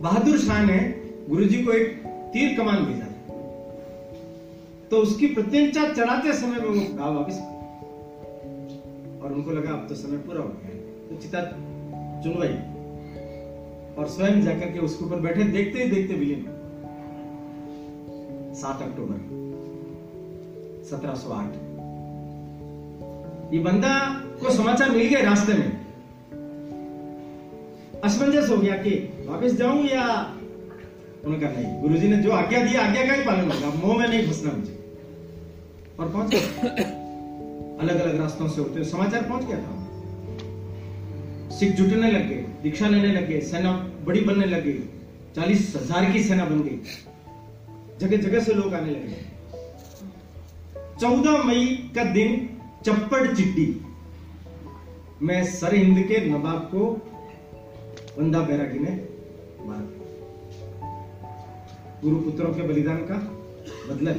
बहादुर 0.00 0.38
शाह 0.38 0.64
ने 0.66 0.78
गुरु 1.28 1.44
जी 1.44 1.62
को 1.62 1.72
एक 1.72 1.88
तीर 2.32 2.56
कमान 2.56 2.84
भेजा। 2.84 3.06
तो 4.90 4.98
उसकी 4.98 5.26
प्रत्यंचा 5.26 5.82
चढ़ाते 5.90 6.32
समय 6.32 6.58
में 6.58 6.68
वो 6.68 6.74
घाव 6.96 7.14
वापिस 7.14 7.36
और 9.22 9.32
उनको 9.32 9.50
लगा, 9.50 9.70
अब 9.70 9.86
तो 9.88 9.94
समय 9.94 10.18
पूरा 10.18 10.40
हो 10.40 10.48
गया 10.48 10.70
तो 11.08 11.16
चिता 11.22 11.40
चुनवाई। 12.22 12.54
और 13.94 14.08
स्वयं 14.08 14.40
जाकर 14.42 14.72
के 14.72 14.78
उसके 14.78 15.04
ऊपर 15.04 15.20
बैठे, 15.20 15.44
देखते 15.46 15.82
ही 15.82 15.90
देखते 15.90 16.14
विलीन 16.14 16.44
सात 18.54 18.82
अक्टूबर, 18.82 19.18
सत्रह 20.90 21.14
सौ 21.14 21.30
आठ। 21.32 21.52
ये 23.52 23.58
बंदा 23.58 23.88
को 24.40 24.50
समाचार 24.50 24.90
मिल 24.90 25.06
गया 25.06 25.20
रास्ते 25.20 25.52
में। 25.52 25.70
असमंजस 28.04 28.48
हो 28.50 28.56
गया 28.56 28.76
कि 28.76 28.90
वापस 29.26 29.52
जाऊँ 29.52 29.84
या 29.86 30.04
उन्होंने 31.24 31.38
कहा 31.40 31.50
नहीं 31.52 31.80
गुरुजी 31.80 32.08
ने 32.08 32.16
जो 32.16 32.30
आज्ञा 32.32 32.62
दिया, 32.62 32.82
आज्ञा 32.82 33.02
का 33.06 33.12
ही 33.12 33.24
पालन 33.24 33.50
होगा। 33.50 33.68
मोह 33.76 33.98
में 33.98 34.08
नहीं 34.08 34.26
घुसना 34.26 34.52
मुझे। 34.52 34.78
और 35.98 36.08
पहुँच 36.08 36.30
गया 36.30 36.40
अलग 37.80 38.00
अलग 38.00 38.20
रास्तों 38.20 38.48
से 38.48 38.60
होते 38.60 38.84
समाचार 38.84 39.22
पहुँच 39.22 39.44
गया 39.44 39.58
था। 39.58 39.72
सिख 41.50 41.72
जुटने 41.72 42.10
लग 42.10 42.28
गए 42.28 42.44
दीक्षा 42.62 42.88
लेने 42.88 43.12
लग 43.12 43.28
गए 43.28 43.40
सेना 43.40 43.72
बड़ी 44.06 44.20
बनने 44.20 44.46
लग। 44.46 44.64
गई 44.64 44.78
चालीस 45.36 45.74
हज़ार 45.76 46.10
की 46.12 46.22
सेना 46.24 46.44
बन 46.44 46.62
गई। 46.62 46.78
जगह 48.00 48.16
जगह 48.18 48.40
से 48.40 48.54
लोग 48.54 48.74
आने 48.74 48.90
लगे। 48.90 49.20
चौदह 51.00 51.42
मई 51.44 51.66
का 51.94 52.04
दिन 52.12 52.48
चप्पड़ 52.86 53.26
चिट्टी। 53.34 53.66
में 55.22 55.44
सर 55.44 55.74
हिंद 55.74 55.98
के 56.06 56.18
नवाब 56.30 56.60
को 56.74 56.86
बंदा 58.18 58.40
बैरागी 58.40 58.78
ने 58.78 58.94
मार 59.66 59.82
गुरु 62.02 62.16
पुत्रों 62.16 62.54
के 62.54 62.62
बलिदान 62.62 62.96
का 62.96 63.18
बदला 63.88 64.12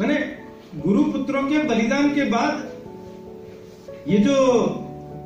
मैंने 0.00 0.18
गुरु 0.82 1.04
पुत्रों 1.04 1.42
के 1.48 1.58
बलिदान 1.58 2.14
के 2.14 2.24
बाद 2.24 2.54
ये 4.08 4.18
जो 4.18 4.36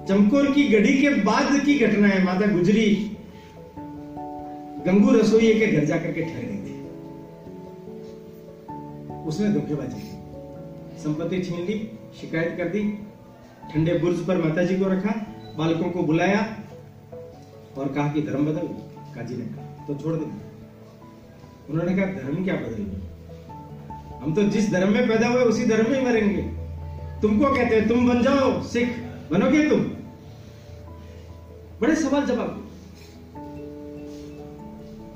चमकोर 0.09 0.51
की 0.53 0.65
गढ़ी 0.69 0.95
के 0.99 1.11
बाद 1.23 1.61
की 1.61 1.79
घटना 1.79 2.09
है, 2.09 2.25
माता 2.25 2.47
गुजरी, 2.47 3.17
गंगू 4.87 5.11
रसोई 5.13 5.53
के 5.55 5.67
घर 5.67 5.85
जाकर 5.85 6.13
के 6.13 6.23
ठहर 6.23 6.43
गई 6.43 6.61
थी। 6.67 6.75
उसने 9.27 9.49
धोखेबाजी 9.49 10.01
की। 10.01 10.16
संपत्ति 11.07 11.39
छीन 11.43 11.61
ली, 11.61 11.75
शिकायत 12.21 12.55
कर 12.59 12.69
दी, 12.69 12.81
ठंडे 13.73 13.99
बुर्ज 13.99 14.25
पर 14.27 14.37
माताजी 14.37 14.77
को 14.79 14.85
रखा, 14.85 15.13
बालकों 15.59 15.91
को 15.91 16.03
बुलाया 16.03 16.41
और 17.79 17.89
कहा 17.89 18.13
कि 18.13 18.23
धर्म 18.23 18.47
बदल, 18.47 18.67
काजी 19.15 19.37
ने 19.37 19.45
कहा 19.45 19.87
तो 19.87 19.95
छोड़ 19.95 20.15
दे। 20.17 20.25
उन्होंने 21.71 21.97
कहा, 21.97 22.07
धर्म 22.07 22.45
क्या 22.45 22.55
बदल 22.55 23.03
हम 24.17 24.35
तो 24.35 24.43
जिस 24.43 24.71
धर्म 24.71 24.93
में 24.93 25.09
पैदा 25.09 25.29
हुए, 25.29 25.43
उसी 25.43 25.67
धर्म 25.67 25.91
में 25.93 26.05
मरेंगे। 26.05 26.43
तुमको 27.23 27.55
कहते 27.55 27.77
हैं, 27.77 27.89
तुम 27.89 28.09
बन 28.09 28.23
जाओ, 28.23 28.63
सिख 28.63 28.97
बनोगे 29.31 29.69
तुम? 29.71 29.81
बड़े 31.81 31.95
सवाल 31.95 32.27
जवाब 32.27 32.63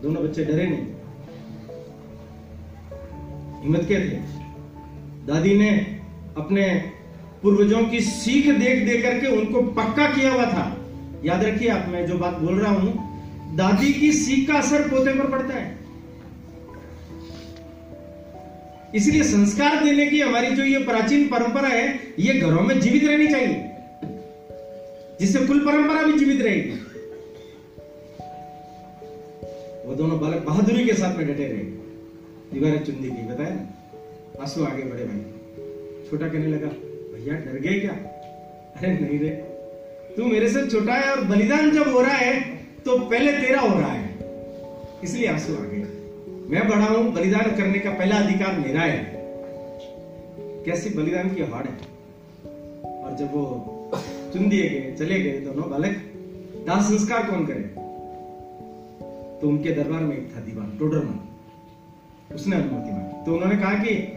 दोनों 0.03 0.25
बच्चे 0.25 0.45
डरे 0.45 0.67
नहीं। 0.67 0.87
हिम्मत 3.62 3.81
के 3.81 3.99
थे। 4.11 4.40
दादी 5.31 5.59
ने 5.59 5.70
अपने 6.36 6.90
पूर्वजों 7.43 7.85
की 7.85 8.01
सीख 8.01 8.47
देख 8.47 8.89
देख 8.89 9.02
करके 9.02 9.27
उनको 9.27 9.62
पक्का 9.62 10.07
किया 10.07 10.32
हुआ 10.32 10.44
था। 10.44 10.86
याद 11.24 11.44
रखिए 11.44 11.69
आप, 11.69 11.89
मैं 11.89 12.07
जो 12.07 12.19
बात 12.19 12.35
बोल 12.35 12.61
रहा 12.61 12.73
हूँ, 12.73 13.11
दादी 13.57 13.93
की 13.93 14.12
सीख 14.12 14.51
का 14.51 14.55
असर 14.55 14.82
पोते 14.89 15.12
पर 15.12 15.31
पड़ता 15.31 15.55
है। 15.55 15.78
इसलिए 18.94 19.23
संस्कार 19.23 19.85
देने 19.85 20.07
की 20.07 20.20
हमारी 20.20 20.51
जो 20.51 20.62
ये 20.62 20.78
प्राचीन 20.78 21.28
परंपरा 21.28 21.69
है, 21.69 22.01
ये 22.19 22.40
घरों 22.40 22.62
में 22.62 22.81
जीवित 22.81 23.05
रहनी 23.05 23.28
चाहिए। 23.28 23.70
जिससे 25.20 25.47
कुल 25.47 25.59
परंपरा 25.59 26.02
भी 26.02 26.19
जीवित 26.19 26.43
रहेगी। 26.43 26.70
वो 29.89 29.94
दोनों 29.94 30.20
बालक 30.20 30.44
बहादुरी 30.47 30.85
के 30.85 30.93
साथ 30.93 31.19
में 31.19 31.27
डटे 31.27 31.44
रहे। 31.44 31.81
दीवारें 32.55 32.85
चुंदी 32.85 33.09
की 33.09 33.28
बताया? 33.28 33.51
ना 33.51 33.77
आँसू 34.41 34.65
आगे 34.65 34.83
बढ़े 34.83 35.05
भाई। 35.05 35.21
छोटा 36.11 36.29
कहने 36.29 36.47
लगा, 36.47 36.69
भैया, 37.15 37.35
डर 37.35 37.59
गए 37.61 37.81
क्या? 37.81 37.93
अरे, 37.93 38.93
नहीं 38.93 39.19
रे। 39.19 39.31
तू 40.17 40.25
मेरे 40.25 40.49
से 40.51 40.67
छोटा 40.67 40.95
है 40.95 41.11
और 41.12 41.25
बलिदान 41.25 41.71
जब 41.71 41.89
हो 41.89 42.01
रहा 42.01 42.12
है 42.12 42.57
तो 42.85 42.99
पहले 42.99 43.33
तेरा 43.33 43.61
हो 43.61 43.79
रहा 43.79 43.93
है। 43.93 44.19
इसलिए 45.05 45.27
आँसू 45.27 45.55
आ 45.55 45.61
गए 45.61 45.87
मैं 46.49 46.69
बड़ा 46.69 46.85
हूँ, 46.85 47.12
बलिदान 47.12 47.57
करने 47.57 47.79
का 47.79 47.91
पहला 47.91 48.17
अधिकार 48.17 48.59
मेरा 48.59 48.81
है। 48.81 49.12
कैसी 50.65 50.91
बलिदान 50.91 51.35
की 51.35 51.43
हाड़ 51.43 51.67
है? 51.67 51.75
और 53.03 53.17
जब 53.19 53.33
वो 53.33 53.93
चुन 54.33 54.49
दिए 54.49 54.69
गए, 54.69 54.97
चले 54.99 55.21
गए 55.21 55.41
दोनों 55.41 55.71
बालक 55.71 55.97
दाह 56.67 56.83
संस्कार 56.83 57.31
कौन 57.31 57.47
करे? 57.47 57.62
तो 59.41 59.49
उनके 59.49 59.71
दरबार 59.71 60.01
में 60.01 60.17
एक 60.17 60.37
था 60.37 60.41
दीवान, 60.41 60.79
टोडरमन। 60.79 61.21
उसने 62.35 62.57
अनुमति 62.57 62.93
मांगी। 62.93 63.27
तो 63.27 63.35
उन्होंने 63.35 63.57
कहा 63.57 63.75
कि 63.75 64.17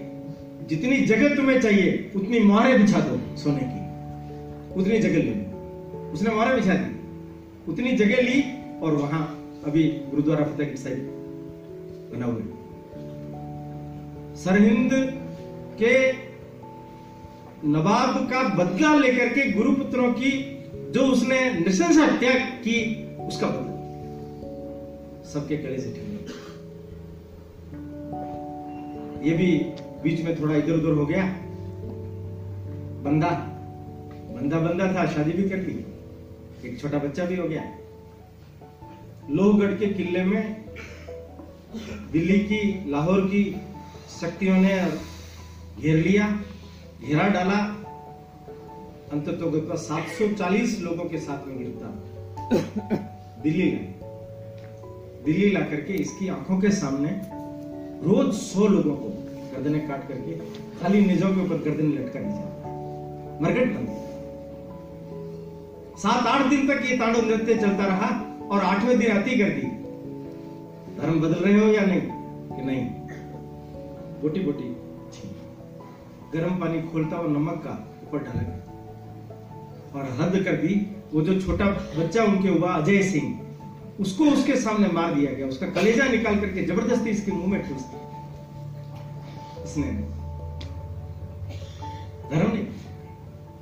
जितनी 0.69 0.97
जगह 1.05 1.35
तुम्हें 1.35 1.61
चाहिए, 1.61 2.11
उतनी 2.15 2.39
मोहरे 2.39 2.77
बिछा 2.77 2.99
दो 2.99 3.15
सोने 3.37 3.63
की। 3.63 3.81
उतनी 4.81 4.99
जगह 4.99 5.23
ले 5.23 5.33
उसने 6.11 6.29
मोहरे 6.35 6.55
बिछा 6.55 6.73
दी। 6.73 7.71
उतनी 7.71 7.91
जगह 7.97 8.21
ली 8.21 8.41
और 8.79 8.95
वहाँ 8.95 9.21
अभी 9.65 9.83
गुरुद्वारा 10.09 10.45
फतेहगढ़ 10.45 10.75
साहिब 10.75 10.99
बना 12.13 12.25
हुआ 12.25 12.41
सरहिंद 14.35 14.91
के 15.81 15.93
नवाब 17.67 18.15
का 18.31 18.41
बदला 18.55 18.93
लेकर 18.95 19.27
के 19.29 19.51
गुरुपुत्रों 19.51 20.11
की 20.13 20.31
जो 20.91 21.01
उसने 21.01 21.39
नृशंस 21.53 21.97
हत्या 21.97 22.33
की, 22.33 22.77
उसका 23.27 23.47
बदला। 23.47 23.71
सबके 25.23 25.57
गले 25.57 25.77
से 25.79 25.89
ठीक 25.93 26.11
ये 29.25 29.33
भी 29.33 29.49
बीच 30.03 30.21
में 30.21 30.39
थोड़ा 30.41 30.55
इधर 30.55 30.73
उधर 30.73 30.91
हो 30.91 31.05
गया। 31.05 31.23
बंदा 33.03 33.29
बंदा 34.35 34.59
बंदा 34.59 34.87
था, 34.93 35.05
शादी 35.05 35.31
भी 35.31 35.49
कर 35.49 35.57
ली। 35.57 35.85
एक 36.65 36.79
छोटा 36.81 36.97
बच्चा 36.97 37.25
भी 37.25 37.35
हो 37.35 37.47
गया। 37.47 37.63
लोहगढ़ 39.29 39.73
के 39.73 39.87
किले 39.93 40.23
में 40.23 40.65
दिल्ली 42.11 42.39
की, 42.39 42.91
लाहौर 42.91 43.21
की 43.21 43.43
शक्तियों 44.21 44.57
ने 44.57 44.75
घेर 45.81 45.95
लिया, 45.97 46.27
घेरा 47.07 47.27
डाला। 47.27 47.59
अंत 49.13 49.29
तो 49.29 49.77
सौ 49.77 50.27
चालीस 50.33 50.79
लोगों 50.81 51.05
के 51.05 51.17
साथ 51.17 51.47
में 51.47 51.57
गिरफ़्तार। 51.57 51.93
दिल्ली 53.43 53.71
लाए 53.71 53.93
दिल्ली 55.25 55.51
ला 55.51 55.59
करके 55.59 55.93
इसकी 55.93 56.27
आँखों 56.27 56.59
के 56.59 56.69
सामने 56.71 57.09
रोज 58.05 58.33
सौ 58.33 58.67
लोगों 58.67 58.95
को 58.95 59.09
गर्दने 59.53 59.79
काट 59.79 60.07
करके 60.07 60.33
खाली 60.79 61.05
निजों 61.05 61.29
के 61.35 61.41
ऊपर 61.41 61.55
गर्दन 61.55 61.91
लटका 61.91 62.19
दी 62.19 62.29
जाती 62.29 62.53
मरगट 63.43 63.75
बन 63.75 63.85
सात 65.97 66.27
आठ 66.27 66.49
दिन 66.49 66.67
तक 66.67 66.85
ये 66.85 66.97
तांडव 66.97 67.25
नृत्य 67.25 67.55
चलता 67.55 67.85
रहा 67.85 68.09
और 68.51 68.61
आठवें 68.61 68.97
दिन 68.99 69.09
अति 69.09 69.37
कर 69.37 69.49
दी 69.49 69.67
धर्म 71.01 71.19
बदल 71.19 71.45
रहे 71.45 71.59
हो 71.59 71.67
या 71.67 71.81
नहीं? 71.81 72.01
कि 72.57 72.65
नहीं? 72.65 72.85
बोटी 74.21 74.39
बोटी 74.39 74.77
गर्म 76.33 76.55
पानी 76.55 76.81
खोलता 76.81 77.17
और 77.17 77.29
नमक 77.29 77.53
का 77.53 77.93
ऊपर 78.03 78.17
डाला 78.17 78.41
गया। 78.41 78.59
और 79.95 80.05
हद 80.19 80.43
कर 80.43 80.51
दी, 80.51 80.95
वो 81.13 81.21
जो 81.21 81.41
छोटा 81.41 81.65
बच्चा 81.65 82.23
उनके 82.23 82.49
हुआ 82.49 82.71
अजय 82.73 83.03
सिंह, 83.03 83.39
उसको 83.99 84.23
उसके 84.23 84.55
सामने 84.55 84.87
मार 84.87 85.13
दिया 85.13 85.31
गया। 85.33 85.47
उसका 85.47 85.67
कलेजा 85.67 86.07
निकाल 86.07 86.39
करके 86.39 86.63
ज़बरदस्ती 86.63 87.09
इसके 87.09 87.31
मुँह 87.31 87.47
में 87.47 87.61
ठूस 87.61 87.81
दिया। 87.81 88.02
इसने 89.73 89.91
धर्म 92.29 92.57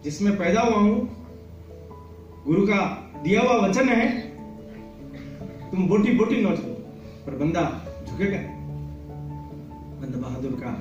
जिसमें 0.04 0.38
पैदा 0.38 0.62
हुआ 0.62 0.78
हूँ, 0.78 0.96
गुरु 2.46 2.66
का 2.68 2.80
दिया 3.24 3.42
हुआ 3.42 3.56
वचन 3.58 3.90
है, 3.90 4.08
तुम 5.72 5.88
बोटी 5.88 6.14
बोटी 6.14 6.36
लो, 6.36 6.50
पर 7.26 7.36
बंदा 7.36 7.62
झुकेगा 8.08 8.38
बंद 10.02 10.16
बहादुर 10.16 10.52
का 10.64 10.72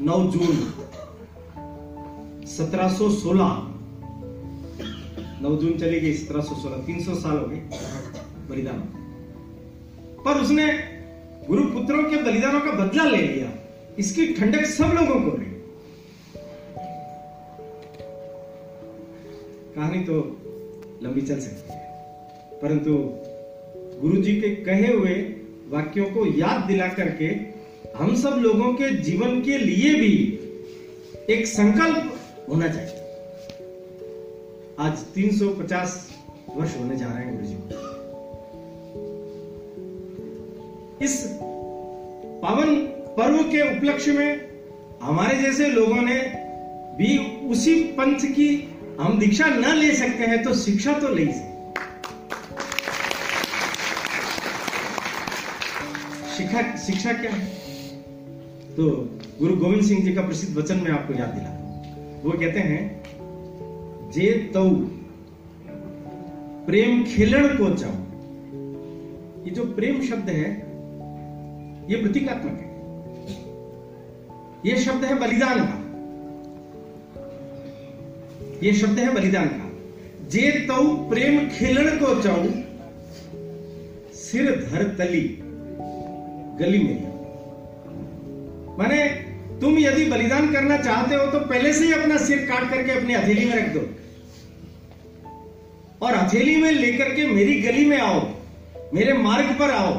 9 0.00 0.16
जून 0.30 0.56
1716 2.46 3.50
9 5.42 5.56
जून 5.56 5.78
चली 5.78 6.00
गई 6.00 6.14
1716 6.14 6.82
300 6.86 7.14
साल 7.14 7.38
हो 7.38 7.46
गए 7.46 7.60
बलिदान। 8.48 8.80
पर 10.24 10.40
उसने 10.40 10.66
गुरु 11.46 11.64
पुत्रों 11.64 12.02
के 12.04 12.22
बलिदानों 12.22 12.60
का 12.60 12.72
बदला 12.72 13.04
ले 13.04 13.22
लिया। 13.22 13.50
इसकी 13.98 14.26
ठंडक 14.34 14.64
सब 14.66 14.90
लोगों 14.94 15.20
को 15.20 15.36
रही 15.36 15.50
कहानी 19.74 20.00
तो 20.04 20.16
लंबी 21.02 21.20
चल 21.20 21.38
सकती 21.40 21.72
है, 21.72 21.78
परंतु 22.60 22.92
गुरु 24.00 24.22
जी 24.22 24.34
के 24.40 24.50
कहे 24.64 24.92
हुए 24.92 25.14
वाक्यों 25.68 26.06
को 26.06 26.26
याद 26.38 26.60
दिला 26.66 26.88
करके 26.88 27.28
हम 27.96 28.14
सब 28.16 28.34
लोगों 28.38 28.72
के 28.74 28.90
जीवन 29.02 29.40
के 29.42 29.58
लिए 29.58 29.94
भी 29.94 30.12
एक 31.34 31.46
संकल्प 31.46 32.12
होना 32.48 32.68
चाहिए। 32.68 32.94
आज 34.78 35.04
350 35.14 35.94
वर्ष 36.56 36.76
होने 36.78 36.96
जा 36.96 37.06
रहे 37.06 37.24
हैं 37.24 37.32
गुरु 37.34 37.46
जी 37.46 37.54
को 37.54 37.68
इस 41.04 41.14
पावन 42.42 42.70
पर्व 43.16 43.42
के 43.42 43.60
उपलक्ष्य 43.76 44.12
में 44.12 44.48
हमारे 45.02 45.36
जैसे 45.38 45.66
लोगों 45.68 46.02
ने 46.02 46.16
भी 46.98 47.16
उसी 47.48 47.74
पंथ 47.92 48.26
की 48.30 48.48
हम 49.00 49.18
दीक्षा 49.18 49.46
न 49.46 49.74
ले 49.74 49.92
सकते 49.94 50.24
हैं 50.24 50.42
तो 50.42 50.54
शिक्षा 50.54 50.92
तो 50.92 51.08
ले 51.08 51.24
सकते 51.26 51.54
शिक्षा 56.36 56.76
शिक्षा 56.76 57.12
क्या 57.12 57.30
है? 57.30 57.46
तो 58.76 58.84
गुरु 59.38 59.56
गोविंद 59.56 59.82
सिंह 59.82 60.04
जी 60.04 60.12
का 60.12 60.22
प्रसिद्ध 60.22 60.56
वचन 60.56 60.76
मैं 60.76 60.90
आपको 60.90 61.14
याद 61.14 61.28
दिला 61.28 61.52
वो 62.24 62.32
कहते 62.32 62.60
हैं, 62.60 63.02
जे 64.10 64.30
तऊ, 64.54 64.70
प्रेम 66.66 67.02
खेलण 67.04 67.48
को 67.48 67.74
चाहो। 67.74 67.98
ये 69.44 69.50
जो 69.50 69.64
प्रेम 69.74 70.00
शब्द 70.02 70.28
है, 70.30 70.48
ये 71.90 72.02
प्रतीकात्मक 72.02 72.58
है। 72.60 72.65
ये 74.66 74.76
शब्द 74.76 75.04
है 75.04 75.14
बलिदान 75.18 75.58
का। 75.60 75.74
ये 78.62 78.72
शब्द 78.72 78.98
है 78.98 79.14
बलिदान 79.14 79.48
का। 79.48 79.66
जे 80.28 80.50
तऊ 80.68 80.86
प्रेम 81.10 81.48
खेलण 81.48 81.90
को 81.98 82.22
चाहू 82.22 82.48
सिर 84.14 84.50
धर 84.64 84.82
तली, 84.98 85.22
गली 86.60 86.78
में। 86.78 87.06
माने, 88.78 89.04
तुम 89.60 89.78
यदि 89.78 90.04
बलिदान 90.04 90.52
करना 90.52 90.76
चाहते 90.78 91.14
हो 91.14 91.26
तो 91.26 91.40
पहले 91.40 91.72
से 91.72 91.84
ही 91.84 91.92
अपना 91.92 92.16
सिर 92.16 92.38
काट 92.38 92.70
करके 92.70 92.92
अपनी 92.92 93.14
हथेली 93.14 93.44
में 93.44 93.54
रख 93.54 93.68
दो। 93.74 93.84
और 96.06 96.14
हथेली 96.14 96.56
में 96.56 96.70
लेकर 96.72 97.14
के 97.14 97.26
मेरी 97.26 97.60
गली 97.62 97.84
में 97.84 97.98
आओ, 97.98 98.28
मेरे 98.94 99.12
मार्ग 99.12 99.58
पर 99.58 99.70
आओ। 99.70 99.94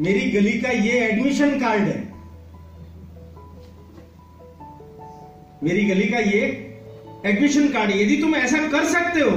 मेरी 0.00 0.30
गली 0.30 0.58
का 0.60 0.70
ये 0.70 0.98
एडमिशन 1.00 1.60
कार्ड 1.60 1.82
है। 1.82 2.03
मेरी 5.64 5.84
गली 5.84 6.08
का 6.08 6.18
ये 6.20 6.40
एडमिशन 7.26 7.68
कार्ड 7.68 7.90
यदि 7.90 8.16
तुम 8.16 8.34
ऐसा 8.34 8.66
कर 8.68 8.84
सकते 8.84 9.20
हो 9.20 9.36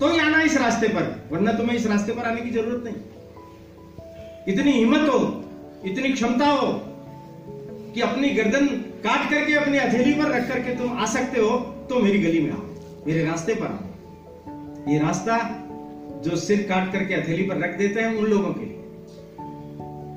तो 0.00 0.08
ही 0.08 0.18
आना 0.18 0.40
इस 0.42 0.56
रास्ते 0.56 0.88
पर, 0.88 1.04
वरना 1.30 1.52
तुम्हें 1.52 1.76
इस 1.76 1.86
रास्ते 1.86 2.12
पर 2.12 2.22
आने 2.22 2.40
की 2.40 2.50
ज़रूरत 2.50 2.84
नहीं। 2.84 4.54
इतनी 4.54 4.72
हिम्मत 4.72 5.08
हो, 5.08 5.18
इतनी 5.86 6.12
क्षमता 6.12 6.46
हो, 6.46 6.72
कि 7.94 8.00
अपनी 8.00 8.28
गर्दन 8.30 8.66
काट 9.04 9.30
करके, 9.30 9.54
अपनी 9.54 9.78
हथेली 9.78 10.12
पर 10.14 10.30
रख 10.30 10.48
करके 10.48 10.76
तुम 10.76 10.98
आ 10.98 11.06
सकते 11.06 11.40
हो 11.40 11.56
तो 11.90 12.00
मेरी 12.00 12.18
गली 12.18 12.40
में 12.40 12.50
आओ, 12.50 12.62
मेरे 13.06 13.24
रास्ते 13.24 13.54
पर 13.54 13.66
आओ। 13.66 14.92
ये 14.92 14.98
रास्ता 14.98 15.38
जो 16.24 16.36
सिर 16.36 16.62
काट 16.62 16.92
करके 16.92 17.14
हथेली 17.14 17.42
पर 17.42 17.56
रख 17.56 17.78
देते 17.78 18.00
हैं 18.00 18.14
उन 18.14 18.24
लोगों 18.24 18.52
के 18.54 18.64
लिए। 18.64 18.76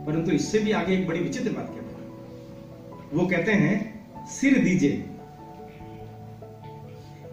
परंतु 0.05 0.31
इससे 0.31 0.59
भी 0.59 0.71
आगे 0.71 0.93
एक 0.93 1.07
बड़ी 1.07 1.19
विचित्र 1.19 1.51
बात 1.51 1.67
कहते 1.67 1.93
हैं। 1.93 3.09
वो 3.13 3.27
कहते 3.27 3.51
हैं, 3.53 4.27
सिर 4.29 4.57
दीजे 4.59 4.91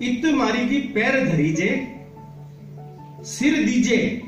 इत 0.03 0.25
मारी 0.25 0.69
की 0.69 0.79
पैर 0.79 1.29
धरीजे, 1.29 1.97
सिर 3.21 3.65
दीजे, 3.67 4.23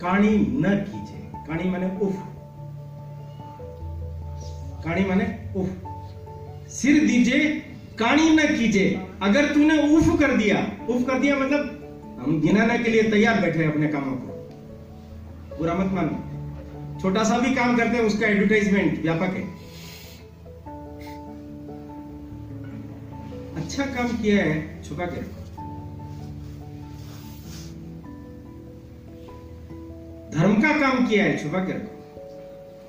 काणी 0.00 0.30
न 0.38 0.62
कीजे। 0.62 1.22
काणी 1.34 1.70
माने 1.70 1.86
उफ। 1.86 2.16
काणी 4.84 5.04
माने 5.04 5.38
उफ। 5.56 5.70
सिर 6.68 7.06
दीजे, 7.06 7.38
काणी 7.98 8.30
न 8.30 8.56
कीजे। 8.58 9.06
अगर 9.22 9.54
तूने 9.54 9.96
उफ 9.96 10.20
कर 10.20 10.36
दिया, 10.36 10.72
उफ 10.88 11.06
कर 11.06 11.18
दिया 11.18 11.36
मतलब 11.36 11.78
हम 12.20 12.40
गिनाने 12.40 12.78
के 12.78 12.90
लिए 12.90 13.02
तैयार 13.02 13.40
बैठे 13.40 13.64
अपने 13.64 13.88
कामों 13.88 14.16
को। 14.16 14.50
बुरा 15.58 15.74
मत 15.74 15.92
मानो। 15.92 16.32
छोटा 17.00 17.24
सा 17.24 17.38
भी 17.38 17.54
काम 17.54 17.76
करते 17.76 17.96
हैं, 17.96 18.04
उसका 18.04 18.26
एडवर्टाइजमेंट 18.26 19.02
व्यापक 19.02 19.22
है। 19.22 19.61
अच्छा 23.62 23.84
काम 23.86 24.08
किया 24.22 24.44
है 24.44 24.82
छुपा 24.84 25.06
के 25.06 25.20
रखो 25.20 25.40
धर्म 30.36 30.60
का 30.62 30.72
काम 30.80 31.06
किया 31.06 31.24
है 31.24 31.36
छुपा 31.42 31.58
के 31.58 31.72
रखो 31.72 31.92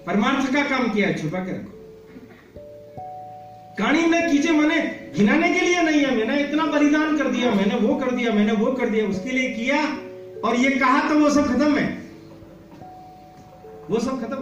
परमार्थ 0.06 0.54
का 0.54 0.64
काम 0.70 0.94
किया 0.94 1.08
है 1.08 1.18
छुपा 1.22 1.40
के 1.40 1.52
रखो 1.52 1.72
कहानी 3.78 4.06
में 4.06 4.32
कीजिए, 4.32 4.52
मैंने 4.52 4.80
गिनाने 5.18 5.54
के 5.54 5.60
लिए 5.60 5.82
नहीं 5.82 6.02
है, 6.02 6.16
मैंने 6.18 6.44
इतना 6.44 6.66
बलिदान 6.66 7.18
कर 7.18 7.28
दिया, 7.28 7.52
मैंने 7.52 7.76
वो 7.76 7.96
कर 7.96 8.12
दिया, 8.12 8.32
मैंने 8.32 8.52
वो 8.52 8.72
कर 8.72 8.90
दिया, 8.90 9.06
उसके 9.08 9.32
लिए 9.32 9.50
किया, 9.50 9.78
और 10.46 10.56
ये 10.56 10.70
कहा 10.70 11.10
तो 11.10 11.20
वो 11.20 11.30
सब 11.30 11.48
खत्म 11.48 11.78
है। 11.78 11.86
वो 13.90 14.00
सब 14.00 14.22
खत्म। 14.22 14.38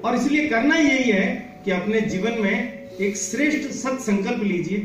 और 0.00 0.16
इसलिए 0.16 0.48
करना 0.48 0.76
यही 0.76 1.10
है 1.10 1.24
कि 1.64 1.70
अपने 1.70 2.00
जीवन 2.00 2.32
में 2.32 2.73
एक 3.00 3.16
श्रेष्ठ 3.16 3.70
सत 3.70 4.00
संकल्प 4.00 4.42
लीजिए 4.42 4.78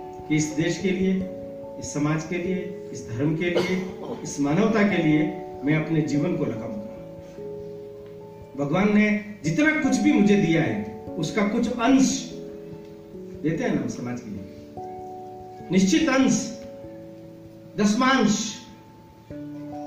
कि 0.00 0.36
इस 0.36 0.44
देश 0.44 0.78
के 0.78 0.90
लिए, 0.90 1.14
इस 1.78 1.94
समाज 1.94 2.24
के 2.26 2.38
लिए, 2.38 2.88
इस 2.92 3.10
धर्म 3.10 3.36
के 3.36 3.50
लिए, 3.50 3.82
इस 4.22 4.40
मानवता 4.40 4.82
के 4.82 5.02
लिए 5.02 5.18
मैं 5.64 5.74
अपने 5.74 6.00
जीवन 6.00 6.36
को 6.36 6.44
लगाऊँगा। 6.44 6.82
भगवान 8.64 8.94
ने 8.94 9.24
जितना 9.44 9.82
कुछ 9.82 9.96
भी 9.96 10.12
मुझे 10.12 10.36
दिया 10.36 10.62
है, 10.62 11.06
उसका 11.18 11.48
कुछ 11.48 11.68
अंश 11.72 12.32
देते 13.42 13.64
हैं 13.64 13.80
ना 13.80 13.88
समाज 13.88 14.20
के 14.20 14.30
लिए। 14.30 14.44
निश्चित 15.72 16.08
अंश, 16.08 16.62
दसमांश 17.78 18.56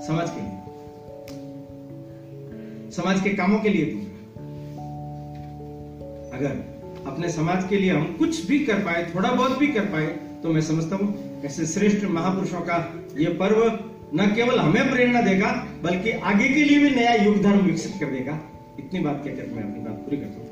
समाज 0.07 0.29
के 0.29 0.41
लिए। 0.41 0.59
समाज 2.91 3.21
के 3.21 3.29
कामों 3.29 3.59
के 3.59 3.69
लिए 3.69 3.85
दूँगा। 3.85 4.11
अगर 6.37 6.74
अपने 7.05 7.29
समाज 7.29 7.67
के 7.69 7.77
लिए 7.77 7.91
हम 7.91 8.05
कुछ 8.19 8.45
भी 8.47 8.59
कर 8.65 8.79
पाए, 8.85 9.03
थोड़ा 9.15 9.31
बहुत 9.31 9.57
भी 9.59 9.67
कर 9.67 9.85
पाए 9.91 10.07
तो 10.43 10.53
मैं 10.53 10.61
समझता 10.63 10.95
हूँ 10.95 11.41
ऐसे 11.45 11.65
श्रेष्ठ 11.67 12.05
महापुरुषों 12.09 12.61
का 12.61 12.77
ये 13.17 13.29
पर्व 13.35 13.61
न 14.15 14.25
केवल 14.35 14.59
हमें 14.59 14.89
प्रेरणा 14.91 15.21
देगा, 15.21 15.51
बल्कि 15.83 16.11
आगे 16.11 16.47
के 16.49 16.63
लिए 16.63 16.79
भी 16.79 16.89
नया 16.91 17.13
युग 17.15 17.41
धर्म 17.43 17.59
विकसित 17.61 17.93
कर 17.99 18.11
देगा। 18.11 18.39
इतनी 18.79 18.99
बात 18.99 19.21
कहकर 19.25 19.53
मैं 19.55 19.63
अपनी 19.63 19.83
बात 19.83 19.95
पूरी 19.99 20.17
करता 20.17 20.37
हूँ। 20.37 20.44